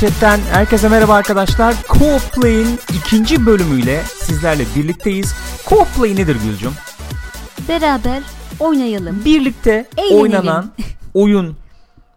Chat'ten 0.00 0.40
herkese 0.52 0.88
merhaba 0.88 1.14
arkadaşlar. 1.14 1.74
Co-Play'in 1.74 2.78
ikinci 2.98 3.46
bölümüyle 3.46 4.02
sizlerle 4.02 4.64
birlikteyiz. 4.76 5.34
Co-Play 5.66 6.16
nedir 6.16 6.36
Gülcüm? 6.44 6.72
Beraber 7.68 8.22
oynayalım. 8.60 9.24
Birlikte 9.24 9.86
Eğlenelim. 9.96 10.20
oynanan 10.20 10.72
oyun, 11.14 11.56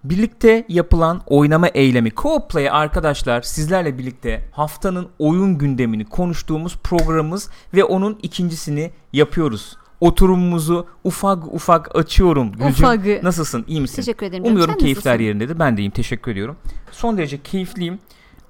birlikte 0.04 0.66
yapılan 0.70 1.22
oynama 1.28 1.68
eylemi. 1.68 2.10
Co-Play 2.10 2.70
arkadaşlar 2.70 3.42
sizlerle 3.42 3.98
birlikte 3.98 4.50
haftanın 4.52 5.08
oyun 5.20 5.58
gündemini 5.58 6.06
konuştuğumuz 6.06 6.78
programımız 6.78 7.50
ve 7.74 7.84
onun 7.84 8.20
ikincisini 8.24 8.92
yapıyoruz. 9.14 9.78
Oturumumuzu 10.02 10.88
ufak 11.04 11.54
ufak 11.54 11.96
açıyorum. 11.96 12.52
Gülcüm, 12.52 12.68
Ufakı. 12.68 13.20
Nasılsın? 13.24 13.66
İyi 13.68 13.82
misin? 13.82 13.96
Teşekkür 13.96 14.26
ederim. 14.26 14.44
canım. 14.44 14.52
Umuyorum 14.56 14.74
Sen 14.74 14.80
keyifler 14.80 15.12
nasılsın? 15.12 15.26
yerindedir. 15.26 15.60
Ben 15.60 15.78
de 15.78 15.82
iyiyim. 15.82 15.92
Teşekkür 15.92 16.32
ediyorum. 16.32 16.58
Son 16.92 17.18
derece 17.18 17.42
keyifliyim. 17.44 18.00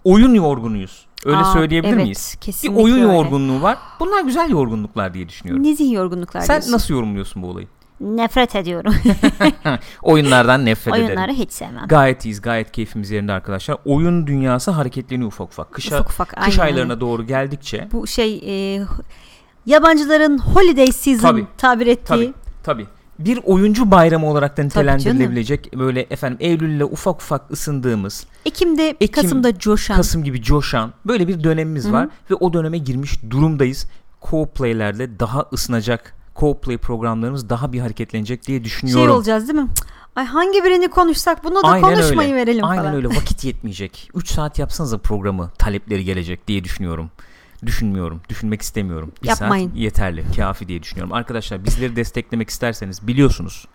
Oyun 0.04 0.34
yorgunuyuz. 0.34 1.06
Öyle 1.26 1.38
Aa, 1.38 1.54
söyleyebilir 1.54 1.94
evet, 1.94 2.04
miyiz? 2.04 2.34
Bir 2.36 2.40
kesinlikle 2.46 2.82
oyun 2.84 2.96
öyle. 2.96 3.14
yorgunluğu 3.14 3.62
var. 3.62 3.78
Bunlar 4.00 4.22
güzel 4.24 4.50
yorgunluklar 4.50 5.14
diye 5.14 5.30
düşünüyorum. 5.30 5.64
Nezih 5.64 5.92
yorgunluklar 5.92 6.42
Sen 6.42 6.56
diyorsun. 6.56 6.72
nasıl 6.72 6.94
yorumluyorsun 6.94 7.44
bu 7.44 7.48
olayı? 7.48 7.68
Nefret 8.02 8.56
ediyorum. 8.56 8.94
Oyunlardan 10.02 10.66
nefret 10.66 10.94
ederim. 10.96 11.08
Oyunları 11.08 11.32
hiç 11.32 11.52
sevmem. 11.52 11.88
Gayet 11.88 12.26
iyiyiz. 12.26 12.42
Gayet 12.42 12.72
keyfimiz 12.72 13.12
yerinde 13.12 13.32
arkadaşlar. 13.32 13.78
Oyun 13.86 14.28
dünyası 14.28 14.72
hareketleniyor 14.72 15.28
ufak 15.28 15.48
ufak. 15.48 15.72
Kışa, 15.72 15.96
Ufak 15.96 16.10
ufak, 16.10 16.30
kış 16.30 16.60
aynen 16.60 16.74
aylarına 16.74 17.02
doğru 17.02 17.26
geldikçe 17.26 17.88
Bu 17.92 18.08
şey 18.08 18.42
e, 18.76 18.82
yabancıların 19.66 20.38
holiday 20.38 20.92
season 20.92 21.22
Tabii, 21.22 21.48
tabir 21.58 21.88
ettiği 21.88 22.08
tabii 22.08 22.34
tabii 22.64 22.88
bir 23.20 23.40
oyuncu 23.44 23.92
bayramı 23.92 24.30
olarak 24.30 24.58
da 24.58 24.64
nitelendirilebilecek 24.64 25.78
böyle 25.78 26.02
efendim 26.02 26.38
Eylül'le 26.42 26.84
ufak 26.84 27.22
ufak 27.22 27.52
ısındığımız 27.52 28.26
Ekim'de 28.46 28.90
Ekim, 29.02 29.22
Kasım'da 29.24 29.60
coşan 29.60 29.96
Kasım 29.96 30.24
gibi 30.24 30.42
coşan 30.42 30.94
böyle 31.06 31.28
bir 31.28 31.44
dönemimiz 31.44 31.86
Hı 31.86 31.90
hı. 31.90 31.94
var 31.94 32.08
ve 32.32 32.36
o 32.36 32.54
döneme 32.54 32.78
girmiş 32.78 33.20
durumdayız. 33.30 33.88
Co-play'lerle 34.22 35.20
daha 35.20 35.46
ısınacak. 35.54 36.16
Co-play 36.36 36.78
programlarımız 36.78 37.50
daha 37.50 37.74
bir 37.74 37.80
hareketlenecek 37.80 38.48
diye 38.48 38.58
şey 38.58 38.64
düşünüyorum. 38.64 39.16
olacağız 39.16 39.48
değil 39.48 39.60
mi? 39.60 39.68
Ay 40.16 40.26
hangi 40.26 40.64
birini 40.64 40.88
konuşsak 40.88 41.44
bunu 41.44 41.56
da 41.56 41.68
Aynen 41.68 41.90
konuşmayı 41.90 42.30
öyle. 42.30 42.42
verelim 42.42 42.66
Aynen 42.66 42.84
falan. 42.84 42.96
öyle. 42.96 43.08
Vakit 43.08 43.44
yetmeyecek. 43.44 44.10
3 44.16 44.32
saat 44.32 44.60
yapsanıza 44.60 44.98
programı. 44.98 45.52
Talepleri 45.58 46.06
gelecek 46.06 46.48
diye 46.48 46.64
düşünüyorum. 46.64 47.12
Düşünmüyorum. 47.66 48.22
Düşünmek 48.30 48.62
istemiyorum. 48.62 49.12
Bir 49.24 49.28
Yapmayın. 49.28 49.68
saat 49.68 49.78
yeterli. 49.78 50.26
Kafi 50.36 50.68
diye 50.68 50.84
düşünüyorum. 50.84 51.14
Arkadaşlar 51.14 51.66
bizleri 51.66 51.96
desteklemek 51.96 52.50
isterseniz 52.50 53.08
biliyorsunuz. 53.08 53.68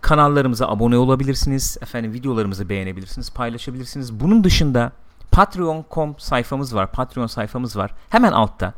Kanallarımıza 0.00 0.68
abone 0.68 0.96
olabilirsiniz. 0.96 1.78
Efendim 1.82 2.12
videolarımızı 2.12 2.68
beğenebilirsiniz. 2.68 3.30
Paylaşabilirsiniz. 3.30 4.20
Bunun 4.20 4.44
dışında 4.44 4.92
patreon.com 5.32 6.14
sayfamız 6.18 6.74
var. 6.74 6.92
Patreon 6.92 7.26
sayfamız 7.26 7.76
var. 7.76 7.94
Hemen 8.08 8.32
altta. 8.32 8.74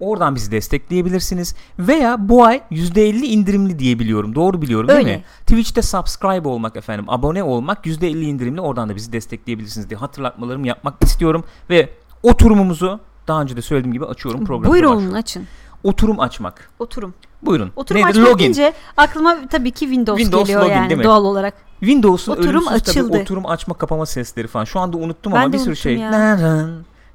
Oradan 0.00 0.34
bizi 0.34 0.50
destekleyebilirsiniz. 0.50 1.54
Veya 1.78 2.28
bu 2.28 2.44
ay 2.44 2.62
%50 2.70 3.24
indirimli 3.24 3.78
diye 3.78 3.98
biliyorum. 3.98 4.34
Doğru 4.34 4.62
biliyorum 4.62 4.88
değil 4.88 4.98
Öyle. 4.98 5.16
mi? 5.16 5.24
Twitch'te 5.40 5.82
subscribe 5.82 6.48
olmak 6.48 6.76
efendim, 6.76 7.04
abone 7.08 7.42
olmak 7.42 7.86
%50 7.86 8.24
indirimli. 8.24 8.60
Oradan 8.60 8.88
da 8.88 8.96
bizi 8.96 9.12
destekleyebilirsiniz 9.12 9.90
diye 9.90 9.98
hatırlatmalarımı 9.98 10.66
yapmak 10.66 11.04
istiyorum. 11.04 11.44
Ve 11.70 11.90
oturumumuzu 12.22 13.00
daha 13.28 13.42
önce 13.42 13.56
de 13.56 13.62
söylediğim 13.62 13.92
gibi 13.92 14.04
açıyorum 14.04 14.44
programı. 14.44 14.72
Buyurun 14.72 15.12
açın. 15.12 15.46
Oturum 15.84 16.20
açmak. 16.20 16.70
Oturum. 16.78 17.14
Buyurun. 17.42 17.72
Oturum 17.76 18.00
Nedir? 18.00 18.10
açmak 18.10 18.26
Login. 18.26 18.38
deyince 18.38 18.72
aklıma 18.96 19.36
tabii 19.50 19.70
ki 19.70 19.80
Windows, 19.80 20.18
Windows 20.18 20.46
geliyor 20.46 20.62
login 20.62 20.74
yani 20.74 21.04
doğal 21.04 21.24
olarak. 21.24 21.54
Windows'un 21.80 22.32
Oturum 22.32 22.48
ölümsüz 22.50 22.68
tabii 22.68 22.90
açıldı. 22.90 23.18
oturum 23.18 23.46
açma 23.46 23.74
kapama 23.74 24.06
sesleri 24.06 24.46
falan. 24.46 24.64
Şu 24.64 24.80
anda 24.80 24.96
unuttum 24.96 25.32
Ben 25.32 25.42
ama 25.42 25.52
bir 25.52 25.58
sürü 25.58 25.76
şey. 25.76 25.96
ya. 25.96 26.12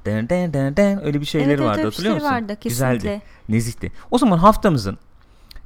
Dın, 0.05 0.29
dın 0.29 0.53
dın 0.53 0.75
dın, 0.75 1.05
öyle 1.05 1.21
bir 1.21 1.25
şeyleri 1.25 1.49
evet, 1.49 1.59
evet, 1.59 1.69
vardı 1.69 1.79
bir 1.79 1.85
hatırlıyor 1.85 2.15
musun? 2.15 2.27
vardı 2.27 2.55
kesinlikle. 2.59 2.95
Güzeldi. 2.95 3.21
Nezihti. 3.49 3.91
O 4.11 4.17
zaman 4.17 4.37
haftamızın 4.37 4.97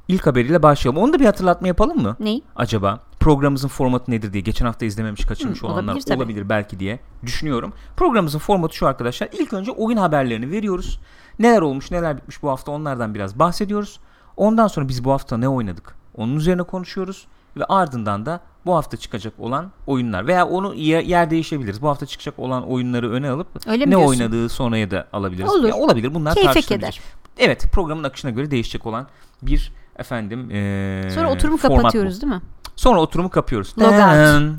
ilk 0.08 0.26
haberiyle 0.26 0.62
başlayalım. 0.62 1.02
Onu 1.02 1.12
da 1.12 1.20
bir 1.20 1.24
hatırlatma 1.24 1.68
yapalım 1.68 2.02
mı? 2.02 2.16
Ney? 2.20 2.42
acaba 2.56 3.00
programımızın 3.26 3.68
formatı 3.68 4.10
nedir 4.10 4.32
diye 4.32 4.40
geçen 4.40 4.66
hafta 4.66 4.86
izlememiş 4.86 5.24
kaçırmış 5.24 5.62
Hı, 5.62 5.66
olanlar 5.66 5.92
olabilir 5.92 6.16
olabilir, 6.16 6.48
belki 6.48 6.80
diye 6.80 6.98
düşünüyorum. 7.22 7.72
Programımızın 7.96 8.38
formatı 8.38 8.76
şu 8.76 8.86
arkadaşlar. 8.86 9.28
İlk 9.32 9.52
önce 9.52 9.70
oyun 9.70 9.96
haberlerini 9.96 10.50
veriyoruz. 10.50 11.00
Neler 11.38 11.62
olmuş 11.62 11.90
neler 11.90 12.16
bitmiş 12.16 12.42
bu 12.42 12.50
hafta 12.50 12.72
onlardan 12.72 13.14
biraz 13.14 13.38
bahsediyoruz. 13.38 14.00
Ondan 14.36 14.66
sonra 14.66 14.88
biz 14.88 15.04
bu 15.04 15.12
hafta 15.12 15.36
ne 15.36 15.48
oynadık 15.48 15.94
onun 16.16 16.36
üzerine 16.36 16.62
konuşuyoruz. 16.62 17.26
Ve 17.56 17.64
ardından 17.64 18.26
da 18.26 18.40
bu 18.66 18.74
hafta 18.74 18.96
çıkacak 18.96 19.32
olan 19.38 19.70
oyunlar 19.86 20.26
veya 20.26 20.46
onu 20.48 20.74
yer, 20.74 21.30
değişebiliriz. 21.30 21.82
Bu 21.82 21.88
hafta 21.88 22.06
çıkacak 22.06 22.38
olan 22.38 22.70
oyunları 22.70 23.10
öne 23.10 23.30
alıp 23.30 23.48
Öyle 23.66 23.90
ne 23.90 23.96
oynadığı 23.96 24.48
sonraya 24.48 24.90
da 24.90 25.08
alabiliriz. 25.12 25.50
Olur. 25.50 25.68
Ya 25.68 25.74
olabilir 25.74 26.14
bunlar 26.14 26.34
Keyfe 26.34 26.46
tartışılabilecek. 26.46 26.94
keder. 26.94 27.46
Evet 27.46 27.64
programın 27.72 28.04
akışına 28.04 28.30
göre 28.30 28.50
değişecek 28.50 28.86
olan 28.86 29.06
bir 29.42 29.72
efendim 29.98 30.50
eee, 30.50 31.10
Sonra 31.10 31.32
oturumu 31.32 31.56
format 31.56 31.78
bu. 31.78 31.82
kapatıyoruz 31.82 32.22
değil 32.22 32.32
mi? 32.32 32.40
Sonra 32.76 33.00
oturumu 33.00 33.30
kapıyoruz. 33.30 33.74
Log 33.78 33.92
out. 33.92 34.00
Dın. 34.00 34.58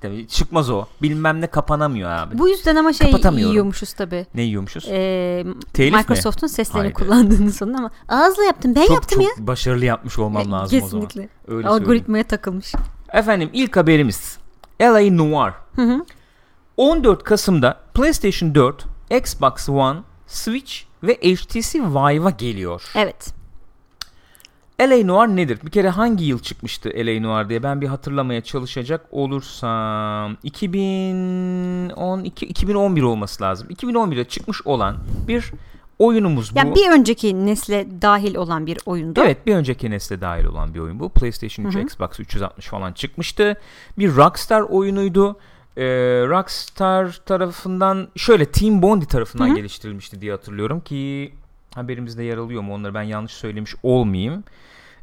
Tabii 0.00 0.28
çıkmaz 0.28 0.70
o. 0.70 0.84
Bilmem 1.02 1.40
ne 1.40 1.46
kapanamıyor 1.46 2.10
abi. 2.10 2.38
Bu 2.38 2.48
yüzden 2.48 2.76
ama 2.76 2.92
şey 2.92 3.12
yiyormuşuz 3.36 3.92
tabii. 3.92 4.26
Ne 4.34 4.42
yiyormuşuz? 4.42 4.84
Ee, 4.88 5.44
Telif 5.72 5.92
mi? 5.92 5.98
Microsoft'un 5.98 6.46
seslerini 6.46 6.82
Haydi. 6.82 6.94
kullandığını 6.94 7.52
sonunda 7.52 7.78
ama 7.78 7.90
ağızla 8.08 8.44
yaptım 8.44 8.74
ben 8.74 8.86
çok 8.86 8.94
yaptım 8.94 9.22
çok 9.22 9.38
başarılı 9.38 9.84
yapmış 9.84 10.18
olmam 10.18 10.52
lazım 10.52 10.82
o 10.82 10.88
zaman. 10.88 11.06
Kesinlikle. 11.06 11.20
Öyle 11.20 11.62
söyleyeyim. 11.62 11.82
Algoritmaya 11.82 12.24
takılmış. 12.24 12.72
Efendim 13.12 13.50
ilk 13.52 13.76
haberimiz. 13.76 14.38
LA 14.80 15.10
Noir. 15.10 15.52
Hı 15.76 15.82
hı. 15.82 16.04
14 16.76 17.24
Kasım'da 17.24 17.80
PlayStation 17.94 18.54
4, 18.54 18.84
Xbox 19.10 19.68
One, 19.68 19.98
Switch 20.26 20.72
ve 21.02 21.14
HTC 21.14 21.80
Vive'a 21.80 22.30
geliyor. 22.30 22.82
Evet. 22.94 23.35
LA 24.80 25.06
Noir 25.06 25.28
nedir? 25.28 25.58
Bir 25.64 25.70
kere 25.70 25.88
hangi 25.88 26.24
yıl 26.24 26.38
çıkmıştı 26.38 26.92
LA 26.96 27.20
Noir 27.20 27.48
diye 27.48 27.62
ben 27.62 27.80
bir 27.80 27.86
hatırlamaya 27.86 28.40
çalışacak 28.40 29.06
olursam 29.10 30.36
2012 30.42 32.46
2011 32.46 33.02
olması 33.02 33.42
lazım. 33.42 33.68
2011'de 33.70 34.24
çıkmış 34.24 34.66
olan 34.66 34.96
bir 35.28 35.52
oyunumuz 35.98 36.54
bu. 36.54 36.58
Yani 36.58 36.74
bir 36.74 36.90
önceki 36.90 37.46
nesle 37.46 37.86
dahil 38.02 38.34
olan 38.34 38.66
bir 38.66 38.78
oyundu. 38.86 39.20
Evet 39.24 39.46
bir 39.46 39.54
önceki 39.54 39.90
nesle 39.90 40.20
dahil 40.20 40.44
olan 40.44 40.74
bir 40.74 40.78
oyun 40.78 41.00
bu. 41.00 41.08
PlayStation 41.08 41.66
3, 41.66 41.74
Hı 41.74 41.78
hı. 41.78 41.82
Xbox 41.82 42.20
360 42.20 42.66
falan 42.66 42.92
çıkmıştı. 42.92 43.56
Bir 43.98 44.16
Rockstar 44.16 44.60
oyunuydu. 44.60 45.38
Ee, 45.76 45.84
Rockstar 46.28 47.20
tarafından 47.26 48.08
şöyle 48.16 48.44
Team 48.44 48.82
Bondi 48.82 49.06
tarafından 49.06 49.48
Hı 49.48 49.50
hı. 49.50 49.56
geliştirilmişti 49.56 50.20
diye 50.20 50.32
hatırlıyorum 50.32 50.80
ki 50.80 51.32
haberimizde 51.76 52.22
yer 52.22 52.36
alıyor 52.36 52.62
mu 52.62 52.74
onları 52.74 52.94
ben 52.94 53.02
yanlış 53.02 53.32
söylemiş 53.32 53.74
olmayayım. 53.82 54.44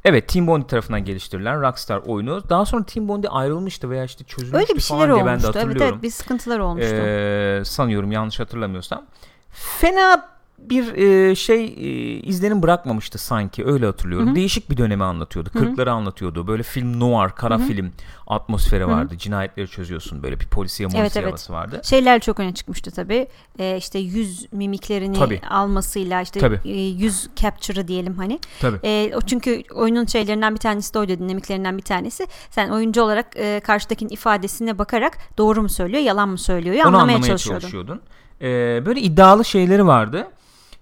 Evet 0.06 0.30
Team 0.30 0.48
Bondi 0.48 0.68
tarafından 0.68 1.06
geliştirilen 1.06 1.62
Rockstar 1.62 1.98
oyunu. 1.98 2.50
Daha 2.50 2.66
sonra 2.66 2.84
Team 2.84 3.08
Bondi 3.08 3.30
ayrılmıştı 3.30 3.90
veya 3.90 4.04
işte 4.04 4.24
çözülmüştü 4.24 4.58
Öyle 4.58 4.76
bir 4.76 4.82
falan 4.82 5.00
şeyler 5.00 5.16
diye 5.16 5.26
ben 5.26 5.26
de 5.26 5.32
olmuştu. 5.32 5.52
Evet 5.56 5.66
hatırlıyorum. 5.66 5.94
evet 5.94 6.04
bir 6.04 6.10
sıkıntılar 6.10 6.60
olmuştu. 6.60 6.96
Ee, 6.96 7.62
sanıyorum 7.66 8.12
yanlış 8.12 8.40
hatırlamıyorsam. 8.40 9.06
Fena 9.52 10.33
bir 10.70 10.94
e, 10.94 11.36
şey 11.36 11.66
e, 11.66 12.20
izlenim 12.20 12.64
bırakmamıştı 12.64 13.18
sanki 13.18 13.66
öyle 13.66 13.86
hatırlıyorum. 13.86 14.28
Hı 14.28 14.32
hı. 14.32 14.36
Değişik 14.36 14.70
bir 14.70 14.78
dönemi 14.78 15.04
anlatıyordu. 15.04 15.50
Kırkları 15.50 15.92
anlatıyordu. 15.92 16.48
Böyle 16.48 16.64
film 16.64 17.00
noir, 17.00 17.30
kara 17.30 17.60
Hı 17.60 17.64
hı. 17.64 17.68
film 17.68 17.92
atmosferi 18.28 18.88
vardı. 18.88 19.18
Cinayetleri 19.18 19.68
çözüyorsun. 19.68 20.24
Böyle 20.24 20.40
bir 20.40 20.46
polisiye 20.48 20.88
Evet, 20.88 21.00
molisiye 21.00 21.22
evet. 21.22 21.32
havası 21.32 21.54
vardı. 21.54 21.82
Şeyler 21.84 22.20
çok 22.20 22.40
öne 22.40 22.54
çıkmıştı 22.54 22.92
tabii. 22.92 23.28
Ee, 23.60 23.78
işte 23.78 24.00
yüz 24.00 24.54
mimiklerini 24.54 25.20
Tabii. 25.20 25.42
almasıyla 25.50 26.22
işte 26.22 26.40
Tabii. 26.40 26.60
e, 26.66 26.82
yüz 26.82 27.30
capture'ı 27.36 27.88
diyelim 27.88 28.14
hani. 28.18 28.40
Tabii. 28.62 28.78
Ee, 28.84 29.12
o 29.16 29.22
çünkü 29.22 29.64
oyunun 29.76 30.06
şeylerinden 30.06 30.54
bir 30.54 30.60
tanesi 30.60 30.94
de 30.94 31.00
oydu 31.00 31.12
dinamiklerinden 31.20 31.78
bir 31.78 31.84
tanesi. 31.84 32.28
Sen 32.50 32.70
oyuncu 32.70 33.02
olarak 33.02 33.28
e, 33.36 33.60
karşıdakinin 33.60 34.10
ifadesine 34.10 34.78
bakarak 34.78 35.18
doğru 35.38 35.62
mu 35.62 35.70
söylüyor, 35.70 36.04
yalan 36.04 36.30
mı 36.30 36.38
söylüyor 36.38 36.76
Onu 36.76 36.86
anlamaya, 36.86 37.02
anlamaya 37.02 37.28
çalışıyordun. 37.28 37.60
çalışıyordun. 37.62 38.02
Ee, 38.42 38.84
böyle 38.86 39.02
iddialı 39.02 39.46
şeyleri 39.46 39.88
vardı. 39.88 40.28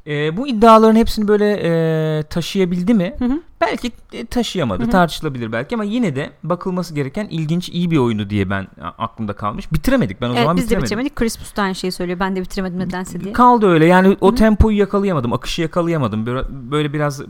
Ee, 0.08 0.38
bu 0.38 0.48
iddiaların 0.48 0.96
hepsini 0.96 1.28
böyle 1.28 1.60
e, 2.20 2.24
taşıyabildi 2.24 2.94
mi? 2.94 3.16
Hı 3.20 3.26
hı. 3.26 3.40
Belki 3.62 3.92
e, 4.14 4.26
taşıyamadı. 4.26 4.84
Hı 4.84 4.88
hı. 4.88 4.92
Tartışılabilir 4.92 5.52
belki 5.52 5.76
ama 5.76 5.84
yine 5.84 6.16
de 6.16 6.30
bakılması 6.44 6.96
gereken 6.96 7.28
ilginç 7.30 7.70
iyi 7.70 7.92
bir 7.92 7.98
oyunu 7.98 8.30
diye 8.30 8.50
ben 8.50 8.68
aklımda 8.98 9.34
kalmış. 9.34 9.74
Bitiremedik. 9.74 10.22
Ben 10.22 10.28
o 10.28 10.32
Evet 10.32 10.40
zaman 10.42 10.58
biz 10.58 10.64
de 10.64 10.66
bitiremedim. 10.66 10.86
bitiremedik. 10.86 11.16
Chris 11.16 11.40
Booth 11.40 11.58
da 11.58 11.62
aynı 11.62 11.76
şeyi 11.76 11.92
söylüyor. 11.92 12.20
Ben 12.20 12.36
de 12.36 12.42
bitiremedim 12.42 12.80
nedense 12.80 13.22
diye. 13.22 13.34
Kaldı 13.34 13.68
öyle. 13.68 13.86
Yani 13.86 14.18
o 14.22 14.32
Hı. 14.32 14.36
tempoyu 14.36 14.78
yakalayamadım. 14.78 15.34
Akışı 15.34 15.62
yakalayamadım. 15.62 16.26
Böyle, 16.52 16.94
biraz 16.94 17.22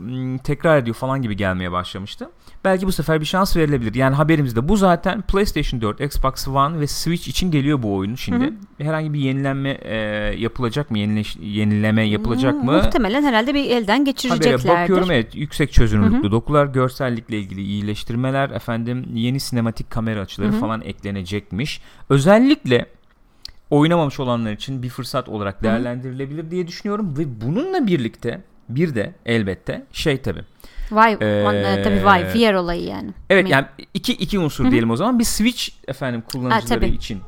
tekrar 0.44 0.78
ediyor 0.78 0.96
falan 0.96 1.22
gibi 1.22 1.36
gelmeye 1.38 1.72
başlamıştı. 1.72 2.30
Belki 2.66 2.88
bu 2.88 2.92
sefer 2.92 3.22
bir 3.22 3.26
şans 3.26 3.58
verilebilir. 3.58 3.96
Yani 3.96 4.16
haberimizde 4.16 4.68
bu 4.70 4.78
zaten 4.78 5.22
PlayStation 5.22 5.82
4, 5.82 6.02
Xbox 6.02 6.48
One 6.48 6.80
ve 6.80 6.88
Switch 6.88 7.28
için 7.28 7.52
geliyor 7.52 7.84
bu 7.84 7.96
oyun 7.96 8.16
şimdi. 8.16 8.46
Hı 8.46 8.52
Herhangi 8.84 9.14
bir 9.14 9.20
yenilenme 9.20 9.70
e, 9.70 9.96
yapılacak 10.38 10.92
mı? 10.92 11.00
Yenileş, 11.00 11.38
yenileme 11.42 12.04
yapılacak 12.08 12.54
Mu- 12.54 12.64
mı? 12.64 12.72
Muhtemelen 12.72 13.24
herhalde 13.24 13.54
bir 13.54 13.66
elden 13.70 13.94
Habere 13.94 14.04
geçireceklerdir. 14.04 14.70
bakıyorum 14.70 15.12
evet 15.12 15.36
yüksek 15.36 15.72
çözünürlüklü 16.22 16.32
dokular, 16.32 16.66
görsellikle 16.66 17.40
ilgili 17.40 17.62
iyileştirmeler, 17.62 18.50
efendim 18.50 19.06
yeni 19.14 19.40
sinematik 19.40 19.90
kamera 19.90 20.22
açıları 20.22 20.52
Hı 20.52 20.56
hı. 20.56 20.60
falan 20.60 20.82
eklenecekmiş. 20.82 21.82
Özellikle 22.10 22.86
oynamamış 23.70 24.20
olanlar 24.20 24.52
için 24.52 24.84
bir 24.84 24.90
fırsat 24.90 25.30
olarak 25.30 25.64
değerlendirilebilir 25.64 26.52
diye 26.52 26.68
düşünüyorum 26.68 27.18
ve 27.18 27.42
bununla 27.42 27.88
birlikte 27.88 28.42
bir 28.70 28.96
de 28.96 29.14
elbette 29.26 29.86
şey 29.92 30.18
tabi. 30.22 30.40
Vive, 30.92 31.18
Ee, 31.22 31.84
tabii 31.84 31.96
Vive, 31.96 32.52
VR 32.52 32.54
olayı 32.54 32.84
yani. 32.84 33.14
Evet 33.30 33.50
yani 33.50 33.66
iki 33.94 34.14
iki 34.14 34.40
unsur 34.40 34.72
diyelim 34.72 34.92
o 34.92 34.96
zaman. 34.96 35.20
Bir 35.20 35.24
Switch 35.24 35.70
efendim 35.88 36.24
kullanıcıları 36.32 36.80
tabii. 36.80 36.96
için 36.96 37.20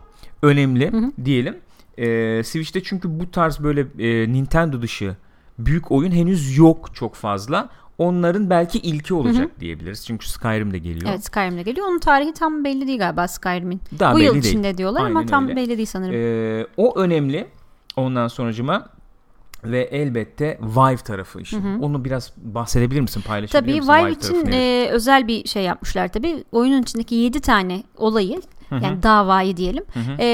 önemli 0.42 0.92
Hı 0.92 0.98
hı. 0.98 1.12
diyelim. 1.26 1.58
Ee, 1.98 2.44
Switch'te 2.44 2.84
çünkü 2.84 3.20
bu 3.20 3.32
tarz 3.32 3.60
böyle 3.60 3.82
e, 4.00 4.34
Nintendo 4.34 4.82
dışı 4.82 5.16
büyük 5.60 5.92
oyun 5.92 6.12
henüz 6.12 6.58
yok 6.58 6.90
çok 6.96 7.16
fazla. 7.16 7.70
Onların 7.98 8.50
belki 8.50 8.80
ilki 8.80 9.14
olacak 9.14 9.60
diyebiliriz. 9.60 10.06
Çünkü 10.06 10.30
Skyrim 10.30 10.74
de 10.74 10.78
geliyor. 10.78 11.10
Evet 11.12 11.26
Skyrim'de 11.26 11.62
geliyor. 11.64 11.88
Onun 11.88 12.00
tarihi 12.00 12.34
tam 12.34 12.64
belli 12.64 12.88
değil 12.88 13.00
galiba 13.00 13.28
Skyrim'in. 13.28 13.82
Daha 14.00 14.14
Bu 14.14 14.18
belli 14.18 14.26
yıl 14.26 14.34
değil. 14.34 14.44
içinde 14.46 14.78
diyorlar 14.78 15.06
ama 15.06 15.20
Aynen 15.20 15.30
tam 15.30 15.44
öyle. 15.48 15.56
belli 15.56 15.78
değil 15.78 15.88
sanırım. 15.88 16.14
Ee, 16.16 16.66
o 16.78 17.00
önemli. 17.00 17.48
Ondan 17.96 18.28
sonracıma 18.28 18.90
ve 19.64 19.82
elbette 19.82 20.60
Vive 20.62 20.98
tarafı 20.98 21.42
işin. 21.42 21.80
Onu 21.80 22.06
biraz 22.06 22.32
bahsedebilir 22.38 23.02
misin? 23.02 23.24
Paylaşabilir 23.28 23.62
Tabii 23.62 23.80
misin? 23.80 23.94
Vive 23.94 24.14
tarafı 24.14 24.42
için 24.44 24.52
e, 24.52 24.88
özel 24.92 25.28
bir 25.28 25.48
şey 25.48 25.64
yapmışlar 25.64 26.08
tabii. 26.08 26.44
Oyunun 26.52 26.82
içindeki 26.82 27.16
7 27.16 27.40
tane 27.40 27.84
olayı 27.98 28.42
Hı 28.74 28.80
hı. 28.80 28.84
yani 28.84 29.04
davayı 29.04 29.58
diyelim. 29.58 29.84
Hı 29.94 30.00
hı. 30.00 30.12
e, 30.20 30.26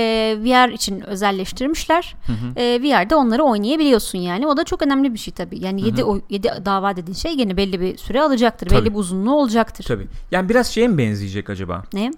VR 0.44 0.70
için 0.74 1.02
özelleştirmişler. 1.02 2.16
Hı 2.28 2.34
hı. 2.34 2.60
E, 2.60 2.82
VR'de 2.82 3.16
onları 3.16 3.44
oynayabiliyorsun 3.44 4.18
yani. 4.18 4.48
O 4.48 4.58
da 4.58 4.64
çok 4.64 4.82
önemli 4.82 5.14
bir 5.14 5.20
şey 5.20 5.34
tabii. 5.34 5.64
Yani 5.64 5.82
Hı 5.82 5.86
7 5.86 6.02
hı. 6.02 6.06
o 6.06 6.20
7 6.30 6.50
dava 6.66 6.96
dediğin 6.96 7.16
şey 7.16 7.38
gene 7.38 7.58
belli 7.58 7.82
bir 7.82 7.98
süre 7.98 8.22
alacaktır. 8.22 8.68
Tabii. 8.68 8.82
Belli 8.82 8.94
bir 8.94 9.00
uzunluğu 9.00 9.36
olacaktır. 9.36 9.84
Tabii. 9.88 10.08
Yani 10.32 10.50
biraz 10.50 10.68
şeye 10.68 10.88
mi 10.88 10.98
benzeyecek 10.98 11.50
acaba? 11.50 11.84
Ne? 11.94 12.12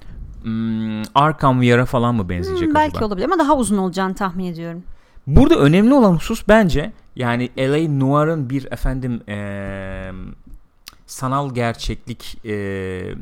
Hmm, 0.44 1.02
Arkham 1.16 1.62
VR'a 1.62 1.86
falan 1.86 2.16
mı 2.16 2.30
benzeyecek 2.30 2.68
Hmm, 2.68 2.76
belki 2.76 2.92
acaba? 2.98 3.06
olabilir 3.06 3.26
ama 3.26 3.40
daha 3.40 3.58
uzun 3.58 3.78
olacağını 3.78 4.16
tahmin 4.16 4.46
ediyorum. 4.46 4.84
Burada 5.28 5.56
önemli 5.56 5.94
olan 5.94 6.14
husus 6.16 6.44
bence 6.48 6.92
yani 7.16 7.50
LA 7.60 7.90
Noir'ın 7.90 8.50
bir 8.50 8.72
efendim 8.72 9.22
eee, 9.28 10.12
sanal 11.12 11.54
gerçeklik 11.54 12.38
eee, 12.44 13.16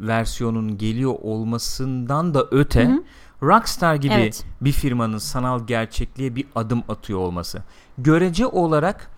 versiyonun 0.00 0.78
geliyor 0.78 1.14
olmasından 1.22 2.34
da 2.34 2.46
öte 2.50 2.84
Hı 2.88 2.92
hı. 2.92 3.02
Rockstar 3.42 3.94
gibi 3.94 4.14
Evet. 4.14 4.44
bir 4.60 4.72
firmanın 4.72 5.18
sanal 5.18 5.66
gerçekliğe 5.66 6.36
bir 6.36 6.46
adım 6.54 6.82
atıyor 6.88 7.18
olması. 7.18 7.62
Görece 7.98 8.46
olarak 8.46 9.10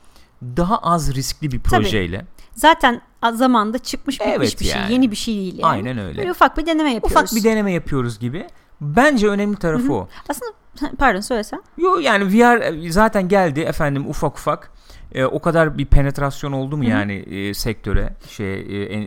daha 0.42 0.78
az 0.78 1.14
riskli 1.14 1.52
bir 1.52 1.60
Tabii. 1.60 1.82
projeyle. 1.82 2.24
Zaten 2.54 3.00
zamanda 3.34 3.78
çıkmış 3.78 4.20
bitmiş 4.20 4.34
Evet 4.36 4.60
bir 4.60 4.64
şey. 4.64 4.80
yani. 4.80 4.92
Yeni 4.92 5.10
bir 5.10 5.16
şey 5.16 5.34
değil 5.34 5.58
yani. 5.58 5.66
Aynen 5.70 5.98
öyle. 5.98 6.18
Böyle 6.18 6.30
ufak 6.30 6.56
bir 6.58 6.66
deneme 6.66 6.92
yapıyoruz. 6.94 7.16
Ufak 7.32 7.36
bir 7.36 7.44
deneme 7.50 7.72
yapıyoruz 7.72 8.18
gibi. 8.18 8.46
Bence 8.80 9.28
önemli 9.28 9.56
tarafı 9.56 9.94
o. 9.94 10.08
Aslında 10.28 10.52
pardon 10.98 11.20
söylesen. 11.20 11.62
Yo 11.78 11.98
yani 11.98 12.24
VR 12.40 12.88
zaten 12.90 13.28
geldi 13.28 13.60
efendim 13.60 14.08
ufak 14.08 14.38
ufak. 14.38 14.70
E, 15.14 15.24
o 15.24 15.40
kadar 15.40 15.78
bir 15.78 15.86
penetrasyon 15.86 16.52
oldu 16.52 16.76
mu 16.76 16.84
yani 16.84 17.12
e, 17.12 17.54
sektöre 17.54 18.12
şey 18.28 18.54
e, 18.54 18.84
e, 18.84 18.98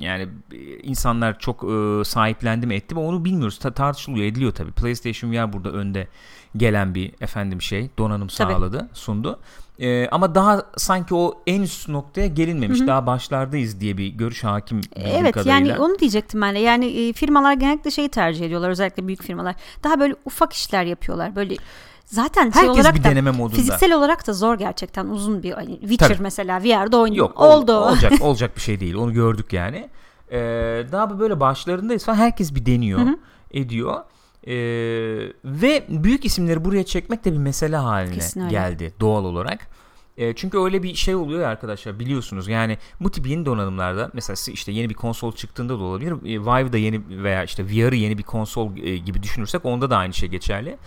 yani 0.00 0.28
e, 0.52 0.58
insanlar 0.82 1.38
çok 1.38 1.64
e, 1.64 2.04
sahiplendi 2.04 2.66
mi 2.66 2.74
etti 2.74 2.94
mi 2.94 3.00
onu 3.00 3.24
bilmiyoruz. 3.24 3.58
Ta- 3.58 3.74
tartışılıyor 3.74 4.26
ediliyor 4.26 4.52
tabii. 4.52 4.72
PlayStation 4.72 5.32
VR 5.32 5.52
burada 5.52 5.70
önde 5.70 6.08
gelen 6.56 6.94
bir 6.94 7.12
efendim 7.20 7.62
şey 7.62 7.90
donanım 7.98 8.28
Tabii. 8.28 8.52
sağladı 8.52 8.88
sundu. 8.92 9.38
E, 9.80 10.08
ama 10.08 10.34
daha 10.34 10.62
sanki 10.76 11.14
o 11.14 11.42
en 11.46 11.62
üst 11.62 11.88
noktaya 11.88 12.26
gelinmemiş. 12.26 12.80
Daha 12.86 13.06
başlardayız 13.06 13.80
diye 13.80 13.98
bir 13.98 14.06
görüş 14.08 14.44
hakim 14.44 14.78
bildiğim 14.82 15.16
Evet 15.16 15.34
kadarıyla. 15.34 15.54
yani 15.68 15.78
onu 15.78 15.98
diyecektim 15.98 16.40
ben 16.42 16.54
de. 16.54 16.58
Yani 16.58 16.86
e, 16.86 17.12
firmalar 17.12 17.52
genellikle 17.52 17.90
şeyi 17.90 18.08
tercih 18.08 18.46
ediyorlar. 18.46 18.70
Özellikle 18.70 19.06
büyük 19.06 19.22
firmalar. 19.22 19.54
Daha 19.84 20.00
böyle 20.00 20.14
ufak 20.24 20.52
işler 20.52 20.84
yapıyorlar. 20.84 21.36
Böyle 21.36 21.54
zaten 22.08 22.50
şey 22.50 22.62
Herkes 22.62 22.76
olarak 22.76 22.94
bir 22.94 23.04
da 23.04 23.10
deneme 23.10 23.30
modunda. 23.30 23.56
fiziksel 23.56 23.92
olarak 23.94 24.26
da 24.26 24.32
zor 24.32 24.58
gerçekten 24.58 25.06
uzun 25.06 25.42
bir 25.42 25.52
hani 25.52 25.80
Witcher 25.80 26.08
Tabii. 26.08 26.22
mesela 26.22 26.60
VR'da 26.62 26.96
oynuyor. 26.98 27.26
Yok 27.28 27.40
ol- 27.40 27.46
oldu. 27.62 27.72
olacak 27.78 28.12
olacak 28.20 28.56
bir 28.56 28.60
şey 28.60 28.80
değil. 28.80 28.94
Onu 28.94 29.12
gördük 29.12 29.52
yani. 29.52 29.88
Ee, 30.32 30.38
daha 30.92 31.18
böyle 31.18 31.40
başlarındayız 31.40 32.04
falan 32.04 32.16
herkes 32.16 32.54
bir 32.54 32.66
deniyor, 32.66 33.00
ediyor. 33.50 33.94
Ee, 34.46 34.52
ve 35.44 35.84
büyük 35.88 36.24
isimleri 36.24 36.64
buraya 36.64 36.84
çekmek 36.86 37.24
de 37.24 37.32
bir 37.32 37.38
mesele 37.38 37.76
haline 37.76 38.14
Kesin 38.14 38.40
öyle. 38.40 38.50
geldi 38.50 38.94
doğal 39.00 39.24
olarak. 39.24 39.66
Ee, 40.16 40.34
çünkü 40.34 40.58
öyle 40.58 40.82
bir 40.82 40.94
şey 40.94 41.14
oluyor 41.14 41.40
ya 41.40 41.48
arkadaşlar 41.48 41.98
biliyorsunuz 42.00 42.48
yani 42.48 42.78
bu 43.00 43.10
tip 43.10 43.26
yeni 43.26 43.46
donanımlarda 43.46 44.10
mesela 44.12 44.36
işte 44.52 44.72
yeni 44.72 44.88
bir 44.90 44.94
konsol 44.94 45.32
çıktığında 45.32 45.78
da 45.78 45.82
olabilir. 45.82 46.12
Ee, 46.12 46.40
Vive'da 46.40 46.76
yeni 46.78 47.22
veya 47.22 47.44
işte 47.44 47.64
VR'ı 47.66 47.94
yeni 47.96 48.18
bir 48.18 48.22
konsol 48.22 48.76
e, 48.76 48.96
gibi 48.96 49.22
düşünürsek 49.22 49.64
onda 49.64 49.90
da 49.90 49.96
aynı 49.96 50.14
şey 50.14 50.28
geçerli. 50.28 50.78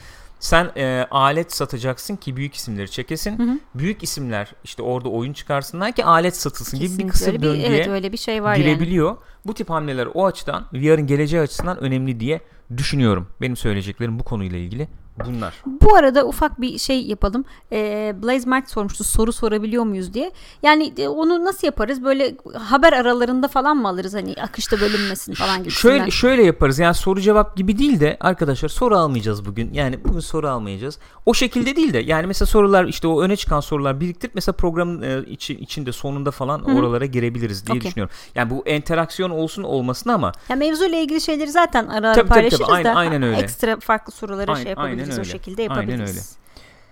Sen 0.42 0.72
e, 0.78 1.08
alet 1.12 1.54
satacaksın 1.54 2.16
ki 2.16 2.36
büyük 2.36 2.56
isimleri 2.56 2.92
çekesin. 2.92 3.62
Büyük 3.76 4.04
isimler 4.04 4.54
işte 4.64 4.82
orada 4.84 5.10
oyun 5.10 5.34
çıkarsınlar 5.34 5.92
ki 5.92 6.06
alet 6.06 6.38
satılsın 6.38 6.80
gibi 6.80 6.98
bir 6.98 7.08
kısır 7.08 7.28
öyle 7.28 7.38
bir, 7.42 7.48
döngüye 7.48 7.68
evet 7.68 7.88
öyle 7.88 8.12
bir 8.12 8.18
şey 8.18 8.44
var 8.44 8.56
yani. 8.56 8.64
girebiliyor. 8.64 9.18
Bu 9.46 9.54
tip 9.54 9.70
hamleler 9.70 10.08
o 10.14 10.26
açıdan 10.26 10.66
VR'ın 10.74 11.08
geleceği 11.08 11.42
açısından 11.42 11.78
önemli 11.78 12.20
diye 12.20 12.42
düşünüyorum. 12.78 13.28
Benim 13.42 13.56
söyleyeceklerim 13.56 14.20
bu 14.20 14.24
konuyla 14.24 14.58
ilgili 14.58 14.88
bunlar. 15.26 15.54
Bu 15.66 15.96
arada 15.96 16.26
ufak 16.26 16.62
bir 16.62 16.78
şey 16.78 17.06
yapalım. 17.06 17.46
Ee, 17.72 18.16
Blaze 18.24 18.50
Mark 18.50 18.70
sormuştu 18.70 19.04
soru 19.04 19.34
sorabiliyor 19.34 19.84
muyuz 19.84 20.14
diye. 20.14 20.32
Yani 20.64 20.94
e, 20.98 21.08
onu 21.08 21.46
nasıl 21.46 21.68
yaparız? 21.68 22.04
Böyle 22.04 22.36
haber 22.70 22.94
aralarında 22.94 23.48
falan 23.48 23.78
mı 23.78 23.88
alırız? 23.88 24.14
Hani 24.14 24.36
akışta 24.42 24.80
bölünmesin 24.82 25.34
falan 25.34 25.60
gibi. 25.60 25.72
Şöyle 25.72 26.12
şöyle 26.12 26.44
yaparız. 26.44 26.80
Yani 26.80 26.94
soru 26.96 27.22
cevap 27.22 27.58
gibi 27.58 27.78
değil 27.78 28.00
de 28.00 28.18
arkadaşlar 28.20 28.70
soru 28.70 28.98
almayacağız 28.98 29.46
bugün. 29.46 29.74
Yani 29.74 30.04
bugün 30.04 30.20
soru 30.20 30.48
almayacağız. 30.50 31.00
O 31.26 31.34
şekilde 31.34 31.76
değil 31.76 31.94
de 31.94 31.98
yani 32.00 32.28
mesela 32.28 32.46
sorular 32.48 32.86
işte 32.86 33.08
o 33.08 33.22
öne 33.22 33.36
çıkan 33.36 33.60
sorular 33.60 34.00
biriktirip 34.00 34.36
mesela 34.36 34.56
programın 34.56 35.02
e, 35.02 35.24
içi, 35.30 35.54
içinde 35.54 35.92
sonunda 35.92 36.32
falan 36.32 36.64
oralara 36.64 37.06
girebiliriz 37.06 37.68
diye 37.68 37.78
Okey. 37.78 37.90
düşünüyorum. 37.90 38.16
Yani 38.36 38.50
bu 38.50 38.68
interaksiyon 38.68 39.30
olsun 39.30 39.64
olmasın 39.64 40.10
ama 40.10 40.32
Ya 40.50 40.56
mevzuyla 40.56 40.98
ilgili 41.00 41.22
şeyleri 41.22 41.52
zaten 41.52 41.88
ara 41.88 42.08
ara 42.08 42.14
Tabii, 42.16 42.28
tabii, 42.30 42.50
tabii. 42.50 42.50
paylaşırız 42.50 42.70
Aynen- 42.70 42.96
da 42.96 43.00
aynen 43.00 43.24
öyle. 43.24 43.38
ekstra 43.38 43.80
farklı 43.80 44.12
sorulara 44.14 44.52
Aynen- 44.52 44.64
şey 44.64 44.70
yapabiliriz 44.70 45.04
aynen 45.10 45.11
o 45.18 45.20
öyle. 45.20 45.30
şekilde 45.32 45.62
Aynen 45.62 45.76
yapabiliriz. 45.76 46.36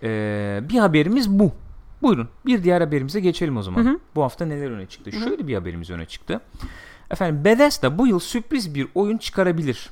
Ee, 0.03 0.59
bir 0.69 0.79
haberimiz 0.79 1.29
bu. 1.29 1.51
Buyurun 2.01 2.29
bir 2.45 2.63
diğer 2.63 2.81
haberimize 2.81 3.19
geçelim 3.19 3.57
o 3.57 3.61
zaman. 3.61 3.99
Bu 4.15 4.23
hafta 4.23 4.45
neler 4.45 4.71
öne 4.71 4.85
çıktı? 4.85 5.11
Şöyle 5.11 5.47
bir 5.47 5.55
haberimiz 5.55 5.89
öne 5.89 6.05
çıktı. 6.05 6.41
Efendim 7.11 7.45
Bethesda 7.45 7.97
bu 7.97 8.07
yıl 8.07 8.19
sürpriz 8.19 8.75
bir 8.75 8.87
oyun 8.95 9.17
çıkarabilir. 9.17 9.89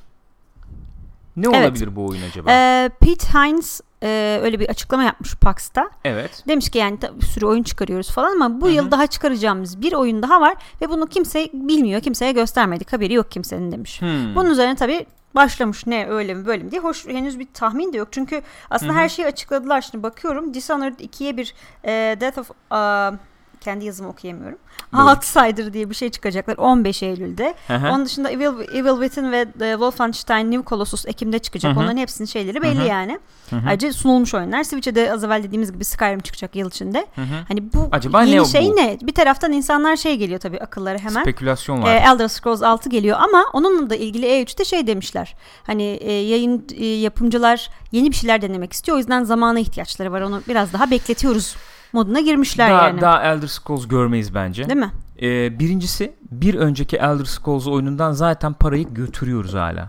Ne 1.36 1.46
Evet. 1.46 1.56
olabilir 1.56 1.96
bu 1.96 2.06
oyun 2.06 2.22
acaba? 2.22 2.50
Ee, 2.52 2.90
Pete 3.00 3.28
Hines 3.38 3.80
e, 4.02 4.40
öyle 4.42 4.60
bir 4.60 4.68
açıklama 4.68 5.02
yapmış 5.02 5.34
PAX'ta. 5.34 5.90
evet. 6.04 6.44
Demiş 6.48 6.70
ki 6.70 6.78
yani 6.78 6.98
bir 7.20 7.26
sürü 7.26 7.46
oyun 7.46 7.62
çıkarıyoruz 7.62 8.10
falan 8.10 8.32
ama 8.32 8.60
bu 8.60 8.68
yıl 8.68 8.90
daha 8.90 9.06
çıkaracağımız 9.06 9.82
bir 9.82 9.92
oyun 9.92 10.22
daha 10.22 10.40
var 10.40 10.54
ve 10.82 10.88
bunu 10.88 11.06
kimse 11.06 11.48
bilmiyor, 11.52 12.00
kimseye 12.00 12.32
göstermedik, 12.32 12.92
haberi 12.92 13.14
yok 13.14 13.30
kimsenin 13.30 13.72
demiş. 13.72 14.00
Hmm. 14.00 14.34
Bunun 14.34 14.50
üzerine 14.50 14.74
tabii 14.76 15.06
başlamış 15.34 15.86
ne 15.86 16.08
öyle 16.08 16.34
mi 16.34 16.46
böyle 16.46 16.64
mi 16.64 16.70
diye. 16.70 16.80
Hoş 16.80 17.06
henüz 17.06 17.38
bir 17.38 17.46
tahmin 17.54 17.92
de 17.92 17.96
yok. 17.96 18.08
Çünkü 18.10 18.42
aslında 18.70 18.94
her 18.94 19.08
şeyi 19.08 19.26
açıkladılar. 19.26 19.80
Şimdi 19.80 20.02
bakıyorum 20.02 20.54
Dishonored 20.54 20.98
2'ye 20.98 21.36
bir 21.36 21.54
e, 21.84 22.16
Death 22.20 22.38
of 22.38 22.50
a, 22.70 23.12
kendi 23.60 23.84
yazımı 23.84 24.08
okuyamıyorum. 24.08 24.58
Buyurun. 24.92 25.08
Outsider 25.08 25.72
diye 25.72 25.90
bir 25.90 25.94
şey 25.94 26.10
çıkacaklar 26.10 26.56
15 26.56 27.02
Eylül'de. 27.02 27.54
Hı 27.66 27.76
hı. 27.76 27.88
Onun 27.88 28.04
dışında 28.04 28.30
Evil, 28.30 28.44
Evil 28.74 29.02
Within 29.02 29.32
ve 29.32 29.40
e, 29.60 29.72
Wolfenstein 29.72 30.50
New 30.50 30.68
Colossus 30.68 31.06
Ekim'de 31.06 31.38
çıkacak. 31.38 31.76
Hı 31.76 31.80
hı. 31.80 31.84
Onların 31.84 31.96
hepsinin 31.96 32.26
şeyleri 32.26 32.62
belli 32.62 32.78
Hı 32.78 32.82
hı. 32.82 32.86
yani. 32.86 33.18
Hı 33.50 33.56
hı. 33.56 33.68
Ayrıca 33.68 33.92
sunulmuş 33.92 34.34
oyunlar. 34.34 34.62
Switch'e 34.64 34.94
de 34.94 35.12
az 35.12 35.24
evvel 35.24 35.42
dediğimiz 35.42 35.72
gibi 35.72 35.84
Skyrim 35.84 36.20
çıkacak 36.20 36.56
yıl 36.56 36.68
içinde. 36.68 37.06
Hı 37.14 37.20
hı. 37.22 37.44
Hani 37.48 37.72
bu 37.72 37.88
Acaba 37.92 38.22
yeni 38.22 38.42
ne 38.42 38.44
şey 38.44 38.66
bu? 38.70 38.76
ne? 38.76 38.98
Bir 39.02 39.14
taraftan 39.14 39.52
insanlar 39.52 39.96
şey 39.96 40.16
geliyor 40.16 40.40
tabii 40.40 40.58
akıllara 40.58 40.98
hemen. 40.98 41.22
Spekülasyon 41.22 41.82
var. 41.82 41.94
E, 41.94 41.98
Elder 41.98 42.28
Scrolls 42.28 42.62
6 42.62 42.88
geliyor 42.88 43.16
ama 43.20 43.44
onunla 43.52 43.90
da 43.90 43.96
ilgili 43.96 44.26
E3'te 44.26 44.64
şey 44.64 44.86
demişler. 44.86 45.36
Hani 45.66 45.82
e, 45.82 46.12
yayın 46.12 46.66
e, 46.74 46.86
yapımcılar 46.86 47.70
yeni 47.92 48.10
bir 48.10 48.16
şeyler 48.16 48.42
denemek 48.42 48.72
istiyor. 48.72 48.96
O 48.96 48.98
yüzden 48.98 49.24
zamana 49.24 49.58
ihtiyaçları 49.58 50.12
var. 50.12 50.20
Onu 50.20 50.42
biraz 50.48 50.72
daha 50.72 50.90
bekletiyoruz 50.90 51.56
moduna 51.92 52.20
girmişler 52.20 52.70
daha, 52.70 52.86
yani. 52.86 53.00
daha 53.00 53.22
Elder 53.22 53.46
Scrolls 53.46 53.88
görmeyiz 53.88 54.34
bence. 54.34 54.68
Değil 54.68 54.78
mi? 54.78 54.92
Ee, 55.22 55.58
birincisi 55.58 56.12
bir 56.30 56.54
önceki 56.54 56.96
Elder 56.96 57.24
Scrolls 57.24 57.66
oyunundan 57.66 58.12
zaten 58.12 58.52
parayı 58.52 58.94
götürüyoruz 58.94 59.54
hala. 59.54 59.88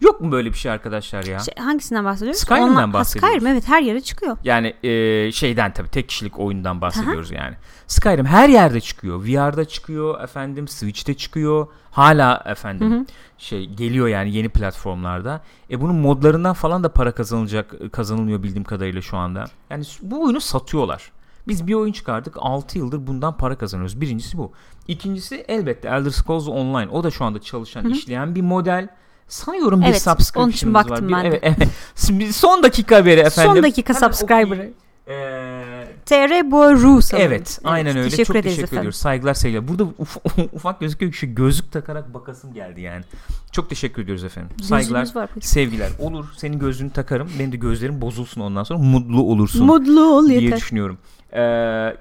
Yok 0.00 0.20
mu 0.20 0.32
böyle 0.32 0.48
bir 0.48 0.58
şey 0.58 0.72
arkadaşlar 0.72 1.24
ya? 1.24 1.38
Şey, 1.38 1.54
hangisinden 1.58 2.04
bahsediyoruz? 2.04 2.40
Skyrim'den 2.40 2.74
Ha, 2.74 2.92
bahsediyoruz. 2.92 3.30
Skyrim 3.30 3.46
evet 3.46 3.68
her 3.68 3.82
yere 3.82 4.00
çıkıyor. 4.00 4.36
Yani 4.44 4.74
e, 4.82 5.32
şeyden 5.32 5.72
tabii 5.72 5.88
tek 5.88 6.08
kişilik 6.08 6.38
oyundan 6.38 6.80
bahsediyoruz 6.80 7.30
yani. 7.30 7.56
Skyrim 7.86 8.26
her 8.26 8.48
yerde 8.48 8.80
çıkıyor. 8.80 9.24
VR'da 9.24 9.64
çıkıyor, 9.64 10.20
efendim 10.20 10.68
Switch'te 10.68 11.14
çıkıyor. 11.14 11.66
Hala 11.90 12.42
efendim 12.46 13.06
şey 13.38 13.66
geliyor 13.66 14.08
yani 14.08 14.34
yeni 14.34 14.48
platformlarda. 14.48 15.40
E 15.70 15.80
bunun 15.80 15.96
modlarından 15.96 16.54
falan 16.54 16.84
da 16.84 16.88
para 16.88 17.12
kazanılacak 17.12 17.92
kazanılıyor 17.92 18.42
bildiğim 18.42 18.64
kadarıyla 18.64 19.02
şu 19.02 19.16
anda. 19.16 19.44
Yani 19.70 19.84
bu 20.02 20.24
oyunu 20.24 20.40
satıyorlar. 20.40 21.10
Biz 21.48 21.66
bir 21.66 21.74
oyun 21.74 21.92
çıkardık 21.92 22.34
6 22.38 22.78
yıldır 22.78 23.06
bundan 23.06 23.36
para 23.36 23.58
kazanıyoruz. 23.58 24.00
Birincisi 24.00 24.38
bu. 24.38 24.52
İkincisi 24.88 25.44
elbette 25.48 25.88
Elder 25.88 26.10
Scrolls 26.10 26.48
Online. 26.48 26.88
O 26.90 27.04
da 27.04 27.10
şu 27.10 27.24
anda 27.24 27.40
çalışan, 27.40 27.88
işleyen 27.88 28.34
bir 28.34 28.42
model. 28.42 28.88
sanıyorum 29.28 29.80
bir 29.80 29.86
Evet, 29.86 30.02
subscription'ımız 30.02 30.74
var. 30.74 30.90
baktım 30.90 31.08
Bir-. 31.08 31.24
Evet, 31.24 31.40
evet. 31.42 32.34
Son 32.34 32.62
dakika 32.62 32.96
haberi 32.96 33.20
efendim. 33.20 33.52
Son 33.54 33.62
dakika 33.62 33.94
subscriber'ı. 33.94 34.72
Ee, 35.08 35.79
TR 36.10 36.50
Boru 36.50 37.02
sanırım. 37.02 37.26
Evet, 37.26 37.60
aynen 37.64 37.96
öyle. 37.96 38.10
Teşekkür 38.10 38.34
Çok 38.34 38.42
teşekkür 38.42 38.62
efendim. 38.62 38.78
ediyoruz. 38.78 38.96
Saygılar 38.98 39.34
sevgiler. 39.34 39.68
Burada 39.68 39.82
uf- 39.82 40.48
ufak 40.52 40.80
gözüküyor 40.80 41.12
şu 41.12 41.34
gözlük 41.34 41.72
takarak 41.72 42.14
bakasım 42.14 42.54
geldi 42.54 42.80
yani. 42.80 43.04
Çok 43.52 43.68
teşekkür 43.68 44.02
ediyoruz 44.02 44.24
efendim. 44.24 44.56
Saygılar, 44.62 45.08
sevgiler. 45.40 45.90
Olur 45.98 46.26
senin 46.36 46.58
gözlüğünü 46.58 46.90
takarım. 46.90 47.28
Benim 47.38 47.52
de 47.52 47.56
gözlerim 47.56 48.00
bozulsun 48.00 48.40
ondan 48.40 48.62
sonra 48.62 48.78
mutlu 48.78 49.22
olursun 49.22 49.66
Mutlu 49.66 50.00
ol 50.14 50.28
diye 50.28 50.40
yeter. 50.40 50.58
düşünüyorum. 50.58 50.98
Ee, 51.32 51.40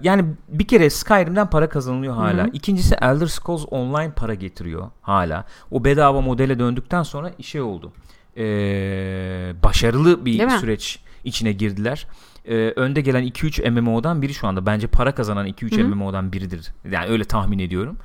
yani 0.01 0.25
bir 0.49 0.67
kere 0.67 0.89
Skyrim'den 0.89 1.49
para 1.49 1.69
kazanılıyor 1.69 2.13
hala. 2.15 2.43
Hı 2.43 2.47
hı. 2.47 2.49
İkincisi 2.53 2.95
Elder 2.95 3.27
Scrolls 3.27 3.65
Online 3.71 4.11
para 4.11 4.33
getiriyor 4.33 4.87
hala. 5.01 5.45
O 5.71 5.83
bedava 5.85 6.21
modele 6.21 6.59
döndükten 6.59 7.03
sonra 7.03 7.31
şey 7.41 7.61
oldu. 7.61 7.93
Ee, 8.37 9.53
başarılı 9.63 10.25
bir 10.25 10.39
Değil 10.39 10.51
mi? 10.51 10.59
süreç 10.59 10.99
içine 11.23 11.51
girdiler. 11.51 12.07
Ee, 12.45 12.55
önde 12.75 13.01
gelen 13.01 13.23
2-3 13.23 13.69
MMO'dan 13.71 14.21
biri 14.21 14.33
şu 14.33 14.47
anda. 14.47 14.65
Bence 14.65 14.87
para 14.87 15.15
kazanan 15.15 15.47
2-3 15.47 15.77
Hı 15.77 15.81
hı. 15.83 15.87
MMO'dan 15.87 16.33
biridir. 16.33 16.71
Yani 16.91 17.09
öyle 17.09 17.23
tahmin 17.23 17.59
ediyorum. 17.59 17.97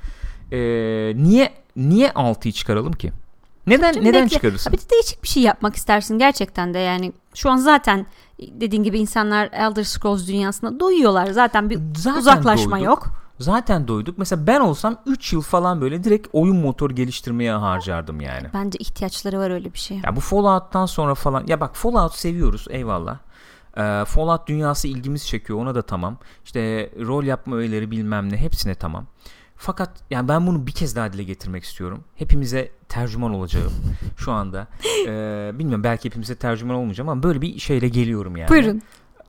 Ee, 0.51 0.57
niye 1.15 1.53
niye 1.75 2.07
6'yı 2.09 2.51
çıkaralım 2.53 2.93
ki? 2.93 3.11
Neden 3.67 3.93
Canım 3.93 4.07
neden 4.07 4.23
bekle. 4.25 4.35
çıkarırsın? 4.35 4.73
Bir 4.73 4.77
de 4.77 4.89
değişik 4.91 5.23
bir 5.23 5.27
şey 5.27 5.43
yapmak 5.43 5.75
istersin 5.75 6.19
gerçekten 6.19 6.73
de 6.73 6.79
yani. 6.79 7.13
Şu 7.33 7.49
an 7.49 7.57
zaten 7.57 8.05
dediğin 8.39 8.83
gibi 8.83 8.99
insanlar 8.99 9.49
Elder 9.53 9.83
Scrolls 9.83 10.27
dünyasına 10.27 10.79
doyuyorlar. 10.79 11.25
Zaten 11.27 11.69
bir 11.69 11.79
Zaten 11.97 12.19
uzaklaşma 12.19 12.71
doyduk. 12.71 12.85
yok. 12.85 13.07
Zaten 13.39 13.87
doyduk. 13.87 14.17
Mesela 14.17 14.47
ben 14.47 14.59
olsam 14.59 14.97
3 15.05 15.33
yıl 15.33 15.41
falan 15.41 15.81
böyle 15.81 16.03
direkt 16.03 16.27
oyun 16.33 16.57
motor 16.57 16.91
geliştirmeye 16.91 17.51
harcardım 17.51 18.21
yani. 18.21 18.47
Bence 18.53 18.77
ihtiyaçları 18.79 19.39
var 19.39 19.49
öyle 19.51 19.73
bir 19.73 19.79
şeye. 19.79 20.01
Ya 20.03 20.15
bu 20.15 20.19
Fallout'tan 20.19 20.85
sonra 20.85 21.15
falan 21.15 21.43
ya 21.47 21.59
bak 21.59 21.75
Fallout 21.75 22.13
seviyoruz 22.15 22.65
eyvallah. 22.69 23.17
Ee, 23.77 24.05
Fallout 24.05 24.47
dünyası 24.47 24.87
ilgimizi 24.87 25.25
çekiyor 25.27 25.59
ona 25.59 25.75
da 25.75 25.81
tamam. 25.81 26.17
İşte 26.45 26.91
rol 26.99 27.23
yapma 27.23 27.55
öğeleri 27.55 27.91
bilmem 27.91 28.31
ne 28.31 28.37
hepsine 28.37 28.75
tamam. 28.75 29.05
Fakat 29.57 29.89
yani 30.09 30.27
ben 30.27 30.47
bunu 30.47 30.67
bir 30.67 30.71
kez 30.71 30.95
daha 30.95 31.13
dile 31.13 31.23
getirmek 31.23 31.63
istiyorum. 31.63 32.03
Hepimize 32.15 32.71
tercüman 32.89 33.33
olacağım 33.33 33.73
şu 34.17 34.31
anda. 34.31 34.67
Ee, 35.07 35.51
bilmiyorum 35.53 35.83
belki 35.83 36.05
hepimize 36.05 36.35
tercüman 36.35 36.75
olmayacağım 36.75 37.09
ama 37.09 37.23
böyle 37.23 37.41
bir 37.41 37.59
şeyle 37.59 37.87
geliyorum 37.87 38.37
yani. 38.37 38.49
Buyurun. 38.49 38.81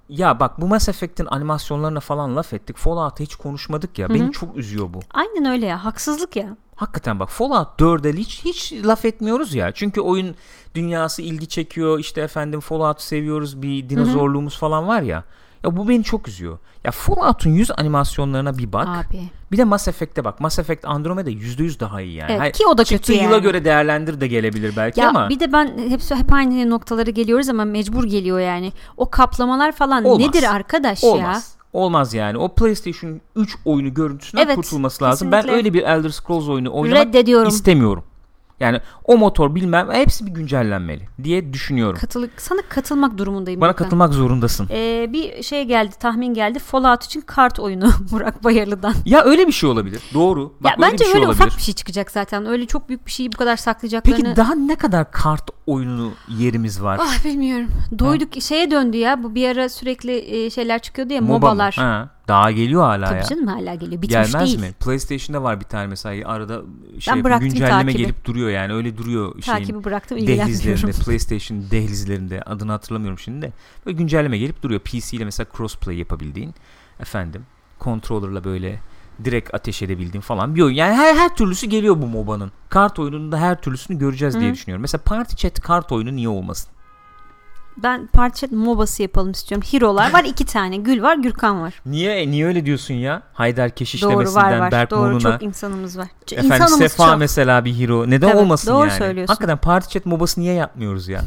Ya 0.09 0.41
bak 0.41 0.61
bu 0.61 0.67
Mass 0.69 0.89
Effect'in 0.89 1.27
animasyonlarına 1.27 2.01
falan 2.01 2.37
laf 2.37 2.53
ettik. 2.53 2.77
Fallout'ta 2.77 3.25
hiç 3.25 3.35
konuşmadık 3.37 3.99
ya. 3.99 4.09
Hı 4.09 4.13
hı. 4.13 4.15
Beni 4.15 4.33
çok 4.33 4.57
üzüyor 4.57 4.95
bu. 4.95 5.01
Aynen 5.11 5.45
öyle 5.45 5.67
ya. 5.67 5.85
Haksızlık 5.85 6.37
ya. 6.37 6.57
Hakikaten 6.77 7.21
bak 7.21 7.31
Fallout 7.31 7.81
4'e 7.81 8.13
hiç, 8.13 8.45
hiç 8.45 8.73
laf 8.73 9.05
etmiyoruz 9.05 9.55
ya. 9.55 9.73
Çünkü 9.73 10.01
oyun 10.01 10.35
dünyası 10.75 11.23
ilgi 11.23 11.47
çekiyor. 11.49 11.99
İşte 11.99 12.21
efendim 12.21 12.61
Fallout'u 12.61 13.03
seviyoruz. 13.03 13.63
Bir 13.63 13.89
dinozorluğumuz 13.89 14.59
falan 14.59 14.89
var 14.89 15.03
ya. 15.03 15.25
Ya 15.65 15.77
bu 15.77 15.89
beni 15.89 16.05
çok 16.05 16.29
üzüyor. 16.29 16.59
Ya 16.85 16.91
Fallout'un 16.91 17.51
yüz 17.51 17.71
animasyonlarına 17.71 18.59
bir 18.59 18.73
bak. 18.73 18.89
Abi. 18.89 19.21
Bir 19.53 19.57
de 19.57 19.65
Mass 19.65 19.89
Effect'e 19.89 20.25
bak. 20.25 20.41
Mass 20.41 20.59
Effect 20.59 20.85
Andromeda 20.85 21.31
%100 21.31 21.81
daha 21.81 22.01
iyi 22.01 22.15
yani. 22.15 22.31
Evet, 22.31 22.41
Hayır, 22.41 22.53
ki 22.53 22.67
o 22.67 22.79
da 22.79 22.85
çıktığı 22.85 23.13
kötü 23.13 23.25
yıla 23.25 23.35
yani. 23.35 23.43
göre 23.43 23.65
değerlendir 23.65 24.21
de 24.21 24.27
gelebilir 24.27 24.75
belki 24.77 25.01
Ya 25.01 25.09
ama 25.09 25.29
bir 25.29 25.41
de 25.41 25.53
ben 25.53 25.79
hepsi 25.89 26.15
hep 26.15 26.33
aynı 26.33 26.71
noktalara 26.71 27.11
geliyoruz 27.11 27.49
ama 27.49 27.65
mecbur 27.65 28.05
geliyor 28.05 28.41
yani. 28.41 28.73
O 28.97 29.11
kaplamalar 29.11 29.73
falan 29.73 30.05
Olmaz. 30.05 30.27
nedir 30.27 30.55
arkadaş 30.55 31.03
ya? 31.03 31.41
Olmaz. 31.73 32.15
Yani. 32.15 32.39
O 32.39 32.49
PlayStation 32.49 33.21
3 33.37 33.57
oyunu 33.65 33.95
görüntüsünden 33.95 34.45
Evet, 34.47 34.57
kurtulması 34.57 35.05
lazım. 35.05 35.33
Ben 35.33 35.41
kesinlikle. 35.41 35.57
öyle 35.57 35.75
bir 35.75 35.83
Elder 35.83 36.09
Scrolls 36.11 36.49
oyunu 36.49 36.73
oynamak 36.75 37.15
istemiyorum. 37.49 38.05
Yani 38.61 38.81
o 39.05 39.19
motor 39.19 39.55
bilmem 39.55 39.89
hepsi 39.93 40.27
bir 40.27 40.31
güncellenmeli 40.31 41.09
diye 41.23 41.53
düşünüyorum. 41.53 41.99
Katılık, 42.01 42.31
sana 42.43 42.61
katılmak 42.69 43.19
durumundayım. 43.19 43.61
Bana 43.61 43.71
Gökhan. 43.71 43.85
katılmak 43.85 44.15
zorundasın. 44.15 44.69
Ee, 44.71 45.07
bir 45.13 45.43
şey 45.43 45.65
geldi, 45.65 45.95
tahmin 46.01 46.35
geldi. 46.35 46.59
Fallout 46.59 47.05
için 47.05 47.21
kart 47.21 47.61
oyunu 47.61 47.91
Burak 48.13 48.45
Bayırlı'dan. 48.45 48.95
Ya 49.05 49.25
öyle 49.25 49.47
bir 49.47 49.53
şey 49.53 49.71
olabilir. 49.71 50.03
Doğru. 50.15 50.55
Bak 50.61 50.71
ya 50.71 50.77
bence 50.83 51.05
bir 51.05 51.05
şey 51.05 51.15
öyle 51.15 51.27
olabilir. 51.27 51.47
ufak 51.47 51.59
bir 51.59 51.63
şey 51.63 51.75
çıkacak 51.75 52.11
zaten. 52.11 52.47
Öyle 52.47 52.67
çok 52.67 52.89
büyük 52.89 53.07
bir 53.07 53.13
şeyi 53.13 53.33
bu 53.33 53.37
kadar 53.37 53.57
saklayacaklarını. 53.57 54.23
Peki 54.23 54.37
daha 54.37 54.55
ne 54.55 54.77
kadar 54.77 55.11
kart 55.11 55.51
oyunu 55.67 56.13
yerimiz 56.29 56.83
var? 56.83 56.99
Ah 57.03 57.25
bilmiyorum. 57.25 57.69
Doyduk 57.99 58.43
şeye 58.43 58.71
döndü 58.71 58.97
ya. 58.97 59.23
Bu 59.23 59.35
bir 59.35 59.49
ara 59.49 59.69
sürekli 59.69 60.45
e, 60.45 60.51
şeyler 60.51 60.79
çıkıyordu 60.79 61.13
ya 61.13 61.21
MOBA 61.21 61.33
mobalar. 61.33 61.75
Ha, 61.75 62.11
daha 62.29 62.51
geliyor 62.51 62.83
hala 62.83 63.07
Tabii 63.07 63.19
ya. 63.19 63.23
canım 63.25 63.47
hala 63.47 63.75
geliyor. 63.75 64.03
Bitmiş 64.03 64.33
Gelmez 64.33 64.49
değil. 64.49 64.61
mi? 64.61 64.73
PlayStation'da 64.81 65.43
var 65.43 65.61
bir 65.61 65.65
tane 65.65 65.87
mesela 65.87 66.29
arada 66.29 66.63
şey 67.01 67.15
güncelleme 67.15 67.69
takibi. 67.69 67.97
gelip 67.97 68.25
duruyor 68.25 68.51
yani 68.51 68.73
öyle 68.73 68.99
duruyor 68.99 69.43
şeyin 69.43 69.59
Takibi 69.59 69.85
bıraktım 69.85 70.27
dehlizlerinde. 70.27 70.91
PlayStation 70.93 71.63
dehlizlerinde 71.71 72.43
adını 72.43 72.73
hatırlamıyorum 72.73 73.19
şimdi 73.19 73.43
de 73.47 73.53
böyle 73.87 73.99
güncelleme 73.99 74.39
gelip 74.39 74.63
duruyor. 74.63 74.81
PC 74.81 75.17
ile 75.17 75.25
mesela 75.25 75.47
crossplay 75.57 75.97
yapabildiğin 75.97 76.55
efendim 77.01 77.43
controller'la 77.81 78.45
böyle 78.45 78.81
direkt 79.25 79.55
ateş 79.55 79.83
edebildiğin 79.83 80.23
falan 80.23 80.55
bir 80.55 80.63
oyun. 80.63 80.75
Yani 80.75 80.95
her 80.95 81.15
her 81.17 81.37
türlüsü 81.37 81.67
geliyor 81.67 82.03
bu 82.03 82.07
MOBA'nın. 82.07 82.53
Kart 82.69 82.99
oyununda 82.99 83.39
her 83.41 83.61
türlüsünü 83.61 83.99
göreceğiz 83.99 84.41
diye 84.41 84.51
Hı. 84.51 84.55
düşünüyorum. 84.55 84.83
Mesela 84.83 85.03
Party 85.03 85.37
Chat 85.37 85.61
kart 85.61 85.93
oyunu 85.93 86.17
niye 86.17 86.29
olmasın? 86.29 86.71
Ben 87.83 88.09
chat 88.35 88.53
mobası 88.53 89.03
yapalım 89.03 89.31
istiyorum. 89.31 89.69
Hero'lar 89.71 90.13
var 90.13 90.25
iki 90.25 90.45
tane. 90.45 90.77
Gül 90.77 91.03
var, 91.03 91.17
Gürkan 91.17 91.61
var. 91.61 91.75
Niye 91.87 92.31
niye 92.31 92.47
öyle 92.47 92.67
diyorsun 92.67 92.95
ya? 92.95 93.23
Haydar 93.33 93.69
Doğru 93.69 93.75
Keşişlemesinden 93.75 94.43
var 94.53 94.59
var. 94.59 94.73
Berk 94.73 94.91
Doğru 94.91 95.21
çok 95.21 95.43
insanımız 95.43 95.99
var. 95.99 96.07
Ç- 96.27 96.35
Efendim 96.35 96.53
İnsanımız 96.53 96.79
Sefa 96.93 97.11
çok. 97.11 97.19
mesela 97.19 97.65
bir 97.65 97.79
hero. 97.79 98.11
Neden 98.11 98.29
Tabii, 98.31 98.41
olmasın 98.41 98.71
doğru 98.71 98.89
yani? 98.89 98.99
söylüyorsun. 98.99 99.33
Hakikaten 99.35 99.59
Party 99.59 99.89
Chat 99.99 100.07
MOBA'sı 100.07 100.41
niye 100.41 100.55
yapmıyoruz 100.55 101.09
ya? 101.09 101.23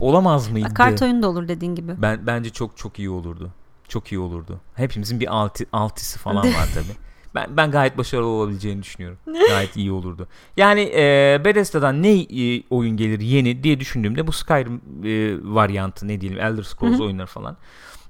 Olamaz 0.00 0.48
mıydı? 0.50 0.74
Kart 0.74 1.02
oyunu 1.02 1.22
da 1.22 1.28
olur 1.28 1.48
dediğin 1.48 1.74
gibi. 1.74 2.02
Ben 2.02 2.26
bence 2.26 2.50
çok 2.50 2.76
çok 2.76 2.98
iyi 2.98 3.10
olurdu. 3.10 3.50
Çok 3.88 4.12
iyi 4.12 4.18
olurdu. 4.18 4.60
Hepimizin 4.74 5.20
bir 5.20 5.34
altı, 5.36 5.64
altısı 5.72 6.18
falan 6.18 6.44
var 6.54 6.68
tabii. 6.74 7.03
Ben 7.34 7.56
ben 7.56 7.70
gayet 7.70 7.98
başarılı 7.98 8.26
olabileceğini 8.26 8.82
düşünüyorum. 8.82 9.18
Gayet 9.48 9.76
iyi 9.76 9.92
olurdu. 9.92 10.28
Yani 10.56 10.80
e, 10.80 11.40
Bethesda'dan 11.44 12.02
ne 12.02 12.20
e, 12.20 12.62
oyun 12.70 12.96
gelir 12.96 13.20
yeni 13.20 13.62
diye 13.62 13.80
düşündüğümde 13.80 14.26
bu 14.26 14.32
Skyrim 14.32 14.80
e, 15.04 15.38
varyantı 15.54 16.08
ne 16.08 16.20
diyelim 16.20 16.38
Elder 16.38 16.62
Scrolls 16.62 16.92
Hı 16.92 16.98
hı. 16.98 17.02
oyunları 17.02 17.26
falan. 17.26 17.56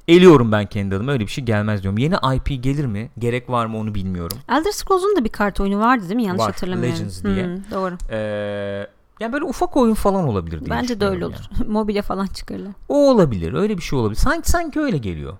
Eliyorum 0.08 0.52
ben 0.52 0.66
kendi 0.66 0.94
adıma 0.94 1.12
öyle 1.12 1.26
bir 1.26 1.30
şey 1.30 1.44
gelmez 1.44 1.82
diyorum. 1.82 1.98
Yeni 1.98 2.14
IP 2.36 2.62
gelir 2.62 2.86
mi? 2.86 3.10
Gerek 3.18 3.50
var 3.50 3.66
mı 3.66 3.78
onu 3.78 3.94
bilmiyorum. 3.94 4.38
Elder 4.48 4.70
Scrolls'un 4.70 5.16
da 5.16 5.24
bir 5.24 5.28
kart 5.28 5.60
oyunu 5.60 5.80
vardı 5.80 6.02
değil 6.02 6.16
mi? 6.16 6.24
Yanlış 6.24 6.40
Var, 6.40 6.50
hatırlamıyorum. 6.50 6.98
Legends 6.98 7.24
diye. 7.24 7.44
Hmm, 7.44 7.56
doğru. 7.70 7.94
Ee, 8.10 8.86
yani 9.20 9.32
böyle 9.32 9.44
ufak 9.44 9.76
oyun 9.76 9.94
falan 9.94 10.28
olabilir 10.28 10.60
diye 10.60 10.70
Bence 10.70 11.00
de 11.00 11.06
öyle 11.06 11.26
olur. 11.26 11.34
Mobilya 11.66 12.02
falan 12.02 12.26
çıkarırlar. 12.26 12.72
O 12.88 13.10
olabilir. 13.10 13.52
Öyle 13.52 13.78
bir 13.78 13.82
şey 13.82 13.98
olabilir. 13.98 14.20
Sanki 14.20 14.50
sanki 14.50 14.80
öyle 14.80 14.98
geliyor. 14.98 15.36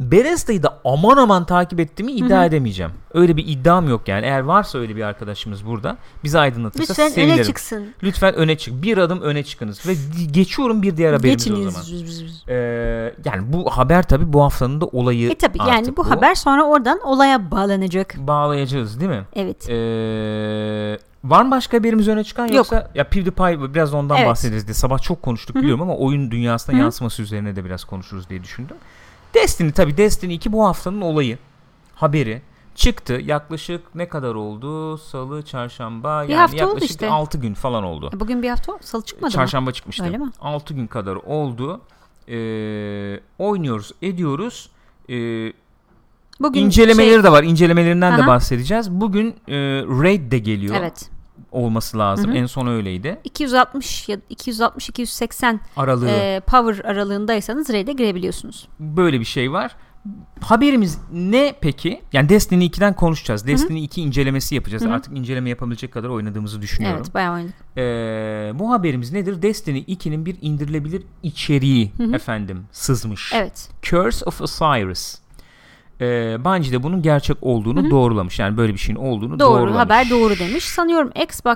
Bethesda'yı 0.00 0.62
da 0.62 0.78
aman 0.84 1.16
aman 1.16 1.44
takip 1.46 1.80
ettiğimi 1.80 2.12
iddia 2.12 2.38
Hı 2.38 2.42
hı. 2.42 2.46
edemeyeceğim. 2.46 2.92
Öyle 3.14 3.36
bir 3.36 3.44
iddiam 3.46 3.88
yok 3.88 4.08
yani. 4.08 4.26
Eğer 4.26 4.40
varsa 4.40 4.78
öyle 4.78 4.96
bir 4.96 5.02
arkadaşımız 5.02 5.66
burada 5.66 5.96
bizi 6.24 6.38
aydınlatırsa 6.38 6.92
Lütfen 6.92 7.08
sevinirim. 7.08 7.36
öne 7.36 7.44
çıksın. 7.44 7.86
Lütfen 8.02 8.34
öne 8.34 8.58
çık. 8.58 8.82
Bir 8.82 8.98
adım 8.98 9.20
öne 9.20 9.42
çıkınız. 9.42 9.86
Ve 9.86 9.94
geçiyorum 10.32 10.82
bir 10.82 10.96
diğer 10.96 11.12
haberimize 11.12 11.52
o 11.52 11.56
zaman. 11.56 11.86
Geçiniz. 11.86 12.44
Ee, 12.48 12.54
yani 13.24 13.52
bu 13.52 13.70
haber 13.70 14.02
tabii 14.02 14.32
bu 14.32 14.42
haftanın 14.42 14.80
da 14.80 14.86
olayı 14.86 15.30
E 15.30 15.34
tabi 15.34 15.58
yani 15.58 15.70
artık 15.70 15.96
bu 15.96 16.10
haber 16.10 16.34
sonra 16.34 16.64
oradan 16.64 17.00
olaya 17.00 17.50
bağlanacak. 17.50 18.14
Bağlayacağız 18.18 19.00
değil 19.00 19.10
mi? 19.10 19.24
Evet. 19.36 19.70
Ee, 19.70 20.98
var 21.24 21.42
mı 21.42 21.50
başka 21.50 21.76
haberimiz 21.78 22.08
öne 22.08 22.24
çıkan 22.24 22.46
Yok. 22.46 22.54
yoksa 22.54 22.90
ya 22.94 23.04
PewDiePie 23.08 23.74
biraz 23.74 23.94
ondan 23.94 24.16
Evet. 24.16 24.28
bahsederiz 24.28 24.66
diye 24.66 24.74
sabah 24.74 24.98
çok 24.98 25.22
konuştuk 25.22 25.54
Hı 25.54 25.58
hı. 25.58 25.62
biliyorum 25.62 25.82
ama 25.82 25.96
oyun 25.96 26.30
dünyasına 26.30 26.74
Hı 26.74 26.78
hı. 26.78 26.82
yansıması 26.82 27.22
üzerine 27.22 27.56
de 27.56 27.64
biraz 27.64 27.84
konuşuruz 27.84 28.28
diye 28.28 28.42
düşündüm. 28.42 28.76
Destiny 29.34 29.72
tabi 29.72 29.96
Destiny 29.96 30.34
2 30.34 30.52
bu 30.52 30.64
haftanın 30.66 31.00
olayı 31.00 31.38
haberi 31.94 32.42
çıktı 32.74 33.12
yaklaşık 33.12 33.94
ne 33.94 34.08
kadar 34.08 34.34
oldu 34.34 34.98
salı 34.98 35.42
çarşamba 35.42 36.22
Bir 36.22 36.28
yani 36.28 36.40
hafta 36.40 36.56
oldu 36.56 36.62
yaklaşık 36.74 36.90
işte. 36.90 37.10
6 37.10 37.38
gün 37.38 37.54
falan 37.54 37.84
oldu. 37.84 38.10
E, 38.14 38.20
Bugün 38.20 38.42
bir 38.42 38.48
hafta 38.48 38.72
salı 38.80 39.02
çıkmadı 39.04 39.26
mı? 39.30 39.32
Çarşamba 39.32 39.72
çıkmıştı. 39.72 40.04
Öyle 40.04 40.18
mi? 40.18 40.30
6 40.40 40.74
gün 40.74 40.86
kadar 40.86 41.16
oldu. 41.16 41.80
Ee, 42.28 43.20
oynuyoruz 43.38 43.92
ediyoruz. 44.02 44.70
Ee, 45.10 45.52
Bugün 46.40 46.60
İncelemeleri 46.60 47.14
şey- 47.14 47.22
de 47.22 47.32
var. 47.32 47.42
İncelemelerinden 47.42 48.18
de 48.18 48.22
Aha. 48.22 48.26
bahsedeceğiz. 48.26 48.90
Bugün 48.90 49.28
e, 49.48 49.54
Raid 50.02 50.32
de 50.32 50.38
geliyor. 50.38 50.76
Evet. 50.78 51.10
Olması 51.54 51.98
lazım. 51.98 52.30
Hı 52.30 52.34
hı. 52.34 52.38
En 52.38 52.46
son 52.46 52.66
öyleydi. 52.66 53.20
260 53.24 54.08
ya 54.08 54.16
260 54.30 54.88
280 54.88 55.60
Aralığı 55.76 56.08
e, 56.10 56.40
power 56.46 56.84
aralığındaysanız 56.84 57.72
raid'e 57.72 57.92
girebiliyorsunuz. 57.92 58.68
böyle 58.80 59.20
bir 59.20 59.24
şey 59.24 59.52
var. 59.52 59.76
Haberimiz 60.40 60.98
ne 61.12 61.54
peki? 61.60 62.00
Yani 62.12 62.28
Destiny 62.28 62.66
2'den 62.66 62.94
konuşacağız. 62.94 63.46
Destiny 63.46 63.84
2 63.84 64.02
incelemesi 64.02 64.54
yapacağız. 64.54 64.84
Hı 64.84 64.88
hı. 64.88 64.92
Artık 64.92 65.18
inceleme 65.18 65.50
yapabilecek 65.50 65.92
kadar 65.92 66.08
oynadığımızı 66.08 66.62
düşünüyorum. 66.62 67.00
Evet, 67.04 67.14
bayağı 67.14 67.34
oynadık. 67.34 67.54
Ee, 67.76 68.52
bu 68.54 68.70
haberimiz 68.70 69.12
nedir? 69.12 69.42
Destiny 69.42 69.78
2'nin 69.78 70.26
bir 70.26 70.36
indirilebilir 70.42 71.02
içeriği 71.22 71.92
Hı 71.96 72.02
hı. 72.04 72.14
efendim 72.14 72.64
sızmış. 72.72 73.32
Evet. 73.34 73.68
Curse 73.82 74.24
of 74.24 74.40
Osiris. 74.40 75.23
Ee, 76.00 76.36
Bungie 76.44 76.72
de 76.72 76.82
bunun 76.82 77.02
gerçek 77.02 77.36
olduğunu 77.42 77.82
Hı 77.82 77.86
hı. 77.86 77.90
doğrulamış. 77.90 78.38
Yani 78.38 78.56
böyle 78.56 78.72
bir 78.72 78.78
şeyin 78.78 78.98
olduğunu 78.98 79.40
Doğru 79.40 79.58
doğrulamış. 79.58 79.78
haber 79.78 80.10
doğru 80.10 80.38
demiş. 80.38 80.64
Sanıyorum 80.64 81.10
Xbox 81.22 81.54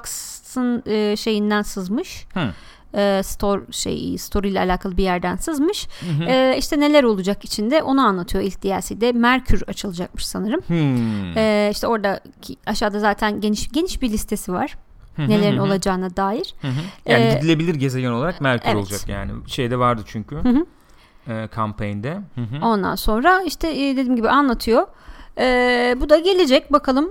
Xbox'ın 0.49 0.83
e, 0.87 1.17
şeyinden 1.17 1.63
sızmış. 1.63 2.27
Hı. 2.35 2.53
E, 2.99 3.23
store 3.25 3.63
şey 3.71 4.19
story 4.19 4.49
ile 4.49 4.61
alakalı 4.61 4.97
bir 4.97 5.03
yerden 5.03 5.37
sızmış. 5.37 5.89
Hı 6.01 6.25
hı. 6.25 6.29
E, 6.31 6.57
işte 6.59 6.81
neler 6.81 7.05
olacak 7.05 7.45
içinde 7.45 7.83
onu 7.83 8.01
anlatıyor 8.01 8.45
ilk 8.45 8.63
DLC'de. 8.63 9.13
Merkür 9.13 9.63
açılacakmış 9.69 10.27
sanırım. 10.27 10.61
Hmm. 10.67 11.37
E, 11.39 11.69
işte 11.73 11.87
orada 11.87 12.21
aşağıda 12.67 13.01
zaten 13.01 13.41
geniş 13.41 13.69
geniş 13.73 14.03
bir 14.03 14.11
listesi 14.11 14.53
var. 14.53 14.79
Hı 15.17 15.29
Nelerin 15.29 15.59
olacağına 15.59 16.17
dair. 16.17 16.55
Yani 17.07 17.25
Ee, 17.25 17.35
gidilebilir 17.35 17.75
gezegen 17.75 18.11
olarak 18.11 18.41
Merkür 18.41 18.69
evet. 18.69 18.77
olacak 18.77 19.09
yani. 19.09 19.33
Şeyde 19.47 19.79
vardı 19.79 20.03
çünkü. 20.07 20.37
Hı 20.37 20.49
hı. 20.49 20.67
E, 21.29 21.47
kampanyada. 21.49 22.23
Hı 22.35 22.41
hı. 22.41 22.65
Ondan 22.67 22.95
sonra 22.95 23.43
işte 23.43 23.69
e, 23.71 23.97
dediğim 23.97 24.17
gibi 24.17 24.29
anlatıyor. 24.29 24.87
E, 25.39 25.97
bu 26.01 26.09
da 26.09 26.19
gelecek 26.19 26.73
bakalım. 26.73 27.11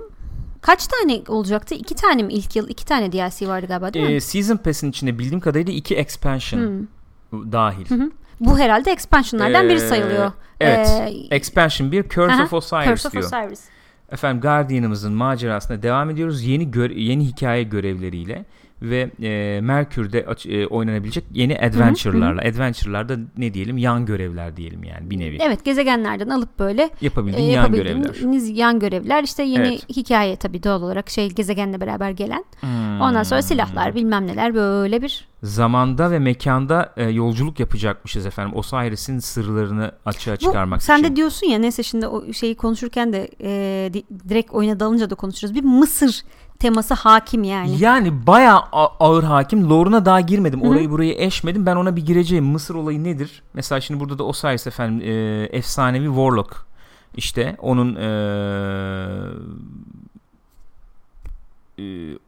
Kaç 0.60 0.86
tane 0.86 1.20
olacaktı? 1.28 1.74
İki 1.74 1.94
tane 1.94 2.22
mi 2.22 2.32
ilk 2.32 2.56
yıl? 2.56 2.68
iki 2.68 2.84
tane 2.86 3.12
DLC 3.12 3.48
vardı 3.48 3.66
galiba 3.66 3.92
değil 3.94 4.06
mi? 4.06 4.12
E, 4.12 4.20
Season 4.20 4.56
Pass'in 4.56 4.90
içinde 4.90 5.18
bildiğim 5.18 5.40
kadarıyla 5.40 5.72
iki 5.72 5.94
expansion 5.94 6.60
Hmm. 6.60 7.52
dahil. 7.52 7.90
Hı 7.90 7.94
hı. 7.94 8.10
Bu 8.40 8.58
herhalde 8.58 8.90
expansionlardan 8.92 9.64
biri 9.68 9.74
Ee, 9.74 9.78
sayılıyor. 9.88 10.32
Evet. 10.60 10.88
Ee, 11.30 11.34
Expansion 11.36 11.92
1 11.92 12.08
Curse 12.08 12.34
Aha, 12.34 12.42
of 12.44 12.52
Osiris 12.52 12.84
Curse 12.88 13.08
of 13.08 13.12
diyor. 13.14 13.24
Osiris. 13.24 13.64
Efendim 14.12 14.40
Guardian'ımızın 14.40 15.12
macerasına 15.12 15.82
devam 15.82 16.10
ediyoruz. 16.10 16.42
Yeni 16.44 16.68
gö- 16.68 16.94
yeni 16.98 17.24
hikaye 17.26 17.62
görevleriyle 17.62 18.44
ve 18.82 19.10
e, 19.22 19.60
Merkür'de 19.60 20.26
aç- 20.26 20.46
e, 20.46 20.66
oynanabilecek 20.66 21.24
yeni 21.32 21.58
adventure'larla. 21.58 22.40
Adventure'larda 22.40 23.16
ne 23.36 23.54
diyelim? 23.54 23.78
Yan 23.78 24.06
görevler 24.06 24.56
diyelim 24.56 24.84
yani 24.84 25.10
bir 25.10 25.18
nevi. 25.18 25.38
Evet 25.40 25.64
gezegenlerden 25.64 26.28
alıp 26.28 26.58
böyle 26.58 26.82
e, 26.82 26.90
Yapabildiğin 27.00 27.50
yan 27.50 27.72
görevler. 27.72 27.96
yapabildiğiniz 27.96 28.58
yan 28.58 28.78
görevler. 28.78 29.22
İşte 29.24 29.42
yeni 29.42 29.68
Evet. 29.68 29.88
hikaye 29.96 30.36
tabii 30.36 30.62
doğal 30.62 30.82
olarak 30.82 31.10
şey 31.10 31.30
gezegenle 31.30 31.80
beraber 31.80 32.10
gelen. 32.10 32.44
Hmm. 32.60 33.00
Ondan 33.00 33.22
sonra 33.22 33.42
silahlar 33.42 33.94
bilmem 33.94 34.26
neler 34.26 34.54
böyle 34.54 35.02
bir 35.02 35.27
Zamanda 35.42 36.10
ve 36.10 36.18
mekanda 36.18 36.92
e, 36.96 37.04
yolculuk 37.04 37.60
yapacakmışız 37.60 38.26
efendim. 38.26 38.56
Osiris'in 38.56 39.18
sırlarını 39.18 39.92
açığa 40.04 40.34
Bu, 40.34 40.38
çıkarmak 40.40 40.82
sen 40.82 40.98
için. 40.98 41.10
de 41.12 41.16
diyorsun 41.16 41.46
ya 41.46 41.58
neyse 41.58 41.82
şimdi 41.82 42.06
o 42.06 42.32
şeyi 42.32 42.54
konuşurken 42.56 43.12
de 43.12 43.30
e, 43.40 43.90
di- 43.94 44.28
direkt 44.28 44.52
oyuna 44.52 44.80
dalınca 44.80 45.10
da 45.10 45.14
konuşuruz. 45.14 45.54
Bir 45.54 45.64
Mısır 45.64 46.22
teması 46.58 46.94
hakim 46.94 47.44
yani. 47.44 47.78
Yani 47.78 48.26
bayağı 48.26 48.60
ağır 49.00 49.24
hakim. 49.24 49.70
Lore'una 49.70 50.04
daha 50.04 50.20
girmedim. 50.20 50.62
Orayı 50.62 50.90
burayı 50.90 51.14
eşmedim. 51.18 51.66
Ben 51.66 51.76
ona 51.76 51.96
bir 51.96 52.06
gireceğim. 52.06 52.44
Mısır 52.44 52.74
olayı 52.74 53.04
nedir? 53.04 53.42
Mesela 53.54 53.80
şimdi 53.80 54.00
burada 54.00 54.18
da 54.18 54.24
Osiris 54.24 54.66
efendim 54.66 55.00
e, 55.10 55.12
efsanevi 55.56 56.06
Warlock. 56.06 56.68
İşte 57.16 57.56
onun 57.60 57.94
e, 57.96 58.08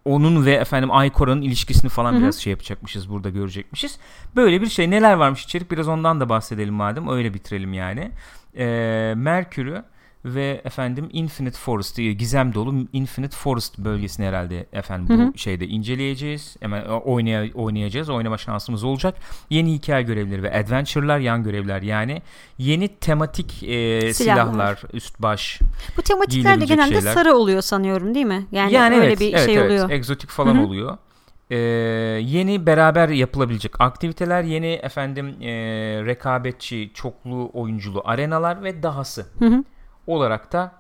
onun 0.05 0.47
ve 0.47 0.53
efendim 0.53 0.91
Aykora'nın 0.93 1.43
ilişkisini 1.43 1.91
falan 1.91 2.13
Hı 2.13 2.17
hı. 2.17 2.21
biraz 2.21 2.39
şey 2.39 2.51
yapacakmışız 2.51 3.11
burada 3.11 3.31
görecekmişiz. 3.31 3.99
Böyle 4.37 4.61
bir 4.61 4.67
şey 4.67 4.91
neler 4.91 5.15
varmış 5.15 5.45
içerik 5.45 5.71
biraz 5.71 5.89
ondan 5.89 6.21
da 6.21 6.29
bahsedelim 6.29 6.75
madem 6.75 7.09
öyle 7.09 7.35
bitirelim 7.35 7.73
yani. 7.73 8.11
E, 8.57 9.15
Merkür'ü 9.17 9.83
ve 10.25 10.61
efendim 10.65 11.09
Infinite 11.13 11.59
Forest 11.59 11.97
diye 11.97 12.13
gizem 12.13 12.55
dolu 12.55 12.75
Infinite 12.93 13.37
Forest 13.37 13.79
bölgesini 13.79 14.27
herhalde 14.27 14.67
efendim 14.73 15.09
bu 15.09 15.23
Hı 15.23 15.27
hı. 15.27 15.39
şeyde 15.39 15.67
inceleyeceğiz. 15.67 16.57
Hemen 16.61 16.85
oynaya, 16.85 17.53
oynayacağız. 17.55 18.09
Oynama 18.11 18.39
şansımız 18.39 18.85
olacak. 18.85 19.15
Yeni 19.51 19.73
hikaye 19.73 20.03
görevleri 20.03 20.43
ve 20.43 20.59
adventure'lar, 20.59 21.19
yan 21.19 21.43
görevler 21.43 21.83
yani 21.83 22.23
yeni 22.59 22.89
tematik 22.89 23.63
e, 23.63 24.13
Silahlar. 24.15 24.15
silahlar, 24.15 24.83
üst 24.93 25.23
baş. 25.23 25.61
Bu 25.97 26.03
tematikler 26.03 26.61
de 26.61 26.65
genelde 26.65 26.95
şeyler. 26.95 27.15
sarı 27.15 27.35
oluyor 27.35 27.63
sanıyorum 27.63 28.15
değil 28.15 28.27
mi? 28.27 28.47
Yani, 28.53 28.73
Yani, 28.73 28.95
öyle 28.95 29.07
evet, 29.07 29.21
bir 29.21 29.33
evet, 29.35 29.45
şey 29.45 29.57
evet. 29.57 29.67
oluyor. 29.67 29.91
Egzotik 29.91 30.31
falan 30.31 30.55
Hı 30.55 30.59
hı. 30.59 30.65
oluyor. 30.65 30.99
Ee, 31.51 31.57
yeni 32.23 32.67
beraber 32.67 33.09
yapılabilecek 33.09 33.81
aktiviteler, 33.81 34.43
yeni 34.43 34.67
efendim 34.67 35.27
e, 35.43 35.49
rekabetçi, 36.07 36.91
çoklu 36.95 37.51
oyunculu 37.53 38.03
arenalar 38.05 38.63
ve 38.65 38.83
dahası 38.83 39.27
Hı 39.39 39.47
hı. 39.47 39.65
Olarak 40.15 40.53
da 40.53 40.73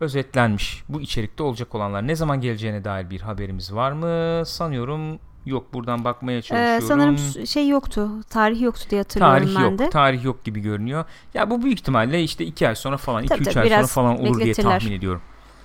özetlenmiş. 0.00 0.82
Bu 0.88 1.00
içerikte 1.00 1.42
olacak 1.42 1.74
olanlar 1.74 2.06
ne 2.06 2.16
zaman 2.16 2.40
geleceğine 2.40 2.84
dair 2.84 3.10
bir 3.10 3.20
haberimiz 3.20 3.74
var 3.74 3.92
mı? 3.92 4.46
Sanıyorum 4.46 5.18
yok. 5.46 5.74
Buradan 5.74 6.04
bakmaya 6.04 6.38
Ee, 6.38 6.42
çalışıyorum. 6.42 6.86
sanırım 6.88 7.18
s- 7.18 7.46
şey 7.46 7.68
yoktu. 7.68 8.10
Tarih 8.30 8.60
yoktu 8.62 8.84
diye 8.90 9.00
hatırlıyorum 9.00 9.38
Tarih 9.46 9.56
ben 9.56 9.60
yok. 9.70 9.78
de. 9.78 9.90
Tarih 9.90 10.24
yok 10.24 10.44
gibi 10.44 10.60
görünüyor. 10.60 11.04
Ya 11.34 11.50
bu 11.50 11.62
büyük 11.62 11.80
ihtimalle 11.80 12.22
işte 12.22 12.44
iki 12.44 12.68
ay 12.68 12.74
sonra 12.74 12.96
falan, 12.96 13.22
iki 13.22 13.28
Tabii 13.28 13.42
üç 13.42 13.54
tabii, 13.54 13.64
ay 13.64 13.70
sonra 13.70 13.86
falan 13.86 14.20
olur 14.20 14.40
diye 14.40 14.54
tahmin 14.54 14.92
ediyorum. 14.92 15.20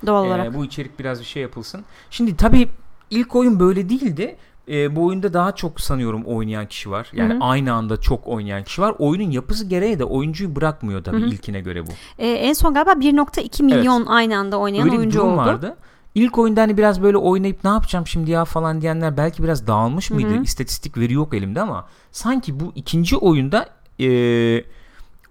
Doğal 0.05 0.23
Ee, 0.25 0.27
olarak. 0.27 0.53
bu 0.55 0.65
içerik 0.65 0.99
biraz 0.99 1.19
bir 1.19 1.25
şey 1.25 1.41
yapılsın. 1.41 1.86
Şimdi 2.10 2.38
tabii 2.38 2.69
ilk 3.10 3.36
oyun 3.36 3.60
böyle 3.60 3.89
değildi. 3.89 4.36
Ee, 4.69 4.95
bu 4.95 5.05
oyunda 5.05 5.34
daha 5.34 5.55
çok 5.55 5.82
sanıyorum 5.82 6.23
oynayan 6.23 6.65
kişi 6.67 6.91
var. 6.91 7.08
Yani 7.13 7.34
Hı 7.34 7.38
hı. 7.38 7.43
aynı 7.43 7.73
anda 7.73 8.01
çok 8.01 8.27
oynayan 8.27 8.63
kişi 8.63 8.82
var. 8.82 8.95
Oyunun 8.99 9.32
yapısı 9.32 9.65
gereği 9.65 9.99
de 9.99 10.03
oyuncuyu 10.03 10.55
bırakmıyor 10.55 11.03
tabii 11.03 11.21
Hı 11.21 11.25
hı. 11.25 11.29
ilkine 11.29 11.62
göre 11.62 11.88
bu. 11.88 11.91
Ee, 12.19 12.27
en 12.27 12.53
son 12.53 12.73
galiba 12.73 12.91
1.2 12.91 13.63
milyon 13.63 14.05
aynı 14.05 14.38
anda 14.38 14.58
oynayan 14.60 14.86
Öyle 14.88 14.97
oyuncu 14.97 15.21
oldu. 15.21 15.38
vardı. 15.38 15.75
İlk 16.15 16.38
oyunda 16.38 16.62
hani 16.62 16.77
biraz 16.77 17.01
böyle 17.03 17.17
oynayıp 17.17 17.63
ne 17.63 17.69
yapacağım 17.69 18.08
şimdi 18.08 18.32
ya 18.32 18.45
falan 18.45 18.82
diyenler 18.82 19.17
belki 19.17 19.43
biraz 19.43 19.67
dağılmış 19.67 20.12
mıydı? 20.12 20.29
Hı 20.29 20.38
hı. 20.38 20.43
İstatistik 20.43 20.97
veri 20.97 21.13
yok 21.13 21.34
elimde 21.34 21.62
ama 21.62 21.88
sanki 22.12 22.60
bu 22.60 22.71
ikinci 22.75 23.17
oyunda 23.17 23.69
e, 23.99 24.08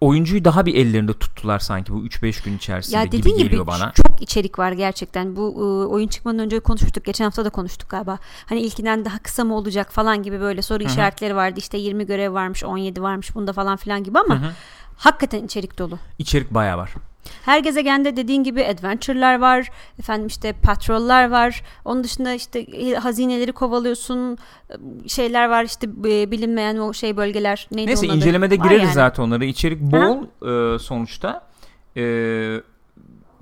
oyuncuyu 0.00 0.44
daha 0.44 0.66
bir 0.66 0.74
ellerinde 0.74 1.12
tuttular 1.12 1.58
sanki 1.58 1.92
bu 1.92 2.06
3-5 2.06 2.44
gün 2.44 2.56
içerisinde 2.56 2.96
Ya 2.96 3.04
gibi 3.04 3.16
dediğin 3.18 3.36
gibi, 3.36 3.44
geliyor 3.48 3.66
bana. 3.66 3.92
çok 3.92 4.22
içerik 4.22 4.58
var 4.58 4.72
gerçekten. 4.72 5.36
Bu 5.36 5.48
e, 5.58 5.86
oyun 5.92 6.08
çıkmadan 6.08 6.38
önce 6.38 6.60
konuştuk. 6.60 7.04
Geçen 7.04 7.24
hafta 7.24 7.44
da 7.44 7.50
konuştuk 7.50 7.88
galiba. 7.90 8.18
Hani 8.46 8.60
ilkinden 8.60 9.04
daha 9.04 9.18
kısa 9.18 9.44
mı 9.44 9.54
olacak 9.56 9.92
falan 9.92 10.22
gibi 10.22 10.40
böyle 10.40 10.62
soru 10.62 10.80
Hı 10.80 10.84
hı. 10.88 10.92
işaretleri 10.92 11.36
vardı. 11.36 11.54
İşte 11.58 11.78
20 11.78 12.06
görev 12.06 12.32
varmış, 12.32 12.64
17 12.64 13.02
varmış 13.02 13.34
bunda 13.34 13.52
falan 13.52 13.76
filan 13.76 14.04
gibi 14.04 14.18
ama 14.18 14.34
Hı 14.42 14.46
hı. 14.46 14.50
hakikaten 14.96 15.44
içerik 15.44 15.78
dolu. 15.78 15.98
İçerik 16.18 16.54
bayağı 16.54 16.78
var. 16.78 16.94
Her 17.44 17.58
gezegende 17.58 18.16
dediğin 18.16 18.44
gibi 18.44 18.64
adventure'lar 18.64 19.38
var. 19.38 19.70
Efendim 19.98 20.26
işte 20.26 20.52
patrollar 20.52 21.30
var. 21.30 21.62
Onun 21.84 22.04
dışında 22.04 22.32
işte 22.32 22.58
e, 22.58 22.94
hazineleri 22.94 23.52
kovalıyorsun. 23.52 24.38
e, 24.70 25.08
Şeyler 25.08 25.48
var 25.48 25.64
işte 25.64 25.86
e, 25.86 26.30
bilinmeyen 26.30 26.76
o 26.76 26.92
şey 26.92 27.16
bölgeler. 27.16 27.68
Neydi 27.72 27.88
Neyse 27.88 28.06
incelemede 28.06 28.56
gireriz 28.56 28.82
yani. 28.82 28.92
zaten 28.92 29.22
onlara. 29.22 29.44
İçerik 29.44 29.80
bol 29.80 30.22
e, 30.74 30.78
sonuçta. 30.78 31.48
E, 31.96 32.02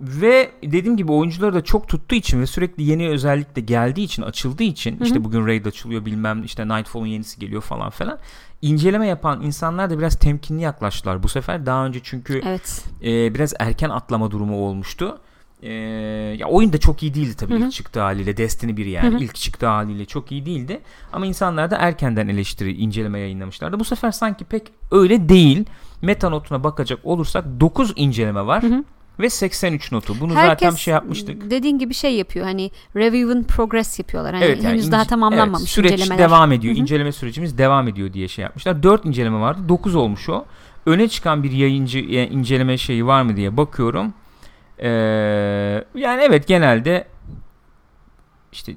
ve 0.01 0.51
dediğim 0.63 0.97
gibi 0.97 1.13
oyuncuları 1.13 1.55
da 1.55 1.65
çok 1.65 1.89
tuttuğu 1.89 2.15
için 2.15 2.41
ve 2.41 2.47
sürekli 2.47 2.83
yeni 2.83 3.09
özellik 3.09 3.57
de 3.57 3.61
geldiği 3.61 4.05
için 4.05 4.23
açıldığı 4.23 4.63
için 4.63 5.01
hı. 5.01 5.05
işte 5.05 5.25
bugün 5.25 5.47
raid 5.47 5.65
açılıyor 5.65 6.05
bilmem 6.05 6.45
işte 6.45 6.69
Nightfall'un 6.69 7.07
yenisi 7.07 7.41
geliyor 7.41 7.63
falan 7.63 7.91
filan. 7.91 8.19
İnceleme 8.63 9.07
yapan 9.07 9.43
insanlar 9.43 9.91
da 9.91 9.99
biraz 9.99 10.15
temkinli 10.19 10.63
yaklaştılar 10.63 11.23
bu 11.23 11.29
sefer. 11.29 11.67
Daha 11.67 11.87
önce 11.87 12.01
çünkü 12.03 12.41
Evet. 12.47 12.85
e, 13.05 13.35
biraz 13.35 13.55
erken 13.59 13.91
atlama 13.91 14.31
durumu 14.31 14.57
olmuştu. 14.57 15.19
E, 15.63 15.73
ya 16.39 16.47
oyun 16.49 16.73
da 16.73 16.79
çok 16.79 17.03
iyi 17.03 17.15
değildi 17.15 17.37
tabii 17.37 17.55
Hı 17.55 17.59
hı. 17.59 17.65
ilk 17.65 17.73
çıktığı 17.73 18.01
haliyle 18.01 18.37
Destiny 18.37 18.77
1 18.77 18.87
yani 18.87 19.15
Hı 19.15 19.19
hı. 19.19 19.25
ilk 19.25 19.35
çıktığı 19.35 19.67
haliyle 19.67 20.05
çok 20.05 20.33
iyi 20.33 20.47
değildi 20.47 20.81
ama 21.13 21.27
insanlar 21.27 21.71
da 21.71 21.77
erkenden 21.77 22.29
eleştiri 22.29 22.73
inceleme 22.73 23.19
yayınlamışlardı. 23.19 23.81
Bu 23.81 23.85
sefer 23.85 24.11
sanki 24.13 24.45
pek 24.45 24.63
öyle 24.91 25.29
değil. 25.29 25.65
Meta 26.03 26.29
notuna 26.29 26.65
bakacak 26.65 26.99
olursak 27.05 27.45
9 27.61 27.93
inceleme 27.97 28.47
var 28.47 28.63
Hı 28.63 28.67
hı. 28.67 28.85
Ve 29.21 29.31
83 29.31 29.93
notu. 29.93 30.21
Bunu 30.21 30.35
Herkes 30.35 30.67
zaten 30.69 30.77
şey 30.77 30.95
yapmıştık. 30.95 31.51
dediğin 31.51 31.79
gibi 31.79 31.95
şey 31.95 32.15
yapıyor. 32.15 32.47
Hani 32.47 32.71
review 32.97 33.33
and 33.39 33.45
progress 33.45 33.99
yapıyorlar. 33.99 34.35
Hani 34.35 34.45
Evet 34.45 34.63
yani 34.63 34.73
henüz 34.73 34.89
ince- 34.89 34.93
daha 34.93 35.05
tamamlanmamış 35.05 35.61
evet, 35.61 35.69
süreç 35.71 35.93
incelemeler. 35.93 36.29
devam 36.29 36.53
ediyor. 36.53 36.75
Hı 36.75 36.79
hı. 36.79 36.83
İnceleme 36.83 37.13
sürecimiz 37.13 37.59
devam 37.59 37.89
ediyor 37.89 38.13
diye 38.13 38.29
şey 38.29 38.43
yapmışlar. 38.43 38.83
4 38.83 39.05
inceleme 39.07 39.41
vardı. 39.41 39.69
9 39.69 39.95
olmuş 39.95 40.29
o. 40.29 40.45
Öne 40.87 41.09
çıkan 41.09 41.43
bir 41.43 41.51
yayıncı 41.51 41.99
yani 41.99 42.29
inceleme 42.29 42.79
şeyi 42.79 43.07
var 43.07 43.23
mı 43.23 43.37
diye 43.37 43.57
bakıyorum. 43.57 44.15
Ee, 44.79 44.89
yani 45.95 46.23
evet 46.23 46.47
genelde 46.49 47.07
işte 48.53 48.73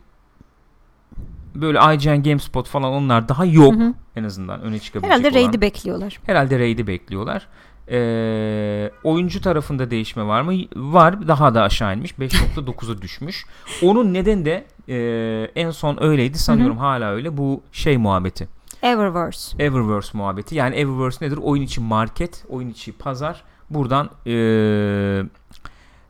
böyle 1.56 1.78
IGN 1.96 2.24
GameSpot 2.24 2.68
falan 2.68 2.92
onlar 2.94 3.30
daha 3.30 3.46
yok 3.46 3.76
Hı 3.76 3.80
hı. 3.80 3.94
en 4.16 4.24
azından 4.24 4.62
öne 4.62 4.80
çıkabilecek 4.80 5.12
Herhalde 5.18 5.38
olan. 5.40 5.46
raid'i 5.48 5.62
bekliyorlar. 5.62 6.20
Herhalde 6.26 6.60
raid'i 6.60 6.88
bekliyorlar. 6.88 7.48
Ee, 7.92 8.92
oyuncu 9.04 9.42
tarafında 9.42 9.92
değişme 9.92 10.28
var 10.28 10.42
mı? 10.42 10.54
Var. 10.76 11.28
Daha 11.28 11.56
da 11.56 11.64
aşağı 11.64 11.96
inmiş. 11.96 12.12
5.9'a 12.12 13.02
düşmüş. 13.02 13.46
Onun 13.84 14.14
nedeni 14.14 14.46
de 14.46 14.66
e, 14.90 15.52
en 15.56 15.72
son 15.72 15.98
öyleydi. 16.04 16.38
Sanıyorum 16.38 16.78
hala 16.78 17.12
öyle. 17.12 17.38
Bu 17.38 17.62
şey 17.72 17.98
muhabbeti. 17.98 18.48
Eververse. 18.82 19.64
Eververse 19.64 20.18
muhabbeti. 20.18 20.56
Yani 20.56 20.76
Eververse 20.76 21.26
nedir? 21.26 21.38
Oyun 21.38 21.62
içi 21.64 21.82
market, 21.82 22.46
oyun 22.50 22.70
içi 22.70 22.92
pazar. 22.92 23.44
Buradan 23.70 24.10
e, 24.28 24.32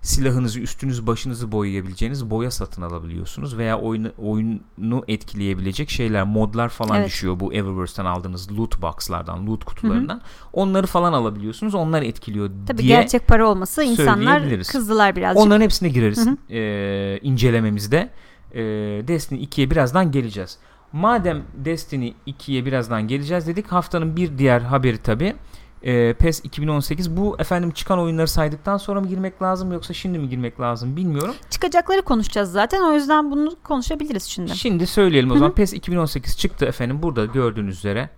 silahınızı, 0.01 0.59
üstünüzü, 0.59 1.07
başınızı 1.07 1.51
boyayabileceğiniz 1.51 2.29
boya 2.29 2.51
satın 2.51 2.81
alabiliyorsunuz 2.81 3.57
veya 3.57 3.79
oyunu, 3.79 4.11
oyunu 4.17 5.03
etkileyebilecek 5.07 5.89
şeyler, 5.89 6.23
modlar 6.23 6.69
falan 6.69 6.97
Evet. 6.97 7.07
düşüyor 7.07 7.39
bu 7.39 7.53
Eververse'ten 7.53 8.05
aldığınız 8.05 8.57
loot 8.57 8.81
box'lardan, 8.81 9.47
loot 9.47 9.63
kutularından. 9.63 10.21
Onları 10.53 10.87
falan 10.87 11.13
alabiliyorsunuz. 11.13 11.75
Onlar 11.75 12.01
etkiliyor 12.01 12.49
Tabii 12.67 12.77
diye. 12.77 12.89
gerçek 12.89 13.27
para 13.27 13.47
olması 13.49 13.83
insanlar 13.83 14.63
kızdılar 14.63 15.15
birazcık. 15.15 15.45
Onların 15.45 15.61
hepsine 15.61 15.89
gireriz 15.89 16.25
Hı 16.27 16.37
e, 16.53 17.19
incelememizde. 17.21 18.09
e, 18.53 18.59
Destiny 19.07 19.43
2'ye 19.43 19.71
birazdan 19.71 20.11
geleceğiz. 20.11 20.57
Madem 20.93 21.43
Destiny 21.65 22.13
2'ye 22.27 22.65
birazdan 22.65 23.07
geleceğiz 23.07 23.47
dedik 23.47 23.67
haftanın 23.67 24.15
bir 24.15 24.37
diğer 24.37 24.61
haberi 24.61 24.97
tabi 24.97 25.35
e, 25.83 26.13
PES 26.13 26.45
2018 26.45 27.17
bu 27.17 27.35
efendim 27.39 27.71
çıkan 27.71 27.99
oyunları 27.99 28.27
saydıktan 28.27 28.77
sonra 28.77 29.01
mı 29.01 29.07
girmek 29.07 29.41
lazım 29.41 29.71
yoksa 29.71 29.93
şimdi 29.93 30.19
mi 30.19 30.29
girmek 30.29 30.59
lazım 30.59 30.95
bilmiyorum. 30.95 31.35
Çıkacakları 31.49 32.01
konuşacağız 32.01 32.51
zaten 32.51 32.81
o 32.81 32.93
yüzden 32.93 33.31
bunu 33.31 33.55
konuşabiliriz 33.63 34.23
şimdi. 34.23 34.55
Şimdi 34.55 34.87
söyleyelim 34.87 35.31
o 35.31 35.33
zaman 35.33 35.51
PES 35.55 35.73
2018 35.73 36.37
çıktı 36.37 36.65
efendim 36.65 37.01
burada 37.01 37.25
gördüğünüz 37.25 37.77
üzere. 37.77 38.09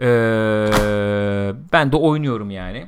Ee, 0.00 0.06
ben 1.72 1.92
de 1.92 1.96
oynuyorum 1.96 2.50
yani. 2.50 2.86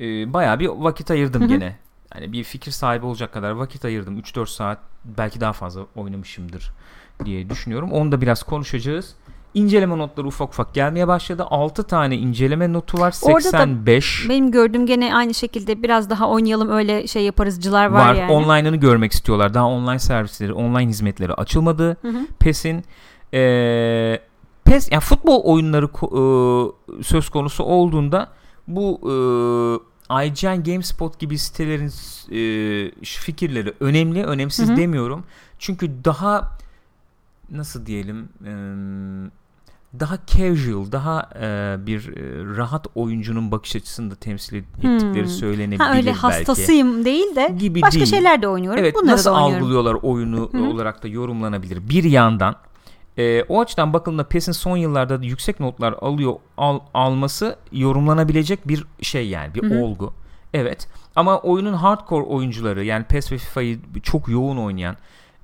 Ee, 0.00 0.32
bayağı 0.32 0.60
bir 0.60 0.68
vakit 0.68 1.10
ayırdım 1.10 1.48
gene. 1.48 1.76
Yani 2.14 2.32
bir 2.32 2.44
fikir 2.44 2.70
sahibi 2.70 3.06
olacak 3.06 3.32
kadar 3.32 3.50
vakit 3.50 3.84
ayırdım. 3.84 4.18
3-4 4.18 4.46
saat 4.46 4.78
belki 5.04 5.40
daha 5.40 5.52
fazla 5.52 5.86
oynamışımdır 5.96 6.72
diye 7.24 7.50
düşünüyorum. 7.50 7.92
Onu 7.92 8.12
da 8.12 8.20
biraz 8.20 8.42
konuşacağız. 8.42 9.14
İnceleme 9.58 9.98
notları 9.98 10.26
ufak 10.26 10.48
ufak 10.48 10.74
gelmeye 10.74 11.08
başladı. 11.08 11.46
6 11.50 11.82
tane 11.82 12.16
inceleme 12.16 12.72
notu 12.72 12.98
var. 13.00 13.14
Orada 13.22 13.38
da 13.38 13.58
85 13.58 14.26
Benim 14.28 14.50
gördüğüm 14.50 14.86
gene 14.86 15.14
aynı 15.14 15.34
şekilde 15.34 15.82
biraz 15.82 16.10
daha 16.10 16.28
oynayalım 16.28 16.70
öyle 16.70 17.06
şey 17.06 17.24
yaparızcılar 17.24 17.86
var, 17.86 18.08
var. 18.08 18.14
yani. 18.14 18.32
Online'ını 18.32 18.76
görmek 18.76 19.12
istiyorlar. 19.12 19.54
Daha 19.54 19.66
online 19.66 19.98
servisleri, 19.98 20.52
online 20.52 20.88
hizmetleri 20.88 21.34
açılmadı. 21.34 21.96
Hı 22.02 22.08
hı. 22.08 22.26
PES'in 22.38 22.84
eee 23.32 24.20
PES 24.64 24.92
yani 24.92 25.00
futbol 25.00 25.42
oyunları 25.44 25.84
eee, 25.86 27.02
söz 27.02 27.28
konusu 27.30 27.64
olduğunda 27.64 28.28
bu 28.68 29.00
eee 29.04 30.26
IGN 30.26 30.62
GameSpot 30.62 31.18
gibi 31.18 31.38
sitelerin 31.38 31.88
şu 33.02 33.20
fikirleri 33.22 33.74
önemli, 33.80 34.24
önemsiz 34.24 34.68
Hı 34.68 34.72
hı. 34.72 34.76
demiyorum. 34.76 35.24
Çünkü 35.58 35.90
daha 36.04 36.58
nasıl 37.50 37.86
diyelim 37.86 38.28
daha 40.00 40.18
casual, 40.26 40.92
daha 40.92 41.30
eee, 41.34 41.86
bir 41.86 42.16
eee, 42.16 42.56
rahat 42.56 42.86
oyuncunun 42.94 43.50
bakış 43.50 43.76
açısını 43.76 44.10
da 44.10 44.14
temsil 44.14 44.56
ettikleri 44.56 45.22
Hmm. 45.22 45.26
söylenebilir 45.28 45.78
Ha 45.84 45.90
öyle 45.96 46.06
belki. 46.06 46.18
hastasıyım 46.18 47.04
değil 47.04 47.36
de 47.36 47.54
gibi 47.58 47.82
başka 47.82 47.94
değil. 48.00 48.06
şeyler 48.10 48.42
de 48.42 48.48
oynuyorum. 48.48 48.80
Evet 48.80 48.94
Bunları 48.94 49.12
nasıl 49.16 49.30
da 49.30 49.34
oynuyorum. 49.34 49.56
algılıyorlar 49.56 49.94
oyunu 49.94 50.48
Hı 50.52 50.58
hı. 50.58 50.64
olarak 50.64 51.02
da 51.02 51.08
yorumlanabilir. 51.08 51.88
Bir 51.88 52.04
yandan 52.04 52.56
e, 53.18 53.42
o 53.48 53.60
açıdan 53.60 53.92
bakıldığında 53.92 54.24
PES'in 54.24 54.52
son 54.52 54.76
yıllarda 54.76 55.20
da 55.22 55.24
yüksek 55.24 55.60
notlar 55.60 55.92
alıyor 56.00 56.34
al, 56.56 56.80
alması 56.94 57.56
yorumlanabilecek 57.72 58.68
bir 58.68 58.84
şey 59.02 59.28
yani 59.28 59.54
bir 59.54 59.62
Hı 59.62 59.74
hı. 59.74 59.78
olgu. 59.78 60.12
Evet 60.54 60.88
ama 61.16 61.38
oyunun 61.38 61.72
hardcore 61.72 62.24
oyuncuları 62.24 62.84
yani 62.84 63.04
PES 63.04 63.32
ve 63.32 63.38
FIFA'yı 63.38 63.78
çok 64.02 64.28
yoğun 64.28 64.56
oynayan 64.56 64.96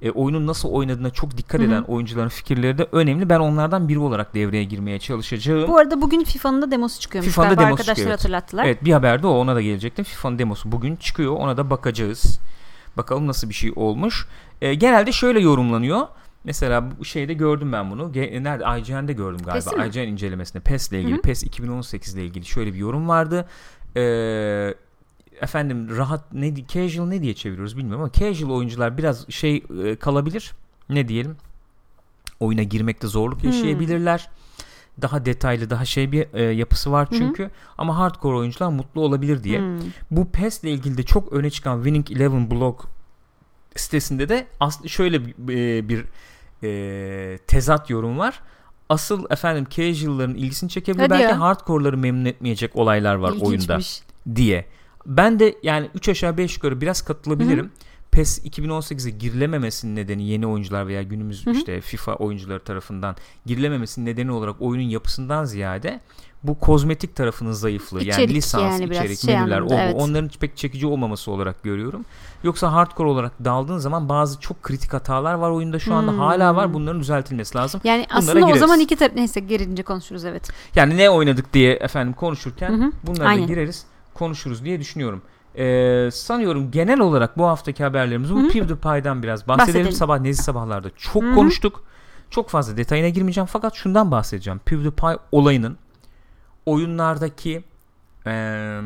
e, 0.04 0.10
oyunun 0.10 0.46
nasıl 0.46 0.68
oynadığına 0.68 1.10
çok 1.10 1.36
dikkat 1.36 1.60
Hı 1.60 1.64
hı. 1.64 1.68
eden 1.68 1.82
oyuncuların 1.82 2.28
fikirleri 2.28 2.78
de 2.78 2.86
önemli. 2.92 3.28
Ben 3.28 3.40
onlardan 3.40 3.88
biri 3.88 3.98
olarak 3.98 4.34
devreye 4.34 4.64
girmeye 4.64 4.98
çalışacağım. 4.98 5.68
Bu 5.68 5.78
arada 5.78 6.00
bugün 6.00 6.24
FIFA'nın 6.24 6.62
da 6.62 6.70
demosu 6.70 7.00
çıkıyormuş. 7.00 7.28
FIFA'nın 7.28 7.50
da 7.50 7.56
demosu 7.56 7.72
arkadaşlar 7.72 7.94
çıkıyor, 7.94 8.10
hatırlattılar. 8.10 8.64
Evet 8.64 8.84
bir 8.84 8.92
haber 8.92 9.22
de 9.22 9.26
o 9.26 9.30
ona 9.30 9.54
da 9.54 9.62
gelecektim. 9.62 10.04
FIFA'nın 10.04 10.38
demosu 10.38 10.72
bugün 10.72 10.96
çıkıyor 10.96 11.32
ona 11.32 11.56
da 11.56 11.70
bakacağız. 11.70 12.40
Bakalım 12.96 13.26
nasıl 13.26 13.48
bir 13.48 13.54
şey 13.54 13.72
olmuş. 13.76 14.26
E, 14.62 14.74
genelde 14.74 15.12
şöyle 15.12 15.40
yorumlanıyor. 15.40 16.06
Mesela 16.44 16.98
bu 16.98 17.04
şeyde 17.04 17.34
gördüm 17.34 17.72
ben 17.72 17.90
bunu. 17.90 18.02
Ge- 18.02 18.44
nerede? 18.44 18.80
IGN'de 18.80 19.12
gördüm 19.12 19.40
galiba. 19.44 19.86
IGN 19.86 19.98
incelemesinde 19.98 20.62
PES 20.62 20.88
ile 20.88 21.00
ilgili. 21.00 21.14
Hı 21.14 21.18
hı. 21.18 21.22
PES 21.22 21.42
2018 21.42 22.14
ile 22.14 22.24
ilgili 22.24 22.44
şöyle 22.44 22.72
bir 22.72 22.78
yorum 22.78 23.08
vardı. 23.08 23.48
Ee, 23.96 24.74
efendim 25.40 25.96
rahat 25.96 26.32
ne 26.32 26.66
casual 26.68 27.06
ne 27.06 27.22
diye 27.22 27.34
çeviriyoruz 27.34 27.76
bilmiyorum 27.76 28.02
ama 28.02 28.12
casual 28.12 28.50
oyuncular 28.50 28.98
biraz 28.98 29.28
şey 29.30 29.64
e, 29.84 29.96
kalabilir. 29.96 30.52
Ne 30.88 31.08
diyelim? 31.08 31.36
Oyuna 32.40 32.62
girmekte 32.62 33.06
zorluk 33.06 33.42
Hmm. 33.42 33.50
yaşayabilirler. 33.50 34.28
Daha 35.02 35.24
detaylı, 35.24 35.70
daha 35.70 35.84
şey 35.84 36.12
bir 36.12 36.26
e, 36.34 36.42
yapısı 36.42 36.92
var 36.92 37.08
çünkü. 37.18 37.50
Ama 37.78 37.98
hardcore 37.98 38.36
oyuncular 38.36 38.68
mutlu 38.68 39.00
olabilir 39.00 39.44
diye. 39.44 39.58
Hmm. 39.58 39.78
Bu 40.10 40.30
PES 40.30 40.62
ile 40.64 40.70
ilgili 40.70 40.98
de 40.98 41.02
çok 41.02 41.32
öne 41.32 41.50
çıkan 41.50 41.76
Winning 41.76 42.10
Eleven 42.12 42.50
blog 42.50 42.80
sitesinde 43.76 44.28
de 44.28 44.46
aslında 44.60 44.88
şöyle 44.88 45.26
bir, 45.26 45.34
e, 45.56 45.88
bir 45.88 46.04
e, 46.62 47.38
tezat 47.38 47.90
yorum 47.90 48.18
var. 48.18 48.40
Asıl 48.88 49.24
efendim 49.30 49.66
casual'ların 49.70 50.34
ilgisini 50.34 50.70
çekebilir. 50.70 51.02
Hadi 51.02 51.10
Belki 51.10 51.24
ya. 51.24 51.40
hardcore'ları 51.40 51.98
memnun 51.98 52.24
etmeyecek 52.24 52.76
olaylar 52.76 53.14
var 53.14 53.30
oyunda 53.30 53.46
İlginçmiş. 53.54 54.02
diye. 54.34 54.66
Ben 55.06 55.38
de 55.38 55.54
yani 55.62 55.90
3 55.94 56.08
aşağı 56.08 56.38
5 56.38 56.56
yukarı 56.56 56.80
biraz 56.80 57.02
katılabilirim. 57.02 57.70
PES 58.10 58.44
2018'e 58.46 59.10
girilememesinin 59.10 59.96
nedeni 59.96 60.28
yeni 60.28 60.46
oyuncular 60.46 60.86
veya 60.86 61.02
günümüz 61.02 61.46
Hı 61.46 61.50
hı. 61.50 61.54
işte 61.54 61.80
FIFA 61.80 62.14
oyuncuları 62.14 62.60
tarafından 62.60 63.16
girilememesinin 63.46 64.06
nedeni 64.06 64.32
olarak 64.32 64.56
oyunun 64.60 64.88
yapısından 64.88 65.44
ziyade 65.44 66.00
bu 66.42 66.58
kozmetik 66.58 67.16
tarafının 67.16 67.52
zayıflığı 67.52 67.98
yani 67.98 68.08
İçerik 68.08 68.30
lisans, 68.34 68.80
yani 68.80 68.84
içerik, 68.94 69.20
şey 69.20 69.34
menüler 69.34 69.60
o, 69.60 69.64
anlamında, 69.64 69.76
bu, 69.76 69.80
evet. 69.80 69.94
onların 69.98 70.30
pek 70.40 70.56
çekici 70.56 70.86
olmaması 70.86 71.30
olarak 71.30 71.62
görüyorum. 71.62 72.04
Yoksa 72.42 72.72
hardcore 72.72 73.08
olarak 73.08 73.44
daldığın 73.44 73.78
zaman 73.78 74.08
bazı 74.08 74.40
çok 74.40 74.62
kritik 74.62 74.92
hatalar 74.92 75.34
var 75.34 75.50
oyunda 75.50 75.78
şu 75.78 75.94
anda 75.94 76.12
Hmm. 76.12 76.18
hala 76.18 76.56
var. 76.56 76.74
Bunların 76.74 77.00
düzeltilmesi 77.00 77.58
lazım. 77.58 77.80
Yani 77.84 78.06
Bunlara 78.10 78.18
aslında 78.18 78.44
o 78.44 78.46
gireriz. 78.46 78.60
zaman 78.60 78.80
iki 78.80 78.96
taraf 78.96 79.12
neyse 79.16 79.40
gelince 79.40 79.82
konuşuruz 79.82 80.24
evet. 80.24 80.50
Yani 80.76 80.96
ne 80.96 81.10
oynadık 81.10 81.52
diye 81.52 81.72
efendim 81.72 82.12
konuşurken 82.12 82.70
Hı 82.70 82.84
hı. 82.86 82.92
bunlara 83.06 83.24
da 83.24 83.28
Aynen. 83.28 83.46
gireriz, 83.46 83.84
konuşuruz 84.14 84.64
diye 84.64 84.80
düşünüyorum. 84.80 85.22
Ee, 85.58 86.08
sanıyorum 86.12 86.70
genel 86.70 87.00
olarak 87.00 87.38
bu 87.38 87.46
haftaki 87.46 87.84
haberlerimizi 87.84 88.34
bu. 88.34 88.48
PewDiePie'den 88.48 89.22
biraz 89.22 89.48
bahsedelim. 89.48 89.68
Bahsedelim. 89.74 89.92
Sabah 89.92 90.20
Nezih 90.20 90.42
Sabahlar'da 90.42 90.90
çok 90.96 91.22
Hı 91.22 91.30
hı. 91.30 91.34
konuştuk. 91.34 91.84
Çok 92.30 92.48
fazla 92.50 92.76
detayına 92.76 93.08
girmeyeceğim 93.08 93.46
fakat 93.46 93.74
şundan 93.74 94.10
bahsedeceğim. 94.10 94.58
PewDiePie 94.64 95.16
olayının 95.32 95.78
oyunlardaki 96.66 97.64
eee, 98.26 98.80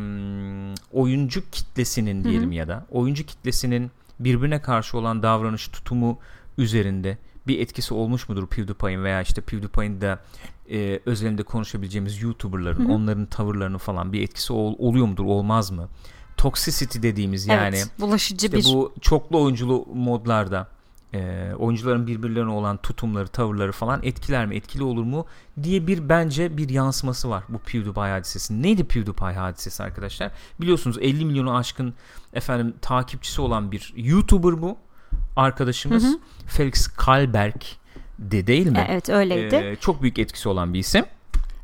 oyuncu 0.93 1.51
kitlesinin 1.51 2.25
diyelim 2.25 2.53
ya 2.53 2.69
da 2.69 2.87
oyuncu 2.91 3.27
kitlesinin 3.27 3.91
birbirine 4.21 4.63
karşı 4.63 4.99
olan 4.99 5.23
davranış 5.23 5.69
tutumu 5.69 6.19
üzerinde 6.59 7.19
bir 7.49 7.61
etkisi 7.61 7.95
olmuş 7.95 8.29
mudur 8.29 8.47
PewDiePie'in 8.47 9.05
veya 9.05 9.23
işte 9.23 9.41
PewDiePie'in 9.41 10.01
de 10.01 10.19
e, 10.71 11.01
özelinde 11.07 11.43
konuşabileceğimiz 11.43 12.23
YouTuber'ların 12.23 12.85
Hı 12.85 12.89
hı. 12.89 12.93
onların 12.93 13.27
tavırlarını 13.27 13.79
falan 13.79 14.13
bir 14.13 14.23
etkisi 14.23 14.53
ol- 14.53 14.77
oluyor 14.79 15.07
mudur 15.07 15.25
olmaz 15.25 15.71
mı? 15.71 15.89
Toxicity 16.37 17.03
dediğimiz 17.03 17.47
yani 17.47 17.77
evet. 17.77 17.91
Bulaşıcı 18.01 18.47
işte 18.47 18.59
bir 18.59 18.65
bu 18.65 18.93
çoklu 19.01 19.43
oyunculu 19.43 19.87
modlarda 19.95 20.69
e, 21.15 21.53
oyuncuların 21.59 22.07
birbirlerine 22.07 22.51
olan 22.51 22.77
tutumları, 22.77 23.29
tavırları 23.29 23.73
falan 23.73 24.01
etkiler 24.03 24.47
mi, 24.47 24.57
etkili 24.57 24.83
olur 24.83 25.03
mu 25.03 25.27
diye 25.63 25.87
bir 25.87 26.09
bence 26.09 26.57
bir 26.57 26.69
yansıması 26.69 27.31
var 27.31 27.45
bu 27.49 27.59
PewDiePie 27.59 28.03
hadisesi. 28.03 28.63
Neydi 28.63 28.85
PewDiePie 28.85 29.33
hadisesi 29.33 29.83
arkadaşlar? 29.83 30.31
Biliyorsunuz 30.61 30.99
50 31.01 31.25
milyonu 31.25 31.57
aşkın 31.57 31.95
efendim 32.33 32.75
takipçisi 32.83 33.41
olan 33.41 33.73
bir 33.73 33.93
YouTuber 33.97 34.63
bu 34.63 34.77
arkadaşımız. 35.39 36.05
Hı 36.05 36.09
hı. 36.09 36.19
Felix 36.47 36.87
Kalberg 36.89 37.55
de 38.19 38.47
değil 38.47 38.67
mi? 38.67 38.87
evet 38.91 39.09
öyleydi. 39.11 39.55
Ee, 39.55 39.77
çok 39.81 40.03
büyük 40.03 40.19
etkisi 40.19 40.49
olan 40.49 40.75
bir 40.75 40.79
isim. 40.79 41.05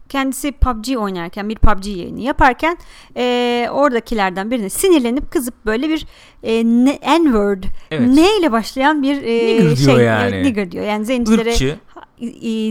Kendisi 0.08 0.52
PUBG 0.52 0.96
oynarken 0.98 1.48
bir 1.48 1.54
PUBG 1.54 1.87
yayını 1.87 2.20
yaparken 2.20 2.76
e, 3.16 3.68
oradakilerden 3.72 4.50
birine 4.50 4.68
sinirlenip 4.70 5.30
kızıp 5.30 5.54
böyle 5.66 5.88
bir 5.88 6.06
e, 6.42 6.64
ne- 6.64 7.00
N-word 7.02 7.64
Evet. 7.90 8.08
ne 8.08 8.38
ile 8.38 8.52
başlayan 8.52 9.02
bir 9.02 9.22
e, 9.22 9.46
Nigger 9.46 9.76
diyor 9.76 9.96
şey 9.96 10.04
yani. 10.06 10.34
evet, 10.34 10.44
nigger 10.46 10.70
diyor. 10.72 10.84
Yani 10.84 11.04
zencilere 11.04 11.50
Irkçı. 11.50 11.76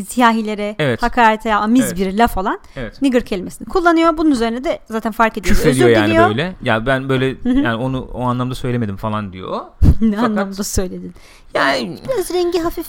Siyahilere 0.07 0.75
Evet. 0.79 1.03
hakarete 1.03 1.55
amiz 1.55 1.85
Evet. 1.85 1.97
bir 1.97 2.17
laf 2.17 2.37
olan 2.37 2.59
Evet. 2.75 3.01
nigger 3.01 3.25
kelimesini 3.25 3.67
kullanıyor. 3.69 4.17
Bunun 4.17 4.31
üzerine 4.31 4.63
de 4.63 4.79
zaten 4.85 5.11
fark 5.11 5.37
ediyoruz. 5.37 5.61
Küfrediyor 5.61 5.89
Özür 5.89 5.97
yani 5.99 6.09
diliyor. 6.09 6.29
böyle. 6.29 6.55
Ya 6.63 6.85
ben 6.85 7.09
böyle 7.09 7.35
yani 7.45 7.75
onu 7.75 8.01
o 8.13 8.21
anlamda 8.23 8.55
söylemedim 8.55 8.97
falan 8.97 9.33
diyor. 9.33 9.61
ne 10.01 10.15
Fakat- 10.15 10.29
anlamda 10.29 10.63
söyledin? 10.63 11.13
Yani 11.53 11.97
Biraz 12.13 12.33
rengi 12.33 12.59
hafif. 12.59 12.87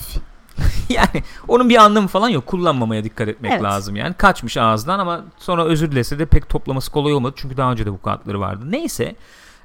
yani 0.88 1.22
onun 1.48 1.68
bir 1.68 1.76
anlamı 1.76 2.08
falan 2.08 2.28
yok. 2.28 2.46
Kullanmamaya 2.46 3.04
dikkat 3.04 3.28
etmek 3.28 3.52
Evet. 3.52 3.62
lazım 3.62 3.96
yani. 3.96 4.14
Kaçmış 4.14 4.56
ağızdan 4.56 4.98
ama 4.98 5.24
sonra 5.38 5.64
özür 5.64 5.90
dilese 5.92 6.18
de 6.18 6.26
pek 6.26 6.48
toplaması 6.48 6.90
kolay 6.92 7.12
olmadı. 7.12 7.32
Çünkü 7.36 7.56
daha 7.56 7.72
önce 7.72 7.86
de 7.86 7.92
bu 7.92 8.02
kağıtları 8.02 8.40
vardı. 8.40 8.64
Neyse. 8.70 9.14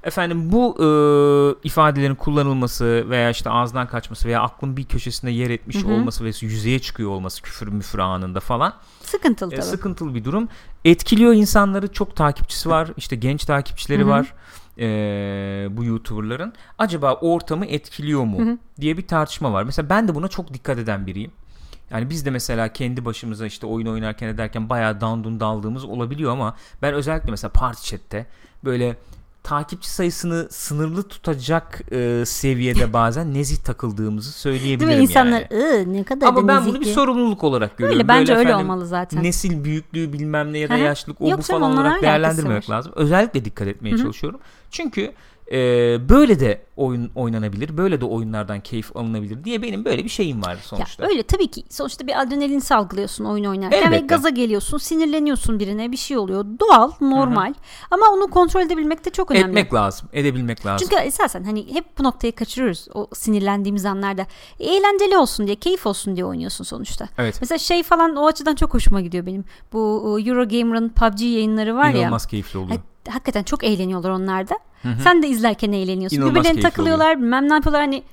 Efendim 0.03 0.51
bu 0.51 0.75
e, 0.79 0.87
ifadelerin 1.67 2.15
kullanılması 2.15 3.05
veya 3.09 3.29
işte 3.29 3.49
ağızdan 3.49 3.87
kaçması 3.87 4.27
veya 4.27 4.41
aklın 4.41 4.77
bir 4.77 4.83
köşesinde 4.83 5.31
yer 5.31 5.49
etmiş 5.49 5.83
Hı 5.83 5.87
hı. 5.87 5.93
olması 5.93 6.25
ve 6.25 6.31
yüzeye 6.41 6.79
çıkıyor 6.79 7.09
olması 7.09 7.41
küfür 7.41 7.67
müfür 7.67 7.99
anında 7.99 8.39
falan 8.39 8.73
Sıkıntılı 9.01 9.53
e, 9.53 9.55
tabii. 9.55 9.65
sıkıntılı 9.65 10.15
bir 10.15 10.23
durum. 10.25 10.47
Etkiliyor 10.85 11.33
insanları. 11.33 11.87
Çok 11.87 12.15
takipçisi 12.15 12.69
var. 12.69 12.89
İşte 12.97 13.15
genç 13.15 13.45
takipçileri 13.45 14.01
Hı 14.01 14.05
hı. 14.05 14.09
var. 14.09 14.33
e, 14.77 15.77
bu 15.77 15.83
YouTuber'ların. 15.83 16.53
Acaba 16.77 17.13
ortamı 17.13 17.65
etkiliyor 17.65 18.23
mu 18.23 18.39
Hı 18.39 18.51
hı. 18.51 18.57
diye 18.81 18.97
bir 18.97 19.07
tartışma 19.07 19.53
var. 19.53 19.63
Mesela 19.63 19.89
ben 19.89 20.07
de 20.07 20.15
buna 20.15 20.27
çok 20.27 20.53
dikkat 20.53 20.77
eden 20.77 21.07
biriyim. 21.07 21.31
Yani 21.91 22.09
biz 22.09 22.25
de 22.25 22.29
mesela 22.29 22.73
kendi 22.73 23.05
başımıza 23.05 23.45
işte 23.45 23.67
oyun 23.67 23.87
oynarken 23.87 24.27
ederken 24.27 24.69
bayağı 24.69 25.01
dandun 25.01 25.39
daldığımız 25.39 25.83
olabiliyor 25.85 26.31
ama 26.31 26.55
ben 26.81 26.93
özellikle 26.93 27.31
mesela 27.31 27.51
party 27.51 27.81
chat'te 27.89 28.25
böyle 28.63 28.95
takipçi 29.43 29.89
sayısını 29.89 30.47
sınırlı 30.49 31.03
tutacak 31.03 31.81
e, 31.91 32.23
seviyede 32.25 32.93
bazen 32.93 33.33
nezih 33.33 33.57
takıldığımızı 33.57 34.31
söyleyebilirim 34.31 34.87
Değil 34.89 34.97
mi? 34.99 35.03
İnsanlar 35.03 35.47
yani. 35.51 35.63
"Iı, 35.63 35.93
ne 35.93 36.03
kadar 36.03 36.27
Ama 36.27 36.47
ben 36.47 36.65
bunu 36.65 36.79
bir 36.79 36.85
ki." 36.85 36.93
sorumluluk 36.93 37.43
olarak 37.43 37.77
görüyorum. 37.77 37.99
Öyle 37.99 38.07
bence 38.07 38.27
Böyle 38.31 38.39
öyle 38.39 38.49
efendim, 38.49 38.69
olmalı 38.69 38.87
zaten. 38.87 39.23
Nesil 39.23 39.63
büyüklüğü 39.63 40.13
bilmem 40.13 40.53
ne 40.53 40.57
ya 40.57 40.69
da 40.69 40.77
yaşlılık 40.77 41.21
o 41.21 41.25
bu 41.25 41.29
Yok 41.29 41.45
canım, 41.45 41.61
falan 41.61 41.73
olarak 41.77 42.01
değerlendirmemek 42.01 42.69
lazım. 42.69 42.91
Özellikle 42.95 43.45
dikkat 43.45 43.67
etmeye 43.67 43.91
Hı 43.91 43.95
hı. 43.95 44.01
çalışıyorum. 44.01 44.39
Çünkü 44.71 45.11
e, 45.51 45.57
böyle 46.09 46.39
de 46.39 46.61
oyun 46.75 47.11
oynanabilir, 47.15 47.77
böyle 47.77 48.01
de 48.01 48.05
oyunlardan 48.05 48.59
keyif 48.59 48.95
alınabilir 48.95 49.43
diye 49.43 49.61
benim 49.61 49.85
böyle 49.85 50.03
bir 50.03 50.09
şeyim 50.09 50.41
var 50.41 50.57
sonuçta. 50.63 51.03
Ya 51.03 51.09
öyle 51.09 51.23
tabii 51.23 51.47
ki. 51.47 51.63
Sonuçta 51.69 52.07
bir 52.07 52.21
adrenalin 52.21 52.59
salgılıyorsun 52.59 53.25
oyun 53.25 53.45
oynarken 53.45 53.77
Elbette. 53.77 54.03
ve 54.03 54.07
gaza 54.07 54.29
geliyorsun, 54.29 54.77
sinirleniyorsun 54.77 55.59
birine, 55.59 55.91
bir 55.91 55.97
şey 55.97 56.17
oluyor. 56.17 56.45
Doğal, 56.59 56.91
normal. 57.01 57.53
Ama 57.91 58.05
onu 58.11 58.27
kontrol 58.27 58.61
edebilmek 58.61 59.05
de 59.05 59.09
çok 59.09 59.31
önemli. 59.31 59.49
Etmek 59.49 59.73
lazım, 59.73 60.09
edebilmek 60.13 60.65
lazım. 60.65 60.87
Çünkü 60.89 61.03
esasen 61.03 61.43
hani 61.43 61.73
hep 61.73 61.97
bu 61.99 62.03
noktayı 62.03 62.35
kaçırıyoruz 62.35 62.87
o 62.93 63.07
sinirlendiğimiz 63.13 63.85
anlarda. 63.85 64.25
Eğlenceli 64.59 65.17
olsun 65.17 65.47
diye, 65.47 65.55
keyif 65.55 65.85
olsun 65.85 66.15
diye 66.15 66.25
oynuyorsun 66.25 66.63
sonuçta. 66.63 67.07
evet. 67.17 67.37
Mesela 67.41 67.57
şey 67.57 67.83
falan 67.83 68.15
o 68.15 68.27
açıdan 68.27 68.55
çok 68.55 68.73
hoşuma 68.73 69.01
gidiyor 69.01 69.25
benim. 69.25 69.45
Bu 69.73 70.17
Eurogamer'ın 70.25 70.89
PUBG 70.89 71.21
yayınları 71.21 71.75
var 71.75 71.89
ya. 71.89 71.91
İnanılmaz 71.99 72.25
keyifli 72.27 72.59
oluyor. 72.59 72.77
Ha- 72.77 72.83
hakikaten 73.09 73.43
çok 73.43 73.63
eğleniyorlar 73.63 74.09
onlar 74.09 74.49
da. 74.49 74.55
Hı 74.83 74.89
hı. 74.89 75.01
Sen 75.03 75.23
de 75.23 75.27
izlerken 75.27 75.71
eğleniyorsun. 75.71 76.17
İnanılmaz 76.17 76.35
Birbirlerine 76.35 76.61
takılıyorlar, 76.61 77.17
bilmem 77.17 77.49
ne 77.49 77.53
yapıyorlar 77.53 77.81
hani 77.81 78.03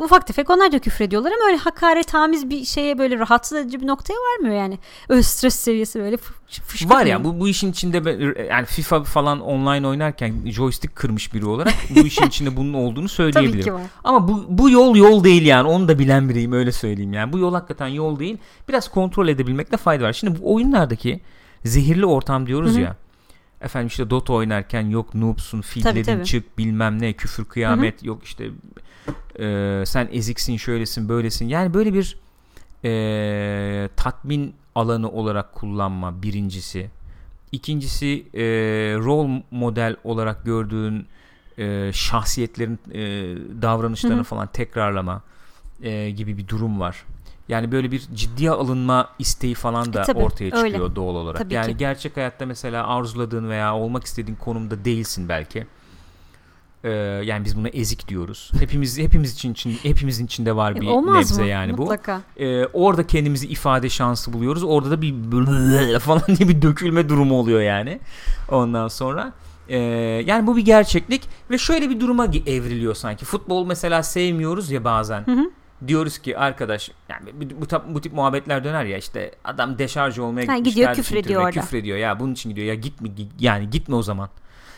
ufak 0.00 0.26
tefek 0.26 0.50
onlar 0.50 0.72
da 0.72 0.78
küfür 0.78 1.04
ediyorlar 1.04 1.32
ama 1.32 1.46
öyle 1.46 1.56
hakaretamiz 1.56 2.50
bir 2.50 2.64
şeye 2.64 2.98
böyle 2.98 3.18
rahatsız 3.18 3.58
edici 3.58 3.80
bir 3.80 3.86
noktaya 3.86 4.14
varmıyor 4.14 4.54
yani. 4.62 4.78
Öyle 5.08 5.22
stres 5.22 5.54
seviyesi 5.54 6.00
böyle 6.00 6.16
fı- 6.16 6.60
fışkırmıyor. 6.62 7.00
Var 7.00 7.06
ya 7.06 7.24
bu, 7.24 7.40
bu 7.40 7.48
işin 7.48 7.70
içinde 7.70 8.04
ben- 8.04 8.44
yani 8.50 8.66
FIFA 8.66 9.04
falan 9.04 9.40
online 9.40 9.86
oynarken 9.88 10.34
joystick 10.46 10.96
kırmış 10.96 11.34
biri 11.34 11.46
olarak 11.46 11.74
bu 11.96 12.00
işin 12.00 12.26
içinde 12.26 12.56
bunun 12.56 12.74
olduğunu 12.74 12.94
Tabii 13.08 13.32
söyleyebilirim. 13.32 13.64
ki 13.64 13.72
var. 13.74 13.82
Ama 14.04 14.28
bu, 14.28 14.44
bu 14.48 14.70
yol 14.70 14.96
yol 14.96 15.24
değil 15.24 15.46
yani 15.46 15.68
onu 15.68 15.88
da 15.88 15.98
bilen 15.98 16.28
biriyim 16.28 16.52
öyle 16.52 16.72
söyleyeyim 16.72 17.12
yani. 17.12 17.32
Bu 17.32 17.38
yol 17.38 17.54
hakikaten 17.54 17.86
yol 17.86 18.18
değil. 18.18 18.38
Biraz 18.68 18.88
kontrol 18.90 19.28
edebilmekte 19.28 19.76
fayda 19.76 20.04
var. 20.04 20.12
Şimdi 20.12 20.40
bu 20.42 20.54
oyunlardaki 20.54 21.20
zehirli 21.64 22.06
ortam 22.06 22.46
diyoruz 22.46 22.72
Hı 22.74 22.76
hı. 22.78 22.80
ya. 22.80 22.96
Efendim 23.60 23.86
işte 23.86 24.10
Dota 24.10 24.32
oynarken 24.32 24.86
yok 24.86 25.14
noobsun, 25.14 25.60
tabii. 26.16 26.24
çık 26.24 26.58
bilmem 26.58 27.02
ne 27.02 27.12
küfür 27.12 27.44
kıyamet 27.44 28.04
yok 28.04 28.24
işte 28.24 28.50
e, 29.38 29.82
sen 29.86 30.08
eziksin 30.12 30.56
şöylesin 30.56 31.08
böylesin. 31.08 31.48
Yani 31.48 31.74
böyle 31.74 31.94
bir 31.94 32.16
e, 32.84 33.88
tatmin 33.96 34.54
alanı 34.74 35.10
olarak 35.10 35.52
kullanma 35.52 36.22
birincisi. 36.22 36.90
İkincisi 37.52 38.26
e, 38.34 38.42
rol 38.98 39.42
model 39.50 39.96
olarak 40.04 40.44
gördüğün 40.44 41.06
e, 41.58 41.90
şahsiyetlerin 41.92 42.78
e, 42.92 43.02
davranışlarını 43.62 44.16
Hı 44.16 44.20
hı. 44.20 44.24
falan 44.24 44.46
tekrarlama 44.46 45.22
e, 45.82 46.10
gibi 46.10 46.38
bir 46.38 46.48
durum 46.48 46.80
var. 46.80 47.04
Yani 47.48 47.72
böyle 47.72 47.90
bir 47.92 48.00
ciddiye 48.14 48.50
alınma 48.50 49.08
isteği 49.18 49.54
falan 49.54 49.92
da 49.92 50.00
E, 50.02 50.04
tabii, 50.04 50.18
ortaya 50.18 50.50
çıkıyor 50.50 50.64
öyle. 50.64 50.96
doğal 50.96 51.14
olarak. 51.14 51.38
Tabii 51.38 51.54
yani 51.54 51.72
ki. 51.72 51.76
gerçek 51.78 52.16
hayatta 52.16 52.46
mesela 52.46 52.86
arzuladığın 52.86 53.48
veya 53.48 53.76
olmak 53.76 54.04
istediğin 54.04 54.36
konumda 54.36 54.84
değilsin 54.84 55.28
belki. 55.28 55.66
Ee, 56.84 56.90
yani 57.24 57.44
biz 57.44 57.56
buna 57.56 57.68
ezik 57.68 58.08
diyoruz. 58.08 58.50
Hepimiz 58.60 58.98
hepimiz 58.98 59.34
için, 59.34 59.52
için 59.52 59.78
hepimizin 59.82 60.26
içinde 60.26 60.56
var 60.56 60.80
bir 60.80 60.86
E, 60.86 60.90
Olmaz 60.90 61.16
nebze 61.16 61.42
mı? 61.42 61.48
yani 61.48 61.78
bu. 61.78 61.82
Mutlaka. 61.82 62.20
Ee, 62.36 62.66
orada 62.66 63.06
kendimizi 63.06 63.46
ifade 63.46 63.88
şansı 63.88 64.32
buluyoruz. 64.32 64.62
Orada 64.64 64.90
da 64.90 65.02
bir 65.02 65.14
falan 65.98 66.22
diye 66.26 66.48
bir 66.48 66.62
dökülme 66.62 67.08
durumu 67.08 67.34
oluyor 67.34 67.60
yani. 67.60 68.00
Ondan 68.50 68.88
sonra 68.88 69.32
ee, 69.68 69.78
yani 70.26 70.46
bu 70.46 70.56
bir 70.56 70.64
gerçeklik 70.64 71.22
ve 71.50 71.58
şöyle 71.58 71.90
bir 71.90 72.00
duruma 72.00 72.24
evriliyor 72.24 72.94
sanki. 72.94 73.24
Futbol 73.24 73.66
mesela 73.66 74.02
sevmiyoruz 74.02 74.70
ya 74.70 74.84
bazen. 74.84 75.26
Hı 75.26 75.32
hı. 75.32 75.50
Diyoruz 75.86 76.18
ki 76.18 76.38
arkadaş 76.38 76.90
yani 77.08 77.30
bu, 77.40 77.60
bu, 77.60 77.94
bu 77.94 78.00
tip 78.00 78.12
muhabbetler 78.12 78.64
döner 78.64 78.84
ya 78.84 78.98
işte 78.98 79.30
adam 79.44 79.78
deşarj 79.78 80.18
olmaya 80.18 80.48
Ha, 80.48 80.56
gitmiş 80.56 80.74
gidiyor, 80.74 80.94
küfür 80.94 81.16
ediyor. 81.16 81.52
Küfür 81.52 81.78
ediyor 81.78 81.98
ya 81.98 82.20
bunun 82.20 82.32
için 82.32 82.50
gidiyor 82.50 82.66
ya 82.66 82.74
gitme 82.74 83.08
gi- 83.08 83.28
yani 83.38 83.70
gitme 83.70 83.94
o 83.94 84.02
zaman. 84.02 84.28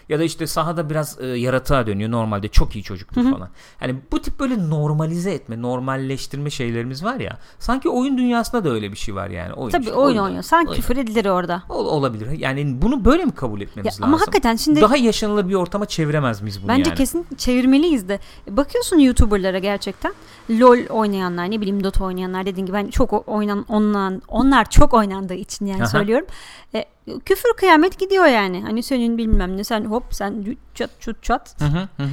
Ya 0.08 0.18
da 0.18 0.22
işte 0.24 0.46
sahada 0.46 0.90
biraz 0.90 1.20
e, 1.20 1.26
yaratığa 1.26 1.86
dönüyor 1.86 2.10
normalde 2.10 2.48
çok 2.48 2.76
iyi 2.76 2.82
çocuktur 2.82 3.22
Hı 3.24 3.28
hı. 3.28 3.32
falan. 3.32 3.48
Yani 3.80 3.96
bu 4.12 4.22
tip 4.22 4.40
böyle 4.40 4.70
normalize 4.70 5.30
etme, 5.30 5.62
normalleştirme 5.62 6.50
şeylerimiz 6.50 7.04
var 7.04 7.20
ya. 7.20 7.38
Sanki 7.58 7.88
oyun 7.88 8.18
dünyasında 8.18 8.64
da 8.64 8.70
öyle 8.70 8.92
bir 8.92 8.96
şey 8.96 9.14
var 9.14 9.28
yani. 9.30 9.52
Oyun 9.52 9.70
Tabii 9.70 9.82
işte, 9.84 9.94
oyun 9.94 10.16
oynuyor. 10.18 10.42
Sen 10.42 10.64
oyun. 10.64 10.72
küfür 10.76 10.96
edilir 10.96 11.26
orada. 11.26 11.62
Ol- 11.68 11.86
olabilir. 11.86 12.30
Yani 12.30 12.82
bunu 12.82 13.04
böyle 13.04 13.24
mi 13.24 13.32
kabul 13.32 13.60
Ya, 13.60 13.64
etmemiz 13.66 13.86
lazım? 13.92 14.04
ama 14.04 14.20
hakikaten 14.20 14.56
şimdi 14.56 14.80
Daha 14.80 14.96
yaşanılır 14.96 15.48
bir 15.48 15.54
ortama 15.54 15.86
çeviremez 15.86 16.40
miyiz 16.42 16.58
bunu 16.62 16.68
Bence 16.68 16.90
yani? 16.90 16.96
kesin 16.98 17.26
çevirmeliyiz 17.36 18.08
de. 18.08 18.18
Bakıyorsun 18.50 18.98
YouTuber'lara 18.98 19.58
gerçekten. 19.58 20.12
LoL 20.50 20.86
oynayanlar, 20.90 21.50
ne 21.50 21.60
bileyim 21.60 21.84
Dota 21.84 22.04
oynayanlar 22.04 22.46
dediğin 22.46 22.66
gibi 22.66 22.76
ben 22.76 22.86
çok 22.88 23.28
oynan 23.28 23.64
ondan 23.68 24.22
onlar 24.28 24.70
çok 24.70 24.94
oynandığı 24.94 25.34
için 25.34 25.66
yani 25.66 25.82
Aha. 25.82 25.86
söylüyorum. 25.90 26.26
E, 26.74 26.84
küfür 27.24 27.52
kıyamet 27.56 27.98
gidiyor 27.98 28.26
yani. 28.26 28.62
Hani 28.62 28.82
senin 28.82 29.18
bilmem 29.18 29.56
ne 29.56 29.64
sen 29.64 29.84
hop 29.84 30.04
sen 30.10 30.56
çat 30.74 30.90
çut 31.00 31.22
çat. 31.22 31.60
Hı 31.60 31.64
hı 31.64 31.88
hı. 31.98 32.08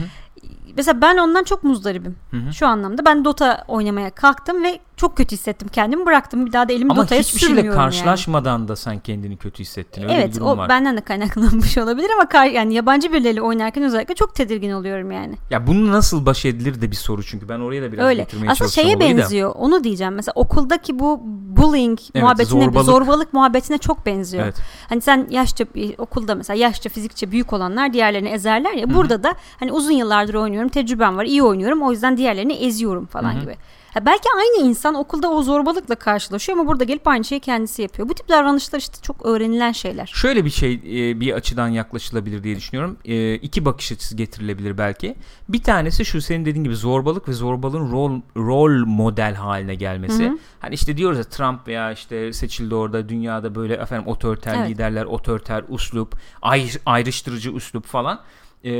Mesela 0.77 1.01
ben 1.01 1.17
ondan 1.17 1.43
çok 1.43 1.63
muzdaribim. 1.63 2.15
Hı 2.31 2.37
hı. 2.37 2.53
Şu 2.53 2.67
anlamda 2.67 3.05
ben 3.05 3.25
Dota 3.25 3.65
oynamaya 3.67 4.09
kalktım 4.09 4.63
ve 4.63 4.79
çok 5.03 5.17
kötü 5.17 5.35
hissettim 5.35 5.67
kendimi 5.71 6.05
bıraktım. 6.05 6.45
Bir 6.45 6.53
daha 6.53 6.69
da 6.69 6.73
elimi 6.73 6.91
Ama 6.91 7.01
Dota'ya 7.01 7.21
hiçbir 7.21 7.39
şeyle 7.39 7.53
sürmüyorum 7.55 7.79
yani. 7.81 7.85
karşılaşmadan 7.91 8.67
da 8.67 8.75
sen 8.75 8.99
kendini 8.99 9.37
kötü 9.37 9.59
hissettin. 9.63 10.01
Öyle 10.03 10.13
bir 10.13 10.19
Evet 10.19 10.35
durum 10.35 10.47
o 10.47 10.57
var. 10.57 10.69
benden 10.69 10.97
de 10.97 11.01
kaynaklanmış 11.01 11.77
olabilir 11.83 12.09
ama 12.19 12.29
kar, 12.29 12.45
yani 12.45 12.73
yabancı 12.73 13.13
birileriyle 13.13 13.41
oynarken 13.41 13.83
özellikle 13.83 14.15
çok 14.15 14.35
tedirgin 14.35 14.71
oluyorum 14.71 15.11
yani. 15.11 15.35
Ya 15.49 15.67
bunu 15.67 15.91
nasıl 15.91 16.25
baş 16.25 16.45
edilir 16.45 16.81
de 16.81 16.91
bir 16.91 16.95
soru 16.95 17.23
çünkü 17.23 17.49
ben 17.49 17.59
oraya 17.59 17.81
da 17.83 17.91
biraz 17.91 18.05
Öyle. 18.05 18.21
getirmeye 18.21 18.51
Aslında 18.51 18.69
şeye 18.71 18.95
olayı 18.95 19.17
da. 19.17 19.21
benziyor. 19.21 19.51
Onu 19.55 19.83
diyeceğim. 19.83 20.13
Mesela 20.13 20.33
okuldaki 20.35 20.99
bu 20.99 21.21
bullying 21.57 21.99
Evet, 22.15 22.23
muhabbetine, 22.23 22.63
zorbalık. 22.63 22.85
zorbalık. 22.85 23.33
muhabbetine 23.33 23.77
çok 23.77 24.05
benziyor. 24.05 24.43
Evet. 24.43 24.55
Hani 24.89 25.01
sen 25.01 25.27
yaşça 25.29 25.65
bir- 25.75 25.95
okulda 25.97 26.35
mesela 26.35 26.57
yaşça 26.59 26.89
fizikçe 26.89 27.31
büyük 27.31 27.53
olanlar 27.53 27.93
diğerlerini 27.93 28.29
ezerler 28.29 28.73
ya. 28.73 28.93
Burada 28.93 29.23
da 29.23 29.35
hani 29.59 29.71
uzun 29.71 29.91
yıllardır 29.91 30.33
oynuyorum, 30.33 30.69
tecrübem 30.69 31.17
var, 31.17 31.25
iyi 31.25 31.43
oynuyorum. 31.43 31.81
O 31.81 31.91
yüzden 31.91 32.17
diğerlerini 32.17 32.53
eziyorum 32.53 33.05
falan 33.05 33.33
Hı 33.33 33.37
hı. 33.37 33.41
gibi. 33.41 33.55
Ha, 33.93 34.05
belki 34.05 34.29
aynı 34.37 34.67
insan 34.69 34.95
okulda 34.95 35.29
o 35.29 35.43
zorbalıkla 35.43 35.95
karşılaşıyor 35.95 36.57
ama 36.57 36.67
burada 36.67 36.83
gelip 36.83 37.07
aynı 37.07 37.23
şeyi 37.23 37.39
kendisi 37.39 37.81
yapıyor. 37.81 38.09
Bu 38.09 38.13
tip 38.13 38.29
davranışlar 38.29 38.79
işte 38.79 38.97
çok 39.01 39.25
öğrenilen 39.25 39.71
şeyler. 39.71 40.11
Şöyle 40.13 40.45
bir 40.45 40.49
şey 40.49 40.73
e, 40.73 41.19
bir 41.19 41.33
açıdan 41.33 41.67
yaklaşılabilir 41.67 42.43
diye 42.43 42.55
düşünüyorum. 42.55 42.97
E, 43.05 43.35
iki 43.35 43.65
bakış 43.65 43.91
açısı 43.91 44.15
getirilebilir 44.17 44.77
belki. 44.77 45.15
Bir 45.49 45.63
tanesi 45.63 46.05
şu 46.05 46.21
senin 46.21 46.45
dediğin 46.45 46.63
gibi 46.63 46.75
zorbalık 46.75 47.27
ve 47.29 47.33
zorbalığın 47.33 47.91
rol 47.91 48.21
rol 48.37 48.85
model 48.85 49.33
haline 49.33 49.75
gelmesi. 49.75 50.23
Hı 50.23 50.29
hı. 50.29 50.37
Hani 50.59 50.75
işte 50.75 50.97
diyoruz 50.97 51.17
ya 51.17 51.23
Trump 51.23 51.67
veya 51.67 51.91
işte 51.91 52.33
seçildi 52.33 52.75
orada 52.75 53.09
dünyada 53.09 53.55
böyle 53.55 53.73
efendim 53.73 54.07
otoriter 54.07 54.55
Evet. 54.57 54.69
liderler, 54.69 55.05
otoriter 55.05 55.63
uslup, 55.69 56.15
ayr- 56.41 56.79
ayrıştırıcı 56.85 57.51
uslup 57.51 57.85
falan. 57.85 58.19
E, 58.65 58.71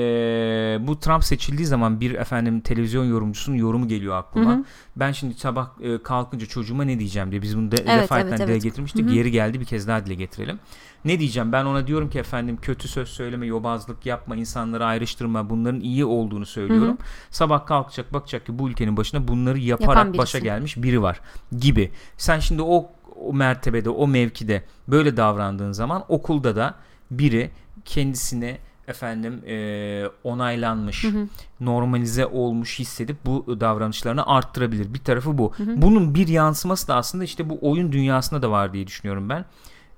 bu 0.82 1.00
Trump 1.00 1.24
seçildiği 1.24 1.65
zaman 1.65 2.00
bir 2.02 2.12
efendim 2.12 2.62
televizyon 2.62 3.06
yorumcusunun 3.06 3.56
yorumu 3.56 3.88
geliyor 3.88 4.15
aklıma. 4.15 4.52
Hı 4.52 4.56
hı. 4.56 4.63
Ben 4.96 5.12
şimdi 5.12 5.34
sabah 5.34 5.69
e, 5.82 6.04
kalkınca 6.04 6.46
çocuğuma 6.46 6.84
ne 6.84 7.00
diyeceğim 7.00 7.32
diye 7.32 7.41
biz 7.41 7.58
bunu 7.58 7.72
de, 7.72 7.76
Evet, 7.88 8.04
defaten 8.04 8.28
evet, 8.28 8.39
dile 8.39 8.52
evet. 8.52 8.63
getirmiştik. 8.63 9.06
Hı 9.06 9.10
hı. 9.10 9.13
Geri 9.13 9.32
geldi 9.32 9.60
bir 9.60 9.65
kez 9.65 9.88
daha 9.88 10.06
dile 10.06 10.15
getirelim. 10.15 10.60
Ne 11.06 11.19
diyeceğim? 11.19 11.52
Ben 11.52 11.65
ona 11.65 11.88
diyorum 11.88 12.10
ki 12.10 12.19
efendim 12.19 12.58
kötü 12.62 12.88
söz 12.88 13.10
söyleme, 13.10 13.46
yobazlık 13.46 14.06
yapma, 14.06 14.36
insanları 14.36 14.86
ayrıştırma. 14.86 15.50
Bunların 15.50 15.82
iyi 15.82 16.06
olduğunu 16.06 16.46
söylüyorum. 16.46 16.98
Sabah 17.30 17.65
kalkacak 17.65 18.13
bakacak 18.13 18.46
ki 18.46 18.60
bu 18.60 18.69
ülkenin 18.69 18.98
başına 18.98 19.28
bunları 19.28 19.60
yaparak 19.60 20.17
başa 20.17 20.39
gelmiş 20.39 20.78
biri 20.78 21.02
var 21.02 21.19
gibi. 21.60 21.91
Sen 22.17 22.39
şimdi 22.39 22.62
o 22.62 22.91
o 23.15 23.34
mertebede, 23.34 23.89
o 23.89 24.08
mevkide 24.08 24.63
böyle 24.88 25.17
davrandığın 25.17 25.72
zaman 25.72 26.04
okulda 26.08 26.56
da 26.56 26.76
biri 27.12 27.52
kendisine 27.86 28.58
efendim 28.88 29.41
e, 29.48 30.06
onaylanmış, 30.24 31.04
Hı 31.04 31.08
hı. 31.08 31.28
normalize 31.60 32.26
olmuş 32.26 32.80
hissedip 32.80 33.17
bu 33.26 33.60
davranışlarını 33.60 34.28
arttırabilir. 34.28 34.93
Bir 34.93 35.00
tarafı 35.00 35.38
bu. 35.38 35.54
Hı 35.58 35.63
hı. 35.63 35.82
Bunun 35.82 36.15
bir 36.15 36.28
yansıması 36.28 36.88
da 36.88 36.96
aslında 36.96 37.24
işte 37.24 37.50
bu 37.50 37.58
oyun 37.62 37.91
dünyasında 37.91 38.41
da 38.41 38.52
var 38.52 38.74
diye 38.74 38.88
düşünüyorum 38.88 39.30
ben. 39.30 39.46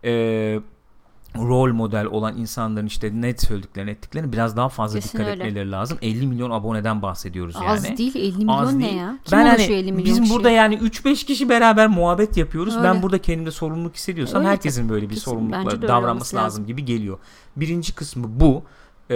Ee, 0.04 0.60
rol 1.38 1.74
model 1.74 2.06
olan 2.06 2.38
insanların 2.38 2.86
işte 2.86 3.12
net 3.22 3.42
söylediklerini 3.42 3.90
ettiklerini 3.92 4.34
biraz 4.34 4.58
daha 4.58 4.70
fazla 4.70 5.00
Kesin 5.00 5.18
dikkat 5.18 5.32
öyle. 5.32 5.44
etmeleri 5.44 5.72
lazım. 5.72 5.98
50 6.02 6.28
milyon 6.28 6.52
aboneden 6.52 7.02
bahsediyoruz 7.02 7.56
yani. 7.56 7.68
Az 7.70 7.98
değil 7.98 8.16
50 8.16 8.38
milyon 8.38 8.48
Az 8.58 8.74
ne 8.74 8.86
değil. 8.86 8.98
ya? 8.98 9.20
Kim 9.26 9.38
ben 9.40 9.46
hani 9.46 9.62
50 9.64 9.92
milyon 9.92 10.06
bizim 10.06 10.24
kişiye? 10.24 10.38
burada 10.38 10.50
yani 10.50 10.76
3-5 10.76 11.26
kişi 11.26 11.50
beraber 11.50 11.88
muhabbet 11.88 12.38
yapıyoruz. 12.38 12.76
Ben 12.84 12.92
Öyle. 12.92 13.04
burada 13.04 13.18
kendimde 13.22 13.52
sorumluluk 13.52 13.96
hissediyorsam 13.96 14.40
Öyle 14.40 14.50
herkesin 14.50 14.90
böyle 14.90 15.06
bir 15.10 15.14
Kesin, 15.16 15.24
sorumlulukla 15.32 15.82
davranması 15.88 16.36
lazım. 16.36 16.46
lazım. 16.46 16.66
gibi 16.68 16.86
geliyor. 16.86 17.18
Birinci 17.56 17.96
kısmı 17.96 18.40
bu. 18.40 18.64
Ee, 19.10 19.16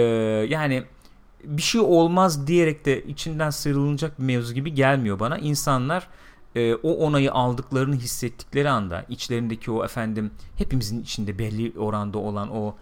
yani 0.50 0.82
bir 1.44 1.62
şey 1.62 1.80
olmaz 1.80 2.46
diyerek 2.46 2.84
de 2.84 3.02
içinden 3.04 3.50
sıyrılacak 3.50 4.18
bir 4.18 4.24
mevzu 4.24 4.54
gibi 4.54 4.74
gelmiyor 4.74 5.20
bana. 5.20 5.38
İnsanlar 5.38 6.06
e, 6.56 6.74
o 6.74 6.92
onayı 6.92 7.32
aldıklarını 7.32 7.94
hissettikleri 7.96 8.70
anda 8.70 9.04
içlerindeki 9.08 9.70
o 9.70 9.84
efendim 9.84 10.30
hepimizin 10.56 11.02
içinde 11.02 11.38
belli 11.38 11.78
oranda 11.78 12.18
olan 12.18 12.50
o 12.56 12.74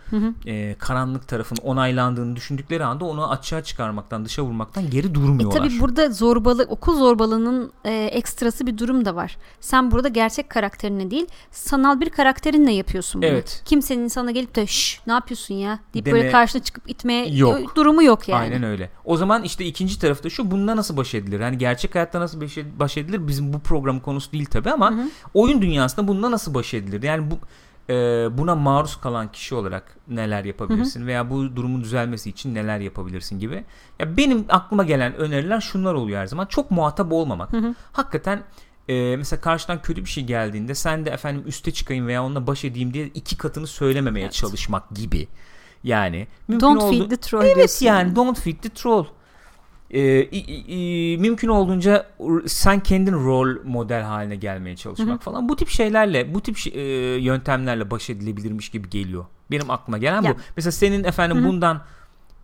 E, 0.46 0.76
karanlık 0.78 1.28
tarafın 1.28 1.56
onaylandığını 1.62 2.36
düşündükleri 2.36 2.84
anda 2.84 3.04
onu 3.04 3.30
açığa 3.30 3.62
çıkarmaktan 3.62 4.24
dışa 4.24 4.42
vurmaktan 4.42 4.90
geri 4.90 5.06
E 5.06 5.14
durmuyorlar. 5.14 5.58
tabi 5.58 5.80
burada 5.80 6.10
zorbalık 6.10 6.70
okul 6.70 6.98
zorbalığının 6.98 7.72
e, 7.84 7.92
ekstrası 8.04 8.66
bir 8.66 8.78
durum 8.78 9.04
da 9.04 9.14
var. 9.16 9.36
Sen 9.60 9.90
burada 9.90 10.08
gerçek 10.08 10.50
karakterine 10.50 11.10
değil 11.10 11.26
sanal 11.50 12.00
bir 12.00 12.10
karakterinle 12.10 12.72
yapıyorsun 12.72 13.22
bunu. 13.22 13.30
Evet. 13.30 13.62
Kimsenin 13.64 14.08
sana 14.08 14.30
gelip 14.30 14.54
de 14.54 14.66
şş 14.66 15.00
ne 15.06 15.12
yapıyorsun 15.12 15.54
ya 15.54 15.78
deyip 15.94 16.06
Deme- 16.06 16.12
böyle 16.12 16.30
karşına 16.30 16.62
çıkıp 16.62 16.90
itmeye 16.90 17.28
Yok. 17.36 17.76
durumu 17.76 18.02
yok 18.02 18.28
yani. 18.28 18.40
Aynen 18.40 18.62
öyle. 18.62 18.90
O 19.04 19.16
zaman 19.16 19.42
işte 19.42 19.64
ikinci 19.64 19.98
tarafı 20.00 20.24
da 20.24 20.30
şu 20.30 20.50
bununla 20.50 20.76
nasıl 20.76 20.96
baş 20.96 21.14
edilir? 21.14 21.40
Yani 21.40 21.58
gerçek 21.58 21.94
hayatta 21.94 22.20
nasıl 22.20 22.40
baş 22.78 22.96
edilir? 22.96 23.28
Bizim 23.28 23.52
bu 23.52 23.57
programın 23.60 24.00
konusu 24.00 24.32
değil 24.32 24.46
tabi 24.46 24.70
ama 24.70 24.94
oyun 25.34 25.62
dünyasında 25.62 26.08
bununla 26.08 26.30
nasıl 26.30 26.54
baş 26.54 26.74
edilir? 26.74 27.02
Yani 27.02 27.30
bu 27.30 27.38
e, 27.92 27.94
buna 28.38 28.54
maruz 28.54 29.00
kalan 29.00 29.32
kişi 29.32 29.54
olarak 29.54 29.96
neler 30.08 30.44
yapabilirsin 30.44 31.06
veya 31.06 31.30
bu 31.30 31.56
durumun 31.56 31.82
düzelmesi 31.84 32.30
için 32.30 32.54
neler 32.54 32.78
yapabilirsin 32.80 33.38
gibi. 33.38 33.64
Ya 33.98 34.16
benim 34.16 34.44
aklıma 34.48 34.84
gelen 34.84 35.14
öneriler 35.16 35.60
şunlar 35.60 35.94
oluyor 35.94 36.20
her 36.20 36.26
zaman. 36.26 36.46
Çok 36.46 36.70
muhatap 36.70 37.12
olmamak. 37.12 37.50
Hakikaten 37.92 38.42
e, 38.88 39.16
mesela 39.16 39.40
karşıdan 39.40 39.82
kötü 39.82 40.04
bir 40.04 40.10
şey 40.10 40.24
geldiğinde 40.24 40.74
sen 40.74 41.06
de 41.06 41.10
efendim 41.10 41.42
üste 41.46 41.70
çıkayım 41.70 42.06
veya 42.06 42.24
onunla 42.24 42.46
baş 42.46 42.64
edeyim 42.64 42.94
diye 42.94 43.06
iki 43.06 43.36
katını 43.36 43.66
söylememeye 43.66 44.24
Evet. 44.24 44.34
çalışmak 44.34 44.90
gibi. 44.94 45.28
Yani 45.84 46.26
mümkün 46.48 46.66
Don't 46.66 46.82
oldu- 46.82 46.98
feed 46.98 47.10
the 47.10 47.16
troll 47.16 47.44
Evet 47.44 47.82
yani 47.82 48.16
don't 48.16 48.40
feed 48.40 48.56
the 48.62 48.68
troll. 48.68 49.04
İ- 49.90 50.28
i- 50.68 51.18
mümkün 51.18 51.48
olduğunca 51.48 52.06
sen 52.46 52.80
kendin 52.80 53.12
rol 53.12 53.56
model 53.64 54.02
haline 54.02 54.36
gelmeye 54.36 54.76
çalışmak 54.76 55.22
falan. 55.22 55.48
Bu 55.48 55.56
tip 55.56 55.68
şeylerle, 55.68 56.34
bu 56.34 56.40
tip 56.40 56.58
e, 56.76 56.80
yöntemlerle 57.20 57.90
baş 57.90 58.10
edilebilirmiş 58.10 58.68
gibi 58.68 58.90
geliyor. 58.90 59.24
Benim 59.50 59.70
aklıma 59.70 59.98
gelen 59.98 60.22
Ya. 60.22 60.34
bu. 60.34 60.38
Mesela 60.56 60.72
senin 60.72 61.04
efendim 61.04 61.44
bundan 61.44 61.82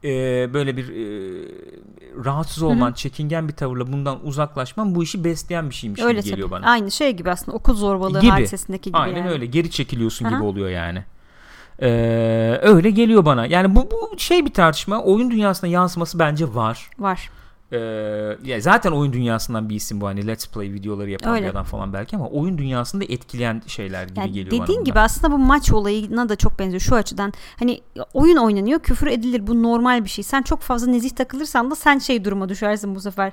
e, 0.04 0.08
böyle 0.54 0.76
bir 0.76 0.88
e, 0.88 1.04
rahatsız 2.24 2.62
olman, 2.62 2.92
çekingen 2.92 3.48
bir 3.48 3.52
tavırla 3.52 3.92
bundan 3.92 4.26
uzaklaşman 4.26 4.94
bu 4.94 5.02
işi 5.02 5.24
besleyen 5.24 5.70
bir 5.70 5.74
şeymiş 5.74 6.00
Öyle 6.02 6.20
gibi 6.20 6.30
geliyor 6.30 6.48
tabii. 6.50 6.62
bana. 6.62 6.70
Aynı 6.70 6.90
şey 6.90 7.12
gibi 7.12 7.30
aslında 7.30 7.56
okul 7.56 7.74
zorbalığı 7.74 8.20
Gibi. 8.20 8.30
hadisesindeki 8.30 8.90
gibi 8.90 8.98
Aynen 8.98 9.18
yani. 9.18 9.30
öyle. 9.30 9.46
Geri 9.46 9.70
çekiliyorsun 9.70 10.24
Aha. 10.24 10.34
gibi 10.34 10.44
oluyor 10.44 10.68
yani. 10.68 11.04
Ee, 11.82 12.58
öyle 12.62 12.90
geliyor 12.90 13.24
bana. 13.24 13.46
Yani 13.46 13.76
bu, 13.76 13.88
bu 13.90 14.18
şey 14.18 14.44
bir 14.46 14.52
tartışma. 14.52 15.02
Oyun 15.02 15.30
dünyasına 15.30 15.70
yansıması 15.70 16.18
bence 16.18 16.54
var. 16.54 16.90
Var. 16.98 17.30
Ee, 17.72 17.78
ya 18.44 18.60
zaten 18.60 18.92
oyun 18.92 19.12
dünyasından 19.12 19.68
bir 19.68 19.74
isim 19.74 20.00
bu 20.00 20.06
hani 20.06 20.26
let's 20.26 20.46
play 20.48 20.72
videoları 20.72 21.10
yapan 21.10 21.34
Öyle. 21.34 21.44
bir 21.44 21.50
adam 21.50 21.64
falan 21.64 21.92
belki 21.92 22.16
ama 22.16 22.28
oyun 22.28 22.58
dünyasında 22.58 23.04
etkileyen 23.04 23.62
şeyler 23.66 24.04
gibi 24.04 24.18
Yani 24.18 24.32
geliyor 24.32 24.58
bana. 24.58 24.62
dediğin 24.62 24.84
gibi 24.84 25.00
aslında 25.00 25.32
bu 25.32 25.38
maç 25.38 25.72
olayına 25.72 26.28
da 26.28 26.36
çok 26.36 26.58
benziyor 26.58 26.80
şu 26.80 26.94
açıdan. 26.94 27.32
Hani 27.58 27.80
oyun 28.14 28.36
oynanıyor, 28.36 28.80
küfür 28.80 29.06
edilir. 29.06 29.46
Bu 29.46 29.62
normal 29.62 30.04
bir 30.04 30.08
şey. 30.10 30.24
Sen 30.24 30.42
çok 30.42 30.60
fazla 30.60 30.86
nezih 30.86 31.10
takılırsan 31.10 31.70
da 31.70 31.74
sen 31.74 31.98
şey 31.98 32.24
duruma 32.24 32.48
düşersin 32.48 32.94
bu 32.94 33.00
sefer. 33.00 33.32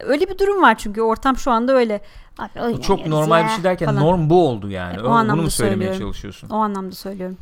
Öyle 0.00 0.28
bir 0.28 0.38
durum 0.38 0.62
var 0.62 0.78
çünkü 0.78 1.00
ortam 1.02 1.36
şu 1.36 1.50
anda 1.50 1.72
öyle. 1.72 2.00
Abi, 2.38 2.80
çok 2.82 3.06
normal 3.06 3.40
ya 3.40 3.46
bir 3.46 3.50
şey 3.50 3.64
derken 3.64 3.86
falan. 3.86 4.02
norm 4.02 4.30
bu 4.30 4.48
oldu 4.48 4.70
yani. 4.70 4.96
E, 4.96 5.00
o 5.00 5.04
Bunu 5.04 5.12
anlamda 5.12 5.42
mu 5.42 5.50
söylemeye 5.50 5.90
söylüyorum. 5.90 6.06
çalışıyorsun? 6.12 6.48
O 6.48 6.56
anlamda 6.56 6.94
söylüyorum. 6.94 7.36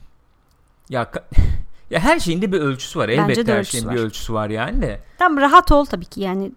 Ya 0.90 1.11
ya 1.90 2.00
her 2.00 2.18
şeyin 2.20 2.42
de 2.42 2.53
bir 2.53 2.61
ölçüsü 2.61 2.98
var. 2.98 3.09
Bence 3.09 3.22
Elbette 3.22 3.46
de 3.46 3.55
her 3.57 3.64
şeyin 3.64 3.87
var. 3.87 3.94
bir 3.94 4.00
ölçüsü 4.00 4.33
var 4.35 4.50
yani 4.50 4.83
de. 4.83 5.00
Tam 5.18 5.37
rahat 5.37 5.72
ol 5.72 5.85
tabii 5.85 6.05
ki 6.05 6.20
yani. 6.20 6.53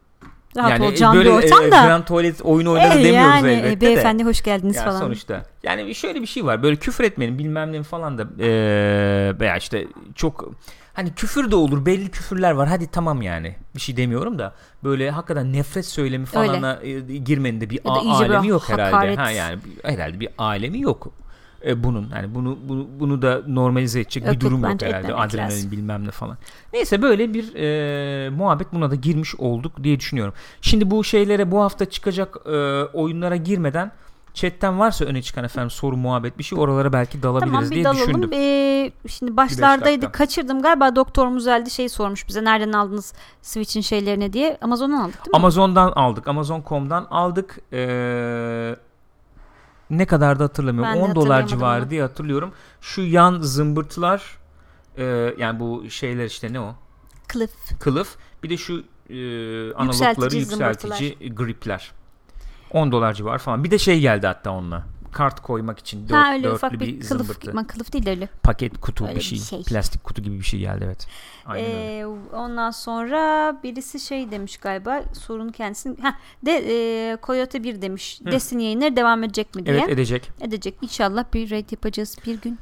Rahat 0.58 0.70
yani 0.72 0.86
olacağın 0.86 1.16
böyle 1.18 1.30
bir 1.30 1.34
ortam 1.36 1.66
e, 1.66 1.72
da. 1.72 1.86
Grand 1.86 2.04
Tuvalet 2.04 2.42
oyunu 2.42 2.72
oynadı 2.72 2.94
E, 3.00 3.04
demiyoruz 3.04 3.36
yani 3.36 3.52
elbette 3.52 3.70
e, 3.72 3.76
de. 3.76 3.82
beyefendi 3.82 4.24
hoş 4.24 4.42
geldiniz 4.42 4.76
Yani 4.76 4.86
falan. 4.86 5.00
sonuçta. 5.00 5.46
Yani 5.64 5.96
şöyle 5.96 6.22
bir 6.22 6.26
şey 6.26 6.46
var. 6.46 6.64
Böyle 6.64 6.76
küfür 6.76 7.04
etmenin 7.04 7.38
bilmem 7.40 7.72
ne 7.72 7.84
falan 7.84 8.18
da 8.18 8.28
e, 8.44 8.50
veya 9.40 9.58
işte 9.58 9.88
çok 10.16 10.52
hani 10.94 11.14
küfür 11.16 11.52
de 11.52 11.56
olur. 11.56 11.86
Belli 11.86 12.10
küfürler 12.12 12.52
var. 12.52 12.68
Hadi 12.70 12.88
tamam 12.88 13.22
yani. 13.22 13.56
Bir 13.76 13.82
şey 13.82 13.98
demiyorum 13.98 14.40
da 14.40 14.54
böyle 14.84 15.12
hakikaten 15.12 15.54
nefret 15.54 15.86
söylemi 15.86 16.26
falana 16.26 16.80
e, 16.84 17.00
girmenin 17.18 17.62
de 17.62 17.70
bir 17.70 17.80
a- 17.86 18.16
alemi 18.18 18.48
yok 18.48 18.70
herhalde. 18.70 18.92
hakaret. 18.96 19.18
Ha 19.18 19.32
yani 19.32 19.60
herhalde 19.84 20.20
bir 20.20 20.30
alemi 20.38 20.82
yok. 20.82 21.08
E, 21.66 21.84
bunun 21.84 22.10
yani 22.16 22.36
bunu, 22.36 22.58
bunu 22.68 22.88
bunu 23.00 23.22
da 23.22 23.42
normalize 23.48 24.00
edecek 24.00 24.26
Yok, 24.26 24.36
bir 24.36 24.40
durum 24.40 24.64
yok 24.64 24.82
herhalde. 24.82 25.14
Adrenalin 25.16 25.52
lazım. 25.56 25.72
bilmem 25.72 26.08
ne 26.08 26.12
falan. 26.12 26.38
Neyse 26.74 27.02
böyle 27.02 27.34
bir 27.34 27.56
e, 27.56 28.30
muhabbet 28.30 28.74
buna 28.74 28.92
da 28.92 28.96
girmiş 28.96 29.36
olduk 29.36 29.84
diye 29.84 30.00
düşünüyorum. 30.00 30.34
Şimdi 30.62 30.92
bu 30.92 31.04
şeylere 31.04 31.52
bu 31.52 31.62
hafta 31.62 31.86
çıkacak 31.86 32.38
e, 32.46 32.52
oyunlara 32.84 33.36
girmeden 33.36 33.92
chatten 34.34 34.80
varsa 34.80 35.06
öne 35.06 35.22
çıkan 35.22 35.44
efendim 35.44 35.70
soru 35.70 35.98
muhabbet 35.98 36.38
bir 36.38 36.44
şey 36.44 36.60
oralara 36.60 36.94
belki 36.94 37.24
dalabiliriz 37.24 37.52
Tamam 37.54 37.70
bir 37.70 37.76
diye 37.76 37.84
dalalım. 37.84 38.08
düşündüm. 38.08 38.30
Ee, 38.34 38.92
şimdi 39.08 39.38
başlardaydı 39.38 40.12
kaçırdım 40.12 40.62
galiba 40.62 40.96
Doktor 40.96 41.28
Muzel'de 41.28 41.70
şey 41.70 41.90
sormuş 41.90 42.28
bize 42.28 42.44
nereden 42.44 42.74
aldınız 42.74 43.14
Switch'in 43.42 43.82
şeylerini 43.82 44.34
diye. 44.34 44.58
Amazon'dan 44.62 44.98
aldık 44.98 45.26
değil 45.26 45.32
mi? 45.32 45.36
Amazon'dan 45.38 45.92
aldık. 45.92 46.28
Amazon.com'dan 46.28 47.08
aldık. 47.12 47.60
Ee, 47.74 48.76
ne 49.90 50.06
kadar 50.06 50.40
da 50.40 50.44
hatırlamıyorum. 50.44 50.94
Ben 50.94 51.00
de 51.00 51.12
10 51.12 51.16
dolar 51.16 51.48
civarı 51.48 51.90
diye 51.90 52.02
hatırlıyorum. 52.02 52.54
Şu 52.82 53.02
yan 53.02 53.42
zımbırtılar 53.42 54.38
e, 54.98 55.04
yani 55.38 55.60
bu 55.60 55.90
şeyler 55.90 56.26
işte 56.26 56.54
ne 56.54 56.60
o? 56.60 56.76
Cliff. 57.34 57.80
Kılıf. 57.80 58.16
Bir 58.44 58.50
de 58.50 58.58
şu 58.58 58.84
e, 59.10 59.16
analogları 59.74 60.36
Yükseltici 60.36 60.40
yükseltici 60.40 61.36
gripler. 61.36 61.92
10 62.72 62.92
dolar 62.92 63.14
civarı 63.14 63.38
falan. 63.38 63.64
Bir 63.64 63.72
de 63.72 63.78
şey 63.78 64.00
geldi 64.00 64.28
hatta 64.28 64.52
onunla. 64.52 64.84
Kart 65.14 65.40
koymak 65.40 65.80
için 65.80 66.10
dört, 66.10 66.18
Ha 66.18 66.34
öyle 66.34 66.44
dörtlü 66.44 66.56
ufak 66.56 66.72
bir, 66.74 66.80
bir 66.80 67.00
kılıf. 67.00 67.08
zımbırtı. 67.28 67.68
Kılıf 67.68 67.94
değil 67.94 68.06
de 68.06 68.10
öyle. 68.10 68.28
Paket 68.44 68.78
kutu 68.82 69.04
Öyle 69.04 69.16
bir 69.16 69.20
bir 69.20 69.26
şey. 69.26 69.40
şey. 69.40 69.64
Plastik 69.64 70.04
kutu 70.04 70.22
gibi 70.22 70.40
bir 70.40 70.44
şey 70.44 70.60
geldi 70.60 70.84
evet. 70.86 71.08
Aynen 71.46 71.66
öyle. 71.66 72.00
Ee, 72.00 72.06
ondan 72.36 72.72
sonra 72.72 73.56
birisi 73.64 74.00
şey 74.00 74.32
demiş 74.32 74.58
galiba 74.58 75.02
sorunun 75.14 75.52
kendisini. 75.52 76.02
Ha 76.02 76.16
de 76.46 76.52
e, 77.12 77.18
Coyote 77.24 77.64
1 77.64 77.82
demiş. 77.82 78.22
Hı. 78.26 78.32
Destiny 78.32 78.64
yayınları 78.64 78.96
devam 78.96 79.24
edecek 79.24 79.56
mi 79.56 79.66
diye. 79.66 79.76
Evet 79.78 79.90
edecek. 79.90 80.32
Edecek. 80.42 80.76
İnşallah 80.82 81.26
bir 81.34 81.52
raid 81.52 81.72
yapacağız 81.72 82.18
bir 82.26 82.42
gün. 82.42 82.60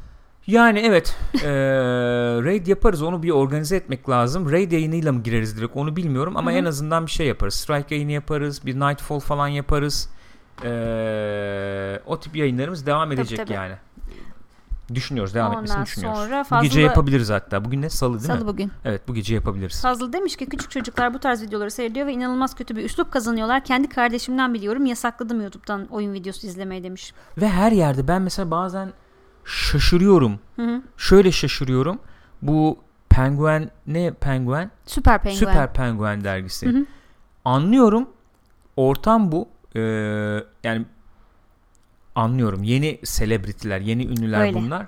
Yani 0.47 0.79
evet 0.79 1.15
eee, 1.33 1.41
raid 2.43 2.67
yaparız 2.67 3.01
onu 3.01 3.23
bir 3.23 3.29
organize 3.29 3.75
etmek 3.75 4.09
lazım. 4.09 4.51
Raid 4.51 4.71
yayınıyla 4.71 5.11
mı 5.11 5.23
gireriz 5.23 5.57
direkt 5.57 5.77
onu 5.77 5.95
bilmiyorum 5.95 6.37
ama 6.37 6.51
Hı 6.51 6.55
hı. 6.55 6.59
en 6.59 6.65
azından 6.65 7.05
bir 7.05 7.11
şey 7.11 7.27
yaparız. 7.27 7.53
Strike 7.53 7.95
yayını 7.95 8.11
yaparız, 8.11 8.65
bir 8.65 8.75
Nightfall 8.75 9.19
falan 9.19 9.47
yaparız. 9.47 10.09
Eee, 10.63 12.01
o 12.05 12.19
tip 12.19 12.35
yayınlarımız 12.35 12.85
devam 12.85 13.11
edecek 13.11 13.37
tabii. 13.37 13.53
yani. 13.53 13.73
Düşünüyoruz, 14.93 15.33
devam 15.35 15.51
etmesini 15.53 15.73
Ondan 15.75 15.85
düşünüyoruz. 15.85 16.19
sonra 16.19 16.45
Bu 16.51 16.61
gece 16.63 16.69
fazla- 16.69 16.79
yapabiliriz 16.81 17.29
hatta. 17.29 17.65
Bugün 17.65 17.81
ne? 17.81 17.89
Salı 17.89 18.13
değil 18.19 18.27
Salı 18.27 18.39
mi? 18.41 18.47
bugün. 18.47 18.71
Evet 18.85 19.01
bu 19.07 19.13
gece 19.13 19.35
yapabiliriz. 19.35 19.81
Fazıl 19.81 20.13
demiş 20.13 20.35
ki 20.35 20.45
küçük 20.45 20.71
çocuklar 20.71 21.13
bu 21.13 21.19
tarz 21.19 21.41
videoları 21.43 21.71
seyrediyor 21.71 22.07
ve 22.07 22.13
inanılmaz 22.13 22.55
kötü 22.55 22.75
bir 22.75 22.83
üslup 22.83 23.11
kazanıyorlar. 23.11 23.63
Kendi 23.63 23.89
kardeşimden 23.89 24.53
biliyorum 24.53 24.85
yasakladım 24.85 25.41
YouTube'dan 25.41 25.87
oyun 25.87 26.13
videosu 26.13 26.47
izlemeyi 26.47 26.83
demiş. 26.83 27.13
Ve 27.37 27.49
her 27.49 27.71
yerde 27.71 28.07
ben 28.07 28.21
mesela 28.21 28.51
bazen 28.51 28.93
şaşırıyorum. 29.45 30.39
Hı 30.55 30.61
hı. 30.61 30.81
Şöyle 30.97 31.31
şaşırıyorum. 31.31 31.99
Bu 32.41 32.77
Penguen 33.09 33.71
ne 33.87 34.11
Penguen? 34.13 34.71
Süper 34.85 35.21
Penguen. 35.21 35.39
Süper 35.39 35.73
Penguen 35.73 36.23
dergisi. 36.23 36.67
Hı 36.73 36.77
hı. 36.79 36.85
Anlıyorum. 37.45 38.09
Ortam 38.77 39.31
bu. 39.31 39.47
Ee, 39.75 39.79
yani 40.63 40.85
anlıyorum. 42.15 42.63
Yeni 42.63 42.99
selebritiler, 43.03 43.79
yeni 43.79 44.05
ünlüler 44.05 44.41
Öyle. 44.41 44.53
bunlar. 44.53 44.87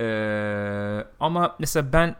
Ee, 0.00 1.06
ama 1.20 1.56
mesela 1.58 1.92
ben 1.92 2.16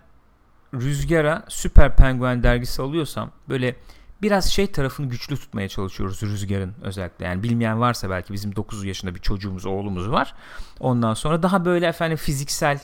Rüzgar'a 0.74 1.44
Süper 1.48 1.96
Penguen 1.96 2.42
dergisi 2.42 2.82
alıyorsam 2.82 3.30
böyle 3.48 3.76
biraz 4.22 4.50
şey 4.50 4.66
tarafını 4.66 5.08
güçlü 5.08 5.36
tutmaya 5.36 5.68
çalışıyoruz 5.68 6.22
Rüzgar'ın 6.22 6.74
özellikle. 6.82 7.24
Yani 7.24 7.42
bilmeyen 7.42 7.80
varsa 7.80 8.10
belki 8.10 8.32
bizim 8.32 8.56
9 8.56 8.84
yaşında 8.84 9.14
bir 9.14 9.20
çocuğumuz, 9.20 9.66
oğlumuz 9.66 10.10
var. 10.10 10.34
Ondan 10.80 11.14
sonra 11.14 11.42
daha 11.42 11.64
böyle 11.64 11.86
efendim 11.86 12.16
fiziksel 12.16 12.80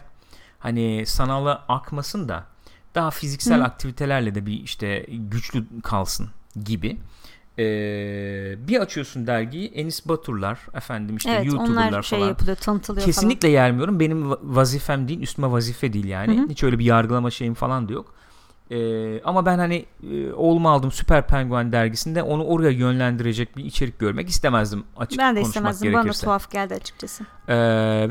hani 0.59 1.07
sanala 1.07 1.65
akmasın 1.69 2.29
da 2.29 2.45
daha 2.95 3.11
fiziksel 3.11 3.61
Hı. 3.61 3.65
aktivitelerle 3.65 4.35
de 4.35 4.47
bir 4.47 4.53
işte 4.53 5.07
güçlü 5.09 5.65
kalsın 5.83 6.31
gibi. 6.65 6.99
Ee, 7.59 8.55
bir 8.69 8.81
açıyorsun 8.81 9.27
dergiyi 9.27 9.69
Enis 9.69 10.09
Baturlar 10.09 10.59
efendim 10.75 11.17
işte 11.17 11.31
evet 11.31 11.47
YouTuber'lar 11.47 11.89
onlar 11.89 12.03
şey 12.03 12.19
falan. 12.19 12.29
yapılıyor 12.29 12.57
tanıtılıyor 12.57 13.07
Kesinlikle 13.07 13.49
yermiyorum. 13.49 14.01
Benim 14.01 14.23
va- 14.33 14.39
vazifem 14.43 15.09
değil, 15.09 15.21
üstüme 15.21 15.51
vazife 15.51 15.93
değil 15.93 16.05
yani. 16.05 16.39
Hı 16.39 16.43
hı. 16.43 16.49
Hiç 16.49 16.63
öyle 16.65 16.79
bir 16.79 16.85
yargılama 16.85 17.31
şeyim 17.31 17.55
falan 17.55 17.89
da 17.89 17.93
yok. 17.93 18.15
Ee, 18.71 19.23
ama 19.23 19.47
ben 19.47 19.59
hani 19.59 19.87
e, 20.13 20.33
oğlumu 20.33 20.71
aldım 20.71 20.93
Süper 20.93 21.27
Penguen 21.27 21.73
dergisinde 21.73 22.23
onu 22.23 22.45
oraya 22.45 22.71
yönlendirecek 22.71 23.57
bir 23.57 23.65
içerik 23.65 23.99
görmek 23.99 24.29
istemezdim 24.29 24.85
açık 24.97 25.21
falan. 25.21 25.37
Ben 25.37 25.43
de 25.43 25.49
istemezdim. 25.49 25.93
Bana 25.93 26.03
gerekirse. 26.03 26.25
tuhaf 26.25 26.51
geldi 26.51 26.75
açıkçası. 26.75 27.25
Ee, 27.49 27.55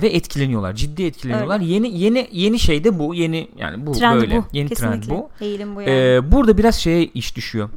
ve 0.01 0.07
etkileniyorlar. 0.07 0.73
Ciddi 0.73 1.03
etkileniyorlar. 1.03 1.59
Yeni 1.59 1.97
yeni 1.97 2.29
yeni 2.31 2.59
şey 2.59 2.83
de 2.83 2.99
bu. 2.99 3.15
Yeni 3.15 3.47
yani 3.57 3.85
bu 3.85 3.91
Trend 3.91 4.21
böyle. 4.21 4.37
bu. 4.37 4.45
Yeni 4.53 4.69
Kesinlikle. 4.69 5.07
trend 5.07 5.19
bu. 5.19 5.29
Eğilim 5.41 5.75
bu 5.75 5.81
yani. 5.81 5.91
Ee, 5.91 6.31
burada 6.31 6.57
biraz 6.57 6.75
şeye 6.75 7.05
iş 7.05 7.35
düşüyor. 7.35 7.69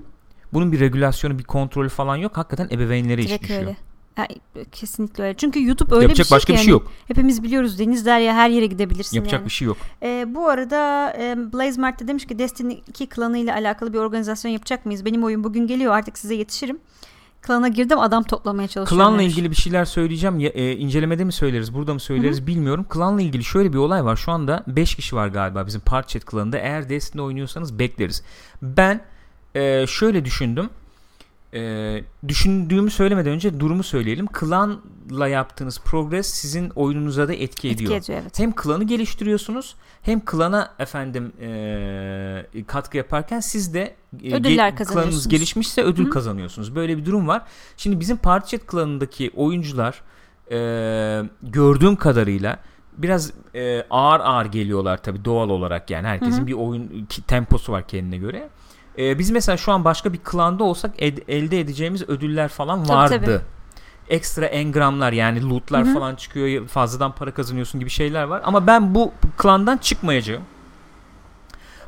Bunun 0.52 0.72
bir 0.72 0.80
regülasyonu, 0.80 1.38
bir 1.38 1.44
kontrolü 1.44 1.88
falan 1.88 2.16
yok. 2.16 2.36
Hakikaten 2.36 2.68
ebeveynlere 2.76 3.22
iş 3.22 3.28
Direkt 3.28 3.42
düşüyor. 3.42 3.60
öyle. 3.60 3.76
Yani, 4.18 4.28
kesinlikle 4.72 5.24
öyle. 5.24 5.34
Çünkü 5.36 5.64
YouTube 5.64 5.94
öyle 5.94 6.02
Yapacak 6.04 6.24
bir 6.24 6.28
şey 6.28 6.36
başka 6.36 6.52
ki 6.52 6.52
bir 6.52 6.58
şey 6.58 6.66
yani 6.72 6.82
yok. 6.82 6.92
Hepimiz 7.06 7.42
biliyoruz 7.42 7.78
Deniz 7.78 8.06
Derya 8.06 8.34
her 8.34 8.50
yere 8.50 8.66
gidebilirsin 8.66 9.16
Yapacak 9.16 9.40
yani. 9.40 9.46
bir 9.46 9.50
şey 9.50 9.66
yok. 9.66 9.76
Ee, 10.02 10.26
bu 10.28 10.48
arada 10.48 11.12
e, 11.18 11.52
Blaze 11.52 11.80
Mert 11.80 12.00
de 12.00 12.08
demiş 12.08 12.26
ki 12.26 12.38
Destiny 12.38 12.78
2 12.88 13.06
klanı 13.06 13.38
ile 13.38 13.52
alakalı 13.52 13.92
bir 13.92 13.98
organizasyon 13.98 14.52
yapacak 14.52 14.86
mıyız? 14.86 15.04
Benim 15.04 15.24
oyun 15.24 15.44
bugün 15.44 15.66
geliyor 15.66 15.94
artık 15.94 16.18
size 16.18 16.34
yetişirim. 16.34 16.78
Klana 17.42 17.68
girdim 17.68 17.98
adam 17.98 18.22
toplamaya 18.22 18.68
çalışıyorum. 18.68 19.04
Klanla 19.04 19.18
demiş. 19.18 19.32
ilgili 19.32 19.50
bir 19.50 19.56
şeyler 19.56 19.84
söyleyeceğim. 19.84 20.40
Ya, 20.40 20.48
e, 20.48 20.72
incelemede 20.76 21.24
mi 21.24 21.32
söyleriz, 21.32 21.74
burada 21.74 21.94
mı 21.94 22.00
söyleriz 22.00 22.46
bilmiyorum. 22.46 22.86
Klanla 22.88 23.22
ilgili 23.22 23.44
şöyle 23.44 23.72
bir 23.72 23.78
olay 23.78 24.04
var. 24.04 24.16
Şu 24.16 24.32
anda 24.32 24.64
5 24.66 24.94
kişi 24.94 25.16
var 25.16 25.28
galiba 25.28 25.66
bizim 25.66 25.80
Parchat 25.80 26.24
klanında. 26.24 26.58
Eğer 26.58 26.88
Destiny 26.88 27.22
oynuyorsanız 27.22 27.78
bekleriz. 27.78 28.22
Ben 28.62 29.00
e, 29.58 29.86
şöyle 29.86 30.24
düşündüm. 30.24 30.70
E, 31.54 32.02
düşündüğümü 32.28 32.90
söylemeden 32.90 33.32
önce 33.32 33.60
durumu 33.60 33.82
söyleyelim. 33.82 34.26
Klanla 34.26 35.28
yaptığınız 35.28 35.80
progress 35.80 36.26
sizin 36.26 36.70
oyununuza 36.70 37.28
da 37.28 37.32
etki, 37.32 37.46
Etki 37.46 37.68
ediyor. 37.84 38.00
ediyor, 38.02 38.18
evet. 38.22 38.38
Hem 38.38 38.52
klanı 38.52 38.84
geliştiriyorsunuz 38.84 39.76
hem 40.02 40.24
klana 40.24 40.74
efendim 40.78 41.32
e, 41.40 42.64
katkı 42.66 42.96
yaparken 42.96 43.40
siz 43.40 43.74
de 43.74 43.94
e, 44.24 44.34
Ödüller 44.34 44.72
ge- 44.72 44.84
klanınız 44.84 45.28
gelişmişse 45.28 45.82
ödül 45.82 46.06
Hı. 46.06 46.10
kazanıyorsunuz. 46.10 46.74
Böyle 46.74 46.98
bir 46.98 47.04
durum 47.06 47.28
var. 47.28 47.42
Şimdi 47.76 48.00
bizim 48.00 48.16
Parchat 48.16 48.66
klanındaki 48.66 49.30
oyuncular 49.36 50.02
e, 50.50 50.58
gördüğüm 51.42 51.96
kadarıyla 51.96 52.58
biraz 52.98 53.32
e, 53.54 53.84
ağır 53.90 54.20
ağır 54.20 54.46
geliyorlar 54.46 55.02
tabii 55.02 55.24
doğal 55.24 55.48
olarak 55.50 55.90
yani 55.90 56.06
herkesin 56.06 56.38
Hı 56.38 56.42
hı. 56.42 56.46
bir 56.46 56.52
oyun 56.52 57.06
ki- 57.08 57.22
temposu 57.22 57.72
var 57.72 57.88
kendine 57.88 58.16
göre. 58.16 58.48
E, 58.98 59.18
biz 59.18 59.30
mesela 59.30 59.56
şu 59.56 59.72
an 59.72 59.84
başka 59.84 60.12
bir 60.12 60.18
klanda 60.18 60.64
olsak 60.64 60.98
ed- 61.02 61.22
elde 61.28 61.60
edeceğimiz 61.60 62.08
ödüller 62.08 62.48
falan 62.48 62.84
Tabii, 62.84 62.96
vardı. 62.96 63.20
tabii. 63.24 63.40
Ekstra 64.08 64.46
engramlar 64.46 65.12
yani 65.12 65.48
lootlar 65.50 65.86
Hı 65.86 65.90
hı. 65.90 65.94
falan 65.94 66.14
çıkıyor 66.14 66.66
fazladan 66.68 67.12
para 67.14 67.30
kazanıyorsun 67.34 67.80
gibi 67.80 67.90
şeyler 67.90 68.22
var. 68.22 68.42
Ama 68.44 68.66
ben 68.66 68.94
bu 68.94 69.12
klandan 69.36 69.76
çıkmayacağım. 69.76 70.42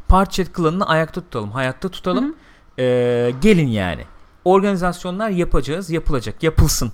Parchat 0.09 0.53
klanını 0.53 0.89
ayakta 0.89 1.21
tutalım, 1.21 1.51
hayatta 1.51 1.89
tutalım. 1.89 2.25
Hı 2.25 2.29
hı. 2.29 2.35
Ee, 2.79 3.35
gelin 3.41 3.69
yani. 3.69 4.05
Organizasyonlar 4.45 5.29
yapacağız, 5.29 5.91
yapılacak, 5.91 6.43
yapılsın. 6.43 6.93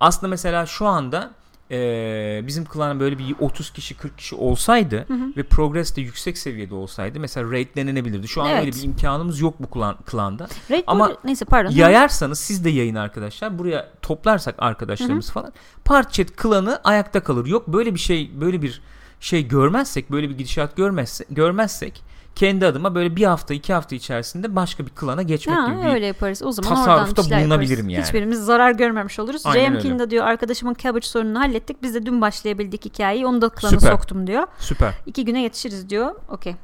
Aslında 0.00 0.28
mesela 0.30 0.66
şu 0.66 0.86
anda 0.86 1.30
ee, 1.70 2.40
bizim 2.46 2.64
klan 2.64 3.00
böyle 3.00 3.18
bir 3.18 3.34
30 3.40 3.70
kişi 3.72 3.96
40 3.96 4.18
kişi 4.18 4.34
olsaydı 4.34 5.04
Hı 5.08 5.14
hı. 5.14 5.36
ve 5.36 5.42
progress 5.42 5.96
de 5.96 6.00
yüksek 6.00 6.38
seviyede 6.38 6.74
olsaydı 6.74 7.20
mesela 7.20 7.50
raid 7.50 7.76
denenebilirdi. 7.76 8.28
Şu 8.28 8.42
an 8.42 8.50
Evet. 8.50 8.60
öyle 8.60 8.72
bir 8.72 8.82
imkanımız 8.82 9.40
yok 9.40 9.54
bu 9.60 9.70
klan, 9.70 9.96
klanda. 10.06 10.48
Raid 10.70 10.84
Ama 10.86 11.04
Ama 11.04 11.16
neyse 11.24 11.44
pardon. 11.44 11.70
Yayarsanız 11.70 12.38
siz 12.38 12.64
de 12.64 12.70
yayın 12.70 12.94
arkadaşlar. 12.94 13.58
Buraya 13.58 13.90
toplarsak 14.02 14.54
arkadaşlarımız 14.58 15.30
falan. 15.30 15.52
Parchat 15.84 16.36
klanı 16.36 16.80
ayakta 16.84 17.22
kalır. 17.22 17.46
Yok 17.46 17.68
böyle 17.68 17.94
bir 17.94 18.00
şey 18.00 18.40
böyle 18.40 18.62
bir 18.62 18.82
şey 19.20 19.48
görmezsek 19.48 20.10
böyle 20.10 20.28
bir 20.28 20.38
gidişat 20.38 20.76
görmezsek, 20.76 21.26
görmezsek 21.30 22.02
kendi 22.36 22.66
adıma 22.66 22.94
böyle 22.94 23.16
bir 23.16 23.24
hafta 23.24 23.54
iki 23.54 23.72
hafta 23.72 23.96
içerisinde 23.96 24.56
başka 24.56 24.86
bir 24.86 24.90
klana 24.90 25.22
geçmek 25.22 25.56
Ha, 25.56 25.66
gibi 25.68 25.82
bir 25.82 25.86
öyle 25.88 26.06
yaparız. 26.06 26.42
O 26.42 26.52
zaman 26.52 26.74
tasarrufta 26.74 27.22
oradan 27.22 27.40
bulunabilirim 27.40 27.76
yaparız. 27.88 27.92
yani. 27.92 28.04
Hiçbirimiz 28.04 28.44
zarar 28.44 28.70
görmemiş 28.70 29.18
oluruz. 29.18 29.42
King 29.82 30.00
de 30.00 30.10
diyor 30.10 30.24
arkadaşımın 30.26 30.74
cabbage 30.82 31.06
sorununu 31.06 31.40
hallettik. 31.40 31.82
Biz 31.82 31.94
de 31.94 32.06
dün 32.06 32.20
başlayabildik 32.20 32.84
hikayeyi. 32.84 33.26
Onu 33.26 33.42
da 33.42 33.48
klana 33.48 33.70
Süper. 33.80 33.90
soktum 33.92 34.26
diyor. 34.26 34.46
süper 34.58 34.94
İki 35.06 35.24
güne 35.24 35.42
yetişiriz 35.42 35.90
diyor. 35.90 36.14
Okey. 36.28 36.56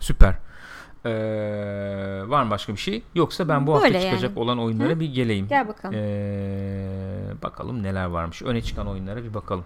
süper. 0.00 0.34
Ee, 1.06 1.10
var 2.26 2.42
mı 2.42 2.50
başka 2.50 2.72
bir 2.72 2.78
şey? 2.78 3.02
Yoksa 3.14 3.48
ben 3.48 3.66
bu 3.66 3.74
hafta 3.74 3.86
Böyle 3.86 4.00
çıkacak 4.00 4.30
yani. 4.30 4.38
olan 4.38 4.58
oyunlara 4.58 5.00
bir 5.00 5.06
geleyim. 5.14 5.48
Gel 5.48 5.68
bakalım. 5.68 5.94
Ee, 5.98 6.88
bakalım 7.42 7.82
neler 7.82 8.04
varmış. 8.04 8.42
Öne 8.42 8.62
çıkan 8.62 8.86
oyunlara 8.88 9.24
bir 9.24 9.34
bakalım. 9.34 9.64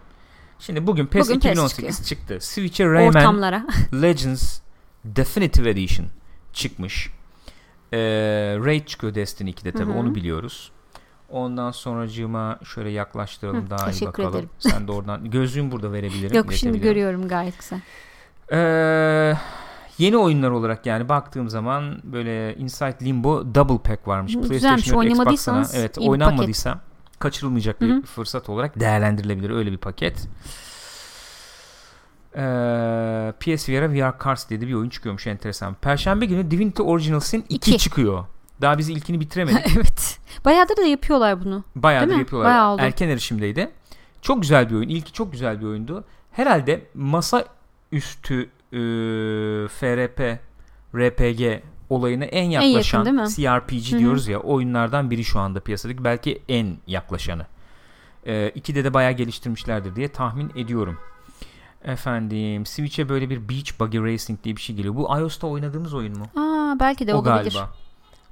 Şimdi 0.59 0.87
bugün 0.87 1.07
PES 1.07 1.29
Bugün 1.29 1.41
PES 1.41 1.51
2018 1.53 2.07
çıktı. 2.09 2.39
Switch'e 2.41 2.85
Rayman 2.85 3.09
Ortamlara. 3.15 3.67
Legends 4.03 4.61
Definitive 5.05 5.71
Edition 5.71 6.07
çıkmış. 6.53 7.11
Ee, 7.93 7.99
Raid 8.65 8.87
çıkıyor 8.87 9.15
Destiny 9.15 9.51
2'de 9.51 9.73
tabi 9.73 9.91
Hı 9.91 9.95
hı. 9.95 9.99
onu 9.99 10.15
biliyoruz. 10.15 10.73
Ondan 11.31 11.71
sonracığıma 11.71 12.59
şöyle 12.65 12.91
yaklaştıralım 12.91 13.67
Hı, 13.67 13.71
daha 13.71 13.87
iyi 13.89 13.93
teşekkür 13.93 14.07
bakalım. 14.07 14.35
ederim. 14.35 14.51
Sen 14.59 14.89
de 14.89 14.93
oradan 14.93 15.31
gözlüğüm 15.31 15.71
burada 15.73 15.93
verebilirim. 15.93 16.37
Yok 16.37 16.53
şimdi 16.53 16.81
görüyorum 16.81 17.29
gayet 17.29 17.55
güzel. 17.59 17.81
Ee, 18.53 19.37
yeni 19.99 20.17
oyunlar 20.17 20.51
olarak 20.51 20.87
yani 20.87 21.09
baktığım 21.09 21.49
zaman 21.49 22.01
böyle 22.05 22.57
Inside 22.57 22.97
Limbo 23.05 23.55
Double 23.55 23.79
Pack 23.79 24.09
varmış. 24.09 24.35
Güzelmiş. 24.49 24.93
Oynamadıysanız 24.93 25.75
Evet 25.75 25.99
oynanmadıysa 25.99 26.81
kaçırılmayacak 27.19 27.81
bir 27.81 27.91
Hı 27.91 27.95
hı. 27.95 28.03
fırsat 28.03 28.49
olarak 28.49 28.81
değerlendirilebilir 28.81 29.51
öyle 29.51 29.73
bir 29.73 29.79
paket. 29.79 30.29
Ee, 32.35 33.33
PSVR'a 33.41 33.93
VR 33.93 34.25
Cars 34.25 34.51
diye 34.51 34.61
bir 34.61 34.75
oyun 34.75 34.89
çıkıyormuş 34.89 35.27
enteresan. 35.27 35.75
Perşembe 35.75 36.27
günü 36.27 36.51
Divinity 36.51 36.83
Original 36.83 37.21
Sin 37.21 37.45
2 37.49 37.71
İki. 37.71 37.79
çıkıyor. 37.79 38.25
Daha 38.61 38.79
biz 38.79 38.89
ilkini 38.89 39.21
bitiremedik. 39.21 39.67
evet. 39.77 40.19
Bayağıdır 40.45 40.77
da 40.77 40.83
yapıyorlar 40.83 41.45
bunu. 41.45 41.65
Bayağıdır 41.77 42.09
Değil 42.09 42.21
yapıyorlar. 42.21 42.51
Bayağı 42.51 42.73
oldu. 42.73 42.83
Erken 42.83 43.09
erişimdeydi. 43.09 43.71
Çok 44.23 44.43
güzel 44.43 44.71
bir 44.71 44.75
oyun. 44.75 44.89
İlki 44.89 45.13
çok 45.13 45.33
güzel 45.33 45.61
bir 45.61 45.67
oyundu. 45.67 46.05
Herhalde 46.33 46.87
masa 46.95 47.45
üstü 47.93 48.51
e, 48.73 48.79
FRP, 49.69 50.39
RPG 50.95 51.63
olayına 51.91 52.25
en 52.25 52.45
yakın 52.45 52.67
yaklaşan 52.67 53.05
değil 53.05 53.17
mi? 53.17 53.29
CRPG 53.29 53.93
Hı 53.93 53.97
hı. 53.97 53.99
diyoruz 53.99 54.29
ya 54.29 54.39
oyunlardan 54.39 55.11
biri 55.11 55.25
şu 55.25 55.41
anda 55.41 55.61
piyasadaki 55.61 56.05
belki 56.05 56.43
en 56.49 56.77
yaklaşanı. 56.87 57.47
E, 58.27 58.49
ikide 58.55 58.85
de 58.85 58.95
bayağı 58.95 59.13
geliştirmişlerdir 59.13 59.97
diye 59.97 60.09
tahmin 60.09 60.53
ediyorum. 60.57 60.99
Efendim 61.85 62.67
Switch'e 62.67 63.09
böyle 63.09 63.31
bir 63.31 63.49
Beach 63.49 63.81
Buggy 63.81 63.99
Racing 63.99 64.45
diye 64.45 64.57
bir 64.57 64.61
şey 64.61 64.77
geliyor. 64.77 64.97
Bu 64.97 65.19
iOS'ta 65.19 65.47
oynadığımız 65.47 65.95
oyun 65.95 66.19
mu? 66.19 66.25
Aa 66.37 66.77
belki 66.81 67.07
de 67.07 67.15
o 67.15 67.19
olabilir. 67.19 67.53
galiba. 67.53 67.71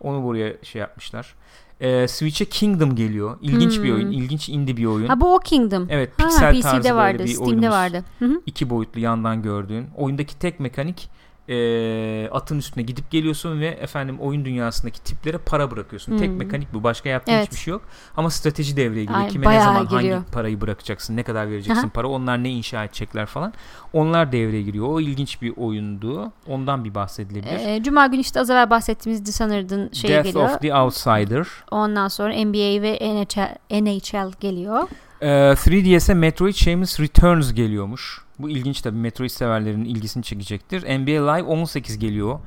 Onu 0.00 0.22
buraya 0.24 0.52
şey 0.62 0.80
yapmışlar. 0.80 1.34
Ee, 1.80 2.08
Switch'e 2.08 2.44
Kingdom 2.44 2.96
geliyor. 2.96 3.38
İlginç 3.42 3.82
bir 3.82 3.88
Hmm. 3.88 3.94
oyun. 3.94 4.10
ilginç 4.12 4.48
indie 4.48 4.76
bir 4.76 4.84
oyun. 4.84 5.06
Ha 5.06 5.20
bu 5.20 5.34
o 5.34 5.38
Kingdom. 5.38 5.86
Evet 5.90 6.10
Ha, 6.22 6.28
tarzı 6.28 6.60
PC'de 6.60 6.82
böyle 6.84 6.94
vardı, 6.94 7.22
bir 7.24 7.28
Steam'de 7.28 7.44
oyunumuz. 7.50 7.70
vardı. 7.70 8.04
Hı 8.18 8.24
hı. 8.24 8.40
İki 8.46 8.70
boyutlu 8.70 9.00
yandan 9.00 9.42
gördüğün. 9.42 9.86
Oyundaki 9.96 10.38
tek 10.38 10.60
mekanik 10.60 11.08
e, 11.48 12.28
atın 12.32 12.58
üstüne 12.58 12.82
gidip 12.84 13.10
geliyorsun 13.10 13.60
ve 13.60 13.66
efendim 13.66 14.16
oyun 14.20 14.44
dünyasındaki 14.44 15.00
tiplere 15.02 15.38
para 15.38 15.70
bırakıyorsun. 15.70 16.18
Tek 16.18 16.28
Hmm. 16.30 16.36
mekanik 16.36 16.74
bu. 16.74 16.82
Başka 16.82 17.08
yaptığın 17.08 17.32
Evet. 17.32 17.46
hiçbir 17.46 17.56
şey 17.56 17.72
yok. 17.72 17.82
Ama 18.16 18.30
strateji 18.30 18.76
devreye 18.76 19.04
giriyor. 19.04 19.20
Ay, 19.20 19.28
Kime 19.28 19.50
ne 19.50 19.60
zaman 19.60 19.88
giriyor. 19.88 20.14
hangi 20.16 20.30
parayı 20.30 20.60
bırakacaksın, 20.60 21.16
ne 21.16 21.22
kadar 21.22 21.50
vereceksin 21.50 21.82
Aha. 21.82 21.88
para, 21.88 22.08
onlar 22.08 22.42
ne 22.42 22.50
inşa 22.50 22.84
edecekler 22.84 23.26
falan. 23.26 23.52
Onlar 23.92 24.32
devreye 24.32 24.62
giriyor. 24.62 24.86
O 24.88 25.00
ilginç 25.00 25.42
bir 25.42 25.52
oyundu. 25.56 26.32
Ondan 26.48 26.84
bir 26.84 26.94
bahsedilebilir. 26.94 27.66
Ee, 27.68 27.82
Cuma 27.82 28.06
günü 28.06 28.20
işte 28.20 28.40
az 28.40 28.50
evvel 28.50 28.70
bahsettiğimiz 28.70 29.26
Dishonored'ın 29.26 29.90
şeyi 29.92 30.12
Death 30.14 30.24
geliyor. 30.26 30.44
of 30.50 30.60
the 30.60 30.74
Outsider. 30.74 31.46
Ondan 31.70 32.08
sonra 32.08 32.32
NBA 32.44 32.82
ve 32.82 32.98
NHL, 33.00 33.56
NHL 33.70 34.30
geliyor. 34.40 34.88
Ee, 35.20 35.54
3DS'e 35.56 36.14
Metroid 36.14 36.54
Samus 36.54 37.00
Returns 37.00 37.52
geliyormuş. 37.54 38.25
Bu 38.38 38.50
ilginç 38.50 38.80
tabii 38.80 38.96
Metroid 38.96 39.30
severlerin 39.30 39.84
ilgisini 39.84 40.22
çekecektir. 40.22 40.82
NBA 40.82 41.32
Live 41.32 41.46
18 41.46 41.98
geliyor. 41.98 42.38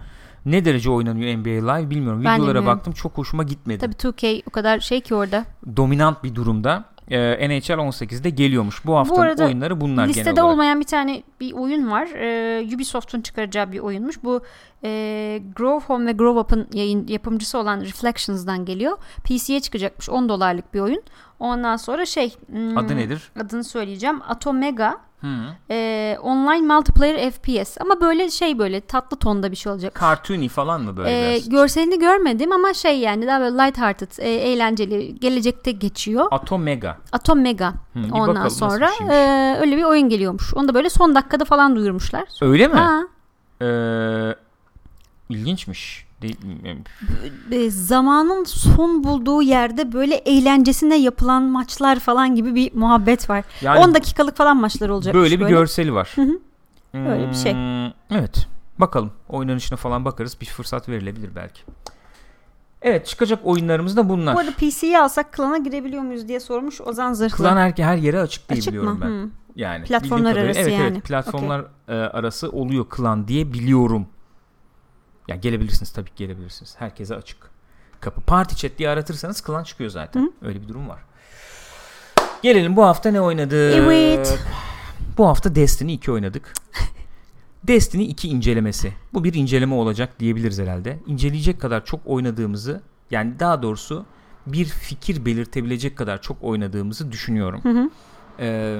Ne 0.45 0.65
derece 0.65 0.89
oynanıyor 0.89 1.37
NBA 1.37 1.73
Live 1.73 1.89
bilmiyorum. 1.89 2.21
Ben 2.25 2.31
de 2.31 2.35
Videolara 2.35 2.57
bilmiyorum. 2.57 2.77
baktım 2.77 2.93
çok 2.93 3.17
hoşuma 3.17 3.43
gitmedi. 3.43 3.79
Tabii 3.79 3.95
2K 3.95 4.43
o 4.47 4.49
kadar 4.49 4.79
şey 4.79 5.01
ki 5.01 5.15
orada. 5.15 5.45
Dominant 5.77 6.23
bir 6.23 6.35
durumda. 6.35 6.85
Ee, 7.11 7.49
NHL 7.49 7.73
18'de 7.73 8.29
geliyormuş. 8.29 8.85
Bu 8.85 8.95
haftanın 8.95 9.19
arada 9.19 9.45
oyunları 9.45 9.81
bunlar 9.81 10.05
genel 10.05 10.09
Listede 10.09 10.41
olarak. 10.41 10.53
olmayan 10.53 10.79
bir 10.79 10.85
tane 10.85 11.23
bir 11.39 11.53
oyun 11.53 11.91
var. 11.91 12.07
Ee, 12.15 12.75
Ubisoft'un 12.75 13.21
çıkaracağı 13.21 13.71
bir 13.71 13.79
oyunmuş. 13.79 14.23
Bu 14.23 14.41
e, 14.83 15.41
Grow 15.55 15.87
Home 15.87 16.05
ve 16.05 16.11
Grow 16.11 16.39
Up'ın 16.39 16.67
yayın 16.73 17.07
yapımcısı 17.07 17.57
olan 17.57 17.81
Reflections'dan 17.81 18.65
geliyor. 18.65 18.97
PC'ye 19.23 19.59
çıkacakmış 19.59 20.09
10 20.09 20.29
dolarlık 20.29 20.73
bir 20.73 20.79
oyun. 20.79 21.03
Ondan 21.39 21.77
sonra 21.77 22.05
şey 22.05 22.35
hmm, 22.49 22.77
Adı 22.77 22.95
nedir? 22.95 23.31
adını 23.39 23.63
söyleyeceğim. 23.63 24.21
Atomega 24.27 24.97
E, 25.71 26.17
online 26.21 26.73
multiplayer 26.73 27.31
FPS 27.31 27.77
ama 27.81 28.01
böyle 28.01 28.29
şey 28.29 28.59
böyle 28.59 28.81
tatlı 28.81 29.17
tonda 29.17 29.51
bir 29.51 29.55
şey 29.55 29.71
olacak. 29.71 29.97
Cartoony 30.01 30.49
falan 30.49 30.81
mı 30.81 30.97
böyle 30.97 31.35
Ee, 31.35 31.39
görselini 31.39 31.99
görmedim 31.99 32.51
ama 32.51 32.73
şey 32.73 32.99
yani 32.99 33.27
daha 33.27 33.39
böyle 33.39 33.57
lighthearted, 33.57 34.11
e, 34.17 34.29
eğlenceli, 34.29 35.19
gelecekte 35.19 35.71
geçiyor. 35.71 36.25
Atomega. 36.31 36.97
Atom 37.11 37.41
Mega. 37.41 37.69
Hı, 37.69 37.73
bir 38.03 38.11
Ondan 38.11 38.27
bakalım 38.27 38.49
sonra 38.49 38.89
e, 39.11 39.57
öyle 39.61 39.77
bir 39.77 39.83
oyun 39.83 40.09
geliyormuş. 40.09 40.53
Onu 40.53 40.67
da 40.67 40.73
böyle 40.73 40.89
son 40.89 41.15
dakikada 41.15 41.45
falan 41.45 41.75
duyurmuşlar. 41.75 42.23
Öyle 42.41 42.67
mi? 42.67 42.75
Ha, 42.75 43.01
Ee, 43.61 44.35
ilginçmiş. 45.29 46.08
Değil, 46.21 46.37
e, 47.51 47.69
zamanın 47.69 48.43
son 48.43 49.03
bulduğu 49.03 49.41
yerde 49.41 49.93
böyle 49.93 50.15
eğlencesine 50.15 50.97
yapılan 50.97 51.43
maçlar 51.43 51.99
falan 51.99 52.35
gibi 52.35 52.55
bir 52.55 52.75
muhabbet 52.75 53.29
var. 53.29 53.45
yani 53.61 53.79
10 53.79 53.93
dakikalık 53.93 54.35
falan 54.37 54.57
maçlar 54.57 54.89
olacak. 54.89 55.13
böyle 55.13 55.39
bir 55.39 55.45
görseli 55.45 55.93
var. 55.93 56.11
Hı 56.15 56.21
hı. 56.21 56.39
Öyle 56.93 57.29
bir 57.29 57.35
şey. 57.35 57.53
Hmm, 57.53 57.91
Evet. 58.11 58.47
Bakalım. 58.79 59.11
Oynanışına 59.29 59.77
falan 59.77 60.05
bakarız. 60.05 60.41
Bir 60.41 60.45
fırsat 60.45 60.89
verilebilir 60.89 61.29
belki. 61.35 61.61
Evet 62.81 63.07
çıkacak 63.07 63.39
oyunlarımız 63.43 63.97
da 63.97 64.09
bunlar. 64.09 64.35
Bu 64.35 64.39
arada 64.39 64.51
PC'yi 64.51 64.99
alsak 64.99 65.33
klana 65.33 65.57
girebiliyor 65.57 66.03
muyuz 66.03 66.27
diye 66.27 66.39
sormuş 66.39 66.81
Ozan 66.81 67.13
Zırhlı. 67.13 67.37
Klan 67.37 67.57
her, 67.57 67.73
her 67.77 67.97
yere 67.97 68.19
açık 68.19 68.49
diye 68.49 68.57
Açık 68.57 68.73
biliyorum 68.73 68.99
mı? 68.99 69.05
ben. 69.05 69.09
Hı. 69.09 69.29
Yani 69.55 69.83
Platformlar 69.83 70.35
arası 70.35 70.59
evet, 70.59 70.73
yani. 70.73 70.91
Evet 70.91 71.03
platformlar 71.03 71.65
e, 71.87 71.93
arası 71.93 72.49
oluyor 72.49 72.89
klan 72.89 73.27
diye 73.27 73.53
biliyorum. 73.53 74.07
Ya 75.29 75.35
gelebilirsiniz 75.35 75.91
tabii 75.91 76.09
ki 76.09 76.15
gelebilirsiniz. 76.15 76.75
Herkese 76.79 77.15
açık. 77.15 77.37
Kapı 77.99 78.21
party 78.21 78.55
chat 78.55 78.77
diye 78.77 78.89
aratırsanız 78.89 79.41
klan 79.41 79.63
çıkıyor 79.63 79.89
zaten. 79.89 80.33
Öyle 80.41 80.61
bir 80.61 80.67
durum 80.67 80.89
var. 80.89 80.99
Gelelim 82.41 82.75
bu 82.75 82.85
hafta 82.85 83.11
ne 83.11 83.21
oynadık? 83.21 83.73
Evet. 83.75 84.39
Bu 85.17 85.27
hafta 85.27 85.55
Destiny 85.55 85.93
2 85.93 86.11
oynadık. 86.11 86.53
Destiny 87.63 88.09
2 88.09 88.27
incelemesi. 88.27 88.93
Bu 89.13 89.23
bir 89.23 89.33
inceleme 89.33 89.75
olacak 89.75 90.19
diyebiliriz 90.19 90.59
herhalde. 90.59 90.99
İnceleyecek 91.07 91.61
kadar 91.61 91.85
çok 91.85 91.99
oynadığımızı 92.05 92.81
yani 93.11 93.39
daha 93.39 93.63
doğrusu 93.63 94.05
bir 94.47 94.65
fikir 94.65 95.25
belirtebilecek 95.25 95.97
kadar 95.97 96.21
çok 96.21 96.43
oynadığımızı 96.43 97.11
düşünüyorum. 97.11 97.61
Hı 97.63 97.69
hı. 97.69 97.89
Ee, 98.39 98.79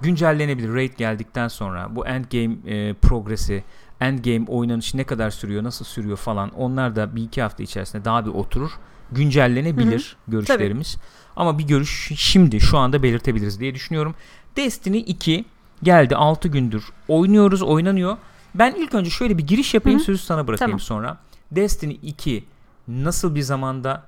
güncellenebilir 0.00 0.74
raid 0.74 0.92
geldikten 0.96 1.48
sonra 1.48 1.96
bu 1.96 2.06
endgame 2.06 2.56
e, 2.66 2.94
progresi 2.94 3.64
endgame 4.00 4.46
oynanışı 4.48 4.96
ne 4.96 5.04
kadar 5.04 5.30
sürüyor 5.30 5.64
nasıl 5.64 5.84
sürüyor 5.84 6.16
falan 6.16 6.50
onlar 6.50 6.96
da 6.96 7.16
bir 7.16 7.22
iki 7.22 7.42
hafta 7.42 7.62
içerisinde 7.62 8.04
daha 8.04 8.26
bir 8.26 8.30
oturur 8.30 8.70
güncellenebilir 9.12 10.16
görüşlerimiz. 10.28 10.96
Ama 11.36 11.58
bir 11.58 11.64
görüş 11.64 12.12
şimdi 12.16 12.60
şu 12.60 12.78
anda 12.78 13.02
belirtebiliriz 13.02 13.60
diye 13.60 13.74
düşünüyorum. 13.74 14.14
Destiny 14.56 15.04
2 15.06 15.44
geldi 15.82 16.16
6 16.16 16.48
gündür 16.48 16.84
oynuyoruz 17.08 17.62
oynanıyor. 17.62 18.16
Ben 18.54 18.74
ilk 18.74 18.94
önce 18.94 19.10
şöyle 19.10 19.38
bir 19.38 19.46
giriş 19.46 19.74
yapayım 19.74 19.98
Hı 19.98 20.02
hı. 20.02 20.06
sözü 20.06 20.22
sana 20.22 20.46
bırakayım 20.46 20.70
Tamam. 20.70 20.80
sonra. 20.80 21.18
Destiny 21.50 21.98
2 22.02 22.44
nasıl 22.88 23.34
bir 23.34 23.42
zamanda 23.42 24.06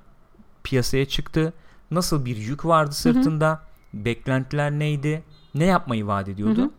piyasaya 0.63 1.05
çıktı? 1.05 1.53
Nasıl 1.91 2.25
bir 2.25 2.37
yük 2.37 2.65
vardı 2.65 2.91
sırtında? 2.95 3.61
Beklentiler 3.93 4.71
neydi? 4.71 5.23
Ne 5.55 5.65
yapmayı 5.65 6.07
vaat 6.07 6.29
ediyordu? 6.29 6.61
Hı 6.61 6.65
hı. 6.65 6.71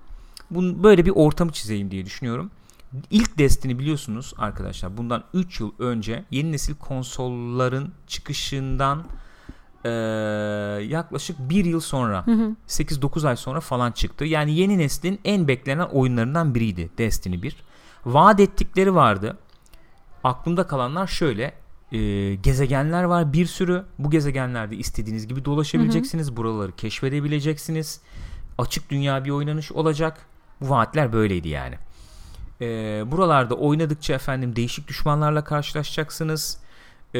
Bun, 0.50 0.82
böyle 0.82 1.06
bir 1.06 1.10
ortamı 1.10 1.52
çizeyim 1.52 1.90
diye 1.90 2.06
düşünüyorum 2.06 2.50
İlk 3.10 3.38
Destiny 3.38 3.78
biliyorsunuz 3.78 4.34
arkadaşlar 4.38 4.96
bundan 4.96 5.24
3 5.34 5.60
yıl 5.60 5.72
önce 5.78 6.24
yeni 6.30 6.52
nesil 6.52 6.74
konsolların 6.74 7.92
çıkışından 8.06 9.04
eee, 9.84 9.90
yaklaşık 10.88 11.36
1 11.38 11.64
yıl 11.64 11.80
sonra 11.80 12.26
Hı 12.26 12.30
hı. 12.32 12.56
8-9 12.68 13.28
ay 13.28 13.36
sonra 13.36 13.60
falan 13.60 13.92
çıktı. 13.92 14.24
Yani 14.24 14.54
yeni 14.54 14.78
neslin 14.78 15.20
en 15.24 15.48
beklenen 15.48 15.86
oyunlarından 15.86 16.54
biriydi 16.54 16.90
Destiny 16.98 17.42
1. 17.42 17.56
Vaat 18.04 18.40
ettikleri 18.40 18.94
vardı. 18.94 19.38
Aklımda 20.24 20.66
kalanlar 20.66 21.06
şöyle. 21.06 21.54
e, 21.92 22.34
gezegenler 22.34 23.04
var 23.04 23.32
bir 23.32 23.46
sürü. 23.46 23.84
Bu 23.98 24.10
gezegenlerde 24.10 24.76
istediğiniz 24.76 25.26
gibi 25.28 25.44
dolaşabileceksiniz. 25.44 26.36
Buraları 26.36 26.72
keşfedebileceksiniz. 26.72 28.00
Açık 28.58 28.90
dünya 28.90 29.24
bir 29.24 29.30
oynanış 29.30 29.72
olacak. 29.72 30.26
Bu 30.60 30.68
vaatler 30.70 31.12
böyleydi 31.12 31.48
yani. 31.48 31.74
E, 32.62 33.10
buralarda 33.10 33.54
oynadıkça 33.54 34.14
efendim 34.14 34.56
değişik 34.56 34.88
düşmanlarla 34.88 35.44
karşılaşacaksınız. 35.44 36.58
E, 37.14 37.18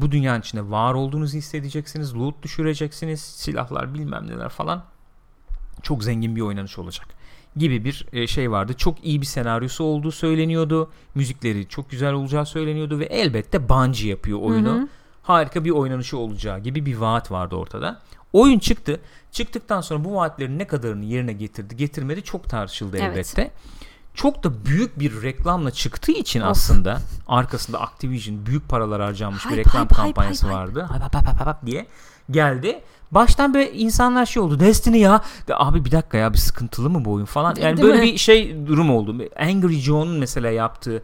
bu 0.00 0.12
dünyanın 0.12 0.40
içinde 0.40 0.70
var 0.70 0.94
olduğunuzu 0.94 1.36
hissedeceksiniz. 1.36 2.16
Loot 2.16 2.42
düşüreceksiniz. 2.42 3.20
Silahlar 3.20 3.94
bilmem 3.94 4.26
neler 4.26 4.48
falan. 4.48 4.84
Çok 5.82 6.04
zengin 6.04 6.36
bir 6.36 6.40
oynanış 6.40 6.78
olacak 6.78 7.06
gibi 7.56 7.84
bir 7.84 8.06
e, 8.12 8.26
şey 8.26 8.50
vardı. 8.50 8.74
Çok 8.76 9.04
iyi 9.04 9.20
bir 9.20 9.26
senaryosu 9.26 9.84
olduğu 9.84 10.12
söyleniyordu. 10.12 10.90
Müzikleri 11.14 11.68
çok 11.68 11.90
güzel 11.90 12.12
olacağı 12.12 12.46
söyleniyordu 12.46 12.98
ve 12.98 13.04
elbette 13.04 13.68
Bungie 13.68 14.08
yapıyor 14.08 14.40
oyunu. 14.40 14.74
Hı 14.74 14.78
hı. 14.82 14.88
Harika 15.22 15.64
bir 15.64 15.70
oynanışı 15.70 16.18
olacağı 16.18 16.58
gibi 16.58 16.86
bir 16.86 16.96
vaat 16.96 17.30
vardı 17.30 17.56
ortada. 17.56 18.00
Oyun 18.32 18.58
çıktı. 18.58 19.00
Çıktıktan 19.32 19.80
sonra 19.80 20.04
bu 20.04 20.14
vaatlerin 20.14 20.58
ne 20.58 20.66
kadarını 20.66 21.04
yerine 21.04 21.32
getirdi, 21.32 21.76
getirmedi 21.76 22.22
çok 22.22 22.48
tartışıldı 22.48 22.96
Evet. 23.00 23.10
elbette. 23.10 23.50
Çok 24.14 24.44
da 24.44 24.66
büyük 24.66 24.98
bir 24.98 25.22
reklamla 25.22 25.70
çıktığı 25.70 26.12
için 26.12 26.40
Of. 26.40 26.48
aslında 26.48 26.98
arkasında 27.28 27.80
Activision 27.80 28.46
büyük 28.46 28.68
paralar 28.68 29.02
harcanmış 29.02 29.44
bir 29.44 29.50
Hype, 29.50 29.60
reklam 29.60 29.84
hype, 29.84 29.94
kampanyası 29.94 30.46
hype, 30.46 30.54
vardı. 30.56 30.88
Hype, 30.94 31.04
hype, 31.04 31.18
hype, 31.18 31.50
hype 31.50 31.66
diye 31.66 31.86
geldi. 32.30 32.80
Baştan 33.10 33.54
böyle 33.54 33.72
insanlar 33.72 34.26
şey 34.26 34.42
oldu. 34.42 34.60
Destiny 34.60 34.98
ya. 34.98 35.22
De, 35.48 35.56
abi 35.56 35.84
bir 35.84 35.90
dakika 35.92 36.18
ya 36.18 36.32
bir 36.32 36.38
sıkıntılı 36.38 36.90
mı 36.90 37.04
bu 37.04 37.12
oyun 37.12 37.24
falan. 37.24 37.54
Yani 37.54 37.76
Değil 37.76 37.88
böyle 37.88 38.00
mi? 38.00 38.12
bir 38.12 38.18
şey 38.18 38.66
durum 38.66 38.90
oldu. 38.90 39.16
Angry 39.36 39.74
Joe'nun 39.74 40.18
mesela 40.18 40.50
yaptığı 40.50 41.02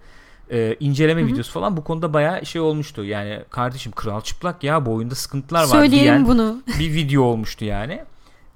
e, 0.51 0.77
inceleme 0.81 1.27
videosu 1.27 1.53
falan 1.53 1.77
bu 1.77 1.85
konuda 1.85 2.13
bayağı 2.15 2.47
şey 2.47 2.61
olmuştu. 2.61 3.05
Yani 3.05 3.41
kardeşim 3.51 3.93
kral 3.93 4.21
çıplak 4.21 4.65
ya 4.65 4.87
bu 4.87 4.95
oyunda 4.95 5.15
sıkıntılar 5.15 5.61
var 5.61 5.67
Söyleyelim 5.67 6.05
diyen 6.05 6.29
bunu. 6.29 6.63
bir 6.79 6.95
video 6.95 7.23
olmuştu 7.23 7.65
yani. 7.65 8.05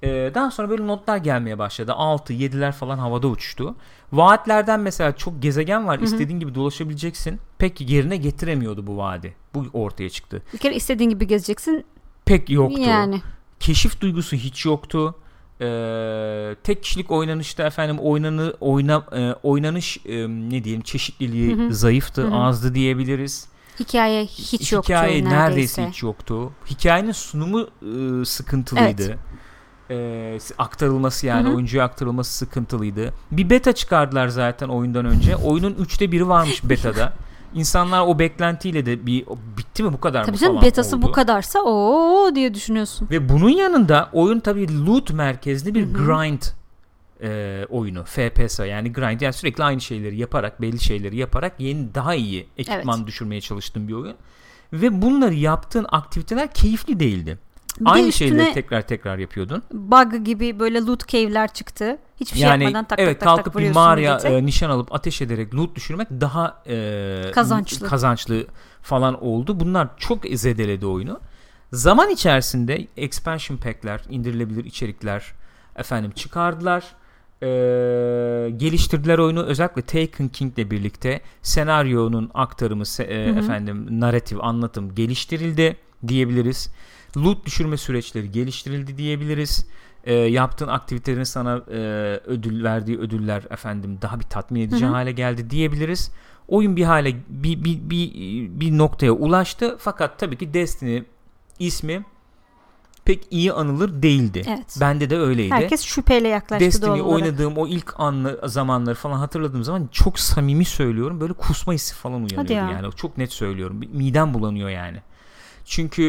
Ee, 0.05 0.31
daha 0.35 0.51
sonra 0.51 0.71
böyle 0.71 0.87
notlar 0.87 1.17
gelmeye 1.17 1.59
başladı. 1.59 1.93
6, 1.93 2.33
7'ler 2.33 2.73
falan 2.73 2.99
havada 2.99 3.27
uçuştu. 3.29 3.75
Vaatlerden 4.13 4.81
mesela 4.81 5.17
çok 5.17 5.43
gezegen 5.43 5.87
var. 5.87 5.99
istediğin 5.99 6.41
gibi 6.41 6.55
dolaşabileceksin. 6.55 7.41
Pek 7.59 7.81
yerine 7.91 8.17
getiremiyordu 8.17 8.87
bu 8.87 8.97
vaadi. 8.97 9.35
Bu 9.55 9.67
ortaya 9.73 10.11
çıktı. 10.11 10.43
Bir 10.53 10.59
kere 10.59 10.75
istediğin 10.75 11.11
gibi 11.11 11.27
gezeceksin. 11.27 11.85
Pek 12.25 12.51
yoktu. 12.51 12.81
Yani. 12.81 13.21
Keşif 13.61 14.01
duygusu 14.01 14.37
hiç 14.37 14.65
yoktu. 14.67 15.15
Ee, 15.61 16.57
tek 16.65 16.83
kişilik 16.83 17.11
oynanışta 17.11 17.63
efendim 17.67 17.99
oynanı 17.99 18.55
oyna 18.61 19.05
e, 19.13 19.33
oynanış 19.43 19.99
e, 20.07 20.29
ne 20.29 20.65
diyelim 20.65 20.83
çeşitliliği 20.83 21.57
Hı 21.57 21.63
hı. 21.67 21.75
zayıftı, 21.75 22.23
Hı 22.23 22.27
hı. 22.29 22.35
azdı 22.35 22.75
diyebiliriz. 22.75 23.49
Hikaye 23.81 24.25
hiç 24.25 24.73
yoktu 24.73 24.93
Hikaye 24.93 25.25
neredeyse. 25.25 25.37
neredeyse 25.37 25.89
hiç 25.89 26.03
yoktu. 26.03 26.53
Hikayenin 26.71 27.13
sunumu 27.13 27.61
e, 27.63 28.25
sıkıntılıydı. 28.25 29.19
E, 29.91 30.39
aktarılması 30.59 31.27
yani 31.27 31.47
Hı 31.49 31.51
hı. 31.51 31.55
oyuncuya 31.55 31.85
aktarılması 31.85 32.33
sıkıntılıydı. 32.35 33.13
Bir 33.31 33.51
beta 33.51 33.73
çıkardılar 33.73 34.29
zaten 34.29 34.69
oyundan 34.69 35.05
önce. 35.05 35.37
Oyunun 35.37 35.75
üçte 35.75 36.13
biri 36.13 36.29
varmış 36.29 36.65
betada. 36.69 37.13
İnsanlar 37.55 38.01
o 38.07 38.19
beklentiyle 38.19 38.87
de 38.87 39.07
bir 39.07 39.25
bitti 39.59 39.83
mi 39.83 39.93
bu 39.93 40.01
kadar 40.01 40.25
Tabii 40.25 40.33
mı 40.33 40.39
canım 40.39 40.55
falan 40.55 40.67
betası 40.67 41.03
bu 41.03 41.07
oldu. 41.07 41.13
kadarsa 41.13 41.59
o 41.63 42.31
diye 42.35 42.55
düşünüyorsun. 42.55 43.09
Ve 43.11 43.29
bunun 43.29 43.49
yanında 43.49 44.09
oyun 44.13 44.41
tabii 44.41 44.87
loot 44.87 45.11
merkezli 45.13 45.75
bir 45.75 45.83
Hı 45.87 45.87
hı. 45.87 45.93
grind 46.05 46.43
e, 47.23 47.65
oyunu. 47.71 48.05
FPS 48.05 48.59
yani 48.59 48.93
grind 48.93 49.21
yani 49.21 49.33
sürekli 49.33 49.65
aynı 49.65 49.81
şeyleri 49.81 50.17
yaparak 50.17 50.61
belli 50.61 50.81
şeyleri 50.81 51.17
yaparak 51.17 51.61
yeni 51.61 51.95
daha 51.95 52.15
iyi 52.15 52.47
ekipman 52.59 53.07
düşürmeye 53.07 53.41
çalıştığın 53.41 53.89
bir 53.89 53.93
oyun. 53.93 54.15
Ve 54.73 55.03
bunları 55.03 55.35
yaptığın 55.35 55.87
aktiviteler 55.93 56.53
keyifli 56.53 57.01
değildi. 57.01 57.39
Bir 57.81 57.87
aynı 57.93 58.13
şeyleri 58.13 58.53
tekrar 58.53 58.83
tekrar 58.83 59.19
yapıyordun. 59.19 59.63
bug 59.73 60.25
gibi 60.25 60.59
böyle 60.59 60.81
loot 60.81 61.09
cave'ler 61.09 61.53
çıktı. 61.53 61.99
Hiçbir 62.21 62.39
şey 62.39 62.49
yani 62.49 62.65
yapmadan 62.65 62.85
tak 62.85 62.99
evet 62.99 63.21
tak 63.21 63.29
tak 63.29 63.37
kalkıp 63.37 63.53
tak 63.53 63.63
bir 63.63 63.71
mağaraya 63.71 64.19
e, 64.19 64.47
nişan 64.47 64.71
alıp 64.71 64.95
ateş 64.95 65.23
ederek 65.23 65.55
loot 65.55 65.77
düşürmek 65.77 66.09
daha 66.11 66.63
e, 66.67 67.31
Kazançlı. 67.35 67.89
kazançlı 67.89 68.47
falan 68.83 69.25
oldu. 69.25 69.61
Bunlar 69.61 69.89
çok 69.97 70.25
zedeledi 70.33 70.87
oyunu. 70.87 71.21
Zaman 71.73 72.11
içerisinde 72.11 72.87
expansion 72.97 73.57
pack'ler, 73.57 74.01
indirilebilir 74.11 74.65
içerikler 74.65 75.33
efendim 75.77 76.11
çıkardılar. 76.11 76.85
E, 77.43 77.47
geliştirdiler 78.57 79.19
oyunu. 79.19 79.43
Özellikle 79.43 79.83
Taken 79.83 80.29
King 80.29 80.59
ile 80.59 80.71
birlikte 80.71 81.21
senaryonun 81.43 82.31
aktarımı, 82.35 82.85
e, 82.99 83.27
Hı 83.29 83.33
hı. 83.33 83.39
efendim 83.39 84.01
narratif 84.01 84.39
anlatım 84.41 84.95
geliştirildi 84.95 85.77
diyebiliriz. 86.09 86.71
Loot 87.17 87.47
düşürme 87.47 87.77
süreçleri 87.77 88.31
geliştirildi 88.31 88.99
diyebiliriz. 88.99 89.67
E, 90.05 90.15
yaptığın 90.15 90.69
aktivitelerin 90.69 91.25
sana 91.25 91.57
e, 91.57 91.79
ödül 92.27 92.65
verdiği 92.65 92.99
ödüller 92.99 93.43
efendim 93.51 93.99
daha 94.03 94.21
bir 94.21 94.25
tatmin 94.25 94.61
edici 94.61 94.85
Hı 94.85 94.89
hı. 94.89 94.93
hale 94.93 95.13
geldi 95.13 95.51
diyebiliriz. 95.51 96.11
Oyun 96.49 96.77
bir 96.77 96.85
hale 96.85 97.17
bir, 97.29 97.65
bir, 97.65 97.91
bir, 97.91 98.11
bir 98.61 98.79
noktaya 98.79 99.13
ulaştı 99.13 99.77
fakat 99.79 100.19
tabii 100.19 100.39
ki 100.39 100.55
Destiny 100.55 101.03
ismi 101.59 102.05
pek 103.05 103.27
iyi 103.31 103.53
anılır 103.53 104.03
değildi. 104.03 104.43
Evet. 104.47 104.77
Bende 104.81 105.11
de 105.11 105.19
öyleydi. 105.19 105.55
Herkes 105.55 105.83
şüpheyle 105.83 106.29
yaklaştı 106.29 106.65
Destiny 106.65 106.87
doğal 106.87 106.99
olarak. 107.01 107.13
oynadığım 107.13 107.57
o 107.59 107.67
ilk 107.67 108.01
anlı 108.01 108.41
zamanları 108.45 108.95
falan 108.95 109.19
hatırladığım 109.19 109.65
zaman 109.65 109.89
çok 109.93 110.19
samimi 110.19 110.65
söylüyorum 110.65 111.21
böyle 111.21 111.33
kusma 111.33 111.73
hissi 111.73 111.95
falan 111.95 112.25
uyanıyordu 112.25 112.53
ya. 112.53 112.71
yani 112.71 112.93
çok 112.97 113.19
net 113.19 113.33
söylüyorum 113.33 113.81
midem 113.93 114.35
bulanıyor 114.35 114.69
yani 114.69 114.99
çünkü 115.65 116.03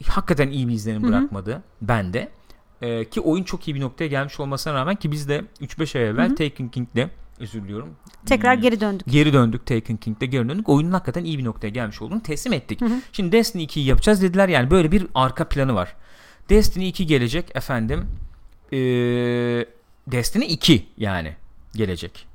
e, 0.00 0.10
hakikaten 0.10 0.48
iyi 0.50 0.68
bir 0.68 0.72
izlenim 0.72 1.02
bırakmadı 1.08 1.62
bende 1.82 2.28
E, 2.82 3.04
ki 3.10 3.20
oyun 3.20 3.42
çok 3.44 3.68
iyi 3.68 3.74
bir 3.74 3.80
noktaya 3.80 4.06
gelmiş 4.06 4.40
olmasına 4.40 4.74
rağmen 4.74 4.96
ki 4.96 5.12
biz 5.12 5.28
de 5.28 5.44
3-5 5.60 5.98
ay 5.98 6.08
evvel 6.08 6.28
Hı 6.28 6.32
hı. 6.32 6.34
Taken 6.34 6.68
King'de 6.68 7.10
özür 7.40 7.62
diliyorum 7.62 7.88
Tekrar 8.26 8.54
Hmm, 8.56 8.62
geri 8.62 8.80
döndük. 8.80 9.06
geri 9.06 9.32
döndük 9.32 9.66
Taken 9.66 9.96
King'de 9.96 10.26
geri 10.26 10.48
döndük 10.48 10.68
oyunun 10.68 10.92
hakikaten 10.92 11.24
iyi 11.24 11.38
bir 11.38 11.44
noktaya 11.44 11.68
gelmiş 11.68 12.02
olduğunu 12.02 12.22
teslim 12.22 12.52
ettik 12.52 12.80
Hı 12.80 12.84
hı. 12.84 12.92
Şimdi 13.12 13.32
Destiny 13.32 13.64
2'yi 13.64 13.86
yapacağız 13.86 14.22
dediler 14.22 14.48
yani 14.48 14.70
böyle 14.70 14.92
bir 14.92 15.06
arka 15.14 15.48
planı 15.48 15.74
var. 15.74 15.94
Destiny 16.48 16.88
2 16.88 17.06
gelecek 17.06 17.56
efendim. 17.56 18.06
Ee, 18.72 18.76
Destiny 20.06 20.44
2 20.52 20.86
yani 20.98 21.36
gelecek. 21.74 22.26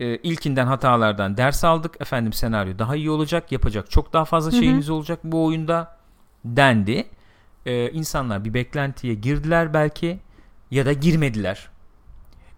E, 0.00 0.16
ilkinden 0.16 0.66
hatalardan 0.66 1.36
ders 1.36 1.64
aldık. 1.64 1.96
Efendim 2.00 2.32
senaryo 2.32 2.78
daha 2.78 2.96
iyi 2.96 3.10
olacak. 3.10 3.52
Yapacak 3.52 3.90
çok 3.90 4.12
daha 4.12 4.24
fazla 4.24 4.52
Hı 4.52 4.56
hı. 4.56 4.60
şeyiniz 4.60 4.90
olacak 4.90 5.20
bu 5.24 5.44
oyunda 5.44 5.96
dendi. 6.44 7.08
E, 7.66 7.90
insanlar 7.90 8.44
bir 8.44 8.54
beklentiye 8.54 9.14
girdiler 9.14 9.74
belki 9.74 10.18
ya 10.70 10.86
da 10.86 10.92
girmediler. 10.92 11.68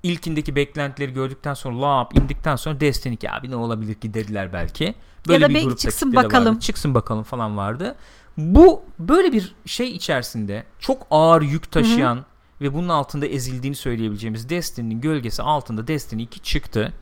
İlkindeki 0.03 0.57
beklentileri 0.57 1.12
gördükten 1.12 1.55
sonra 1.55 1.80
lap 1.80 2.18
indikten 2.18 2.57
sonra 2.57 2.80
Destiny 2.80 3.14
2 3.14 3.30
abi 3.30 3.51
ne 3.51 3.57
olabilir 3.57 3.95
ki 3.95 4.14
dediler 4.14 4.53
belki. 4.53 4.95
Ya 5.28 5.41
da 5.41 5.49
bir 5.49 5.55
belki 5.55 5.76
çıksın 5.76 6.16
bakalım. 6.16 6.55
Vardı. 6.55 6.61
Çıksın 6.61 6.95
bakalım 6.95 7.22
falan 7.22 7.57
vardı. 7.57 7.97
Bu 8.36 8.82
böyle 8.99 9.32
bir 9.32 9.55
şey 9.66 9.91
içerisinde 9.91 10.64
çok 10.78 11.07
ağır 11.11 11.43
yük 11.43 11.72
taşıyan 11.72 12.24
ve 12.61 12.74
bunun 12.74 12.88
altında 12.88 13.26
ezildiğini 13.26 13.76
söyleyebileceğimiz 13.76 14.49
Destiny'nin 14.49 15.01
gölgesi 15.01 15.43
altında 15.43 15.86
Destiny 15.86 16.22
2 16.22 16.41
çıktı. 16.41 16.93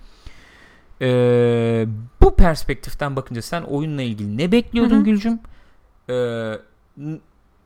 Ee, 1.03 1.86
bu 2.22 2.34
perspektiften 2.34 3.16
bakınca 3.16 3.42
sen 3.42 3.62
oyunla 3.62 4.03
ilgili 4.03 4.38
ne 4.38 4.53
bekliyordun 4.53 4.96
Hı 4.96 5.01
hı. 5.01 5.05
Gülcüm? 5.05 5.38
Ee, 6.11 6.53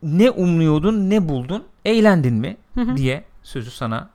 ne 0.03 0.31
umluyordun, 0.31 1.09
ne 1.09 1.29
buldun? 1.29 1.63
Eğlendin 1.85 2.33
mi? 2.33 2.57
Hı 2.75 2.81
hı. 2.81 2.97
diye 2.97 3.23
sözü 3.43 3.71
sana 3.71 4.09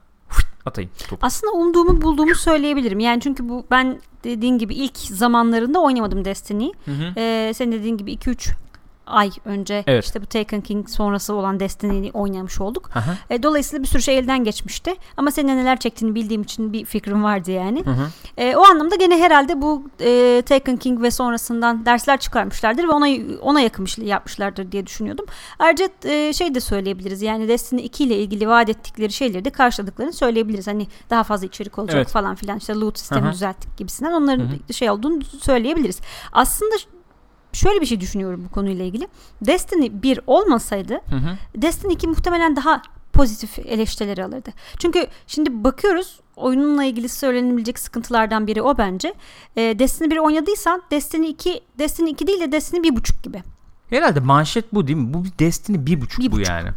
atayım. 0.65 0.91
Topu. 1.07 1.25
Aslında 1.25 1.53
umduğumu 1.53 2.01
bulduğumu 2.01 2.35
söyleyebilirim. 2.35 2.99
Yani 2.99 3.21
çünkü 3.21 3.49
bu 3.49 3.65
ben 3.71 3.99
dediğin 4.23 4.57
gibi 4.57 4.73
ilk 4.73 4.97
zamanlarında 4.97 5.79
oynamadım 5.79 6.25
Destiny'yi. 6.25 6.73
Ee, 7.17 7.51
senin 7.55 7.71
dediğin 7.71 7.97
gibi 7.97 8.13
2-3 8.13 8.51
ay 9.09 9.31
önce 9.45 9.83
Evet. 9.87 10.05
işte 10.05 10.21
bu 10.21 10.25
Taken 10.25 10.61
King 10.61 10.89
sonrası 10.89 11.33
olan 11.33 11.59
Destiny'yi 11.59 12.11
oynamış 12.11 12.61
olduk. 12.61 12.89
Aha. 12.95 13.17
E, 13.29 13.43
dolayısıyla 13.43 13.83
bir 13.83 13.87
sürü 13.87 14.01
şey 14.01 14.17
elden 14.17 14.43
geçmişti. 14.43 14.95
Ama 15.17 15.31
senin 15.31 15.57
neler 15.57 15.79
çektiğini 15.79 16.15
bildiğim 16.15 16.41
için 16.41 16.73
bir 16.73 16.85
fikrim 16.85 17.23
vardı 17.23 17.51
yani. 17.51 17.85
Hı 17.85 17.91
hı. 17.91 18.07
E, 18.37 18.55
o 18.55 18.61
anlamda 18.65 18.95
gene 18.95 19.17
herhalde 19.17 19.61
bu 19.61 19.83
e, 20.01 20.41
Taken 20.45 20.77
King 20.77 21.01
ve 21.01 21.11
sonrasından 21.11 21.85
dersler 21.85 22.19
çıkarmışlardır 22.19 22.83
ve 22.83 22.91
ona 22.91 23.07
ona 23.41 23.61
yakın 23.61 23.85
şey 23.85 24.05
yapmışlardır 24.05 24.71
diye 24.71 24.85
düşünüyordum. 24.85 25.25
Ayrıca 25.59 25.89
e, 26.03 26.33
şey 26.33 26.55
de 26.55 26.59
söyleyebiliriz. 26.59 27.21
Yani 27.21 27.47
Destiny 27.47 27.85
2 27.85 28.03
ile 28.03 28.17
ilgili 28.17 28.47
vaat 28.47 28.69
ettikleri 28.69 29.11
şeyleri 29.11 29.45
de 29.45 29.49
karşıladıklarını 29.49 30.13
söyleyebiliriz. 30.13 30.67
Hani 30.67 30.87
daha 31.09 31.23
fazla 31.23 31.47
içerik 31.47 31.79
olacak 31.79 31.95
Evet. 31.97 32.09
falan 32.09 32.35
filan 32.35 32.57
işte 32.57 32.73
loot 32.73 32.99
sistemi 32.99 33.25
Aha. 33.25 33.31
düzelttik 33.31 33.77
gibisinden 33.77 34.11
onların 34.11 34.49
Hı 34.67 34.73
şey 34.73 34.89
olduğunu 34.89 35.23
söyleyebiliriz. 35.23 35.99
Aslında 36.31 36.75
şöyle 37.53 37.81
bir 37.81 37.85
şey 37.85 38.01
düşünüyorum 38.01 38.45
bu 38.45 38.53
konuyla 38.53 38.85
ilgili. 38.85 39.07
Destiny 39.41 39.89
1 40.03 40.19
olmasaydı 40.27 40.93
Hı 40.93 41.15
hı. 41.15 41.37
Destiny 41.61 41.93
2 41.93 42.07
muhtemelen 42.07 42.55
daha 42.55 42.81
pozitif 43.13 43.59
eleştirileri 43.59 44.23
alırdı. 44.25 44.49
Çünkü 44.79 45.07
şimdi 45.27 45.63
bakıyoruz 45.63 46.19
oyununla 46.35 46.83
ilgili 46.83 47.09
söylenebilecek 47.09 47.79
sıkıntılardan 47.79 48.47
biri 48.47 48.61
o 48.61 48.77
bence. 48.77 49.13
E, 49.55 49.79
Destiny 49.79 50.09
1 50.11 50.17
oynadıysan 50.17 50.81
Destiny 50.91 51.29
2 51.29 51.61
Destiny 51.79 52.11
2 52.11 52.27
değil 52.27 52.39
de 52.39 52.51
Destiny 52.51 52.87
1.5 52.87 53.23
gibi. 53.23 53.43
Herhalde 53.89 54.19
manşet 54.19 54.73
bu 54.73 54.87
değil 54.87 54.97
mi? 54.99 55.13
Bu 55.13 55.23
bir 55.25 55.31
Destiny 55.39 55.85
bir 55.85 56.01
buçuk 56.01 56.19
Bir 56.19 56.31
bu 56.31 56.35
buçuk. 56.35 56.47
yani. 56.49 56.69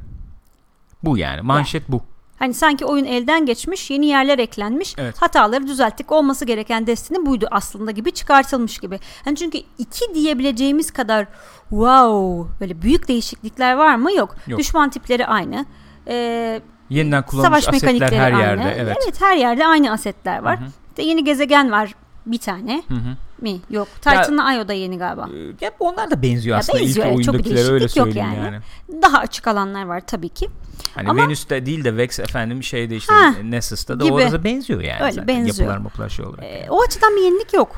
Bu 1.03 1.18
yani. 1.18 1.41
Manşet 1.41 1.89
bu. 1.89 2.01
Hani 2.43 2.55
sanki 2.55 2.84
oyun 2.84 3.05
elden 3.05 3.47
geçmiş, 3.47 3.90
yeni 3.90 4.07
yerler 4.07 4.38
eklenmiş, 4.38 4.95
Evet. 4.99 5.22
hataları 5.22 5.66
düzelttik. 5.66 6.12
Olması 6.12 6.45
gereken 6.45 6.86
Destiny 6.86 7.26
buydu 7.26 7.49
aslında 7.51 7.90
gibi 7.90 8.12
çıkartılmış 8.12 8.78
gibi. 8.78 9.01
Hani 9.24 9.36
çünkü 9.36 9.59
2 9.78 10.14
diyebileceğimiz 10.14 10.90
kadar 10.90 11.26
wow 11.68 12.53
böyle 12.61 12.82
büyük 12.82 13.09
değişiklikler 13.09 13.74
var 13.74 13.97
mı? 13.97 14.12
Yok. 14.12 14.36
Yok. 14.47 14.59
Düşman 14.61 14.90
tipleri 14.90 15.26
aynı. 15.26 15.66
Ee, 16.09 16.61
Yeniden 16.90 17.22
kullanılmış 17.26 17.64
savaş 17.64 17.68
asetler 17.76 17.93
mekanikleri 17.95 18.20
her 18.20 18.32
aynı. 18.32 18.43
yerde. 18.43 18.76
Evet. 18.78 19.20
her 19.20 19.36
yerde 19.36 19.66
aynı 19.66 19.93
asetler 19.93 20.38
var. 20.38 20.61
Hı 20.61 20.64
hı. 20.64 20.68
İşte 20.90 21.03
yeni 21.03 21.24
gezegen 21.24 21.70
var 21.70 21.95
bir 22.26 22.38
tane 22.38 22.82
Hı 22.88 22.95
hı. 22.95 23.16
mi? 23.38 23.61
Yok. 23.70 23.88
Titan'la 23.95 24.55
Io 24.55 24.68
da 24.68 24.72
yeni 24.72 24.99
galiba. 24.99 25.28
Ee, 25.34 25.64
Ya 25.64 25.70
onlar 25.80 26.11
da 26.11 26.22
benziyor 26.22 26.55
Ya 26.55 26.59
aslında 26.61 26.78
benziyor, 26.80 27.07
ilk 27.07 27.14
evet, 27.16 27.28
oyundakilere 27.28 27.64
öyle 27.72 27.80
değişiklik 27.80 27.97
yok 27.97 28.07
söyleyeyim 28.07 28.43
yani. 28.43 28.55
yani. 28.90 29.03
Daha 29.03 29.18
açık 29.18 29.47
alanlar 29.49 29.84
var 29.84 30.03
tabii 30.07 30.28
ki. 30.28 30.49
Hani 30.95 31.09
Ama- 31.09 31.23
Venüs'te 31.23 31.66
değil 31.66 31.85
de 31.85 31.97
Vex 31.97 32.20
efendim 32.20 32.62
şeyde 32.62 32.97
işte 32.97 33.14
Ha, 33.14 33.35
Nessus'ta 33.45 34.01
da 34.01 34.05
gibi. 34.05 34.12
orada 34.14 34.45
benziyor 34.45 34.81
yani. 34.81 35.03
Öyle, 35.03 35.12
zaten. 35.12 35.29
benziyor. 35.29 35.57
Yapılar 35.59 35.77
mapılar 35.79 36.09
şey 36.09 36.25
olarak. 36.25 36.45
Ee, 36.45 36.66
o 36.70 36.83
açıdan 36.83 37.16
bir 37.16 37.23
yenilik 37.23 37.53
yok. 37.55 37.77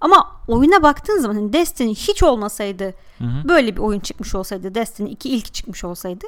Ama 0.00 0.40
oyuna 0.48 0.82
baktığın 0.82 1.18
zaman 1.18 1.34
hani 1.34 1.52
Destiny 1.52 1.94
hiç 1.94 2.22
olmasaydı 2.22 2.84
Hı 3.18 3.24
hı. 3.24 3.48
böyle 3.48 3.76
bir 3.76 3.80
oyun 3.80 4.00
çıkmış 4.00 4.34
olsaydı 4.34 4.74
Destiny 4.74 5.12
2 5.12 5.28
ilk 5.30 5.54
çıkmış 5.54 5.84
olsaydı 5.84 6.26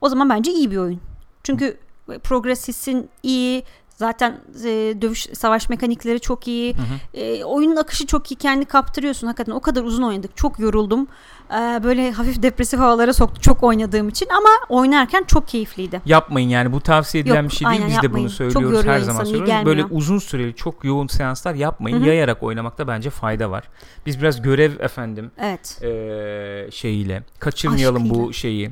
o 0.00 0.08
zaman 0.08 0.30
bence 0.30 0.52
iyi 0.52 0.70
bir 0.70 0.76
oyun. 0.76 1.00
Çünkü 1.44 1.78
progress 2.24 2.68
hissin 2.68 3.10
iyi 3.22 3.64
zaten 4.02 4.40
e, 4.64 4.94
dövüş 5.02 5.26
savaş 5.32 5.68
mekanikleri 5.68 6.20
çok 6.20 6.48
iyi. 6.48 6.74
Hı 6.76 6.82
hı. 6.82 7.20
E, 7.20 7.44
oyunun 7.44 7.76
akışı 7.76 8.06
çok 8.06 8.32
iyi. 8.32 8.36
Kendi 8.36 8.64
kaptırıyorsun. 8.64 9.26
Hakikaten 9.26 9.52
o 9.52 9.60
kadar 9.60 9.82
uzun 9.82 10.02
oynadık. 10.02 10.36
Çok 10.36 10.58
yoruldum. 10.58 11.06
E, 11.50 11.54
böyle 11.84 12.12
hafif 12.12 12.42
depresif 12.42 12.80
havalara 12.80 13.12
soktu 13.12 13.40
çok 13.40 13.62
oynadığım 13.62 14.08
için 14.08 14.26
ama 14.28 14.48
oynarken 14.80 15.24
çok 15.24 15.48
keyifliydi. 15.48 16.00
Yapmayın 16.06 16.48
yani 16.48 16.72
bu 16.72 16.80
tavsiye 16.80 17.22
edilen 17.22 17.42
Yok, 17.42 17.50
bir 17.50 17.56
şey 17.56 17.68
değil. 17.68 17.76
aynen 17.82 17.86
Biz 17.88 18.02
de 18.02 18.06
yapmayın. 18.06 18.24
bunu 18.26 18.30
söylüyoruz 18.32 18.84
her 18.86 19.00
zaman 19.00 19.24
söylüyoruz. 19.24 19.66
Böyle 19.66 19.84
uzun 19.84 20.18
süreli 20.18 20.54
çok 20.56 20.84
yoğun 20.84 21.06
seanslar 21.06 21.54
yapmayın. 21.54 22.00
Hı 22.00 22.04
hı. 22.04 22.06
Yayarak 22.08 22.42
oynamakta 22.42 22.88
bence 22.88 23.10
fayda 23.10 23.50
var. 23.50 23.64
Biz 24.06 24.20
biraz 24.20 24.42
görev 24.42 24.80
efendim 24.80 25.30
Evet. 25.38 25.78
eee, 25.82 26.68
şeyiyle 26.72 27.22
kaçırmayalım 27.38 28.10
bu 28.10 28.14
Aşkıyla. 28.14 28.32
şeyi. 28.32 28.70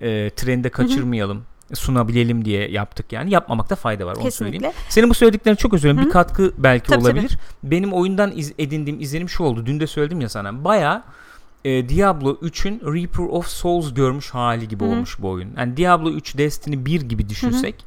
Eee 0.00 0.30
trende 0.30 0.68
kaçırmayalım. 0.68 1.42
Sunabilelim 1.74 2.44
diye 2.44 2.70
yaptık 2.70 3.12
yani. 3.12 3.30
Yapmamakta 3.32 3.76
fayda 3.76 4.06
var 4.06 4.16
onu 4.16 4.30
söyleyeyim. 4.30 4.62
Kesinlikle. 4.62 4.82
Senin 4.92 5.10
bu 5.10 5.14
söylediklerin 5.14 5.56
çok 5.56 5.74
özür 5.74 5.90
dilerim. 5.90 6.06
Bir 6.06 6.10
katkı 6.10 6.52
belki 6.58 6.86
Tabii, 6.90 7.00
olabilir. 7.04 7.38
Benim 7.62 7.92
oyundan 7.92 8.32
iz- 8.36 8.52
edindiğim 8.58 9.00
izlenim 9.00 9.28
şu 9.28 9.44
oldu. 9.44 9.66
Dün 9.66 9.80
de 9.80 9.86
söyledim 9.86 10.20
ya 10.20 10.28
sana. 10.28 10.64
Baya 10.64 11.02
Diablo 11.64 12.36
3'ün 12.42 12.80
Reaper 12.94 13.24
of 13.24 13.46
Souls 13.46 13.94
görmüş 13.94 14.30
hali 14.30 14.68
gibi 14.68 14.84
Hı 14.84 14.88
hı. 14.88 14.92
olmuş 14.92 15.16
bu 15.22 15.28
oyun. 15.30 15.50
Yani 15.58 15.76
Diablo 15.76 16.10
3 16.10 16.38
Destiny 16.38 16.84
1 16.86 17.00
gibi 17.02 17.28
düşünsek 17.28 17.84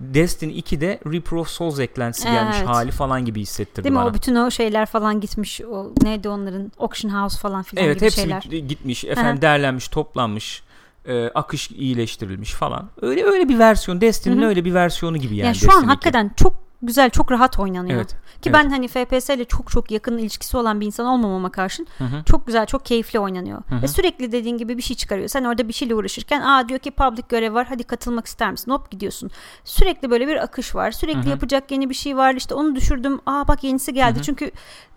Destiny 0.00 0.58
2'de 0.58 1.00
Reaper 1.06 1.36
of 1.36 1.48
Souls 1.48 1.78
eklentisi 1.78 2.24
gelmiş 2.24 2.56
Evet. 2.58 2.68
hali 2.68 2.90
falan 2.90 3.24
gibi 3.24 3.40
hissettirdi 3.40 3.84
Değil 3.84 3.92
mi? 3.92 3.98
bana. 3.98 4.06
O 4.08 4.14
bütün 4.14 4.34
o 4.34 4.50
şeyler 4.50 4.86
falan 4.86 5.20
gitmiş. 5.20 5.60
O 5.60 5.92
neydi 6.02 6.28
onların? 6.28 6.72
Auction 6.78 7.10
House 7.22 7.38
falan 7.38 7.62
filan 7.62 7.84
evet 7.84 7.96
gibi 7.96 8.04
hepsi 8.04 8.20
şeyler. 8.20 8.42
gitmiş. 8.42 9.04
Efendim 9.04 9.42
derlenmiş, 9.42 9.88
toplanmış. 9.88 10.62
E, 11.04 11.28
akış 11.28 11.70
iyileştirilmiş 11.70 12.52
falan. 12.52 12.90
Öyle 13.02 13.24
öyle 13.24 13.48
bir 13.48 13.58
versiyon. 13.58 14.00
Destiny'nin 14.00 14.42
öyle 14.42 14.64
bir 14.64 14.74
versiyonu 14.74 15.16
gibi 15.16 15.36
yani. 15.36 15.46
Yani 15.46 15.56
şu 15.56 15.66
an 15.66 15.68
Destiny 15.68 15.84
2. 15.84 15.88
hakikaten 15.88 16.30
çok 16.36 16.70
güzel, 16.82 17.10
çok 17.10 17.32
rahat 17.32 17.58
oynanıyor. 17.58 17.96
Evet. 17.96 18.10
Ki 18.42 18.50
evet. 18.50 18.54
ben 18.54 18.70
hani 18.70 18.88
FPS 18.88 19.30
ile 19.30 19.44
çok 19.44 19.70
çok 19.70 19.90
yakın 19.90 20.18
ilişkisi 20.18 20.56
olan 20.56 20.80
bir 20.80 20.86
insan 20.86 21.06
olmamama 21.06 21.50
karşın 21.50 21.86
Hı 21.98 22.04
hı. 22.04 22.24
çok 22.24 22.46
güzel, 22.46 22.66
çok 22.66 22.86
keyifli 22.86 23.18
oynanıyor. 23.18 23.62
Hı 23.68 23.74
hı. 23.74 23.82
Ve 23.82 23.88
sürekli 23.88 24.32
dediğin 24.32 24.58
gibi 24.58 24.76
bir 24.76 24.82
şey 24.82 24.96
çıkarıyor. 24.96 25.28
Sen 25.28 25.44
orada 25.44 25.68
bir 25.68 25.72
şeyle 25.72 25.94
uğraşırken 25.94 26.40
aa 26.40 26.68
diyor 26.68 26.80
ki 26.80 26.90
public 26.90 27.24
görev 27.28 27.54
var 27.54 27.66
hadi 27.68 27.84
katılmak 27.84 28.26
ister 28.26 28.50
misin? 28.50 28.70
Hop 28.70 28.90
gidiyorsun. 28.90 29.30
Sürekli 29.64 30.10
böyle 30.10 30.28
bir 30.28 30.36
akış 30.36 30.74
var. 30.74 30.90
Sürekli 30.90 31.20
Hı 31.20 31.26
hı. 31.26 31.28
yapacak 31.28 31.70
yeni 31.70 31.90
bir 31.90 31.94
şey 31.94 32.16
var. 32.16 32.34
İşte 32.34 32.54
onu 32.54 32.74
düşürdüm. 32.74 33.20
Aa 33.26 33.48
bak 33.48 33.64
yenisi 33.64 33.94
geldi. 33.94 34.14
Hı 34.16 34.18
hı. 34.20 34.24
Çünkü 34.24 34.50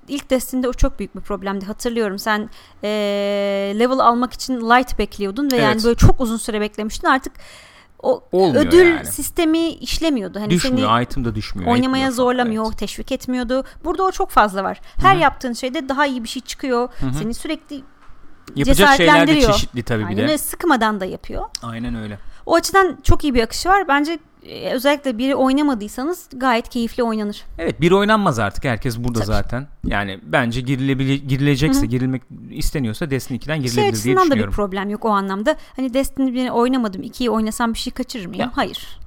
ilk 0.08 0.30
Destiny'de 0.30 0.68
o 0.70 0.74
çok 0.74 1.00
büyük 1.00 1.16
bir 1.16 1.22
problemdi. 1.22 1.66
Hatırlıyorum 1.66 2.20
sen 2.20 2.50
eee, 2.84 2.90
level 3.80 4.00
almak 4.00 4.34
için 4.34 4.54
light 4.62 5.00
bekliyordun 5.00 5.52
ve 5.52 5.56
yani 5.56 5.72
Evet. 5.74 5.84
böyle 5.84 5.96
çok 5.96 6.22
uzun 6.22 6.38
süre 6.38 6.62
beklemiştin. 6.62 7.08
Artık 7.08 7.34
o 8.04 8.24
Olmuyor 8.32 8.66
ödül 8.66 8.86
yani. 8.88 9.06
sistemi 9.06 9.60
işlemiyordu. 9.70 10.40
Hani 10.40 10.50
düşmüyor. 10.50 10.90
seni 10.90 11.04
item 11.04 11.26
da 11.26 11.36
düşmüyor. 11.36 11.72
oynamaya 11.72 12.12
zorlamıyor, 12.12 12.66
Evet. 12.68 12.78
teşvik 12.78 13.12
etmiyordu. 13.12 13.64
Burada 13.84 14.04
o 14.04 14.12
çok 14.12 14.30
fazla 14.30 14.64
var. 14.64 14.82
Her 15.02 15.14
Hı 15.14 15.18
hı. 15.18 15.22
yaptığın 15.22 15.54
şeyde 15.54 15.90
daha 15.90 16.06
iyi 16.06 16.24
bir 16.24 16.30
şey 16.30 16.42
çıkıyor. 16.42 16.90
Hı 17.00 17.06
hı. 17.06 17.14
Seni 17.14 17.34
sürekli 17.34 17.84
Yapacak 18.56 18.96
şeyler 18.98 19.28
de 19.28 19.42
çeşitli 19.42 19.84
tabii 19.84 20.00
bir 20.02 20.08
aynen 20.08 20.18
de. 20.18 20.22
öyle 20.22 20.38
sıkmadan 20.38 21.00
da 21.00 21.06
yapıyor. 21.06 21.46
Aynen 21.64 21.96
öyle. 21.96 22.20
O 22.46 22.56
açıdan 22.56 22.98
çok 23.04 23.24
iyi 23.24 23.34
bir 23.34 23.44
akışı 23.44 23.70
var. 23.70 23.88
Bence 23.88 24.12
e, 24.14 24.20
özellikle 24.74 25.18
biri 25.18 25.36
oynamadıysanız 25.36 26.30
gayet 26.36 26.70
keyifli 26.70 27.04
oynanır. 27.04 27.44
Evet 27.58 27.82
bir 27.82 27.92
oynanmaz 27.92 28.40
artık 28.40 28.64
herkes 28.66 28.98
burada 28.98 29.20
Tabii. 29.20 29.26
zaten. 29.28 29.68
Yani 29.86 30.20
bence 30.24 30.62
girilebile, 30.62 31.18
girilecekse 31.18 31.80
Hı 31.80 31.84
hı. 31.84 31.88
girilmek 31.90 32.22
isteniyorsa 32.52 33.10
Destiny 33.10 33.38
2'den 33.38 33.56
Şey 33.56 33.62
girilebilir 33.64 33.82
diye 33.84 33.92
açısından 33.92 34.18
da 34.18 34.22
bir 34.26 34.30
düşünüyorum. 34.30 34.54
problem 34.54 34.90
yok 34.90 35.06
o 35.06 35.10
anlamda. 35.10 35.56
Hani 35.76 35.94
Destiny 35.94 36.30
1'i 36.30 36.52
oynamadım. 36.52 37.02
2'yi 37.04 37.30
oynasam 37.30 37.74
bir 37.74 37.80
şey 37.80 37.94
kaçırır 37.94 38.26
mıyım? 38.26 38.42
Ya. 38.42 38.52
Hayır. 38.56 39.00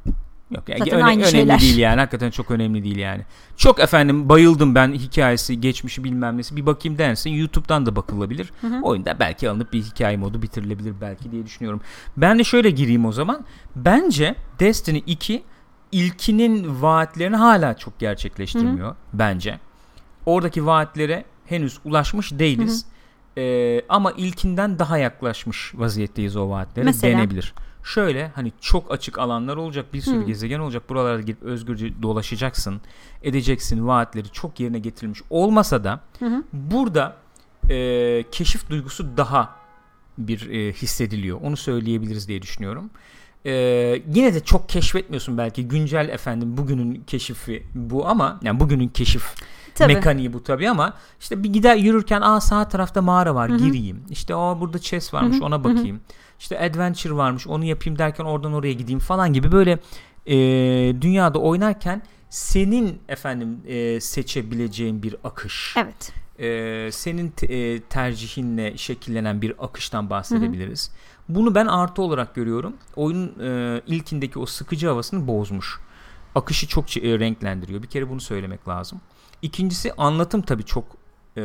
Yok 0.50 0.68
yani 0.68 0.78
Zaten 0.78 0.94
öne- 0.94 1.04
aynı 1.04 1.20
önemli 1.20 1.30
şeyler. 1.30 1.60
değil 1.60 1.76
yani 1.78 2.00
hakikaten 2.00 2.30
çok 2.30 2.50
önemli 2.50 2.84
değil 2.84 2.96
yani. 2.96 3.22
Çok 3.56 3.80
efendim 3.80 4.28
bayıldım 4.28 4.74
ben 4.74 4.92
hikayesi 4.92 5.60
geçmişi 5.60 6.04
bilmem 6.04 6.38
nesi 6.38 6.56
bir 6.56 6.66
bakayım 6.66 6.98
dersin 6.98 7.30
YouTube'dan 7.30 7.86
da 7.86 7.96
bakılabilir. 7.96 8.52
Hı 8.60 8.66
hı. 8.66 8.80
Oyunda 8.82 9.16
belki 9.20 9.50
alınıp 9.50 9.72
bir 9.72 9.82
hikaye 9.82 10.16
modu 10.16 10.42
bitirilebilir 10.42 10.94
belki 11.00 11.32
diye 11.32 11.46
düşünüyorum. 11.46 11.80
Ben 12.16 12.38
de 12.38 12.44
şöyle 12.44 12.70
gireyim 12.70 13.04
o 13.06 13.12
zaman. 13.12 13.44
Bence 13.76 14.34
Destiny 14.60 15.02
2 15.06 15.42
ilkinin 15.92 16.82
vaatlerini 16.82 17.36
hala 17.36 17.74
çok 17.76 17.98
gerçekleştirmiyor 17.98 18.94
bence. 19.12 19.58
Oradaki 20.26 20.66
vaatlere 20.66 21.24
henüz 21.46 21.78
ulaşmış 21.84 22.38
değiliz. 22.38 22.86
Ee, 23.38 23.80
ama 23.88 24.12
ilkinden 24.12 24.78
daha 24.78 24.98
yaklaşmış 24.98 25.72
vaziyetteyiz 25.74 26.36
o 26.36 26.50
vaatlere 26.50 26.84
Mesela? 26.84 27.18
denebilir. 27.18 27.54
Şöyle 27.86 28.28
hani 28.34 28.52
çok 28.60 28.92
açık 28.92 29.18
alanlar 29.18 29.56
olacak, 29.56 29.92
bir 29.92 30.00
sürü 30.00 30.20
Hı. 30.20 30.24
gezegen 30.24 30.58
olacak. 30.58 30.88
Buralarda 30.88 31.20
gidip 31.20 31.42
özgürce 31.42 32.02
dolaşacaksın, 32.02 32.80
edeceksin. 33.22 33.86
Vaatleri 33.86 34.28
çok 34.28 34.60
yerine 34.60 34.78
getirilmiş 34.78 35.22
olmasa 35.30 35.84
da 35.84 36.00
hı. 36.18 36.42
burada 36.52 37.16
e, 37.70 38.24
keşif 38.32 38.70
duygusu 38.70 39.16
daha 39.16 39.56
bir 40.18 40.50
e, 40.50 40.72
hissediliyor. 40.72 41.40
Onu 41.42 41.56
söyleyebiliriz 41.56 42.28
diye 42.28 42.42
düşünüyorum. 42.42 42.90
E, 43.46 43.52
yine 44.14 44.34
de 44.34 44.40
çok 44.44 44.68
keşfetmiyorsun 44.68 45.38
belki 45.38 45.68
güncel 45.68 46.08
efendim 46.08 46.56
bugünün 46.56 47.04
keşifi 47.06 47.66
bu 47.74 48.08
ama 48.08 48.40
yani 48.42 48.60
bugünün 48.60 48.88
keşif 48.88 49.34
Tabii. 49.74 49.94
mekaniği 49.94 50.32
bu 50.32 50.42
tabii 50.42 50.70
ama 50.70 50.92
işte 51.20 51.42
bir 51.42 51.52
gider 51.52 51.76
yürürken 51.76 52.20
aa 52.20 52.40
sağ 52.40 52.68
tarafta 52.68 53.02
mağara 53.02 53.34
var 53.34 53.50
Hı 53.50 53.54
hı. 53.54 53.58
gireyim. 53.58 54.02
İşte 54.10 54.34
aa 54.34 54.60
burada 54.60 54.78
chest 54.78 55.14
varmış 55.14 55.36
Hı 55.36 55.40
hı, 55.40 55.44
ona 55.44 55.64
hı 55.64 55.68
hı. 55.68 55.96
İşte 56.40 56.58
adventure 56.60 57.14
varmış 57.14 57.46
onu 57.46 57.64
yapayım 57.64 57.98
derken 57.98 58.24
oradan 58.24 58.52
oraya 58.52 58.72
gideyim 58.72 58.98
falan 59.00 59.32
gibi 59.32 59.52
böyle 59.52 59.78
e, 60.26 60.34
dünyada 61.00 61.38
oynarken 61.38 62.02
senin 62.30 62.98
efendim 63.08 63.60
e, 63.66 64.00
seçebileceğin 64.00 65.02
bir 65.02 65.16
akış. 65.24 65.74
Evet. 65.76 66.12
e, 66.38 66.88
senin 66.92 67.28
te- 67.30 67.46
e, 67.46 67.80
tercihinle 67.80 68.76
şekillenen 68.76 69.42
bir 69.42 69.54
akıştan 69.64 70.10
bahsedebiliriz. 70.10 70.90
Bunu 71.28 71.54
ben 71.54 71.66
artı 71.66 72.02
olarak 72.02 72.34
görüyorum. 72.34 72.76
Oyunun 72.96 73.32
e, 73.44 73.80
ilkindeki 73.86 74.38
o 74.38 74.46
sıkıcı 74.46 74.86
havasını 74.88 75.26
bozmuş. 75.26 75.80
Akışı 76.34 76.68
çok 76.68 76.96
e, 76.96 77.18
renklendiriyor. 77.18 77.82
Bir 77.82 77.88
kere 77.88 78.08
bunu 78.10 78.20
söylemek 78.20 78.68
lazım. 78.68 79.00
İkincisi 79.42 79.92
anlatım 79.92 80.42
tabii 80.42 80.64
çok 80.64 80.84
e, 81.36 81.42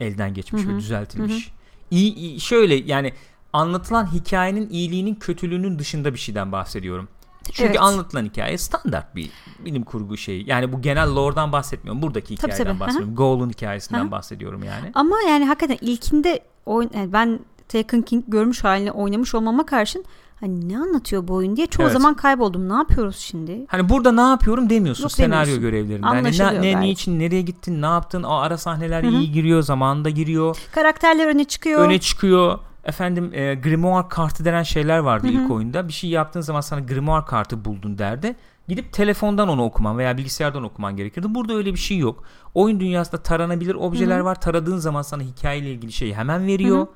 elden 0.00 0.34
geçmiş 0.34 0.62
Hı 0.62 0.66
hı. 0.68 0.74
ve 0.74 0.78
düzeltilmiş. 0.78 1.50
İyi, 1.90 2.14
iyi- 2.14 2.40
şöyle 2.40 2.74
yani 2.74 3.12
anlatılan 3.54 4.12
hikayenin 4.12 4.68
iyiliğinin 4.68 5.14
kötülüğünün 5.14 5.78
dışında 5.78 6.14
bir 6.14 6.18
şeyden 6.18 6.52
bahsediyorum. 6.52 7.08
Çünkü 7.52 7.68
Evet. 7.70 7.80
anlatılan 7.80 8.24
hikaye 8.24 8.58
standart 8.58 9.16
bir 9.16 9.30
bilim 9.64 9.82
kurgu 9.82 10.16
şeyi. 10.16 10.50
Yani 10.50 10.72
bu 10.72 10.80
genel 10.82 11.08
lore'dan 11.14 11.52
bahsetmiyorum. 11.52 12.02
Buradaki 12.02 12.36
Tabii, 12.36 12.52
hikayeden 12.52 12.72
tabii. 12.72 12.80
Bahsediyorum. 12.80 13.14
Goal'un 13.14 13.50
hikayesinden 13.50 14.00
Hı 14.02 14.06
hı. 14.06 14.10
bahsediyorum 14.10 14.62
yani. 14.64 14.90
Ama 14.94 15.16
yani 15.28 15.44
hakikaten 15.44 15.78
ilkinde 15.80 16.40
oyun, 16.66 16.90
yani 16.94 17.12
ben 17.12 17.40
Taken 17.68 18.02
King 18.02 18.24
görmüş 18.28 18.64
halini 18.64 18.92
oynamış 18.92 19.34
olmama 19.34 19.66
karşın 19.66 20.04
hani 20.40 20.68
ne 20.68 20.78
anlatıyor 20.78 21.28
bu 21.28 21.34
oyun 21.34 21.56
diye 21.56 21.66
çoğu 21.66 21.82
Evet. 21.84 21.92
zaman 21.92 22.14
kayboldum. 22.14 22.68
Ne 22.68 22.72
yapıyoruz 22.72 23.16
şimdi? 23.16 23.64
Hani 23.68 23.88
burada 23.88 24.12
ne 24.12 24.20
yapıyorum 24.20 24.70
demiyorsun 24.70 25.02
Yok 25.04 25.12
senaryo 25.12 25.40
demiyorsun. 25.52 25.62
görevlerinde. 25.70 26.06
Anlaşılıyor 26.06 26.52
ne, 26.52 26.56
ne 26.62 26.72
gayet. 26.72 26.78
niçin 26.88 27.18
nereye 27.20 27.42
gittin 27.42 27.82
ne 27.82 27.86
yaptın 27.86 28.22
o 28.22 28.32
ara 28.34 28.58
sahneler 28.58 29.02
Hı 29.04 29.08
hı. 29.08 29.10
iyi 29.10 29.32
giriyor 29.32 29.62
zamanında 29.62 30.10
giriyor 30.10 30.56
Karakterler 30.72 31.26
öne 31.26 31.44
çıkıyor. 31.44 31.80
öne 31.80 32.00
çıkıyor 32.00 32.58
efendim 32.84 33.30
e, 33.34 33.54
grimoire 33.54 34.08
kartı 34.08 34.44
denen 34.44 34.62
şeyler 34.62 34.98
vardı 34.98 35.26
Hı 35.26 35.30
hı. 35.30 35.34
ilk 35.34 35.50
oyunda 35.50 35.88
bir 35.88 35.92
şey 35.92 36.10
yaptığın 36.10 36.40
zaman 36.40 36.60
sana 36.60 36.80
grimoire 36.80 37.24
kartı 37.24 37.64
buldun 37.64 37.98
derdi 37.98 38.36
gidip 38.68 38.92
telefondan 38.92 39.48
onu 39.48 39.64
okuman 39.64 39.98
veya 39.98 40.16
bilgisayardan 40.16 40.62
okuman 40.62 40.96
gerekirdi 40.96 41.34
burada 41.34 41.54
öyle 41.54 41.72
bir 41.72 41.78
şey 41.78 41.98
yok 41.98 42.24
oyun 42.54 42.80
dünyasında 42.80 43.22
taranabilir 43.22 43.74
objeler 43.74 44.16
Hı 44.16 44.20
hı. 44.20 44.24
var 44.24 44.40
taradığın 44.40 44.76
zaman 44.76 45.02
sana 45.02 45.22
hikayeyle 45.22 45.72
ilgili 45.72 45.92
şeyi 45.92 46.14
hemen 46.14 46.46
veriyor 46.46 46.78
Hı 46.78 46.82
hı. 46.82 46.88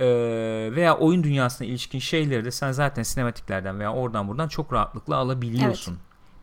Ee, 0.00 0.70
veya 0.76 0.96
oyun 0.96 1.24
dünyasına 1.24 1.68
ilişkin 1.68 1.98
şeyleri 1.98 2.44
de 2.44 2.50
sen 2.50 2.72
zaten 2.72 3.02
sinematiklerden 3.02 3.78
veya 3.78 3.92
oradan 3.92 4.28
buradan 4.28 4.48
çok 4.48 4.72
rahatlıkla 4.72 5.16
alabiliyorsun 5.16 5.98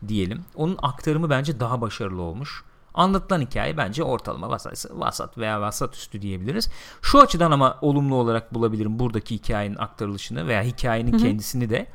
diyelim. 0.08 0.44
Onun 0.54 0.78
aktarımı 0.82 1.30
bence 1.30 1.60
daha 1.60 1.80
başarılı 1.80 2.22
olmuş. 2.22 2.64
Anlatılan 2.96 3.40
hikaye 3.40 3.76
bence 3.76 4.02
ortalama 4.02 4.48
vasat, 4.48 4.86
vasat 4.90 5.38
veya 5.38 5.60
vasat 5.60 5.94
üstü 5.94 6.22
diyebiliriz. 6.22 6.70
Şu 7.02 7.20
açıdan 7.20 7.50
ama 7.50 7.78
olumlu 7.80 8.14
olarak 8.14 8.54
bulabilirim 8.54 8.98
buradaki 8.98 9.34
hikayenin 9.34 9.76
aktarılışını 9.76 10.46
veya 10.46 10.62
hikayenin 10.62 11.12
Hı 11.12 11.16
hı. 11.16 11.20
kendisini 11.20 11.70
de. 11.70 11.86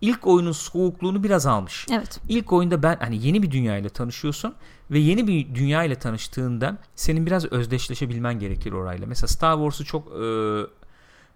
İlk 0.00 0.26
oyunun 0.26 0.52
soğukluğunu 0.52 1.24
biraz 1.24 1.46
almış. 1.46 1.86
Evet. 1.90 2.20
İlk 2.28 2.52
oyunda 2.52 2.82
ben 2.82 2.96
hani 3.00 3.26
yeni 3.26 3.42
bir 3.42 3.50
dünya 3.50 3.76
ile 3.76 3.88
tanışıyorsun 3.88 4.54
ve 4.90 4.98
yeni 4.98 5.26
bir 5.26 5.54
dünya 5.54 5.84
ile 5.84 5.94
tanıştığında 5.94 6.76
senin 6.94 7.26
biraz 7.26 7.44
özdeşleşebilmen 7.44 8.38
gerekir 8.38 8.72
orayla. 8.72 9.06
Mesela 9.06 9.28
Star 9.28 9.54
Wars'u 9.54 9.84
çok 9.84 10.08
e, 10.08 10.26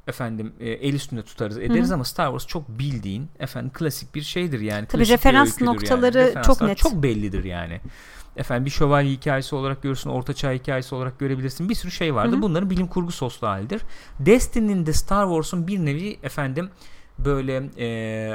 efendim 0.06 0.52
e, 0.60 0.70
el 0.70 0.94
üstünde 0.94 1.22
tutarız 1.22 1.58
ederiz 1.58 1.86
Hı 1.86 1.90
hı. 1.90 1.94
ama 1.94 2.04
Star 2.04 2.26
Wars 2.26 2.46
çok 2.46 2.68
bildiğin 2.68 3.28
efendim 3.38 3.70
klasik 3.74 4.14
bir 4.14 4.22
şeydir 4.22 4.60
yani. 4.60 4.86
Tabii 4.86 5.08
referans 5.08 5.60
noktaları 5.60 6.18
Referanslar 6.18 6.54
çok 6.54 6.68
net. 6.68 6.78
Çok 6.78 7.02
bellidir 7.02 7.44
yani. 7.44 7.80
Efendim 8.36 8.64
bir 8.64 8.70
şövalye 8.70 9.10
hikayesi 9.12 9.54
olarak 9.54 9.82
görürsün, 9.82 10.10
ortaçağ 10.10 10.52
hikayesi 10.52 10.94
olarak 10.94 11.18
görebilirsin. 11.18 11.68
Bir 11.68 11.74
sürü 11.74 11.90
şey 11.90 12.14
vardır. 12.14 12.32
Hı 12.32 12.36
hı. 12.36 12.42
Bunların 12.42 12.70
bilim 12.70 12.86
kurgu 12.86 13.12
soslu 13.12 13.46
halidir. 13.46 13.82
Destiny'nin 14.20 14.86
de 14.86 14.92
Star 14.92 15.26
Wars'un 15.26 15.66
bir 15.66 15.78
nevi 15.78 16.18
efendim 16.22 16.70
böyle 17.18 17.56
e, 17.56 17.86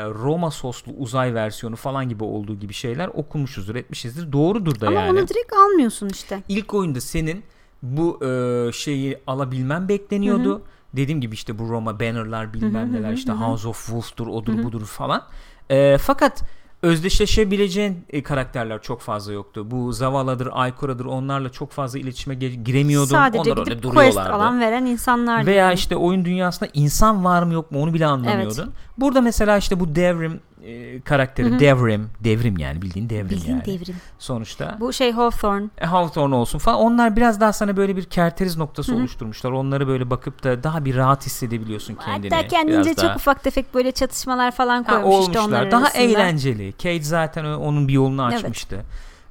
Roma 0.09 0.51
soslu 0.51 0.91
uzay 0.91 1.33
versiyonu 1.33 1.75
falan 1.75 2.09
gibi 2.09 2.23
olduğu 2.23 2.55
gibi 2.55 2.73
şeyler 2.73 3.07
okumuşuzdur, 3.07 3.75
etmişizdir. 3.75 4.31
Doğrudur 4.31 4.79
da 4.79 4.87
Ama 4.87 4.99
yani. 4.99 5.19
onu 5.19 5.27
direkt 5.27 5.53
almıyorsun 5.53 6.09
işte. 6.09 6.43
İlk 6.49 6.73
oyunda 6.73 7.01
senin 7.01 7.43
bu 7.81 8.25
e, 8.25 8.71
şeyi 8.71 9.17
alabilmen 9.27 9.89
bekleniyordu. 9.89 10.61
Dediğim 10.93 11.21
gibi 11.21 11.33
işte 11.35 11.59
bu 11.59 11.69
Roma 11.69 11.99
bannerlar 11.99 12.53
bilmem 12.53 12.87
Hı 12.87 12.89
hı, 12.89 12.93
neler 12.93 13.09
hı 13.09 13.13
işte 13.13 13.31
hı. 13.31 13.35
House 13.35 13.67
of 13.67 13.85
Wolf'tur 13.85 14.27
odur 14.27 14.53
Hı 14.53 14.57
hı. 14.57 14.63
budur 14.63 14.85
falan. 14.85 15.23
E, 15.69 15.97
fakat 15.97 16.43
özdeşleşebileceğin 16.84 18.05
e, 18.09 18.23
karakterler 18.23 18.82
çok 18.82 19.01
fazla 19.01 19.34
yoktu. 19.34 19.71
Bu 19.71 19.93
Zavala'dır, 19.93 20.49
Aykora'dır 20.51 21.05
onlarla 21.05 21.51
çok 21.51 21.71
fazla 21.71 21.99
iletişime 21.99 22.36
giremiyordun. 22.36 23.11
Sadece 23.11 23.51
Onlar 23.51 23.59
öyle 23.59 23.69
gidip 23.75 23.84
quest 23.84 23.95
duruyorlardı. 23.95 24.34
alan 24.34 24.59
veren 24.59 24.86
insanlar. 24.86 25.45
Veya 25.45 25.65
yani. 25.65 25.73
işte 25.73 25.95
oyun 25.95 26.25
dünyasında 26.25 26.69
insan 26.73 27.25
var 27.25 27.43
mı 27.43 27.53
yok 27.53 27.71
mu 27.71 27.82
onu 27.82 27.93
bile 27.93 28.05
anlamıyordun. 28.05 28.71
Burada 28.97 29.21
mesela 29.21 29.57
işte 29.57 29.79
bu 29.79 29.95
devrim 29.95 30.39
e, 30.66 31.01
karakteri 31.01 31.49
Hı 31.49 31.55
hı. 31.55 31.59
devrim 31.59 32.09
devrim 32.20 32.57
yani 32.57 32.82
bildiğin 32.82 33.09
devrim 33.09 33.30
Bildiğin 33.30 33.55
yani 33.55 33.66
devrim. 33.66 33.95
sonuçta. 34.20 34.78
Bu 34.80 34.93
şey 34.93 35.12
Hawthorne. 35.12 35.68
E, 35.78 35.86
Hawthorne 35.86 36.36
olsun 36.36 36.59
falan. 36.59 36.80
Onlar 36.80 37.16
biraz 37.16 37.41
daha 37.41 37.53
sana 37.53 37.78
böyle 37.78 37.95
bir 37.95 38.03
kerteriz 38.03 38.57
noktası 38.57 38.91
Hı 38.91 38.95
hı. 38.95 38.99
oluşturmuşlar. 38.99 39.51
Onları 39.51 39.88
böyle 39.88 40.09
bakıp 40.09 40.43
da 40.43 40.64
daha 40.64 40.86
bir 40.86 40.95
rahat 40.95 41.26
hissedebiliyorsun 41.26 41.95
kendini. 41.95 42.36
Hatta 42.36 42.47
kendince 42.47 42.84
Biraz 42.84 42.95
çok 42.95 43.05
daha. 43.05 43.16
ufak 43.16 43.43
tefek 43.43 43.74
böyle 43.74 43.91
çatışmalar 43.91 44.51
falan 44.51 44.84
Ha, 44.84 45.01
koymuş 45.01 45.20
işte 45.28 45.39
olmuşlar. 45.39 45.59
onlar 45.62 45.72
Daha 45.72 45.82
arasında. 45.82 46.03
eğlenceli. 46.03 46.74
Cage 46.78 47.03
zaten 47.03 47.45
onun 47.45 47.88
bir 47.88 47.93
yolunu 47.93 48.28
Evet. 48.32 48.43
açmıştı. 48.43 48.82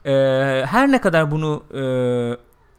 Ee, 0.05 0.11
her 0.67 0.91
ne 0.91 1.01
kadar 1.01 1.31
bunu 1.31 1.63
e, 1.75 1.81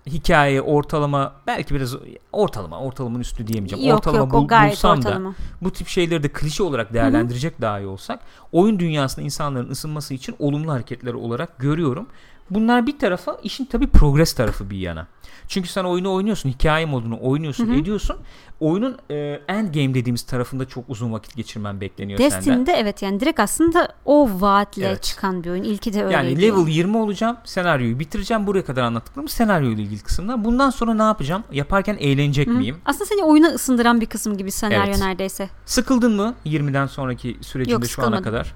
hikaye 0.07 0.61
ortalama 0.61 1.33
belki 1.47 1.75
biraz 1.75 1.95
ortalama 2.31 2.79
ortalamanın 2.79 3.19
üstü 3.21 3.47
diyemeyeceğim. 3.47 3.89
Yok 3.89 3.97
ortalama 3.97 4.19
yok 4.19 4.33
bul- 4.33 4.69
bulsam 4.69 4.97
ortalama. 4.97 5.29
da 5.29 5.35
bu 5.61 5.71
tip 5.71 5.87
şeyleri 5.87 6.23
de 6.23 6.29
klişe 6.29 6.63
olarak 6.63 6.93
değerlendirecek 6.93 7.61
daha 7.61 7.79
iyi 7.79 7.87
olsak 7.87 8.19
oyun 8.51 8.79
dünyasında 8.79 9.25
insanların 9.25 9.69
ısınması 9.69 10.13
için 10.13 10.35
olumlu 10.39 10.71
hareketleri 10.71 11.15
olarak 11.15 11.59
görüyorum. 11.59 12.07
Bunlar 12.51 12.87
bir 12.87 12.99
tarafa 12.99 13.37
işin 13.43 13.65
tabi 13.65 13.87
progres 13.87 14.33
tarafı 14.33 14.69
bir 14.69 14.77
yana. 14.77 15.07
Çünkü 15.47 15.69
sen 15.69 15.83
oyunu 15.83 16.13
oynuyorsun, 16.13 16.49
hikaye 16.49 16.85
modunu 16.85 17.17
oynuyorsun, 17.21 17.67
Hı 17.67 17.71
hı. 17.71 17.75
ediyorsun. 17.75 18.17
Oyunun 18.59 18.97
e, 19.11 19.41
end 19.47 19.73
game 19.75 19.93
dediğimiz 19.93 20.21
tarafında 20.21 20.65
çok 20.67 20.89
uzun 20.89 21.13
vakit 21.13 21.35
geçirmen 21.35 21.81
bekleniyor 21.81 22.19
senden. 22.19 22.37
Destiny'de 22.37 22.71
evet 22.73 23.01
yani 23.01 23.19
direkt 23.19 23.39
aslında 23.39 23.87
o 24.05 24.29
vaatle 24.41 24.87
Evet. 24.87 25.03
çıkan 25.03 25.43
bir 25.43 25.49
oyun. 25.49 25.63
İlki 25.63 25.93
de 25.93 26.03
öyle. 26.03 26.13
Yani 26.13 26.41
level 26.41 26.67
20 26.67 26.97
olacağım, 26.97 27.37
senaryoyu 27.43 27.99
bitireceğim. 27.99 28.47
Buraya 28.47 28.65
kadar 28.65 28.81
anlattıklarım 28.83 29.27
senaryoyla 29.29 29.83
ilgili 29.83 30.01
kısımlar. 30.01 30.45
Bundan 30.45 30.69
sonra 30.69 30.93
ne 30.93 31.03
yapacağım? 31.03 31.43
Yaparken 31.51 31.97
eğlenecek 31.99 32.47
miyim? 32.47 32.77
Aslında 32.85 33.05
seni 33.05 33.23
oyuna 33.23 33.47
ısındıran 33.47 34.01
bir 34.01 34.05
kısım 34.05 34.37
gibi 34.37 34.51
senaryo 34.51 34.83
Evet. 34.85 34.99
neredeyse. 34.99 35.49
Sıkıldın 35.65 36.15
mı 36.15 36.35
20'den 36.45 36.87
sonraki 36.87 37.37
sürecinde 37.41 37.73
Yok, 37.73 37.85
şu 37.85 38.03
ana 38.03 38.21
kadar? 38.21 38.53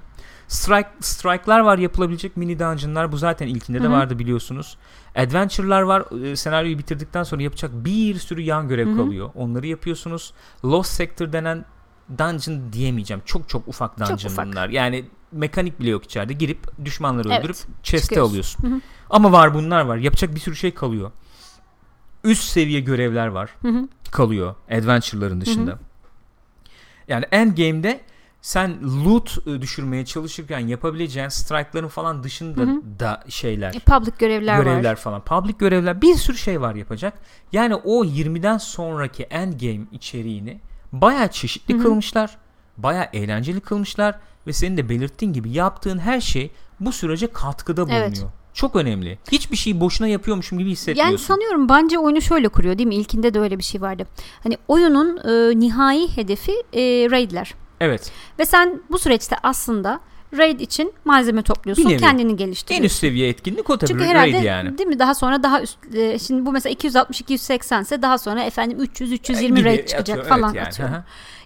Strike 0.48 0.88
strike'lar 1.00 1.60
var 1.60 1.78
yapılabilecek 1.78 2.36
mini 2.36 2.58
dungeon'lar. 2.58 3.12
Bu 3.12 3.16
zaten 3.16 3.46
ilkinde 3.46 3.78
de 3.80 3.84
Hı 3.84 3.88
hı. 3.88 3.92
vardı 3.92 4.18
biliyorsunuz. 4.18 4.76
Adventure'lar 5.16 5.82
var. 5.82 6.24
Ee, 6.24 6.36
senaryoyu 6.36 6.78
bitirdikten 6.78 7.22
sonra 7.22 7.42
yapacak 7.42 7.70
bir 7.74 8.14
sürü 8.18 8.40
yan 8.40 8.68
görev 8.68 8.86
Hı 8.88 8.92
hı. 8.92 8.96
kalıyor. 8.96 9.30
Onları 9.34 9.66
yapıyorsunuz. 9.66 10.32
Lost 10.64 10.90
Sector 10.92 11.32
denen 11.32 11.64
dungeon 12.18 12.72
diyemeyeceğim. 12.72 13.22
Çok 13.26 13.48
çok 13.48 13.68
ufak 13.68 13.98
dungeon 14.00 14.30
ufak. 14.32 14.46
bunlar. 14.46 14.68
Yani 14.68 15.04
mekanik 15.32 15.80
bile 15.80 15.90
yok 15.90 16.04
içeride. 16.04 16.32
Girip 16.32 16.84
düşmanları 16.84 17.28
Evet, 17.28 17.40
öldürüp 17.40 17.56
chest'e 17.82 18.20
alıyorsun. 18.20 18.70
Hı 18.70 18.74
hı. 18.74 18.80
Ama 19.10 19.32
var 19.32 19.54
bunlar 19.54 19.80
var. 19.84 19.96
Yapacak 19.96 20.34
bir 20.34 20.40
sürü 20.40 20.56
şey 20.56 20.74
kalıyor. 20.74 21.10
Üst 22.24 22.42
seviye 22.44 22.80
görevler 22.80 23.26
var 23.26 23.50
Hı 23.62 23.68
hı. 23.68 23.88
kalıyor 24.10 24.54
adventure'ların 24.70 25.40
dışında. 25.40 25.78
Yani 27.08 27.24
endgame'de 27.32 28.00
sen 28.46 28.78
loot 29.04 29.38
e, 29.46 29.60
düşürmeye 29.62 30.04
çalışırken 30.04 30.58
yapabileceğin 30.58 31.28
strike'ların 31.28 31.88
falan 31.88 32.24
dışında 32.24 32.60
Hı 32.60 32.64
hı. 32.64 32.82
da 33.00 33.24
şeyler, 33.28 33.74
E, 33.74 33.78
public 33.78 34.12
görevler, 34.18 34.58
görevler 34.58 34.90
var. 34.90 34.96
falan, 34.96 35.20
public 35.24 35.54
görevler 35.58 36.02
bir 36.02 36.14
sürü 36.14 36.36
şey 36.36 36.60
var 36.60 36.74
yapacak. 36.74 37.14
Yani 37.52 37.74
o 37.74 38.04
20'den 38.04 38.58
sonraki 38.58 39.22
endgame 39.22 39.80
içeriğini 39.92 40.60
bayağı 40.92 41.28
çeşitli 41.30 41.74
Hı 41.74 41.78
hı. 41.78 41.82
kılmışlar. 41.82 42.36
Bayağı 42.76 43.06
eğlenceli 43.12 43.60
kılmışlar 43.60 44.18
ve 44.46 44.52
senin 44.52 44.76
de 44.76 44.88
belirttiğin 44.88 45.32
gibi 45.32 45.50
yaptığın 45.50 45.98
her 45.98 46.20
şey 46.20 46.50
bu 46.80 46.92
sürece 46.92 47.26
katkıda 47.26 47.82
bulunuyor. 47.82 48.06
Evet. 48.06 48.24
Çok 48.54 48.76
önemli. 48.76 49.18
Hiçbir 49.32 49.56
şeyi 49.56 49.80
boşuna 49.80 50.08
yapıyormuşum 50.08 50.58
gibi 50.58 50.70
hissetmiyorsun. 50.70 51.10
Yani 51.12 51.18
sanıyorum 51.18 51.68
bence 51.68 51.98
oyunu 51.98 52.20
şöyle 52.20 52.48
kuruyor 52.48 52.78
değil 52.78 52.88
mi? 52.88 52.94
İlkinde 52.94 53.34
de 53.34 53.40
öyle 53.40 53.58
bir 53.58 53.64
şey 53.64 53.80
vardı. 53.80 54.06
Hani 54.42 54.58
oyunun 54.68 55.16
e, 55.16 55.58
nihai 55.60 56.16
hedefi 56.16 56.52
e, 56.72 56.80
raidler. 57.10 57.54
Evet. 57.80 58.12
Ve 58.38 58.46
sen 58.46 58.80
bu 58.90 58.98
süreçte 58.98 59.36
aslında 59.42 60.00
raid 60.38 60.60
için 60.60 60.92
malzeme 61.04 61.42
topluyorsun. 61.42 61.88
Bir. 61.88 61.98
Kendini 61.98 62.30
En 62.30 62.36
geliştiriyorsun. 62.36 62.84
üst 62.84 62.96
seviye 62.96 63.28
etkinlik 63.28 63.70
o 63.70 63.78
tabii. 63.78 63.88
Çünkü 63.88 64.04
Raid 64.04 64.10
herhalde 64.10 64.46
yani. 64.46 64.78
değil 64.78 64.88
mi 64.88 64.98
daha 64.98 65.14
sonra 65.14 65.42
daha 65.42 65.62
üst 65.62 65.94
e, 65.94 66.18
şimdi 66.18 66.46
bu 66.46 66.52
mesela 66.52 66.72
260 66.72 67.20
280 67.20 67.82
ise 67.82 68.02
daha 68.02 68.18
sonra 68.18 68.42
efendim 68.42 68.78
300 68.80 69.12
320 69.12 69.56
Gibi 69.56 69.64
raid 69.64 69.88
çıkacak 69.88 70.18
atıyor, 70.18 70.38
falan 70.38 70.54
evet 70.54 70.78
yani. 70.78 70.96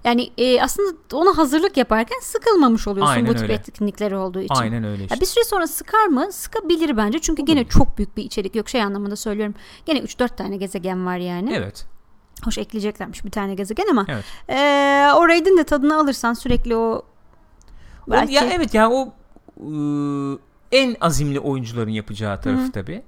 Yani 0.05 0.31
e, 0.39 0.63
aslında 0.63 0.97
ona 1.13 1.39
hazırlık 1.39 1.77
yaparken 1.77 2.19
sıkılmamış 2.23 2.89
oluyorsun 2.89 3.13
Aynen 3.13 3.29
bu 3.29 3.35
tip 3.35 3.43
öyle. 3.43 3.53
etkinlikleri 3.53 4.17
olduğu 4.17 4.41
için. 4.41 4.55
Aynen 4.55 4.85
öyle 4.85 5.03
işte. 5.03 5.15
Ya 5.15 5.21
bir 5.21 5.27
süre 5.27 5.45
sonra 5.45 5.67
sıkar 5.67 6.07
mı? 6.07 6.33
Sıkabilir 6.33 6.97
bence. 6.97 7.19
Çünkü 7.19 7.45
gene 7.45 7.65
çok 7.65 7.99
büyük 7.99 8.17
bir 8.17 8.25
içerik 8.25 8.55
yok 8.55 8.69
şey 8.69 8.83
anlamında 8.83 9.17
söylüyorum. 9.17 9.55
Gene 9.87 9.99
3-4 9.99 10.37
tane 10.37 10.57
gezegen 10.57 11.07
var 11.07 11.17
yani. 11.17 11.55
Evet. 11.55 11.87
Hoş 12.45 12.59
ekleyeceklermiş 12.59 13.25
bir 13.25 13.31
tane 13.31 13.55
gezegen 13.55 13.87
ama 13.91 14.07
Evet. 14.09 14.25
e, 14.49 14.55
o 15.17 15.29
raid'in 15.29 15.59
de 15.59 15.65
tadını 15.65 15.97
alırsan 16.01 16.35
sürekli 16.35 16.77
o 16.77 17.03
O- 18.07 18.11
belki 18.11 18.35
ya 18.35 18.45
evet 18.53 18.75
ya 18.75 18.91
o 18.91 19.13
ıı, 19.71 20.39
en 20.73 20.97
azimli 21.01 21.41
oyuncuların 21.41 21.91
yapacağı 21.91 22.41
tarafı 22.41 22.73
tabii. 22.73 23.03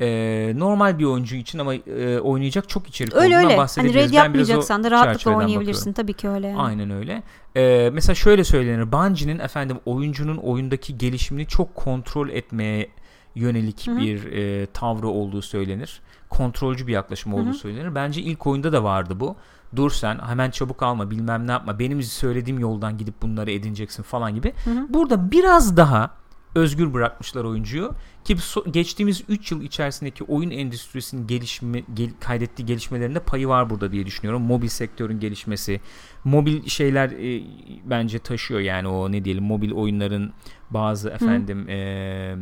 Ee, 0.00 0.52
normal 0.56 0.98
bir 0.98 1.04
oyuncu 1.04 1.36
için 1.36 1.58
ama 1.58 1.74
e, 1.74 2.18
oynayacak 2.20 2.68
çok 2.68 2.88
içerik 2.88 3.14
öyle 3.14 3.24
olduğundan 3.26 3.38
öyle. 3.38 3.48
Hani 3.48 3.58
bahsedebiliriz. 3.58 3.96
raid 3.96 4.10
biraz 4.10 4.12
o 4.12 4.24
yapmayacaksan 4.24 4.84
da 4.84 4.90
rahatlıkla 4.90 5.36
oynayabilirsin. 5.36 5.92
Tabii 5.92 6.12
ki 6.12 6.28
öyle 6.28 6.46
yani. 6.46 6.60
Aynen 6.60 6.90
öyle. 6.90 7.22
Ee, 7.56 7.90
mesela 7.92 8.14
şöyle 8.14 8.44
söylenir. 8.44 8.92
Bungie'nin 8.92 9.38
efendim 9.38 9.78
oyuncunun 9.86 10.36
oyundaki 10.36 10.98
gelişimini 10.98 11.46
çok 11.46 11.74
kontrol 11.74 12.28
etmeye 12.28 12.90
yönelik 13.34 13.86
Hı 13.86 13.90
hı. 13.92 13.96
bir 13.96 14.32
e, 14.32 14.66
tavrı 14.66 15.08
olduğu 15.08 15.42
söylenir. 15.42 16.00
Kontrolcü 16.30 16.86
bir 16.86 16.92
yaklaşım 16.92 17.34
olduğu 17.34 17.46
Hı 17.46 17.50
hı. 17.50 17.54
söylenir. 17.54 17.94
Bence 17.94 18.20
ilk 18.22 18.46
oyunda 18.46 18.72
da 18.72 18.84
vardı 18.84 19.20
bu. 19.20 19.36
Dur 19.76 19.90
sen 19.90 20.18
hemen 20.26 20.50
çabuk 20.50 20.82
alma 20.82 21.10
bilmem 21.10 21.46
ne 21.46 21.50
yapma. 21.52 21.78
Benim 21.78 22.02
söylediğim 22.02 22.60
yoldan 22.60 22.98
gidip 22.98 23.22
bunları 23.22 23.50
edineceksin 23.50 24.02
falan 24.02 24.34
gibi. 24.34 24.52
Hı 24.64 24.70
hı. 24.70 24.86
Burada 24.88 25.30
biraz 25.30 25.76
daha 25.76 26.10
özgür 26.54 26.92
bırakmışlar 26.92 27.44
oyuncuyu 27.44 27.92
ki 28.24 28.34
so- 28.34 28.70
geçtiğimiz 28.72 29.22
3 29.28 29.52
yıl 29.52 29.62
içerisindeki 29.62 30.24
oyun 30.24 30.50
endüstrisinin 30.50 31.26
gelişimi 31.26 31.84
gel- 31.94 32.10
kaydettiği 32.20 32.66
gelişmelerinde 32.66 33.20
payı 33.20 33.48
var 33.48 33.70
burada 33.70 33.92
diye 33.92 34.06
düşünüyorum. 34.06 34.42
Mobil 34.42 34.68
sektörün 34.68 35.20
gelişmesi, 35.20 35.80
mobil 36.24 36.66
şeyler 36.66 37.10
e, 37.10 37.42
bence 37.84 38.18
taşıyor 38.18 38.60
yani 38.60 38.88
o 38.88 39.12
ne 39.12 39.24
diyelim 39.24 39.44
mobil 39.44 39.72
oyunların 39.72 40.32
bazı 40.70 41.08
efendim 41.10 41.68
e, 41.68 42.36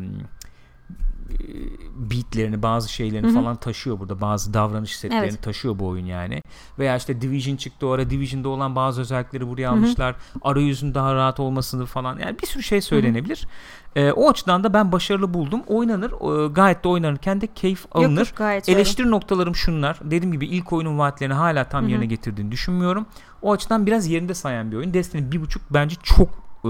beatlerini 1.96 2.62
bazı 2.62 2.92
şeylerini 2.92 3.26
Hı 3.26 3.30
hı. 3.30 3.34
falan 3.34 3.56
taşıyor 3.56 3.98
burada 3.98 4.20
bazı 4.20 4.54
davranış 4.54 4.96
setlerini 4.96 5.26
Evet. 5.26 5.42
taşıyor 5.42 5.78
bu 5.78 5.86
oyun 5.86 6.06
yani 6.06 6.42
veya 6.78 6.96
işte 6.96 7.20
Division 7.20 7.56
çıktı 7.56 7.86
o 7.86 7.90
ara 7.90 8.10
Division'da 8.10 8.48
olan 8.48 8.76
bazı 8.76 9.00
özellikleri 9.00 9.48
buraya 9.48 9.62
Hı 9.62 9.66
hı. 9.66 9.70
almışlar 9.70 10.16
arayüzün 10.42 10.94
daha 10.94 11.14
rahat 11.14 11.40
olmasını 11.40 11.86
falan 11.86 12.18
yani 12.18 12.38
bir 12.42 12.46
sürü 12.46 12.62
şey 12.62 12.80
söylenebilir 12.80 13.48
Ee, 13.96 14.12
o 14.12 14.30
açıdan 14.30 14.64
da 14.64 14.74
ben 14.74 14.92
başarılı 14.92 15.34
buldum 15.34 15.62
oynanır 15.66 16.12
e, 16.12 16.48
gayet 16.48 16.84
de 16.84 16.88
oynanırken 16.88 17.40
de 17.40 17.46
keyif 17.46 17.84
alınır 17.92 18.26
yok, 18.26 18.36
gayet 18.36 18.68
öyle. 18.68 18.78
Eleştiri 18.78 19.10
noktalarım 19.10 19.54
şunlar. 19.54 19.98
Dediğim 20.04 20.32
gibi 20.32 20.46
ilk 20.46 20.72
oyunun 20.72 20.98
vaatlerini 20.98 21.34
hala 21.34 21.64
tam 21.64 21.82
Hı 21.82 21.86
hı. 21.86 21.90
yerine 21.90 22.06
getirdiğini 22.06 22.52
düşünmüyorum. 22.52 23.06
O 23.42 23.52
açıdan 23.52 23.86
biraz 23.86 24.06
yerinde 24.06 24.34
sayan 24.34 24.70
bir 24.72 24.76
oyun. 24.76 24.94
Destiny 24.94 25.32
bir 25.32 25.40
buçuk 25.40 25.62
bence 25.70 25.96
çok 26.02 26.28
e, 26.64 26.68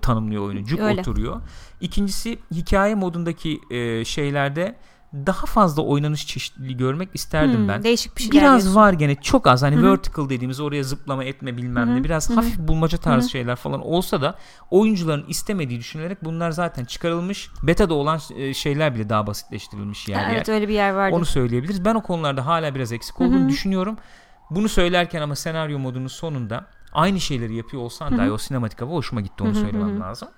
tanımlıyor 0.00 0.42
oyunu. 0.42 0.64
Cuk 0.64 0.80
Öyle. 0.80 1.00
oturuyor. 1.00 1.40
İkincisi 1.80 2.38
hikaye 2.52 2.94
modundaki 2.94 3.60
e, 3.70 4.04
şeylerde 4.04 4.76
daha 5.14 5.46
fazla 5.46 5.82
oynanış 5.82 6.26
çeşitliliği 6.26 6.76
görmek 6.76 7.08
isterdim 7.14 7.60
Hmm, 7.60 7.68
ben. 7.68 7.82
Değişik 7.82 8.16
bir 8.16 8.22
şey. 8.22 8.32
Biraz 8.32 8.76
var 8.76 8.92
gene 8.92 9.14
çok 9.14 9.46
az 9.46 9.62
hani 9.62 9.76
Hı 9.76 9.80
hı. 9.80 9.90
vertical 9.90 10.28
dediğimiz 10.28 10.60
oraya 10.60 10.82
zıplama 10.82 11.24
etme 11.24 11.56
bilmem 11.56 11.96
ne 11.96 12.04
biraz 12.04 12.28
hı 12.28 12.32
hı. 12.32 12.36
hafif 12.36 12.58
bulmaca 12.58 12.98
tarzı 12.98 13.24
Hı 13.24 13.28
hı. 13.28 13.30
şeyler 13.30 13.56
falan 13.56 13.86
olsa 13.86 14.22
da 14.22 14.38
oyuncuların 14.70 15.24
istemediği 15.28 15.78
düşünülerek 15.78 16.24
bunlar 16.24 16.50
zaten 16.50 16.84
çıkarılmış. 16.84 17.50
Beta'da 17.62 17.94
olan 17.94 18.20
e, 18.36 18.54
şeyler 18.54 18.94
bile 18.94 19.08
daha 19.08 19.26
basitleştirilmiş 19.26 20.08
yani. 20.08 20.32
evet 20.34 20.48
öyle 20.48 20.68
bir 20.68 20.74
yer 20.74 20.90
vardı. 20.90 21.16
Onu 21.16 21.24
söyleyebiliriz. 21.24 21.84
Ben 21.84 21.94
o 21.94 22.02
konularda 22.02 22.46
hala 22.46 22.74
biraz 22.74 22.92
eksik 22.92 23.20
olduğunu 23.20 23.48
düşünüyorum. 23.48 23.96
Bunu 24.50 24.68
söylerken 24.68 25.22
ama 25.22 25.36
senaryo 25.36 25.78
modunun 25.78 26.06
sonunda 26.08 26.66
aynı 26.94 27.20
şeyleri 27.20 27.54
yapıyor 27.54 27.82
olsan 27.82 28.10
Hı 28.12 28.18
dahi 28.18 28.30
o 28.30 28.38
sinematik 28.38 28.80
hava 28.80 28.90
hoşuma 28.90 29.20
gitti 29.20 29.42
onu 29.42 29.48
Hı 29.50 29.52
hı, 29.52 29.60
söylemem 29.60 29.90
hı 29.90 29.96
hı. 29.96 30.00
lazım. 30.00 30.28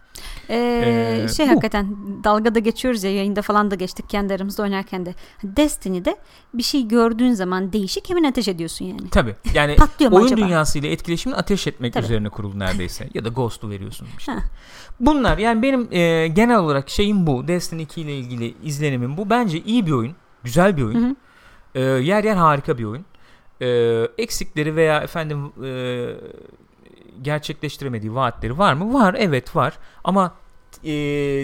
Ee, 0.50 1.24
Ee, 1.24 1.28
şey 1.28 1.46
bu. 1.46 1.50
hakikaten 1.50 1.96
dalgada 2.24 2.58
geçiyoruz 2.58 3.04
ya 3.04 3.14
yayında 3.14 3.42
falan 3.42 3.70
da 3.70 3.74
geçtik 3.74 4.10
kendi 4.10 4.34
aramızda 4.34 4.62
oynarken 4.62 5.06
de. 5.06 5.14
Destiny'de 5.44 6.16
bir 6.54 6.62
şey 6.62 6.88
gördüğün 6.88 7.32
zaman 7.32 7.72
değişik 7.72 8.10
hemen 8.10 8.24
ateş 8.24 8.48
ediyorsun 8.48 8.84
yani. 8.84 9.10
Tabii. 9.10 9.36
Yani 9.54 9.76
Patlıyor 9.78 10.12
oyun 10.12 10.26
acaba? 10.26 10.40
dünyasıyla 10.40 10.88
etkileşimini 10.88 11.36
ateş 11.38 11.66
etmek 11.66 11.92
Tabii. 11.92 12.04
üzerine 12.04 12.28
kurulu 12.28 12.58
neredeyse. 12.58 13.08
ya 13.14 13.24
da 13.24 13.28
Ghost'u 13.28 13.70
veriyorsun 13.70 14.08
işte. 14.18 14.32
Ha. 14.32 14.38
Bunlar 15.00 15.38
yani 15.38 15.62
benim 15.62 15.88
e, 15.92 16.28
genel 16.28 16.58
olarak 16.58 16.88
şeyim 16.90 17.26
bu. 17.26 17.48
Destiny 17.48 17.82
2 17.82 18.00
ile 18.00 18.16
ilgili 18.18 18.54
izlenimim 18.62 19.16
bu. 19.16 19.30
Bence 19.30 19.60
iyi 19.60 19.86
bir 19.86 19.92
oyun. 19.92 20.14
Güzel 20.44 20.76
bir 20.76 20.82
oyun. 20.82 21.02
Hı 21.04 21.08
hı. 21.08 21.14
E, 21.74 21.80
yer 21.82 22.24
yer 22.24 22.36
harika 22.36 22.78
bir 22.78 22.84
oyun. 22.84 23.04
E, 23.62 23.66
eksikleri 24.18 24.76
veya 24.76 25.00
efendim 25.00 25.52
e, 25.64 25.70
gerçekleştiremediği 27.22 28.14
vaatleri 28.14 28.58
var 28.58 28.74
mı? 28.74 28.94
Var. 28.94 29.16
Evet 29.18 29.56
var. 29.56 29.78
Ama 30.04 30.34
e, 30.84 30.92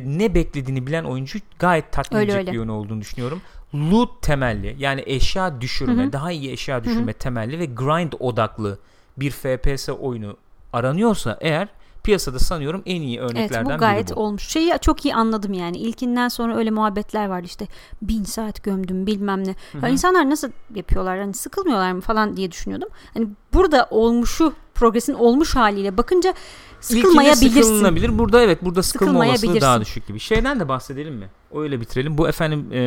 ne 0.06 0.34
beklediğini 0.34 0.86
bilen 0.86 1.04
oyuncu 1.04 1.38
gayet 1.58 1.92
tatmin 1.92 2.18
Öyle, 2.18 2.32
edecek 2.32 2.40
öyle. 2.48 2.52
bir 2.52 2.58
oyun 2.58 2.68
olduğunu 2.68 3.00
düşünüyorum. 3.00 3.42
Loot 3.74 4.22
temelli 4.22 4.76
yani 4.78 5.02
eşya 5.06 5.60
düşürme, 5.60 6.02
Hı 6.02 6.06
hı. 6.06 6.12
daha 6.12 6.32
iyi 6.32 6.50
eşya 6.52 6.84
düşürme 6.84 7.12
temelli 7.12 7.58
ve 7.58 7.66
grind 7.66 8.12
odaklı 8.20 8.78
bir 9.16 9.30
FPS 9.30 9.88
oyunu 9.88 10.36
aranıyorsa 10.72 11.38
eğer 11.40 11.68
piyasada 12.04 12.38
sanıyorum 12.38 12.82
en 12.86 13.02
iyi 13.02 13.18
Evet 13.18 13.30
örneklerden 13.30 13.74
bu 13.76 13.80
gayet 13.80 14.08
biri 14.08 14.16
bu. 14.16 14.20
olmuş. 14.20 14.48
Şeyi 14.48 14.72
çok 14.80 15.04
iyi 15.04 15.14
anladım 15.14 15.52
yani. 15.52 15.76
İlkinden 15.76 16.28
sonra 16.28 16.56
öyle 16.56 16.70
muhabbetler 16.70 17.26
vardı 17.26 17.46
işte. 17.46 17.66
Bin 18.02 18.24
saat 18.24 18.62
gömdüm 18.62 19.06
bilmem 19.06 19.44
ne. 19.46 19.54
Ya 19.82 19.88
insanlar 19.88 20.30
nasıl 20.30 20.50
yapıyorlar? 20.74 21.18
Hani 21.18 21.34
sıkılmıyorlar 21.34 21.92
mı 21.92 22.00
falan 22.00 22.36
diye 22.36 22.50
düşünüyordum. 22.52 22.88
Hani 23.14 23.28
burada 23.54 23.86
olmuşu 23.90 24.52
progresin 24.74 25.14
olmuş 25.14 25.56
haliyle 25.56 25.98
bakınca 25.98 26.34
İlkinde 26.82 27.00
sıkılmayabilirsin. 27.02 27.62
sıkılınabilir. 27.62 28.18
Burada 28.18 28.42
evet 28.42 28.64
burada 28.64 28.82
sıkılma 28.82 29.24
olasılığı 29.24 29.60
daha 29.60 29.80
düşük 29.80 30.06
gibi. 30.06 30.20
Şeyden 30.20 30.60
de 30.60 30.68
bahsedelim 30.68 31.14
mi? 31.14 31.28
Öyle 31.54 31.80
bitirelim. 31.80 32.18
Bu 32.18 32.28
efendim 32.28 32.66
e, 32.72 32.78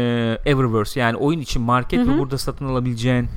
Eververse 0.45 0.99
yani 0.99 1.17
oyun 1.17 1.39
için 1.39 1.61
market 1.61 1.99
Hı 1.99 2.03
hı. 2.03 2.15
ve 2.15 2.19
burada 2.19 2.37
satın 2.37 2.65
alabileceğin 2.65 3.27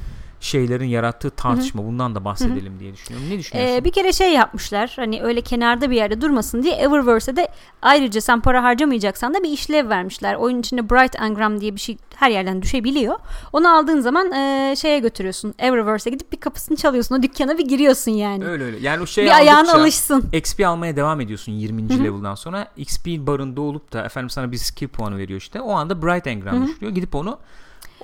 şeylerin 0.41 0.87
yarattığı 0.87 1.31
tartışma. 1.31 1.85
Bundan 1.85 2.15
da 2.15 2.25
bahsedelim 2.25 2.81
diye 2.81 2.93
düşünüyorum. 2.93 3.31
Ne 3.31 3.39
düşünüyorsun? 3.39 3.75
Ee, 3.77 3.85
bir 3.85 3.93
kere 3.93 4.13
şey 4.13 4.33
yapmışlar 4.33 4.93
hani 4.97 5.23
öyle 5.23 5.41
kenarda 5.41 5.91
bir 5.91 5.97
yerde 5.97 6.21
durmasın 6.21 6.63
diye 6.63 6.75
Eververse'e 6.75 7.37
de 7.37 7.49
ayrıca 7.83 8.21
sen 8.21 8.41
para 8.41 8.63
harcamayacaksan 8.63 9.35
da 9.35 9.43
bir 9.43 9.51
işlev 9.51 9.89
vermişler. 9.89 10.35
Oyun 10.35 10.61
içinde 10.61 10.91
Bright 10.91 11.17
Engram 11.21 11.61
diye 11.61 11.75
bir 11.75 11.81
şey 11.81 11.97
her 12.17 12.31
yerden 12.31 12.63
düşebiliyor. 12.63 13.15
Onu 13.53 13.77
aldığın 13.77 14.01
zaman 14.01 14.33
e, 14.33 14.75
şeye 14.77 14.99
götürüyorsun. 14.99 15.55
Eververse'e 15.59 16.11
gidip 16.11 16.33
bir 16.33 16.41
kapısını 16.41 16.77
çalıyorsun. 16.77 17.15
O 17.15 17.23
dükkana 17.23 17.59
bir 17.59 17.69
giriyorsun 17.69 18.11
yani. 18.11 18.45
Öyle 18.45 18.65
öyle. 18.65 18.79
Yani 18.81 19.03
o 19.03 19.07
şey 19.07 19.25
bir 19.25 19.37
ayağına 19.37 19.73
alışsın. 19.73 20.25
XP 20.33 20.67
almaya 20.67 20.97
devam 20.97 21.21
ediyorsun 21.21 21.53
20. 21.53 22.05
level'dan 22.05 22.35
sonra. 22.35 22.69
XP 22.77 23.07
barında 23.07 23.61
olup 23.61 23.93
da 23.93 24.05
efendim 24.05 24.31
sana 24.31 24.53
bir 24.53 24.57
skill 24.57 24.89
puanı 24.89 25.17
veriyor 25.19 25.41
işte. 25.41 25.61
O 25.61 25.73
anda 25.73 26.03
Bright 26.03 26.27
Engram 26.27 26.67
düşürüyor. 26.67 26.93
Gidip 26.93 27.15
onu 27.15 27.39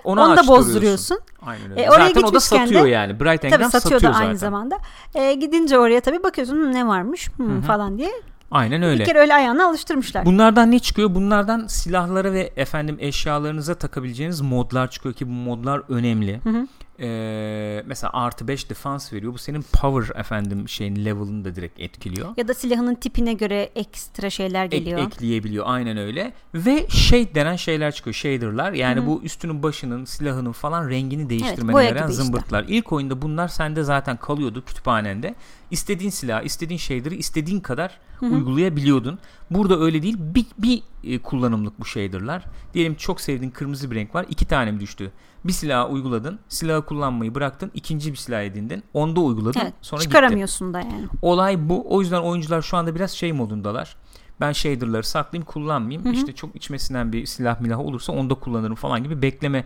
ona 0.05 0.25
Onu 0.25 0.37
da 0.37 0.47
bozduruyorsun. 0.47 1.19
Aynen 1.47 1.71
öyle. 1.71 1.83
E, 1.83 1.91
oraya 1.91 2.07
Zaten 2.07 2.11
o 2.11 2.15
da 2.23 2.27
gitmişken 2.27 2.59
de- 2.61 2.65
satıyor 2.65 2.87
yani. 2.87 3.21
Bright 3.21 3.43
Tabii 3.43 3.55
Engram 3.55 3.71
satıyor 3.71 3.93
satıyor 4.01 4.13
da 4.15 4.19
aynı 4.19 4.27
zaten. 4.37 4.37
zamanda. 4.51 4.79
E, 5.15 5.35
gidince 5.35 5.79
oraya 5.79 6.01
tabii 6.01 6.23
bakıyorsun 6.23 6.57
"Hı, 6.57 6.73
ne 6.73 6.87
varmış 6.87 7.31
Hı, 7.37 7.61
falan 7.67 7.99
diye. 7.99 8.11
Aynen 8.51 8.83
öyle. 8.83 9.01
Bir 9.01 9.05
kere 9.05 9.19
öyle 9.19 9.35
ayağına 9.35 9.67
alıştırmışlar. 9.69 10.25
Bunlardan 10.25 10.71
ne 10.71 10.79
çıkıyor? 10.79 11.15
Bunlardan 11.15 11.67
silahlara 11.67 12.33
ve 12.33 12.53
efendim 12.57 12.97
eşyalarınıza 13.01 13.75
takabileceğiniz 13.75 14.41
modlar 14.41 14.91
çıkıyor 14.91 15.15
ki 15.15 15.29
bu 15.29 15.33
modlar 15.33 15.83
önemli. 15.89 16.41
Hı 16.45 16.51
hı. 16.51 16.67
Ee, 17.01 17.83
mesela 17.87 18.11
artı 18.13 18.49
5 18.49 18.71
defans 18.71 19.13
veriyor. 19.13 19.33
Bu 19.35 19.39
senin 19.39 19.65
power 19.73 20.21
efendim 20.21 20.69
şeyin 20.69 21.05
level'ını 21.05 21.45
da 21.45 21.57
direkt 21.57 21.81
etkiliyor. 21.81 22.29
Ya 22.37 22.49
da 22.49 22.55
silahının 22.55 22.95
tipine 22.95 23.33
göre 23.33 23.71
ekstra 23.75 24.31
şeyler 24.31 24.65
Ek- 24.67 24.79
geliyor. 24.79 24.99
ekleyebiliyor 24.99 25.65
aynen 25.69 25.97
öyle. 25.97 26.33
Ve 26.55 26.87
shade 26.89 27.35
denen 27.35 27.57
şeyler 27.57 27.93
çıkıyor. 27.95 28.15
Shader'lar. 28.15 28.73
Yani 28.73 29.01
Hı 29.01 29.03
hı. 29.05 29.07
bu 29.07 29.21
üstünün 29.23 29.63
başının, 29.63 30.05
silahının 30.05 30.53
falan 30.53 30.91
rengini 30.91 31.31
değiştirmene 31.31 31.73
boya 31.73 31.85
yarayan 31.89 32.07
gibi 32.07 32.13
işte. 32.13 32.25
zımbırtlar. 32.25 32.65
İlk 32.69 32.93
oyunda 32.93 33.23
bunlar 33.23 33.49
sende 33.49 33.83
zaten 33.83 34.17
kalıyordu 34.17 34.65
kütüphanende. 34.65 35.35
İstediğin 35.71 36.11
silahı, 36.11 36.45
istediğin 36.45 36.79
shader'ı 36.79 37.15
istediğin 37.15 37.61
kadar 37.61 37.99
uygulayabiliyordun. 38.23 39.19
Burada 39.51 39.81
öyle 39.81 40.03
değil. 40.03 40.17
Bir, 40.19 40.47
bir 40.59 40.83
e, 41.07 41.19
kullanımlık 41.19 41.81
bu 41.81 41.85
shader'lar. 41.85 42.45
Diyelim 42.75 42.95
çok 42.95 43.21
sevdiğin 43.21 43.51
kırmızı 43.51 43.91
bir 43.91 43.97
renk 43.97 44.15
var. 44.15 44.27
iki 44.29 44.45
tane 44.47 44.73
mi 44.73 44.81
düştü? 44.81 45.13
Bir 45.45 45.53
silahı 45.53 45.89
uyguladın. 45.89 46.39
Silahı 46.49 46.83
kullanmayı 46.87 47.35
bıraktın. 47.35 47.71
ikinci 47.75 48.13
bir 48.13 48.17
silah 48.17 48.43
edindin. 48.43 48.83
Onda 48.95 49.21
uyguladın. 49.21 49.61
Evet, 49.63 49.73
sonra 49.81 50.01
gitti. 50.03 50.11
çıkaramıyorsun 50.13 50.75
da 50.75 50.81
yani. 50.81 51.07
Olay 51.23 51.69
bu. 51.69 51.87
O 51.95 52.01
yüzden 52.01 52.21
oyuncular 52.21 52.63
şu 52.63 52.77
anda 52.77 52.95
biraz 52.95 53.11
şey 53.11 53.33
modundalar. 53.33 53.97
Ben 54.41 54.53
shader'ları 54.53 55.03
saklayayım 55.05 55.47
kullanmayayım. 55.47 56.05
Hı 56.05 56.09
hı. 56.09 56.13
İşte 56.13 56.33
çok 56.33 56.57
içmesinden 56.57 57.13
bir 57.13 57.27
silah 57.27 57.61
milah 57.61 57.79
olursa 57.79 58.13
onu 58.13 58.31
da 58.31 58.35
kullanırım 58.35 58.75
falan 58.75 59.05
gibi 59.05 59.23
bekleme 59.23 59.65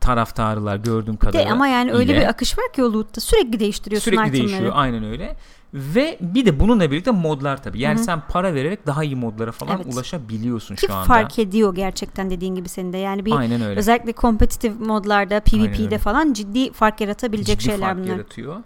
taraftarılar 0.00 0.76
gördüğüm 0.76 1.14
De, 1.14 1.18
kadarıyla. 1.18 1.52
ama 1.52 1.68
yani 1.68 1.92
öyle 1.92 2.12
ile- 2.12 2.20
bir 2.20 2.26
akış 2.28 2.58
var 2.58 2.72
ki 2.72 2.84
o 2.84 2.92
loot'ta 2.92 3.20
sürekli 3.20 3.60
değiştiriyorsun 3.60 4.04
Sürekli 4.10 4.22
itemleri. 4.28 4.48
değişiyor 4.48 4.72
aynen 4.74 5.04
öyle. 5.04 5.36
Ve 5.74 6.18
bir 6.20 6.46
de 6.46 6.60
bununla 6.60 6.90
birlikte 6.90 7.10
modlar 7.10 7.62
tabii. 7.62 7.80
Yani 7.80 7.96
Hı 7.96 8.00
hı. 8.00 8.04
sen 8.04 8.22
para 8.28 8.54
vererek 8.54 8.86
daha 8.86 9.04
iyi 9.04 9.16
modlara 9.16 9.52
falan 9.52 9.76
Evet. 9.76 9.94
ulaşabiliyorsun 9.94 10.74
Ki 10.74 10.86
şu 10.86 10.94
anda. 10.94 11.04
fark 11.06 11.38
ediyor 11.38 11.74
gerçekten 11.74 12.30
dediğin 12.30 12.54
gibi 12.54 12.68
senin 12.68 12.92
de. 12.92 12.98
Yani 12.98 13.24
bir 13.26 13.32
Aynen 13.32 13.62
öyle. 13.62 13.78
özellikle 13.80 14.12
kompetitif 14.12 14.80
modlarda, 14.80 15.40
PvP'de 15.40 15.98
falan 15.98 16.32
ciddi 16.32 16.72
fark 16.72 17.00
yaratabilecek 17.00 17.60
Ciddi 17.60 17.72
şeyler 17.72 17.86
fark 17.86 17.98
bunlar. 17.98 18.08
yaratıyor. 18.08 18.56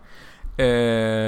Ee, 0.58 0.64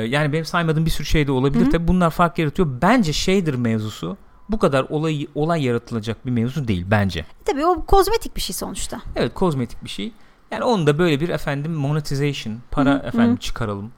yani 0.08 0.32
benim 0.32 0.44
saymadığım 0.44 0.86
bir 0.86 0.90
sürü 0.90 1.06
şey 1.06 1.26
de 1.26 1.32
olabilir. 1.32 1.64
Hı 1.64 1.66
hı. 1.68 1.70
Tabii 1.70 1.88
bunlar 1.88 2.10
fark 2.10 2.38
yaratıyor. 2.38 2.68
Bence 2.82 3.12
shader 3.12 3.54
mevzusu 3.54 4.16
bu 4.48 4.58
kadar 4.58 4.86
olay 4.88 5.26
olay 5.34 5.64
yaratılacak 5.64 6.26
bir 6.26 6.30
mevzu 6.30 6.68
değil 6.68 6.86
bence. 6.90 7.26
Tabii 7.44 7.66
o 7.66 7.84
kozmetik 7.86 8.36
bir 8.36 8.40
şey 8.40 8.54
sonuçta. 8.54 9.00
Evet 9.16 9.34
kozmetik 9.34 9.84
bir 9.84 9.88
şey. 9.88 10.12
Yani 10.50 10.64
onu 10.64 10.86
da 10.86 10.98
böyle 10.98 11.20
bir 11.20 11.28
efendim 11.28 11.72
monetization, 11.72 12.56
para 12.70 12.90
Hı 12.90 12.94
hı, 12.94 13.06
efendim 13.06 13.34
hı. 13.34 13.38
çıkaralım 13.40 13.90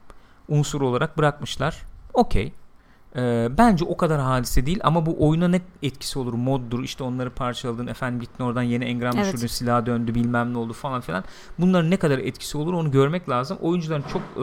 unsur 0.51 0.81
olarak 0.81 1.19
bırakmışlar. 1.19 1.77
Okey. 2.15 2.53
Ee, 3.17 3.49
bence 3.59 3.85
o 3.85 3.97
kadar 3.97 4.21
hadise 4.21 4.67
değil 4.67 4.81
ama 4.83 5.07
bu 5.07 5.17
oyuna 5.29 5.49
ne 5.49 5.61
etkisi 5.83 6.19
olur 6.19 6.33
moddur 6.35 6.83
işte 6.85 7.05
onları 7.05 7.31
parçaladın 7.31 7.87
efendim 7.87 8.21
gittin 8.21 8.45
oradan 8.45 8.63
yeni 8.63 8.85
engram 8.85 9.13
Evet. 9.17 9.27
düşürdün 9.27 9.47
silah 9.47 9.87
döndü 9.87 10.15
bilmem 10.15 10.55
ne 10.55 10.59
oldu 10.59 10.73
falan 10.73 11.01
filan 11.01 11.25
bunların 11.59 11.91
ne 11.91 11.97
kadar 11.97 12.19
etkisi 12.19 12.59
olur 12.59 12.73
onu 12.73 12.91
görmek 12.91 13.29
lazım 13.29 13.59
oyuncuların 13.63 14.05
çok 14.13 14.23
e, 14.37 14.43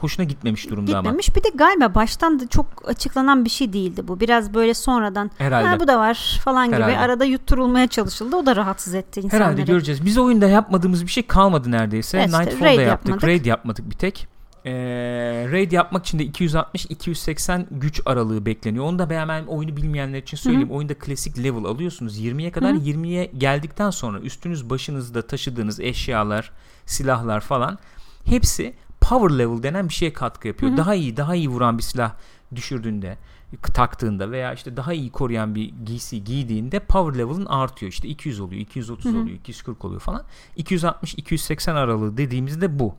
hoşuna 0.00 0.24
gitmemiş 0.24 0.70
durumda 0.70 0.92
ama 0.92 1.00
Gitmemiş. 1.00 1.36
Bir 1.36 1.44
de 1.44 1.48
galiba 1.54 1.94
baştan 1.94 2.40
da 2.40 2.46
çok 2.48 2.66
açıklanan 2.86 3.44
bir 3.44 3.50
şey 3.50 3.72
değildi 3.72 4.08
bu. 4.08 4.20
Biraz 4.20 4.54
böyle 4.54 4.74
sonradan 4.74 5.30
herhalde 5.38 5.68
ha 5.68 5.80
bu 5.80 5.88
da 5.88 5.98
var 5.98 6.40
falan 6.44 6.66
gibi 6.66 6.76
Herhalde. 6.76 6.98
arada 6.98 7.24
yutturulmaya 7.24 7.86
çalışıldı. 7.86 8.36
O 8.36 8.46
da 8.46 8.56
rahatsız 8.56 8.94
etti 8.94 9.20
insanları. 9.20 9.44
herhalde 9.44 9.62
göreceğiz 9.62 10.04
biz 10.04 10.18
oyunda 10.18 10.48
yapmadığımız 10.48 11.02
bir 11.02 11.10
şey 11.10 11.26
kalmadı 11.26 11.70
neredeyse 11.70 12.18
Evet 12.18 12.28
Nightfall'da 12.28 12.64
raid 12.64 12.78
yaptık 12.80 13.08
yapmadık. 13.08 13.24
raid 13.28 13.44
yapmadık 13.44 13.90
bir 13.90 13.96
tek 13.96 14.28
Ee, 14.68 15.46
raid 15.52 15.72
yapmak 15.72 16.06
için 16.06 16.18
de 16.18 16.26
260-280 16.26 17.66
güç 17.70 18.00
aralığı 18.06 18.46
bekleniyor. 18.46 18.84
Onu 18.84 18.98
da 18.98 19.10
hemen 19.10 19.46
oyunu 19.46 19.76
bilmeyenler 19.76 20.18
için 20.18 20.36
söyleyeyim. 20.36 20.70
Oyunda 20.70 20.94
klasik 20.94 21.38
level 21.38 21.64
alıyorsunuz 21.64 22.20
20'ye 22.20 22.52
kadar. 22.52 22.74
Hı 22.74 22.78
hı. 22.78 22.82
20'ye 22.82 23.30
geldikten 23.38 23.90
sonra 23.90 24.20
üstünüz 24.20 24.70
başınızda 24.70 25.26
taşıdığınız 25.26 25.80
eşyalar, 25.80 26.52
silahlar 26.86 27.40
falan 27.40 27.78
hepsi 28.24 28.74
power 29.00 29.38
level 29.38 29.62
denen 29.62 29.88
bir 29.88 29.94
şeye 29.94 30.12
katkı 30.12 30.48
yapıyor. 30.48 30.70
Hı 30.70 30.74
hı. 30.74 30.78
Daha 30.78 30.94
iyi, 30.94 31.16
daha 31.16 31.34
iyi 31.34 31.48
vuran 31.48 31.78
bir 31.78 31.82
silah 31.82 32.12
düşürdüğünde 32.54 33.16
taktığında 33.74 34.30
veya 34.30 34.52
işte 34.52 34.76
daha 34.76 34.92
iyi 34.92 35.10
koruyan 35.10 35.54
bir 35.54 35.72
giysi 35.86 36.24
giydiğinde 36.24 36.78
power 36.78 37.18
level'ın 37.18 37.46
artıyor. 37.46 37.92
İşte 37.92 38.08
200 38.08 38.40
oluyor, 38.40 38.60
230 38.60 39.04
Hı 39.04 39.08
hı. 39.08 39.18
oluyor, 39.20 39.36
240 39.36 39.84
oluyor 39.84 40.00
falan. 40.00 40.24
260-280 40.56 41.72
aralığı 41.72 42.16
dediğimizde 42.16 42.78
bu. 42.78 42.94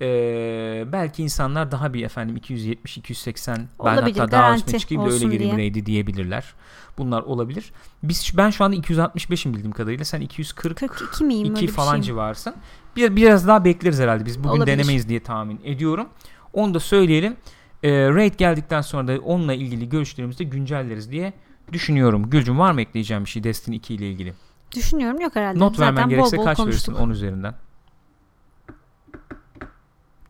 Ee, 0.00 0.84
belki 0.92 1.22
insanlar 1.22 1.70
daha 1.70 1.94
bir 1.94 2.04
efendim 2.04 2.36
270 2.36 2.96
280 2.96 3.68
ben 3.84 3.96
hatta 3.96 4.30
daha 4.30 4.54
üstüne 4.54 4.78
çıkayım 4.78 5.04
da 5.04 5.10
öyle 5.10 5.24
gireyim 5.24 5.56
diye. 5.74 5.86
diyebilirler. 5.86 6.54
Bunlar 6.98 7.22
olabilir. 7.22 7.72
Biz 8.02 8.32
ben 8.36 8.50
şu 8.50 8.64
anda 8.64 8.76
265'im 8.76 9.54
bildiğim 9.54 9.72
kadarıyla. 9.72 10.04
Sen 10.04 10.20
240 10.20 10.78
42 10.78 11.24
miyim 11.24 11.44
öyle 11.44 11.52
2 11.56 11.66
bir 11.68 11.72
falan 11.72 11.90
şeyim. 11.90 12.02
civarısın. 12.02 12.54
Bir, 12.96 13.16
biraz 13.16 13.48
daha 13.48 13.64
bekleriz 13.64 14.00
herhalde. 14.00 14.26
Biz 14.26 14.38
bugün 14.38 14.48
Olabilir. 14.48 14.66
denemeyiz 14.66 15.08
diye 15.08 15.22
tahmin 15.22 15.60
ediyorum. 15.64 16.08
Onu 16.52 16.74
da 16.74 16.80
söyleyelim. 16.80 17.36
Ee, 17.82 17.90
raid 18.08 18.34
geldikten 18.34 18.80
sonra 18.80 19.08
da 19.08 19.20
onunla 19.20 19.54
ilgili 19.54 19.88
görüşlerimizi 19.88 20.38
de 20.38 20.44
güncelleriz 20.44 21.10
diye 21.10 21.32
düşünüyorum. 21.72 22.30
Gülcüm 22.30 22.58
var 22.58 22.72
mı 22.72 22.80
ekleyeceğim 22.80 23.24
bir 23.24 23.30
şey 23.30 23.44
Destiny 23.44 23.76
2 23.76 23.94
ile 23.94 24.10
ilgili? 24.10 24.34
Düşünüyorum 24.74 25.20
yok 25.20 25.36
herhalde. 25.36 25.58
Not 25.58 25.76
Zaten 25.76 25.96
vermen 25.96 26.04
bol 26.04 26.10
gerekse 26.10 26.36
bol 26.36 26.44
kaç 26.44 26.56
konuştuk. 26.56 26.88
verirsin 26.88 27.04
10 27.04 27.10
üzerinden? 27.10 27.54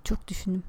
Çok 0.09 0.29
düşündüm. 0.29 0.63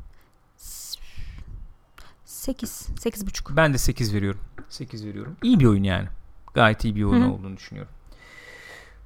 8, 2.25 2.87
8 2.99 3.27
buçuk. 3.27 3.51
Ben 3.55 3.73
de 3.73 3.77
8 3.77 4.13
veriyorum. 4.13 4.39
8 4.69 5.05
veriyorum. 5.05 5.37
İyi 5.43 5.59
bir 5.59 5.65
oyun 5.65 5.83
yani. 5.83 6.07
Gayet 6.53 6.83
iyi 6.83 6.95
bir 6.95 7.03
oyun 7.03 7.21
Hı 7.21 7.25
hı. 7.25 7.31
olduğunu 7.31 7.57
düşünüyorum. 7.57 7.91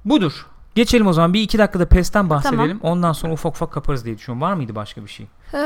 Budur. 0.04 0.46
Geçelim 0.74 1.06
o 1.06 1.12
zaman. 1.12 1.34
Bir 1.34 1.42
iki 1.42 1.58
dakikada 1.58 1.88
PES'ten 1.88 2.30
bahsedelim. 2.30 2.80
Ondan 2.82 3.12
sonra 3.12 3.32
ufak 3.32 3.54
ufak 3.54 3.72
kaparız 3.72 4.04
diye 4.04 4.18
düşünüyorum. 4.18 4.40
Var 4.42 4.54
mıydı 4.54 4.74
başka 4.74 5.02
bir 5.02 5.08
şey? 5.08 5.26
Ee, 5.54 5.58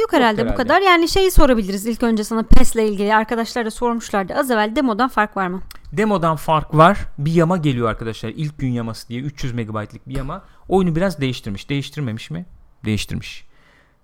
yok 0.00 0.12
herhalde 0.12 0.40
herhalde. 0.40 0.52
bu 0.52 0.56
kadar. 0.56 0.80
Yani 0.80 1.08
şeyi 1.08 1.30
sorabiliriz 1.30 1.86
ilk 1.86 2.02
önce 2.02 2.24
sana 2.24 2.42
PES'le 2.42 2.76
ilgili. 2.76 3.14
Arkadaşlar 3.14 3.66
da 3.66 3.70
sormuşlardı. 3.70 4.34
Az 4.34 4.50
evvel 4.50 4.76
demodan 4.76 5.08
fark 5.08 5.36
var 5.36 5.46
mı? 5.48 5.62
Demodan 5.92 6.36
fark 6.36 6.74
var. 6.74 6.98
Bir 7.18 7.32
yama 7.32 7.56
geliyor 7.56 7.88
arkadaşlar. 7.90 8.28
İlk 8.28 8.58
gün 8.58 8.68
yaması 8.68 9.08
diye 9.08 9.20
300 9.20 9.52
megabaytlık 9.52 10.08
bir 10.08 10.16
yama. 10.16 10.42
Oyunu 10.68 10.96
biraz 10.96 11.20
değiştirmiş. 11.20 11.68
Değiştirmemiş 11.70 12.30
mi? 12.30 12.46
Değiştirmiş. 12.84 13.46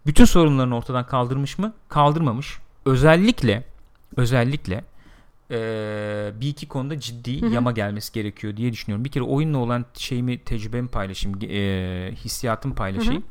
Bütün 0.07 0.25
sorunlarını 0.25 0.77
ortadan 0.77 1.07
kaldırmış 1.07 1.59
mı? 1.59 1.73
Kaldırmamış. 1.89 2.59
Özellikle 2.85 3.65
özellikle 4.17 4.85
eee, 5.51 6.33
bir 6.41 6.49
iki 6.49 6.69
konuda 6.69 7.01
ciddi 7.01 7.43
Hı 7.43 7.47
hı. 7.47 7.51
yama 7.51 7.73
gelmesi 7.73 8.13
gerekiyor 8.13 8.57
diye 8.57 8.73
düşünüyorum. 8.73 9.05
Bir 9.05 9.11
kere 9.11 9.25
oyunla 9.25 9.59
olan 9.59 9.85
şeyimi 9.95 10.39
tecrübemi 10.39 10.89
paylaşayım. 10.89 11.39
eee, 11.41 12.13
hissiyatımı 12.15 12.75
paylaşayım. 12.75 13.25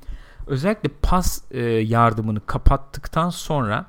Özellikle 0.47 0.89
pas 1.01 1.41
eee, 1.51 1.61
yardımını 1.79 2.45
kapattıktan 2.45 3.29
sonra 3.29 3.85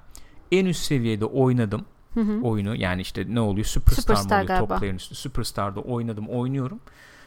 en 0.52 0.66
üst 0.66 0.82
seviyede 0.82 1.24
oynadım 1.24 1.84
Hı 2.14 2.20
hı. 2.20 2.40
oyunu 2.42 2.76
yani 2.76 3.00
işte 3.02 3.24
ne 3.28 3.40
oluyor 3.40 3.66
Superstar, 3.66 4.02
Superstar 4.02 4.36
mı 4.36 4.42
oluyor 4.42 4.58
galiba. 4.58 4.78
top 4.78 4.94
üstü 4.94 5.14
Superstar'da 5.14 5.80
oynadım 5.80 6.26
oynuyorum 6.28 6.80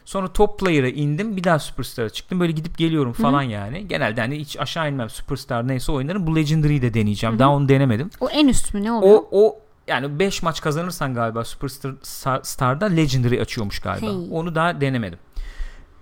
sonra 0.05 0.33
top 0.33 0.59
player'a 0.59 0.87
indim 0.87 1.37
bir 1.37 1.43
daha 1.43 1.59
Superstar'a 1.59 2.09
çıktım 2.09 2.39
böyle 2.39 2.51
gidip 2.51 2.77
geliyorum 2.77 3.13
falan 3.13 3.41
yani 3.41 3.87
genelde 3.87 4.21
hani 4.21 4.39
hiç 4.39 4.59
aşağı 4.59 4.89
inmem 4.89 5.09
Superstar 5.09 5.67
neyse 5.67 5.91
oynarım 5.91 6.27
bu 6.27 6.35
Legendary'i 6.35 6.81
de 6.81 6.93
deneyeceğim 6.93 7.31
Hı 7.33 7.35
hı. 7.35 7.39
daha 7.39 7.49
onu 7.49 7.69
denemedim 7.69 8.09
O 8.19 8.29
en 8.29 8.47
üst 8.47 8.73
mü 8.73 8.83
ne 8.83 8.91
oluyor? 8.91 9.13
o 9.15 9.27
o 9.31 9.59
yani 9.87 10.19
5 10.19 10.43
maç 10.43 10.61
kazanırsan 10.61 11.13
galiba 11.13 11.45
Superstar 11.45 11.89
Sa- 11.91 12.45
Star'da 12.45 12.85
Legendary 12.85 13.41
açıyormuş 13.41 13.79
galiba 13.79 14.05
Hey. 14.07 14.27
onu 14.31 14.55
daha 14.55 14.81
denemedim 14.81 15.19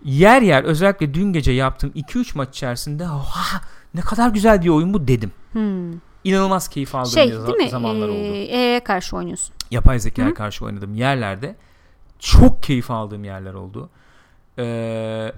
yer 0.06 0.42
yer 0.42 0.64
özellikle 0.64 1.14
dün 1.14 1.34
gece 1.34 1.52
yaptığım 1.52 1.92
2-3 1.96 2.36
maç 2.38 2.50
içerisinde 2.58 3.04
"Oha, 3.04 3.62
ne 3.94 4.02
kadar 4.02 4.30
güzel 4.30 4.64
bir 4.64 4.70
oyun 4.70 4.94
bu 4.94 5.08
dedim 5.08 5.32
Hmm. 5.52 5.92
İnanılmaz 6.24 6.68
keyif 6.68 6.96
aldığım 6.96 7.12
Şey 7.12 7.32
değil 7.32 7.58
mi? 7.58 7.70
zamanlar 7.70 8.08
oldu 8.10 8.16
Ee, 8.34 8.38
E'ye 8.38 8.80
karşı 8.80 9.16
oynuyorsun. 9.18 9.56
yapay 9.72 10.00
zekaya 10.00 10.34
karşı 10.34 10.66
oynadığım 10.66 10.96
yerlerde 10.96 11.56
çok 12.22 12.64
keyif 12.64 12.92
aldığım 12.92 13.24
yerler 13.24 13.54
oldu. 13.54 13.90
Ee, 14.60 15.32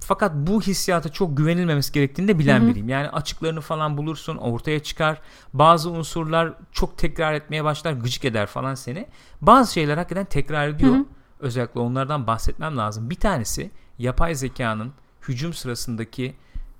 fakat 0.00 0.32
bu 0.34 0.60
hissiyata 0.62 1.08
çok 1.08 1.36
güvenilmemesi 1.36 1.92
gerektiğini 1.92 2.28
de 2.28 2.38
bilen 2.38 2.60
Hı 2.60 2.64
hı. 2.64 2.68
biriyim. 2.68 2.88
Yani 2.88 3.08
açıklarını 3.08 3.60
falan 3.60 3.96
bulursun, 3.96 4.36
ortaya 4.36 4.82
çıkar. 4.82 5.20
Bazı 5.52 5.90
unsurlar 5.90 6.52
çok 6.72 6.98
tekrar 6.98 7.34
etmeye 7.34 7.64
başlar, 7.64 7.92
gıcık 7.92 8.24
eder 8.24 8.46
falan 8.46 8.74
seni. 8.74 9.06
Bazı 9.40 9.72
şeyler 9.72 9.96
hakikaten 9.96 10.24
tekrar 10.24 10.68
ediyor. 10.68 10.94
Hı 10.94 10.98
hı. 10.98 11.04
Özellikle 11.40 11.80
onlardan 11.80 12.26
bahsetmem 12.26 12.76
lazım. 12.76 13.10
Bir 13.10 13.14
tanesi 13.14 13.70
yapay 13.98 14.34
zekanın 14.34 14.92
hücum 15.28 15.52
sırasındaki 15.52 16.34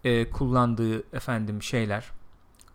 e, 0.05 0.31
kullandığı 0.31 1.17
efendim 1.17 1.63
şeyler, 1.63 2.11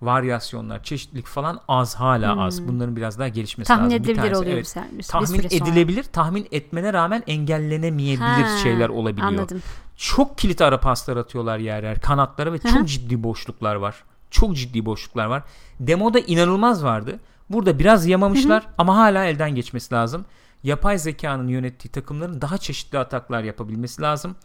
varyasyonlar, 0.02 0.84
çeşitlilik 0.84 1.26
falan 1.26 1.60
az 1.68 1.96
hala 1.96 2.34
Hmm. 2.34 2.42
az. 2.42 2.68
Bunların 2.68 2.96
biraz 2.96 3.20
daha 3.20 3.28
gelişmesi 3.28 3.68
Tahmin 3.68 3.86
lazım. 3.86 4.04
Bir 4.04 4.10
edilebilir 4.10 4.32
oluyor 4.32 4.54
evet, 4.54 4.76
bir, 4.98 5.04
tahmin 5.04 5.26
süre 5.26 5.50
sonra. 5.50 5.70
edilebilir. 5.70 6.04
Tahmin 6.04 6.48
etmene 6.52 6.94
rağmen 6.94 7.24
engellenemeyebilir 7.28 8.44
Ha, 8.44 8.58
şeyler 8.64 8.90
olabiliyor. 8.90 9.28
Anladım. 9.28 9.62
Çok 9.98 10.38
kilit 10.38 10.62
ara 10.62 10.80
paslar 10.80 11.18
atıyorlar 11.18 11.58
yer 11.58 11.84
yer 11.84 12.02
kanatlara 12.02 12.54
ve 12.54 12.58
çok 12.60 12.88
ciddi 12.88 13.24
boşluklar 13.24 13.76
var. 13.76 14.04
Çok 14.32 14.56
ciddi 14.56 14.86
boşluklar 14.86 15.26
var. 15.26 15.44
Demoda 15.80 16.20
inanılmaz 16.20 16.84
vardı. 16.84 17.20
Burada 17.50 17.80
biraz 17.80 18.08
yamamışlar 18.08 18.68
ama 18.78 18.98
hala 18.98 19.26
elden 19.26 19.56
geçmesi 19.56 19.94
lazım. 19.94 20.26
Yapay 20.64 20.98
zekanın 20.98 21.48
yönettiği 21.48 21.92
takımların 21.92 22.42
daha 22.42 22.58
çeşitli 22.58 23.00
ataklar 23.00 23.44
yapabilmesi 23.44 24.02
lazım. 24.02 24.36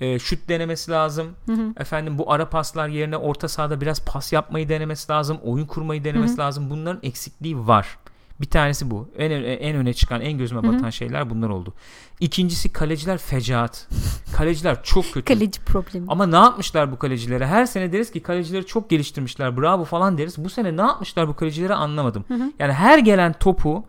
Ee, 0.00 0.18
şut 0.18 0.48
denemesi 0.48 0.90
lazım. 0.90 1.26
Hı 1.46 1.52
hı. 1.52 1.72
Efendim 1.76 2.18
bu 2.18 2.32
ara 2.32 2.48
paslar 2.50 2.88
yerine 2.88 3.16
orta 3.16 3.48
sahada 3.48 3.80
biraz 3.80 4.04
pas 4.04 4.32
yapmayı 4.32 4.68
denemesi 4.68 5.12
lazım. 5.12 5.38
Oyun 5.42 5.66
kurmayı 5.66 6.04
denemesi 6.04 6.32
Hı 6.32 6.36
hı. 6.36 6.40
lazım. 6.40 6.70
Bunların 6.70 7.00
eksikliği 7.02 7.66
var. 7.66 7.98
Bir 8.40 8.46
tanesi 8.50 8.90
bu. 8.90 9.08
En 9.18 9.30
en 9.30 9.76
öne 9.76 9.94
çıkan, 9.94 10.20
en 10.20 10.38
gözüme 10.38 10.62
batan 10.62 10.90
şeyler 10.90 11.30
bunlar 11.30 11.48
oldu. 11.48 11.74
İkincisi 12.20 12.72
kaleciler 12.72 13.18
fecaat. 13.18 13.88
kaleciler 14.36 14.82
çok 14.82 15.04
kötü. 15.12 15.34
Kaleci 15.34 15.60
problemi. 15.60 16.06
Ama 16.08 16.26
ne 16.26 16.36
yapmışlar 16.36 16.92
bu 16.92 16.98
kalecilere? 16.98 17.46
Her 17.46 17.66
sene 17.66 17.92
deriz 17.92 18.10
ki 18.12 18.22
kalecileri 18.22 18.66
çok 18.66 18.90
geliştirmişler. 18.90 19.56
Bravo 19.56 19.84
falan 19.84 20.18
deriz. 20.18 20.38
Bu 20.44 20.50
sene 20.50 20.76
ne 20.76 20.80
yapmışlar 20.80 21.28
bu 21.28 21.36
kalecilere 21.36 21.74
anlamadım. 21.74 22.24
Hı 22.28 22.34
hı. 22.34 22.52
Yani 22.58 22.72
her 22.72 22.98
gelen 22.98 23.32
topu 23.32 23.84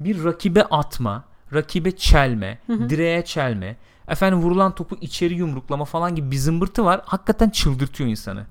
bir 0.00 0.24
rakibe 0.24 0.62
atma, 0.62 1.24
rakibe 1.54 1.96
çelme, 1.96 2.58
Hı 2.66 2.72
hı. 2.72 2.88
direğe 2.90 3.24
çelme, 3.24 3.76
efendim 4.08 4.42
vurulan 4.42 4.74
topu 4.74 4.96
içeri 5.00 5.34
yumruklama 5.34 5.84
falan 5.84 6.14
gibi 6.14 6.30
bir 6.30 6.36
zımbırtı 6.36 6.84
var. 6.84 7.00
Hakikaten 7.04 7.50
çıldırtıyor 7.50 8.10
insanı. 8.10 8.46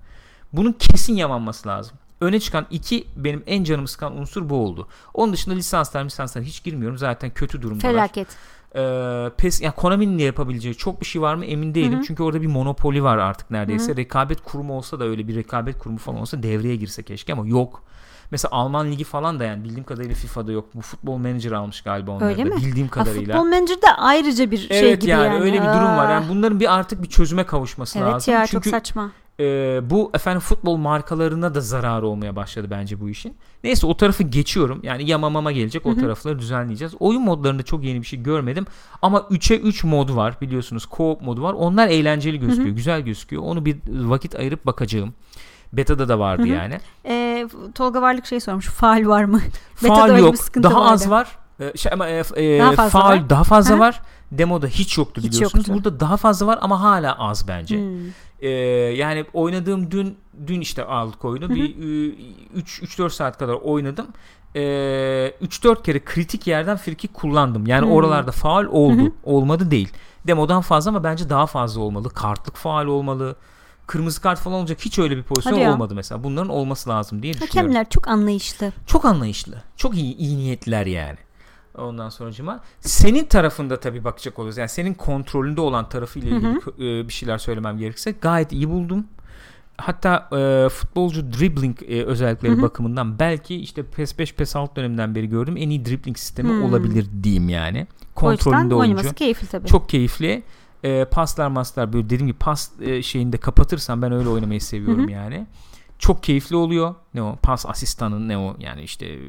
Bunun 0.53 0.71
kesin 0.71 1.15
yamanması 1.15 1.67
lazım. 1.67 1.97
öne 2.21 2.39
çıkan 2.39 2.65
iki 2.71 3.07
benim 3.15 3.43
en 3.47 3.63
canımı 3.63 3.87
sıkan 3.87 4.17
unsur 4.17 4.49
bu 4.49 4.55
oldu. 4.55 4.87
Onun 5.13 5.33
dışında 5.33 5.55
lisanslar 5.55 6.05
lisanslar 6.05 6.43
hiç 6.43 6.63
girmiyorum. 6.63 6.97
Zaten 6.97 7.29
kötü 7.29 7.61
durumdalar. 7.61 7.91
Felaket. 7.93 8.27
Ee, 8.75 9.31
PES 9.37 9.61
yani 9.61 9.73
Konami'nin 9.75 10.19
de 10.19 10.23
yapabileceği 10.23 10.75
çok 10.75 11.01
bir 11.01 11.05
şey 11.05 11.21
var 11.21 11.35
mı 11.35 11.45
emin 11.45 11.75
değilim. 11.75 11.93
Hı 11.93 11.97
hı. 11.97 12.03
Çünkü 12.03 12.23
orada 12.23 12.41
bir 12.41 12.47
monopoli 12.47 13.03
var 13.03 13.17
artık 13.17 13.51
neredeyse. 13.51 13.95
Rekabet 13.95 14.41
kurumu 14.41 14.77
olsa 14.77 14.99
da 14.99 15.03
öyle 15.03 15.27
bir 15.27 15.35
rekabet 15.35 15.79
kurumu 15.79 15.97
falan 15.99 16.21
olsa 16.21 16.43
devreye 16.43 16.75
girse 16.75 17.03
keşke 17.03 17.33
ama 17.33 17.47
yok. 17.47 17.83
Mesela 18.32 18.51
Alman 18.51 18.91
ligi 18.91 19.03
falan 19.03 19.39
da 19.39 19.43
yani 19.43 19.63
bildiğim 19.63 19.84
kadarıyla 19.84 20.15
FIFA'da 20.15 20.51
yok. 20.51 20.65
Bu 20.75 20.82
futbol 20.82 21.17
manager 21.17 21.51
almış 21.51 21.82
galiba 21.82 22.11
onları 22.11 22.25
Öyle 22.29 22.45
da 22.51 22.55
mi? 22.55 22.61
bildiğim 22.61 22.88
Ha, 22.88 22.91
kadarıyla. 22.93 23.34
futbol 23.38 23.49
Manager'da 23.49 23.97
ayrıca 23.97 24.51
bir 24.51 24.57
şey 24.57 24.79
evet 24.79 25.01
gibi 25.01 25.11
yani, 25.11 25.25
yani. 25.25 25.39
öyle 25.43 25.53
bir 25.53 25.67
durum 25.67 25.97
var. 25.97 26.11
Yani 26.11 26.25
bunların 26.29 26.59
bir 26.59 26.73
artık 26.75 27.03
bir 27.03 27.09
çözüme 27.09 27.43
kavuşması 27.45 27.99
Evet 27.99 28.07
lazım. 28.13 28.34
ya 28.34 28.45
Çünkü 28.47 28.69
çok 28.71 28.79
saçma. 28.79 29.11
e, 29.39 29.43
bu 29.89 30.11
efendim 30.13 30.39
futbol 30.39 30.77
markalarına 30.77 31.55
da 31.55 31.61
zararı 31.61 32.07
olmaya 32.07 32.36
başladı 32.36 32.67
bence 32.71 32.99
bu 33.01 33.09
işin. 33.09 33.36
Neyse 33.63 33.88
o 33.88 33.97
tarafı 33.97 34.23
geçiyorum. 34.23 34.79
Yani 34.84 35.09
yamamama 35.09 35.51
gelecek 35.51 35.86
o 35.86 35.95
tarafları 35.95 36.39
düzenleyeceğiz. 36.39 36.93
Oyun 36.99 37.21
modlarında 37.21 37.63
çok 37.63 37.84
yeni 37.84 38.01
bir 38.01 38.07
şey 38.07 38.23
görmedim. 38.23 38.65
Ama 39.01 39.17
3'e 39.19 39.57
3 39.57 39.84
mod 39.84 40.15
var 40.15 40.38
biliyorsunuz. 40.41 40.84
Co-op 40.91 41.23
modu 41.23 41.41
var. 41.43 41.53
Onlar 41.53 41.88
eğlenceli 41.88 42.39
gözüküyor. 42.39 42.75
Güzel 42.75 43.01
gözüküyor. 43.01 43.43
Onu 43.43 43.65
bir 43.65 43.77
vakit 43.89 44.36
ayırıp 44.36 44.65
bakacağım. 44.65 45.13
Beta'da 45.74 46.09
da 46.09 46.19
vardı 46.19 46.47
yani. 46.47 46.78
Ee, 47.05 47.47
Tolga 47.76 48.01
Varlık 48.01 48.26
şey 48.26 48.39
sormuş. 48.39 48.65
Faal 48.67 49.05
var 49.07 49.24
mı? 49.24 49.41
Beta'da 49.84 49.95
Faal 49.95 50.09
bir 50.15 50.19
yok. 50.22 50.36
Daha 50.63 50.76
vardı. 50.82 50.89
az 50.93 51.09
var. 51.09 51.28
Ee, 51.59 51.78
şey, 51.78 51.91
ama, 51.93 52.07
e, 52.07 52.24
e, 52.36 52.59
Daha 52.59 52.72
fazla 52.72 52.89
faal 52.99 53.09
var. 53.11 53.30
daha 53.30 53.43
fazla 53.43 53.76
Hı. 53.76 53.80
var. 53.80 54.01
Demoda 54.32 54.67
hiç 54.67 54.97
yoktu 54.97 55.22
Hiç 55.22 55.32
biliyorsunuz. 55.32 55.67
yoktu. 55.67 55.84
Burada 55.84 55.99
daha 55.99 56.17
fazla 56.17 56.47
var 56.47 56.59
ama 56.61 56.82
hala 56.82 57.19
az 57.19 57.47
bence. 57.47 57.78
Hmm. 57.78 57.97
Ee, 58.41 58.49
yani 58.95 59.26
oynadığım 59.34 59.91
dün 59.91 60.17
dün 60.47 60.61
işte 60.61 60.84
aldık 60.86 61.26
oyunu. 61.26 61.49
Bir 61.49 61.76
3 62.55 62.80
3 62.84 62.99
4 62.99 63.13
saat 63.13 63.38
kadar 63.38 63.53
oynadım. 63.53 64.07
Ee, 64.55 64.59
3-4 65.41 65.84
kere 65.84 65.99
kritik 66.05 66.47
yerden 66.47 66.78
frikik 66.78 67.13
kullandım. 67.13 67.67
Yani 67.67 67.86
Hmm. 67.86 67.91
oralarda 67.91 68.32
faal 68.32 68.65
oldu. 68.65 69.01
Hı. 69.05 69.11
Olmadı 69.24 69.72
değil. 69.72 69.89
Demodan 70.28 70.61
fazla 70.61 70.89
ama 70.89 71.03
bence 71.03 71.30
daha 71.30 71.45
fazla 71.45 71.82
olmalı. 71.82 72.09
Kartlık 72.09 72.55
faal 72.55 72.86
olmalı. 72.86 73.36
Kırmızı 73.91 74.21
kart 74.21 74.39
falan 74.39 74.59
olacak 74.59 74.77
hiç 74.81 74.99
öyle 74.99 75.17
bir 75.17 75.23
pozisyon 75.23 75.53
Hadi 75.53 75.61
ya. 75.63 75.73
olmadı 75.73 75.95
mesela. 75.95 76.23
Bunların 76.23 76.49
olması 76.49 76.89
lazım 76.89 77.23
diye 77.23 77.33
düşünüyorum. 77.33 77.57
Hakemler 77.57 77.89
çok 77.89 78.07
anlayışlı. 78.07 78.71
Çok 78.87 79.05
anlayışlı. 79.05 79.61
Çok 79.77 79.95
iyi, 79.97 80.15
iyi 80.17 80.37
niyetliler 80.37 80.85
yani. 80.85 81.17
Ondan 81.77 82.09
sonracıma 82.09 82.59
senin 82.79 83.25
tarafında 83.25 83.79
tabii 83.79 84.03
bakacak 84.03 84.39
oluruz. 84.39 84.57
Yani 84.57 84.69
senin 84.69 84.93
kontrolünde 84.93 85.61
olan 85.61 85.89
tarafıyla 85.89 86.29
ilgili 86.37 86.99
e, 86.99 87.07
bir 87.07 87.13
şeyler 87.13 87.37
söylemem 87.37 87.77
gerekirse 87.77 88.11
gayet 88.11 88.51
iyi 88.51 88.69
buldum. 88.69 89.05
Hatta 89.77 90.29
e, 90.37 90.69
futbolcu 90.69 91.33
dribbling 91.33 91.77
e, 91.87 92.03
özellikleri 92.03 92.53
Hı 92.53 92.57
hı. 92.57 92.61
bakımından 92.61 93.19
belki 93.19 93.55
işte 93.55 93.83
PES 93.83 94.19
5 94.19 94.33
PES 94.35 94.55
6 94.55 94.75
dönemden 94.75 95.15
beri 95.15 95.29
gördüğüm 95.29 95.57
en 95.57 95.69
iyi 95.69 95.85
dribbling 95.85 96.17
sistemi 96.17 96.49
Hmm. 96.49 96.63
olabilir 96.63 97.05
diyeyim 97.23 97.49
yani. 97.49 97.87
Kontrolünde 98.15 98.75
oyuncu. 98.75 98.77
oynaması 98.77 99.15
keyifli 99.15 99.47
tabii. 99.47 99.67
Çok 99.67 99.89
keyifli. 99.89 100.43
E, 100.84 101.05
paslar 101.05 101.47
maslar 101.47 101.93
böyle 101.93 102.05
dediğim 102.05 102.27
gibi 102.27 102.38
pas 102.38 102.71
e, 102.82 103.01
şeyinde 103.01 103.38
kapatırsam 103.38 104.01
ben 104.01 104.11
öyle 104.11 104.29
oynamayı 104.29 104.61
seviyorum 104.61 105.09
yani. 105.09 105.47
Çok 105.99 106.23
keyifli 106.23 106.55
oluyor. 106.55 106.95
Ne 107.13 107.21
o 107.21 107.36
pas 107.36 107.65
asistanın 107.65 108.29
ne 108.29 108.38
o 108.38 108.55
yani 108.59 108.82
işte 108.82 109.05
e, 109.05 109.19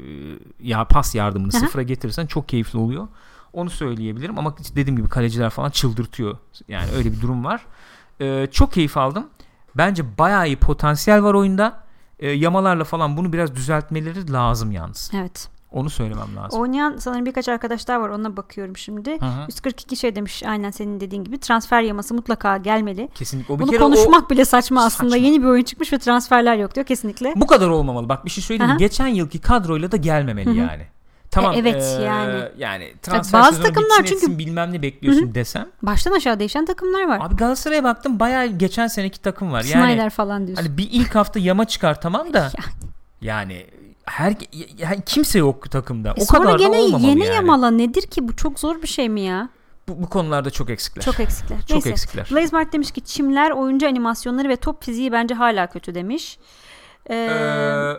ya 0.59 0.85
pas 0.87 1.15
yardımını 1.15 1.51
sıfıra 1.51 1.83
getirirsen 1.83 2.25
çok 2.25 2.49
keyifli 2.49 2.79
oluyor. 2.79 3.07
Onu 3.53 3.69
söyleyebilirim 3.69 4.39
ama 4.39 4.55
dediğim 4.75 4.97
gibi 4.97 5.09
kaleciler 5.09 5.49
falan 5.49 5.69
çıldırtıyor. 5.69 6.37
Yani 6.67 6.91
öyle 6.91 7.11
bir 7.11 7.21
durum 7.21 7.45
var. 7.45 7.65
E, 8.21 8.47
çok 8.51 8.73
keyif 8.73 8.97
aldım. 8.97 9.27
Bence 9.75 10.17
bayağı 10.17 10.47
iyi 10.47 10.55
potansiyel 10.55 11.23
var 11.23 11.33
oyunda. 11.33 11.83
E, 12.19 12.29
yamalarla 12.29 12.83
falan 12.83 13.17
bunu 13.17 13.33
biraz 13.33 13.55
düzeltmeleri 13.55 14.31
lazım 14.31 14.71
yalnız. 14.71 15.11
Evet. 15.15 15.49
Onu 15.73 15.89
söylemem 15.89 16.35
lazım. 16.35 16.59
Oynayan 16.61 16.97
sanırım 16.97 17.25
birkaç 17.25 17.49
arkadaş 17.49 17.87
daha 17.87 18.01
var. 18.01 18.09
Ona 18.09 18.37
bakıyorum 18.37 18.77
şimdi. 18.77 19.11
Hı 19.19 19.25
hı. 19.25 19.45
142 19.47 19.95
şey 19.95 20.15
demiş 20.15 20.43
aynen 20.43 20.71
senin 20.71 20.99
dediğin 20.99 21.23
gibi 21.23 21.37
transfer 21.39 21.81
yaması 21.81 22.13
mutlaka 22.13 22.57
gelmeli. 22.57 23.09
Kesinlikle. 23.15 23.53
O 23.53 23.57
bir 23.57 23.63
Bunu 23.63 23.71
kere 23.71 23.83
o- 23.83 23.85
konuşmak 23.85 24.29
bile 24.31 24.45
saçma 24.45 24.85
aslında. 24.85 25.09
Saçma. 25.11 25.25
Yeni 25.27 25.41
bir 25.41 25.47
oyun 25.47 25.63
çıkmış 25.63 25.93
ve 25.93 25.97
transferler 25.99 26.55
yok 26.57 26.75
diyor 26.75 26.85
kesinlikle. 26.85 27.33
Bu 27.35 27.47
kadar 27.47 27.69
olmamalı. 27.69 28.09
Bak 28.09 28.25
bir 28.25 28.29
şey 28.29 28.43
söyleyeyim? 28.43 28.69
Aha. 28.71 28.77
Geçen 28.77 29.07
yılki 29.07 29.39
kadroyla 29.39 29.91
da 29.91 29.97
gelmemeli 29.97 30.45
Hı 30.49 30.51
hı. 30.51 30.55
yani. 30.55 30.83
Tamam. 31.31 31.53
E, 31.53 31.57
evet, 31.57 31.83
eee, 31.99 32.05
yani. 32.05 32.43
yani 32.57 32.93
transfer 33.01 33.41
bazı 33.41 33.61
takımlar 33.61 33.89
bitsin 33.99 34.03
çünkü- 34.03 34.15
etsin, 34.15 34.39
bilmem 34.39 34.73
ne 34.73 34.81
bekliyorsun 34.81 35.35
desem. 35.35 35.67
Baştan 35.81 36.11
aşağı 36.11 36.39
değişen 36.39 36.65
takımlar 36.65 37.07
var. 37.07 37.19
Abi 37.21 37.35
Galatasaray'a 37.35 37.83
baktım 37.83 38.19
bayağı 38.19 38.45
geçen 38.45 38.87
seneki 38.87 39.21
takım 39.21 39.51
var. 39.51 39.63
Yani 39.63 39.91
Snyder 39.93 40.09
falan 40.09 40.47
diyorsun. 40.47 40.65
hani 40.65 40.77
bir 40.77 40.89
ilk 40.91 41.15
hafta 41.15 41.39
yama 41.39 41.65
çıkar 41.65 42.01
tamam 42.01 42.33
da 42.33 42.39
Yani. 43.21 43.53
yani 43.53 43.65
her 44.05 44.35
yani 44.77 45.01
kimse 45.05 45.39
yok 45.39 45.71
takımda. 45.71 46.09
E 46.17 46.23
o 46.23 46.25
kadar 46.27 46.53
da 46.53 46.57
gene 46.57 46.77
olmamalı 46.77 47.09
yeni 47.09 47.25
yani. 47.25 47.35
yamala 47.35 47.71
nedir 47.71 48.01
ki 48.01 48.27
bu 48.27 48.35
çok 48.35 48.59
zor 48.59 48.81
bir 48.81 48.87
şey 48.87 49.09
mi 49.09 49.21
ya? 49.21 49.49
Bu, 49.87 50.03
bu 50.03 50.09
konularda 50.09 50.49
çok 50.49 50.69
eksikler. 50.69 51.03
Çok 51.03 51.19
eksikler. 51.19 51.57
Çok 51.59 51.69
Neyse. 51.71 51.89
eksikler. 51.89 52.27
Blaze 52.31 52.55
Mart 52.55 52.73
demiş 52.73 52.91
ki 52.91 53.01
çimler, 53.01 53.51
oyuncu 53.51 53.87
animasyonları 53.87 54.49
ve 54.49 54.55
top 54.55 54.83
fiziği 54.83 55.11
bence 55.11 55.35
hala 55.35 55.67
kötü 55.67 55.95
demiş. 55.95 56.37
Ee, 57.09 57.15
Ee, 57.15 57.93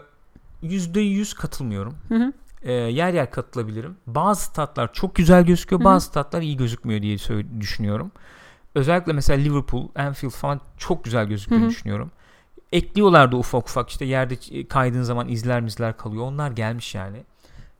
Yüzde 0.63 1.01
yüz 1.01 1.35
katılmıyorum. 1.35 1.95
hı 2.09 2.15
hı. 2.15 2.33
Ee, 2.63 2.73
yer 2.73 3.13
yer 3.15 3.31
katılabilirim. 3.31 3.97
Bazı 4.07 4.45
statlar 4.45 4.93
çok 4.93 5.15
güzel 5.15 5.45
gözüküyor. 5.45 5.81
Hı 5.81 5.85
hı. 5.85 5.89
Bazı 5.89 6.07
statlar 6.07 6.43
iyi 6.43 6.57
gözükmüyor 6.57 7.03
diye 7.03 7.19
düşünüyorum. 7.61 8.13
Özellikle 8.75 9.13
mesela 9.13 9.41
Liverpool, 9.43 9.89
Anfield 9.97 10.31
falan 10.33 10.61
çok 10.79 11.05
güzel 11.05 11.27
gözüktüğünü 11.27 11.61
Hı 11.61 11.65
hı. 11.65 11.71
düşünüyorum. 11.71 12.11
Ekliyorlardı 12.75 13.37
ufak 13.37 13.69
ufak 13.69 13.91
işte 13.91 14.05
yerde 14.05 14.65
kaydığın 14.69 15.03
zaman 15.03 15.29
izler 15.29 15.61
mizler 15.61 15.97
kalıyor. 15.97 16.25
Onlar 16.25 16.51
gelmiş 16.51 16.95
yani. 16.95 17.25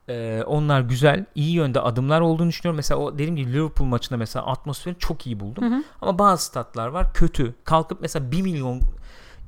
Ee, 0.09 0.43
onlar 0.47 0.81
güzel, 0.81 1.25
iyi 1.35 1.55
yönde 1.55 1.81
adımlar 1.81 2.21
olduğunu 2.21 2.49
düşünüyorum. 2.49 2.77
Mesela 2.77 3.01
o 3.01 3.15
dediğim 3.15 3.37
gibi 3.37 3.53
Liverpool 3.53 3.89
maçında 3.89 4.19
mesela 4.19 4.47
atmosferi 4.47 4.97
çok 4.99 5.27
iyi 5.27 5.41
buldum. 5.41 5.65
Hı 5.71 5.77
hı. 5.77 5.83
Ama 6.01 6.19
bazı 6.19 6.45
statlar 6.45 6.89
var 6.89 7.13
kötü. 7.15 7.55
Kalkıp 7.65 8.01
mesela 8.01 8.31
1 8.31 8.43
milyon 8.43 8.81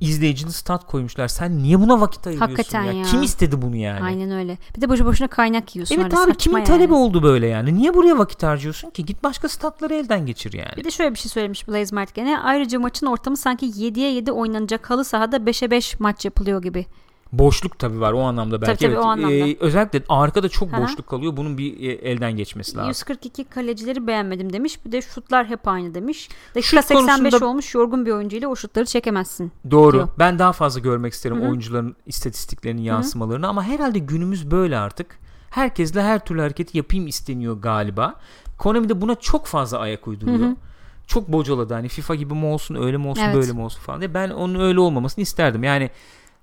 izleyicili 0.01 0.53
stat 0.53 0.87
koymuşlar. 0.87 1.29
Sen 1.29 1.59
niye 1.59 1.81
buna 1.81 2.01
vakit 2.01 2.27
ayırıyorsun 2.27 2.57
Hakikaten 2.57 2.83
ya? 2.85 2.93
ya. 2.93 3.05
Kim 3.05 3.23
istedi 3.23 3.63
bunu 3.63 3.77
yani? 3.77 4.05
Aynen 4.05 4.31
öyle. 4.31 4.59
Bir 4.77 4.81
de 4.81 4.89
boşu 4.89 5.07
boşuna 5.07 5.29
kaynak 5.29 5.77
yiyorsun. 5.77 5.95
Evet 5.95 6.15
abi 6.19 6.35
kimin 6.35 6.57
yani. 6.57 6.67
talebi 6.67 6.95
oldu 6.95 7.23
böyle 7.23 7.47
yani? 7.47 7.75
Niye 7.75 7.95
buraya 7.95 8.19
vakit 8.19 8.43
harcıyorsun 8.43 8.91
ki? 8.91 9.05
Git 9.05 9.23
başka 9.23 9.49
statları 9.49 9.95
elden 9.95 10.27
geçir 10.27 10.53
yani. 10.53 10.77
Bir 10.77 10.85
de 10.85 10.91
şöyle 10.91 11.15
bir 11.15 11.19
şey 11.19 11.31
söylemiş 11.31 11.69
Blaze 11.69 11.95
Mert 11.95 12.15
gene. 12.15 12.39
Ayrıca 12.39 12.79
maçın 12.79 13.07
ortamı 13.07 13.37
sanki 13.37 13.67
7'ye 13.67 14.13
7 14.13 14.33
oynanacak 14.33 14.91
halı 14.91 15.05
sahada 15.05 15.37
5'e 15.37 15.71
5 15.71 16.01
maç 16.01 16.25
yapılıyor 16.25 16.63
gibi. 16.63 16.87
Boşluk 17.33 17.79
tabii 17.79 18.01
var 18.01 18.13
o 18.13 18.21
anlamda 18.21 18.63
belki. 18.63 18.79
tabii, 18.85 18.93
evet. 18.93 19.05
o 19.05 19.07
anlamda. 19.07 19.35
Ee, 19.35 19.57
özellikle 19.61 20.03
arkada 20.09 20.49
çok 20.49 20.73
Hı 20.73 20.77
hı. 20.77 20.83
boşluk 20.83 21.07
kalıyor. 21.07 21.37
Bunun 21.37 21.59
bir 21.59 21.81
e, 21.89 21.93
elden 21.93 22.37
geçmesi 22.37 22.77
lazım. 22.77 22.89
142 22.89 23.45
kalecileri 23.45 24.07
beğenmedim 24.07 24.53
demiş. 24.53 24.85
Bir 24.87 24.93
de 24.93 25.03
şutlar 25.03 25.47
hep 25.47 25.69
aynı 25.69 25.95
demiş. 25.95 26.29
Dakika 26.55 26.63
Şut 26.83 26.89
85 26.89 27.33
konusunda- 27.33 27.47
olmuş 27.51 27.75
yorgun 27.75 28.07
bir 28.07 28.11
oyuncuyla 28.11 28.49
o 28.49 28.57
şutları 28.57 28.85
çekemezsin. 28.87 29.53
Doğru. 29.71 29.93
diyor. 29.93 30.09
Ben 30.19 30.39
daha 30.39 30.53
fazla 30.53 30.81
görmek 30.81 31.13
isterim 31.13 31.37
Hı 31.37 31.45
hı. 31.45 31.49
oyuncuların 31.49 31.97
istatistiklerinin 32.07 32.83
yansımalarını 32.83 33.49
ama 33.49 33.65
herhalde 33.65 33.99
günümüz 33.99 34.51
böyle 34.51 34.79
artık. 34.79 35.19
Herkesle 35.51 36.03
her 36.03 36.25
türlü 36.25 36.41
hareketi 36.41 36.77
yapayım 36.79 37.07
isteniyor 37.07 37.61
galiba. 37.63 38.15
Konami 38.59 38.89
de 38.89 39.01
buna 39.01 39.15
çok 39.15 39.47
fazla 39.47 39.79
ayak 39.79 40.09
uyduruyor. 40.09 40.39
Hı 40.39 40.45
hı. 40.45 40.57
Çok 41.07 41.29
bocaladı 41.29 41.75
hani 41.75 41.89
FIFA 41.89 42.15
gibi 42.15 42.35
mi 42.35 42.47
olsun 42.47 42.75
öyle 42.75 42.97
mi 42.97 43.07
olsun 43.09 43.23
Evet. 43.23 43.35
böyle 43.37 43.53
mi 43.53 43.61
olsun 43.61 43.81
falan 43.81 44.01
diye. 44.01 44.15
Ben 44.15 44.31
onun 44.31 44.61
öyle 44.61 44.81
olmamasını 44.81 45.23
isterdim. 45.23 45.65
Yani 45.65 45.91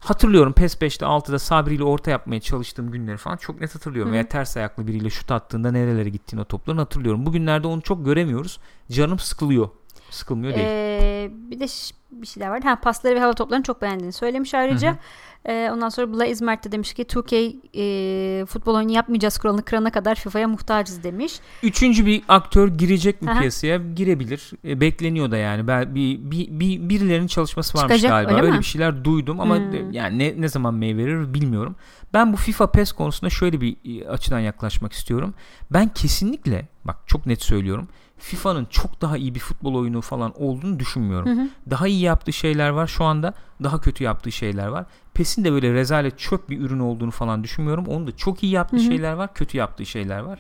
hatırlıyorum 0.06 0.54
PES 0.54 0.76
5'te 0.76 1.06
6'da 1.06 1.40
Sabri 1.40 1.76
ile 1.76 1.84
orta 1.84 2.12
yapmaya 2.12 2.42
çalıştığım 2.42 2.92
günleri 2.92 3.18
falan 3.18 3.38
çok 3.38 3.62
net 3.62 3.76
hatırlıyorum. 3.76 4.12
Hı. 4.12 4.14
Veya 4.14 4.30
ters 4.30 4.58
ayaklı 4.58 4.88
biriyle 4.88 5.10
şut 5.10 5.32
attığında 5.32 5.72
nerelere 5.72 6.10
gittiğini 6.10 6.42
o 6.42 6.46
topların 6.46 6.78
hatırlıyorum. 6.78 7.26
Bugünlerde 7.26 7.68
onu 7.68 7.82
çok 7.82 8.06
göremiyoruz. 8.06 8.60
Canım 8.92 9.20
sıkılıyor. 9.20 9.70
Sıkılmıyor 10.14 10.56
değil. 10.56 10.68
Ee, 10.70 11.32
bir 11.52 11.60
de 11.60 11.66
bir 12.12 12.28
şeyler 12.28 12.50
var. 12.50 12.62
Ha, 12.64 12.76
pasları 12.76 13.16
ve 13.16 13.20
hava 13.20 13.34
toplarını 13.34 13.64
çok 13.64 13.82
beğendiğini 13.82 14.14
söylemiş 14.14 14.54
ayrıca. 14.54 14.90
Hı 14.90 14.94
hı. 14.94 14.98
Ee, 15.46 15.70
ondan 15.74 15.90
sonra 15.90 16.14
Blaze 16.14 16.46
Mert 16.46 16.66
de 16.66 16.72
demiş 16.72 16.94
ki 16.94 17.04
2K 17.04 17.56
e, 17.76 18.46
futbol 18.46 18.76
oyunu 18.76 18.92
yapmayacağız 18.92 19.38
kuralını 19.38 19.64
kırana 19.64 19.92
kadar 19.92 20.16
FIFA'ya 20.16 20.48
muhtacız 20.48 21.04
demiş. 21.04 21.34
Üçüncü 21.64 22.06
bir 22.06 22.24
aktör 22.28 22.68
girecek 22.68 23.22
mi 23.22 23.32
Aha. 23.32 23.40
piyasaya? 23.40 23.78
Girebilir. 23.96 24.52
E, 24.66 24.82
bekleniyor 24.82 25.32
da 25.32 25.38
yani. 25.38 25.68
Ben 25.68 25.96
bir, 25.96 26.20
bir, 26.32 26.48
bir 26.60 26.90
birilerinin 26.90 27.28
çalışması 27.28 27.78
varmış 27.78 27.96
Çıkacak, 27.96 28.12
galiba. 28.12 28.32
öyle 28.32 28.42
Öyle, 28.42 28.52
mi? 28.52 28.60
bir 28.60 28.66
şeyler 28.66 29.04
duydum 29.04 29.40
ama 29.40 29.58
Hmm. 29.58 29.92
yani 29.92 30.20
ne, 30.20 30.42
ne 30.42 30.48
zaman 30.48 30.74
meyve 30.74 31.06
verir 31.06 31.34
bilmiyorum. 31.34 31.76
Ben 32.14 32.34
bu 32.34 32.38
FIFA 32.38 32.72
PES 32.72 32.92
konusunda 32.92 33.30
şöyle 33.30 33.62
bir 33.62 34.02
e, 34.02 34.08
açıdan 34.10 34.40
yaklaşmak 34.40 34.94
istiyorum. 34.94 35.34
Ben 35.72 35.90
kesinlikle 35.90 36.68
bak 36.86 36.96
çok 37.06 37.26
net 37.26 37.44
söylüyorum. 37.44 37.88
FIFA'nın 38.24 38.66
çok 38.66 39.02
daha 39.02 39.18
iyi 39.18 39.36
bir 39.36 39.40
futbol 39.40 39.76
oyunu 39.76 40.02
falan 40.02 40.42
olduğunu 40.42 40.80
düşünmüyorum. 40.80 41.30
Hı 41.38 41.42
hı. 41.42 41.48
Daha 41.70 41.88
iyi 41.88 42.02
yaptığı 42.02 42.34
şeyler 42.34 42.70
var 42.70 42.88
şu 42.88 43.04
anda. 43.04 43.34
Daha 43.64 43.82
kötü 43.82 44.04
yaptığı 44.04 44.32
şeyler 44.32 44.68
var. 44.68 44.86
PES'in 45.14 45.44
de 45.44 45.52
böyle 45.52 45.74
rezalet 45.74 46.20
çöp 46.20 46.50
bir 46.50 46.60
ürün 46.60 46.80
olduğunu 46.80 47.12
falan 47.12 47.44
düşünmüyorum. 47.44 47.86
Onun 47.86 48.08
da 48.08 48.18
çok 48.18 48.44
iyi 48.44 48.52
yaptığı 48.52 48.78
Hı 48.78 48.82
hı. 48.82 48.86
şeyler 48.86 49.14
var. 49.14 49.34
Kötü 49.34 49.58
yaptığı 49.58 49.86
şeyler 49.86 50.20
var. 50.20 50.40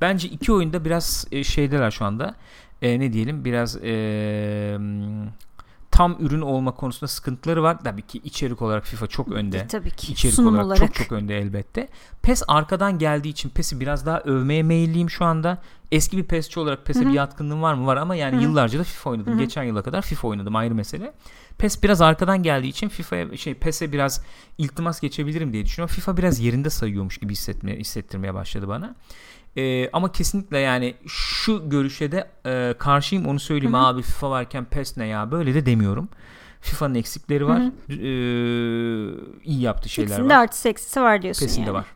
Bence 0.00 0.28
iki 0.28 0.52
oyunda 0.52 0.84
biraz 0.84 1.26
e, 1.32 1.44
şeydeler 1.44 1.90
şu 1.90 2.04
anda. 2.04 2.34
E, 2.82 3.00
ne 3.00 3.12
diyelim 3.12 3.44
biraz 3.44 3.76
e, 3.76 4.78
tam 6.02 6.16
ürün 6.20 6.40
olma 6.40 6.74
konusunda 6.74 7.08
sıkıntıları 7.08 7.62
var. 7.62 7.78
Tabii 7.84 8.02
ki 8.02 8.20
içerik 8.24 8.62
olarak 8.62 8.86
FIFA 8.86 9.06
çok 9.06 9.28
önde. 9.32 9.66
Tabii 9.66 9.90
ki. 9.90 10.12
İçerik 10.12 10.34
Sunum 10.34 10.54
olarak, 10.54 10.66
olarak. 10.66 10.78
çok 10.78 10.94
çok 10.94 11.12
önde 11.12 11.38
elbette. 11.38 11.88
PES 12.22 12.42
arkadan 12.48 12.98
geldiği 12.98 13.28
için 13.28 13.48
PES'i 13.48 13.80
biraz 13.80 14.06
daha 14.06 14.20
övmeye 14.20 14.62
meyilliyim 14.62 15.10
şu 15.10 15.24
anda. 15.24 15.58
Eski 15.92 16.16
bir 16.16 16.24
PES'çi 16.24 16.60
olarak 16.60 16.86
PES'e 16.86 17.00
Hı 17.00 17.04
hı. 17.04 17.08
bir 17.08 17.14
yatkınlığım 17.14 17.62
var 17.62 17.74
mı? 17.74 17.86
Var 17.86 17.96
ama 17.96 18.14
yani 18.14 18.36
Hı 18.36 18.38
hı. 18.38 18.42
yıllarca 18.42 18.78
da 18.78 18.84
FIFA 18.84 19.10
oynadım. 19.10 19.32
Hı 19.32 19.36
hı. 19.36 19.40
Geçen 19.40 19.62
yıla 19.62 19.82
kadar 19.82 20.02
FIFA 20.02 20.28
oynadım 20.28 20.56
ayrı 20.56 20.74
mesele. 20.74 21.12
PES 21.58 21.82
biraz 21.82 22.00
arkadan 22.00 22.42
geldiği 22.42 22.68
için 22.68 22.88
FIFA'ya 22.88 23.36
şey 23.36 23.54
PES'e 23.54 23.92
biraz 23.92 24.22
iltimas 24.58 25.00
geçebilirim 25.00 25.52
diye 25.52 25.64
düşünüyorum. 25.64 25.94
FIFA 25.94 26.16
biraz 26.16 26.40
yerinde 26.40 26.70
sayıyormuş 26.70 27.18
gibi 27.18 27.32
hissetmeye, 27.32 27.76
hissettirmeye 27.76 28.34
başladı 28.34 28.68
bana. 28.68 28.94
Ee, 29.56 29.90
ama 29.92 30.12
kesinlikle 30.12 30.58
yani 30.58 30.94
şu 31.06 31.68
görüşe 31.70 32.12
de 32.12 32.30
e, 32.46 32.74
karşıyım 32.78 33.26
onu 33.26 33.40
söyleyeyim 33.40 33.74
Hı 33.74 33.78
hı. 33.78 33.82
abi 33.86 34.02
FIFA 34.02 34.30
varken 34.30 34.64
PES 34.64 34.96
ne 34.96 35.06
ya 35.06 35.30
böyle 35.30 35.54
de 35.54 35.66
demiyorum. 35.66 36.08
FIFA'nın 36.60 36.94
eksikleri 36.94 37.46
var. 37.46 37.60
Hı 37.60 37.72
Ee, 37.92 37.94
iyi 39.44 39.60
yaptığı 39.60 39.88
şeyler 39.88 40.08
İkisinin 40.08 40.30
de 40.30 40.34
var. 40.34 40.42
artısı 40.42 40.68
eksisi 40.68 41.00
var 41.00 41.22
diyorsun 41.22 41.46
PES'in 41.46 41.60
yani. 41.60 41.68
de 41.68 41.72
var. 41.74 41.86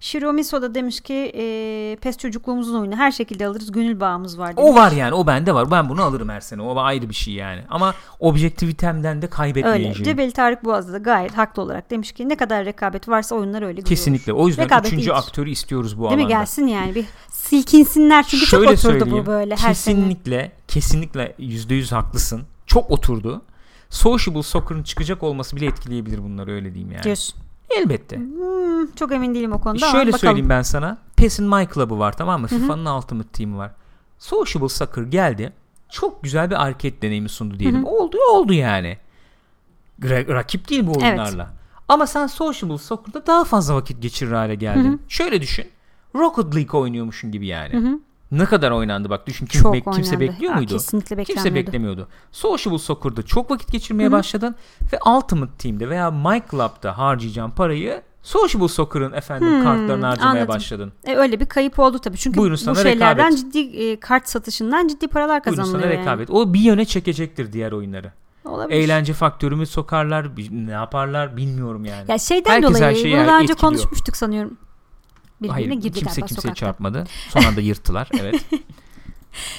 Shiro 0.00 0.32
Miso 0.32 0.62
da 0.62 0.74
demiş 0.74 1.00
ki 1.00 1.14
e, 1.34 1.96
PES 2.00 2.16
çocukluğumuzun 2.18 2.80
oyunu 2.80 2.96
her 2.96 3.10
şekilde 3.12 3.46
alırız 3.46 3.72
gönül 3.72 4.00
bağımız 4.00 4.38
var 4.38 4.56
demiş. 4.56 4.70
O 4.70 4.74
var 4.74 4.92
yani 4.92 5.14
o 5.14 5.26
bende 5.26 5.54
var. 5.54 5.70
Ben 5.70 5.88
bunu 5.88 6.02
alırım 6.02 6.28
her 6.28 6.40
sene. 6.40 6.62
O 6.62 6.78
ayrı 6.80 7.08
bir 7.08 7.14
şey 7.14 7.34
yani. 7.34 7.62
Ama 7.68 7.94
objektivitemden 8.20 9.14
de 9.22 9.26
Öyle. 9.26 9.30
kaybetmeyeceğim. 9.30 10.02
Cebeli 10.04 10.32
Tarık 10.32 10.64
Boğaz'da 10.64 10.92
da 10.92 10.98
gayet 10.98 11.32
haklı 11.38 11.62
olarak 11.62 11.90
demiş 11.90 12.12
ki 12.12 12.28
ne 12.28 12.36
kadar 12.36 12.64
rekabet 12.64 13.08
varsa 13.08 13.34
oyunlar 13.34 13.62
öyle 13.62 13.72
gidiyor. 13.72 13.86
Kesinlikle. 13.88 14.32
O 14.32 14.48
yüzden 14.48 14.64
Rekabet 14.64 14.86
üçüncü 14.86 15.02
iyidir. 15.02 15.18
aktörü 15.18 15.50
istiyoruz 15.50 15.98
bu 15.98 16.02
Değil 16.02 16.08
alanda. 16.12 16.22
mi 16.24 16.28
gelsin 16.28 16.66
yani 16.66 16.94
bir 16.94 17.04
silkinsinler 17.32 18.22
çünkü 18.28 18.46
Şöyle 18.46 18.64
çok 18.64 18.72
oturdu 18.74 18.92
söyleyeyim, 18.98 19.22
bu 19.22 19.26
böyle 19.26 19.56
her 19.56 19.74
sene. 19.74 19.94
kesinlikle, 19.96 20.52
kesinlikle 20.68 21.34
yüzde 21.38 21.74
yüz 21.74 21.92
haklısın. 21.92 22.42
Çok 22.66 22.90
oturdu. 22.90 23.42
Sociable 23.90 24.42
Soccer'ın 24.42 24.82
çıkacak 24.82 25.22
olması 25.22 25.56
bile 25.56 25.66
etkileyebilir 25.66 26.22
bunları 26.22 26.52
öyle 26.52 26.74
diyeyim 26.74 26.92
yani. 26.92 27.02
Diyorsun. 27.02 27.34
Elbette. 27.70 28.16
Hmm, 28.16 28.86
çok 28.96 29.12
emin 29.12 29.34
değilim 29.34 29.52
o 29.52 29.60
konuda 29.60 29.86
ama 29.86 29.92
Şöyle 29.92 30.12
bakalım. 30.12 30.18
söyleyeyim 30.20 30.48
ben 30.48 30.62
sana. 30.62 30.98
PES'in 31.16 31.46
My 31.48 31.68
Club'ı 31.74 31.98
var 31.98 32.16
tamam 32.16 32.40
mı? 32.40 32.46
FIFA'nın 32.46 32.86
Ultimate 32.96 33.28
Team'i 33.28 33.56
var. 33.58 33.70
Sociable 34.18 34.68
Soccer 34.68 35.02
geldi. 35.02 35.52
Çok 35.88 36.22
güzel 36.22 36.50
bir 36.50 36.62
arcade 36.64 37.02
deneyimi 37.02 37.28
sundu 37.28 37.58
diyelim. 37.58 37.80
Hı 37.82 37.86
hı. 37.86 37.90
Oldu 37.90 38.16
oldu 38.32 38.52
yani. 38.52 38.98
Ra- 40.00 40.28
rakip 40.34 40.68
değil 40.68 40.86
bu 40.86 40.92
Evet. 40.92 41.02
oyunlarla. 41.02 41.50
Ama 41.88 42.06
sen 42.06 42.26
Sociable 42.26 42.78
Soccer'da 42.78 43.26
daha 43.26 43.44
fazla 43.44 43.74
vakit 43.74 44.02
geçirir 44.02 44.32
hale 44.32 44.54
geldin. 44.54 44.84
Hı 44.84 44.92
hı. 44.94 44.98
Şöyle 45.08 45.40
düşün. 45.42 45.66
Rocket 46.14 46.56
League 46.56 46.80
oynuyormuşsun 46.80 47.32
gibi 47.32 47.46
yani. 47.46 47.72
Hı 47.72 47.78
hı. 47.78 47.98
Ne 48.32 48.44
kadar 48.44 48.70
oynandı 48.70 49.10
bak 49.10 49.26
düşün. 49.26 49.46
Kim, 49.46 49.60
bek- 49.62 49.84
kimse 49.94 50.16
oynandı. 50.16 50.20
bekliyor 50.20 50.52
Aa, 50.52 50.56
muydu? 50.56 50.72
Kesinlikle 50.72 51.16
Kimse 51.24 51.34
beklenmiyordu. 51.34 51.66
beklemiyordu. 51.66 52.08
Sociable 52.32 52.78
Soccer'da 52.78 53.22
çok 53.22 53.50
vakit 53.50 53.72
geçirmeye 53.72 54.08
Hı 54.08 54.12
başladın 54.12 54.54
ve 54.92 54.98
Ultimate 55.10 55.52
Team'de 55.58 55.88
veya 55.88 56.10
My 56.10 56.42
Club'da 56.50 56.98
harcayacağın 56.98 57.50
parayı 57.50 58.02
Sociable 58.22 58.68
Soccer'ın 58.68 59.12
efendim 59.12 59.48
Hmm, 59.48 59.62
kartlarını 59.62 60.06
harcamaya 60.06 60.30
anladım. 60.30 60.48
başladın. 60.48 60.92
E, 61.06 61.14
öyle 61.16 61.40
bir 61.40 61.46
kayıp 61.46 61.78
oldu 61.78 61.98
tabii. 61.98 62.16
Çünkü 62.16 62.38
Buyurun 62.38 62.54
bu 62.54 62.58
sana 62.58 62.74
şeylerden 62.74 63.26
rekabet. 63.32 63.38
ciddi 63.54 63.58
e, 63.76 64.00
kart 64.00 64.28
satışından 64.28 64.88
ciddi 64.88 65.08
paralar 65.08 65.44
Buyurun 65.44 65.56
kazanılıyor. 65.62 65.82
sana 65.88 65.92
yani. 65.94 66.00
rekabet. 66.06 66.30
O 66.30 66.54
bir 66.54 66.60
yöne 66.60 66.84
çekecektir 66.84 67.52
diğer 67.52 67.72
oyunları. 67.72 68.12
Olabilir. 68.44 68.78
Eğlence 68.80 69.12
faktörümü 69.12 69.66
sokarlar, 69.66 70.26
ne 70.50 70.70
yaparlar 70.70 71.36
bilmiyorum 71.36 71.84
yani. 71.84 72.04
Ya 72.10 72.18
şeyden 72.18 72.50
Herkes 72.50 72.70
her 72.70 72.76
dolayı 72.80 72.96
şeyi 72.96 73.16
bunu 73.16 73.26
daha 73.26 73.40
önce 73.40 73.52
etkiliyor. 73.52 73.72
konuşmuştuk 73.72 74.16
sanıyorum. 74.16 74.56
Birbirine 75.40 75.52
Hayır, 75.52 75.70
girdi 75.72 75.98
kimse 75.98 76.00
galiba 76.04 76.26
kimseye 76.26 76.40
sokakta. 76.42 76.54
çarpmadı. 76.66 77.04
Son 77.28 77.42
anda 77.42 77.60
yırttılar. 77.60 78.08
Evet. 78.20 78.44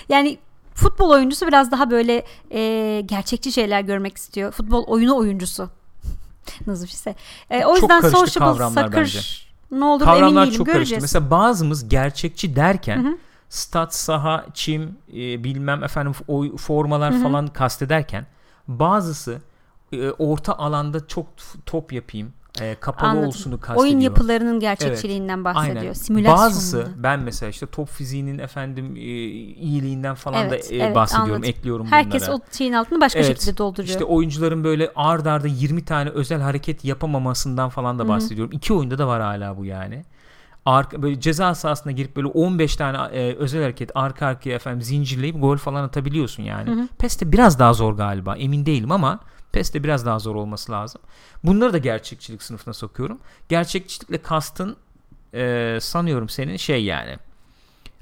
Yani 0.10 0.38
futbol 0.73 1.10
oyuncusu 1.10 1.47
biraz 1.47 1.72
daha 1.72 1.91
böyle 1.91 2.26
e, 2.51 3.01
gerçekçi 3.06 3.51
şeyler 3.51 3.81
görmek 3.81 4.18
istiyor. 4.18 4.51
Futbol 4.51 4.84
oyunu 4.84 5.15
oyuncusu. 5.18 5.69
Nasıl 6.68 6.84
bir 6.84 6.89
şey? 6.89 7.14
E, 7.49 7.65
o 7.65 7.73
Çok 7.73 7.76
yüzden 7.81 8.01
karıştı 8.01 8.19
sociable 8.19 8.45
kavramlar 8.51 8.84
soccer 8.85 9.01
bence. 9.01 9.19
ne 9.72 9.85
olur 9.85 10.01
emin 10.01 10.14
Kavramlar 10.14 10.45
değilim 10.45 10.57
çok 10.57 10.65
karıştı. 10.65 10.80
göreceğiz. 10.80 11.01
Mesela 11.03 11.31
bazımız 11.31 11.89
gerçekçi 11.89 12.56
derken 12.56 13.03
Hı 13.03 13.07
hı. 13.10 13.18
stat, 13.49 13.95
saha, 13.95 14.45
çim, 14.53 14.97
e, 15.14 15.43
bilmem 15.43 15.84
efendim 15.84 16.14
oy, 16.27 16.57
formalar 16.57 17.14
Hı 17.14 17.18
hı. 17.18 17.23
falan 17.23 17.47
kastederken 17.47 18.26
bazısı 18.68 19.41
e, 19.91 20.10
orta 20.10 20.53
alanda 20.57 21.07
çok 21.07 21.26
top 21.65 21.93
yapayım, 21.93 22.34
e, 22.62 22.76
kapalı 22.76 23.10
Anladım. 23.10 23.28
olsunu 23.28 23.60
kastediyor. 23.60 23.84
Oyun 23.84 24.00
yapılarının 24.00 24.60
gerçekçiliğinden 24.60 25.46
bahsediyor. 25.46 25.78
Aynen. 25.82 25.94
Simülasyonunda. 25.94 26.46
Bazısı 26.46 26.88
ben 26.98 27.20
mesela 27.20 27.50
işte 27.50 27.66
top 27.66 27.90
fiziğinin 27.90 28.40
efendim 28.40 28.96
e, 28.96 29.00
iyiliğinden 29.00 30.16
falan 30.16 30.48
Evet, 30.48 30.70
da 30.70 30.74
e, 30.76 30.78
evet, 30.78 30.96
bahsediyorum, 30.96 31.34
anladım. 31.34 31.50
ekliyorum 31.50 31.88
Herkes 31.88 32.22
bunlara. 32.28 32.36
o 32.36 32.42
şeyin 32.58 32.74
altını 32.74 33.02
başka 33.02 33.20
Evet, 33.20 33.28
şekilde 33.28 33.58
dolduruyor. 33.58 33.90
İşte 33.90 34.04
oyuncuların 34.04 34.64
böyle 34.64 34.92
ard 34.96 35.26
arda 35.26 35.48
20 35.48 35.86
tane 35.86 36.10
özel 36.10 36.42
hareket 36.42 36.86
yapamamasından 36.86 37.70
falan 37.70 38.00
da 38.00 38.08
bahsediyorum. 38.08 38.52
İki 38.54 38.74
oyunda 38.74 38.98
da 38.98 39.08
var 39.08 39.22
hala 39.22 39.58
bu 39.58 39.66
yani. 39.66 40.06
Arka, 40.66 41.02
böyle 41.02 41.20
ceza 41.20 41.56
sahasına 41.56 41.92
girip 41.92 42.16
böyle 42.16 42.28
15 42.28 42.76
tane 42.76 42.98
e, 42.98 43.36
özel 43.36 43.62
hareket 43.62 43.92
arka 43.96 44.26
arkaya 44.26 44.56
efendim 44.56 44.82
zincirleyip 44.82 45.42
gol 45.42 45.58
falan 45.58 45.84
atabiliyorsun 45.84 46.44
yani. 46.44 46.70
Hı 46.70 46.74
hı. 46.74 46.88
PES'te 46.98 47.32
biraz 47.32 47.60
daha 47.60 47.74
zor 47.74 47.94
galiba 47.94 48.36
emin 48.36 48.66
değilim 48.66 48.92
ama 48.92 49.20
PES'te 49.52 49.84
biraz 49.84 50.06
daha 50.06 50.20
zor 50.20 50.36
olması 50.36 50.72
lazım. 50.72 51.02
Bunları 51.44 51.74
da 51.74 51.78
gerçekçilik 51.78 52.44
sınıfına 52.44 52.74
sokuyorum. 52.74 53.20
Gerçekçilikle 53.50 54.18
kastın 54.18 54.78
e, 55.34 55.78
sanıyorum 55.82 56.30
senin 56.30 56.58
şey 56.58 56.84
yani. 56.84 57.18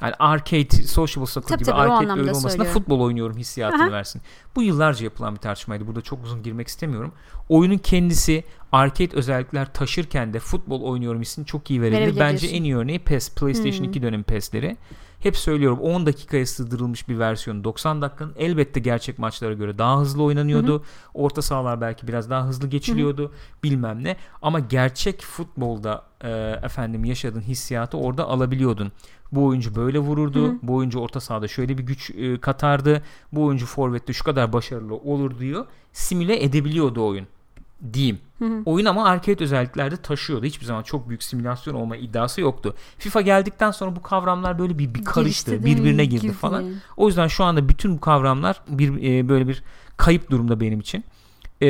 Yani 0.01 0.13
arcade, 0.19 0.69
social 0.87 1.25
soccer 1.25 1.47
Tabii 1.47 1.57
gibi 1.63 1.71
tabii, 1.71 1.79
arcade 1.81 2.11
öyle 2.11 2.21
olmasına 2.21 2.49
söylüyorum. 2.49 2.73
futbol 2.73 2.99
oynuyorum 2.99 3.37
hissiyatını 3.37 3.83
Aha. 3.83 3.91
versin. 3.91 4.21
Bu 4.55 4.63
yıllarca 4.63 5.03
yapılan 5.03 5.35
bir 5.35 5.39
tartışmaydı. 5.39 5.87
Burada 5.87 6.01
çok 6.01 6.23
uzun 6.23 6.43
girmek 6.43 6.67
istemiyorum. 6.67 7.11
Oyunun 7.49 7.77
kendisi 7.77 8.43
arcade 8.71 9.15
özellikler 9.15 9.73
taşırken 9.73 10.33
de 10.33 10.39
futbol 10.39 10.81
oynuyorum 10.81 11.21
hissini 11.21 11.45
çok 11.45 11.69
iyi 11.71 11.81
verebilir. 11.81 12.19
Bence 12.19 12.47
en 12.47 12.63
iyi 12.63 12.77
örneği 12.77 12.99
PES, 12.99 13.35
PlayStation 13.35 13.83
Hmm. 13.83 13.89
2 13.89 14.01
dönem 14.01 14.23
PES'leri. 14.23 14.77
Hep 15.19 15.37
söylüyorum 15.37 15.79
10 15.79 16.05
dakikaya 16.05 16.45
sığdırılmış 16.45 17.09
bir 17.09 17.19
versiyonu 17.19 17.63
90 17.63 18.01
dakikanın 18.01 18.33
elbette 18.37 18.79
gerçek 18.79 19.19
maçlara 19.19 19.53
göre 19.53 19.77
daha 19.77 19.99
hızlı 19.99 20.23
oynanıyordu. 20.23 20.83
Orta 21.13 21.41
sahalar 21.41 21.81
belki 21.81 22.07
biraz 22.07 22.29
daha 22.29 22.47
hızlı 22.47 22.67
geçiliyordu 22.67 23.31
bilmem 23.63 24.03
ne 24.03 24.17
ama 24.41 24.59
gerçek 24.59 25.21
futbolda 25.21 26.03
e, 26.23 26.29
efendim 26.63 27.05
yaşadığın 27.05 27.41
hissiyatı 27.41 27.97
orada 27.97 28.27
alabiliyordun. 28.27 28.91
Bu 29.31 29.45
oyuncu 29.45 29.75
böyle 29.75 29.99
vururdu. 29.99 30.43
Hı 30.43 30.51
hı. 30.51 30.55
Bu 30.63 30.75
oyuncu 30.75 30.99
orta 30.99 31.19
sahada 31.19 31.47
şöyle 31.47 31.77
bir 31.77 31.83
güç 31.83 32.09
e, 32.09 32.39
katardı. 32.39 33.03
Bu 33.31 33.45
oyuncu 33.45 33.65
forvette 33.65 34.13
şu 34.13 34.23
kadar 34.23 34.53
başarılı 34.53 34.95
olur 34.95 35.39
diyor. 35.39 35.65
Simüle 35.93 36.43
edebiliyordu 36.43 37.07
oyun 37.07 37.27
diyeyim. 37.93 38.19
Hı 38.39 38.45
hı. 38.45 38.61
Oyun 38.65 38.85
ama 38.85 39.05
arcade 39.05 39.43
özelliklerde 39.43 39.97
taşıyordu. 39.97 40.45
Hiçbir 40.45 40.65
zaman 40.65 40.83
çok 40.83 41.09
büyük 41.09 41.23
simülasyon 41.23 41.73
olma 41.73 41.97
iddiası 41.97 42.41
yoktu. 42.41 42.75
FIFA 42.97 43.21
geldikten 43.21 43.71
sonra 43.71 43.95
bu 43.95 44.01
kavramlar 44.01 44.59
böyle 44.59 44.79
bir, 44.79 44.93
bir 44.93 45.03
karıştı. 45.03 45.51
Mi? 45.51 45.65
birbirine 45.65 46.05
girdi 46.05 46.21
Girdi. 46.21 46.33
falan. 46.33 46.65
O 46.97 47.07
yüzden 47.07 47.27
şu 47.27 47.43
anda 47.43 47.69
bütün 47.69 47.95
bu 47.95 48.01
kavramlar 48.01 48.61
bir 48.67 49.03
e, 49.03 49.29
böyle 49.29 49.47
bir 49.47 49.63
kayıp 49.97 50.31
durumda 50.31 50.59
benim 50.59 50.79
için. 50.79 51.03
E, 51.61 51.67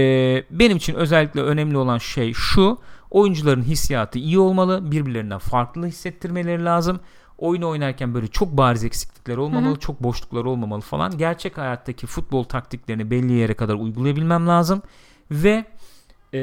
benim 0.51 0.77
için 0.77 0.95
özellikle 0.95 1.41
önemli 1.41 1.77
olan 1.77 1.97
şey 1.97 2.34
şu. 2.34 2.77
Oyuncuların 3.11 3.61
hissiyatı 3.63 4.19
iyi 4.19 4.39
olmalı. 4.39 4.91
Birbirlerinden 4.91 5.39
farklı 5.39 5.88
hissettirmeleri 5.88 6.65
lazım. 6.65 6.99
Oyunu 7.38 7.69
oynarken 7.69 8.13
böyle 8.13 8.27
çok 8.27 8.57
bariz 8.57 8.84
eksiklikler 8.84 9.38
olmamalı, 9.38 9.71
Hı 9.71 9.75
hı. 9.75 9.79
çok 9.79 10.03
boşluklar 10.03 10.45
olmamalı 10.45 10.81
falan. 10.81 11.17
Gerçek 11.17 11.57
hayattaki 11.57 12.07
futbol 12.07 12.43
taktiklerini 12.43 13.11
belli 13.11 13.34
yere 13.34 13.53
kadar 13.53 13.73
uygulayabilmem 13.73 14.47
lazım 14.47 14.81
ve 15.31 15.65
e, 16.34 16.40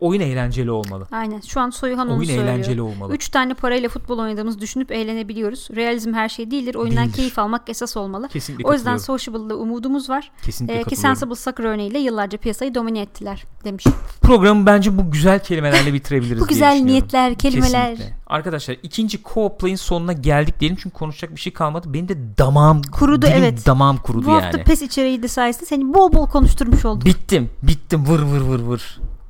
oyun 0.00 0.20
eğlenceli 0.20 0.70
olmalı. 0.70 1.06
Aynen. 1.12 1.40
Şu 1.40 1.60
an 1.60 1.70
Soyuhan 1.70 2.08
onu 2.08 2.18
Oyun 2.18 2.24
söylüyor. 2.28 2.44
eğlenceli 2.48 2.82
olmalı. 2.82 3.14
Üç 3.14 3.28
tane 3.28 3.54
parayla 3.54 3.88
futbol 3.88 4.18
oynadığımızı 4.18 4.60
düşünüp 4.60 4.92
eğlenebiliyoruz. 4.92 5.68
Realizm 5.76 6.12
her 6.14 6.28
şey 6.28 6.50
değildir. 6.50 6.74
Oyundan 6.74 7.04
Değildir. 7.04 7.16
keyif 7.16 7.38
almak 7.38 7.68
esas 7.68 7.96
olmalı. 7.96 8.28
Kesinlikle 8.28 8.68
O 8.68 8.72
yüzden. 8.72 8.96
Sociable'da 8.96 9.56
umudumuz 9.56 10.10
var. 10.10 10.30
Kesinlikle 10.42 10.80
Ee, 10.80 10.84
ki. 10.84 10.96
Sensible 10.96 11.34
Soccer 11.34 11.64
örneğiyle 11.64 11.98
yıllarca 11.98 12.38
piyasayı 12.38 12.74
domine 12.74 13.00
ettiler 13.00 13.44
demiş. 13.64 13.84
Programı 14.22 14.66
bence 14.66 14.98
bu 14.98 15.10
güzel 15.10 15.42
kelimelerle 15.42 15.92
bitirebiliriz 15.94 16.40
Bu 16.42 16.46
güzel 16.46 16.80
niyetler, 16.84 17.34
kelimeler. 17.34 17.90
Kesinlikle. 17.90 18.18
Arkadaşlar 18.26 18.76
ikinci 18.82 19.18
co-play'in 19.22 19.76
sonuna 19.76 20.12
geldik 20.12 20.60
diyelim 20.60 20.78
çünkü 20.82 20.96
konuşacak 20.96 21.34
bir 21.36 21.40
şey 21.40 21.52
kalmadı. 21.52 21.94
Benim 21.94 22.08
de 22.08 22.16
damağım 22.38 22.82
Kurudu, 22.82 23.26
dilim 23.26 23.36
evet. 23.38 23.66
damağım 23.66 23.96
kurudu 23.96 24.26
Bu 24.26 24.32
hafta 24.32 24.58
yani. 24.58 24.64
PES 24.64 24.82
içeriği 24.82 25.22
de 25.22 25.28
sayesinde 25.28 25.64
seni 25.66 25.94
bol 25.94 26.12
bol 26.12 26.26
konuşturmuş 26.26 26.84
olduk. 26.84 27.04
Bittim. 27.04 27.50
Bittim. 27.62 28.06
Vır 28.06 28.22
vır 28.22 28.40
vır 28.40 28.60
vır. 28.60 28.77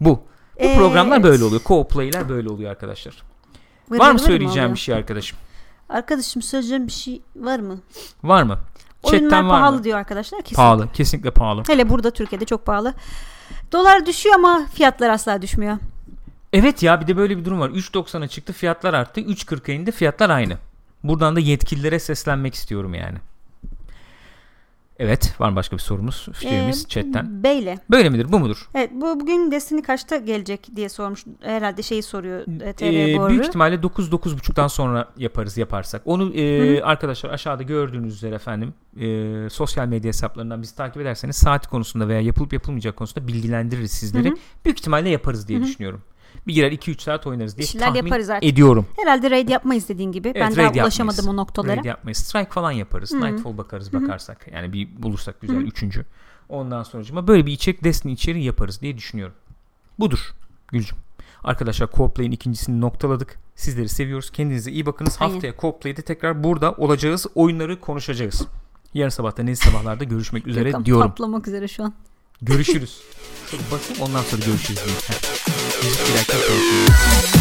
Bu. 0.00 0.08
Bu 0.10 0.22
Ee, 0.56 0.76
programlar 0.76 1.22
böyle 1.22 1.44
oluyor. 1.44 1.60
Co-play'ler 1.62 2.28
böyle 2.28 2.48
oluyor 2.48 2.70
arkadaşlar. 2.70 3.22
Var 3.90 4.08
vır 4.08 4.12
mı 4.12 4.18
söyleyeceğim 4.18 4.74
bir 4.74 4.78
şey 4.78 4.94
arkadaşım? 4.94 5.38
Arkadaşım 5.88 6.42
söyleyeceğim 6.42 6.86
bir 6.86 6.92
şey 6.92 7.22
var 7.36 7.58
mı? 7.58 7.78
Var 8.24 8.42
mı? 8.42 8.58
Oyunlar 9.02 9.30
Chatten 9.30 9.48
var 9.48 9.60
pahalı 9.60 9.76
mı? 9.76 9.84
diyor 9.84 9.98
arkadaşlar. 9.98 10.42
Kesin. 10.42 10.56
Pahalı. 10.56 10.88
Kesinlikle 10.92 11.30
pahalı. 11.30 11.62
Hele 11.66 11.88
burada 11.88 12.10
Türkiye'de 12.10 12.44
çok 12.44 12.66
pahalı. 12.66 12.94
Dolar 13.72 14.06
düşüyor 14.06 14.34
ama 14.34 14.66
fiyatlar 14.74 15.10
asla 15.10 15.42
düşmüyor. 15.42 15.76
Evet 16.52 16.82
ya 16.82 17.00
bir 17.00 17.06
de 17.06 17.16
böyle 17.16 17.38
bir 17.38 17.44
durum 17.44 17.60
var. 17.60 17.70
3.90'a 17.70 18.28
çıktı 18.28 18.52
fiyatlar 18.52 18.94
arttı. 18.94 19.20
3.40'a 19.20 19.74
indi 19.74 19.92
fiyatlar 19.92 20.30
aynı. 20.30 20.58
Buradan 21.04 21.36
da 21.36 21.40
yetkililere 21.40 21.98
seslenmek 21.98 22.54
istiyorum 22.54 22.94
yani. 22.94 23.18
Evet 25.00 25.40
var 25.40 25.50
mı 25.50 25.56
başka 25.56 25.76
bir 25.76 25.82
sorumuz? 25.82 26.28
Fikrimiz 26.32 26.84
Ee, 26.84 26.88
chatten. 26.88 27.42
Beyle. 27.44 27.78
Böyle 27.90 28.08
midir 28.10 28.32
bu 28.32 28.38
mudur? 28.38 28.68
Evet 28.74 28.90
bu 28.94 29.20
bugün 29.20 29.50
Destiny 29.50 29.82
kaçta 29.82 30.16
gelecek 30.16 30.68
diye 30.76 30.88
sormuş. 30.88 31.24
Herhalde 31.40 31.82
şeyi 31.82 32.02
soruyor 32.02 32.40
e, 32.62 32.72
TR 32.72 32.82
Ee, 32.82 33.18
Boru. 33.18 33.28
büyük 33.28 33.44
ihtimalle 33.46 33.74
9-9.30'dan 33.74 34.68
sonra 34.68 35.08
yaparız 35.16 35.58
yaparsak. 35.58 36.02
Onu 36.04 36.34
e, 36.34 36.82
arkadaşlar 36.82 37.30
aşağıda 37.30 37.62
gördüğünüz 37.62 38.14
üzere 38.14 38.34
efendim 38.34 38.74
e, 39.00 39.50
sosyal 39.50 39.86
medya 39.86 40.08
hesaplarından 40.08 40.62
bizi 40.62 40.76
takip 40.76 41.02
ederseniz 41.02 41.36
saat 41.36 41.66
konusunda 41.66 42.08
veya 42.08 42.20
yapılıp 42.20 42.52
yapılmayacak 42.52 42.96
konusunda 42.96 43.28
bilgilendiririz 43.28 43.92
sizleri. 43.92 44.28
Hı 44.28 44.32
hı. 44.32 44.36
Büyük 44.64 44.78
ihtimalle 44.78 45.08
yaparız 45.08 45.48
diye 45.48 45.58
Hı 45.58 45.62
hı. 45.62 45.66
düşünüyorum. 45.66 46.02
Bir 46.46 46.54
girer 46.54 46.72
2-3 46.72 47.00
saat 47.02 47.26
oynarız 47.26 47.56
diye 47.56 47.62
Bir 47.62 47.68
şeyler 47.68 47.86
tahmin 47.86 48.02
yaparız 48.02 48.30
artık. 48.30 48.50
ediyorum. 48.52 48.86
Herhalde 48.96 49.30
raid 49.30 49.48
yapmayız 49.48 49.88
dediğin 49.88 50.12
gibi. 50.12 50.32
ben 50.34 50.40
Evet, 50.40 50.56
daha 50.56 50.66
raid 50.66 50.74
ulaşamadım 50.74 51.16
yapmayız. 51.16 51.28
o 51.38 51.42
noktalara. 51.42 51.76
Raid 51.76 51.84
yapmayız. 51.84 52.18
Strike 52.18 52.50
falan 52.50 52.72
yaparız. 52.72 53.12
Hı 53.12 53.16
hı. 53.16 53.20
Nightfall 53.26 53.58
bakarız 53.58 53.92
Hı 53.92 53.96
hı. 53.96 54.02
bakarsak. 54.02 54.46
Yani 54.52 54.72
bir 54.72 55.02
bulursak 55.02 55.40
güzel 55.40 55.56
Hı 55.56 55.60
hı. 55.60 55.64
üçüncü. 55.64 56.04
Ondan 56.48 56.82
sonra 56.82 57.26
böyle 57.26 57.46
bir 57.46 57.52
içerik 57.52 57.84
Destiny 57.84 58.12
içeriği 58.12 58.44
yaparız 58.44 58.80
diye 58.80 58.96
düşünüyorum. 58.96 59.34
Budur 59.98 60.30
Gülcüm. 60.68 60.98
Arkadaşlar 61.44 61.86
Co-Play'in 61.86 62.30
ikincisini 62.32 62.80
noktaladık. 62.80 63.38
Sizleri 63.54 63.88
seviyoruz. 63.88 64.30
Kendinize 64.30 64.70
iyi 64.70 64.86
bakınız. 64.86 65.16
Aynen. 65.20 65.32
Haftaya 65.32 65.52
Co-Play'de 65.52 66.02
tekrar 66.02 66.44
burada 66.44 66.72
olacağız. 66.72 67.26
Oyunları 67.34 67.80
konuşacağız. 67.80 68.46
Yarın 68.94 69.08
sabahta 69.10 69.42
nezih 69.42 69.64
sabahlarda 69.70 70.04
görüşmek 70.04 70.46
üzere 70.46 70.64
Gökhan 70.64 70.84
diyorum. 70.84 71.08
patlamak 71.10 71.48
üzere 71.48 71.68
şu 71.68 71.84
an. 71.84 71.94
Görüşürüz. 72.42 73.00
Çok 73.50 73.60
ondan 74.00 74.22
sonra 74.22 74.44
görüşürüz. 74.46 74.80
Bir 76.08 76.14
dakika 76.14 76.32
görüşürüz. 76.38 77.37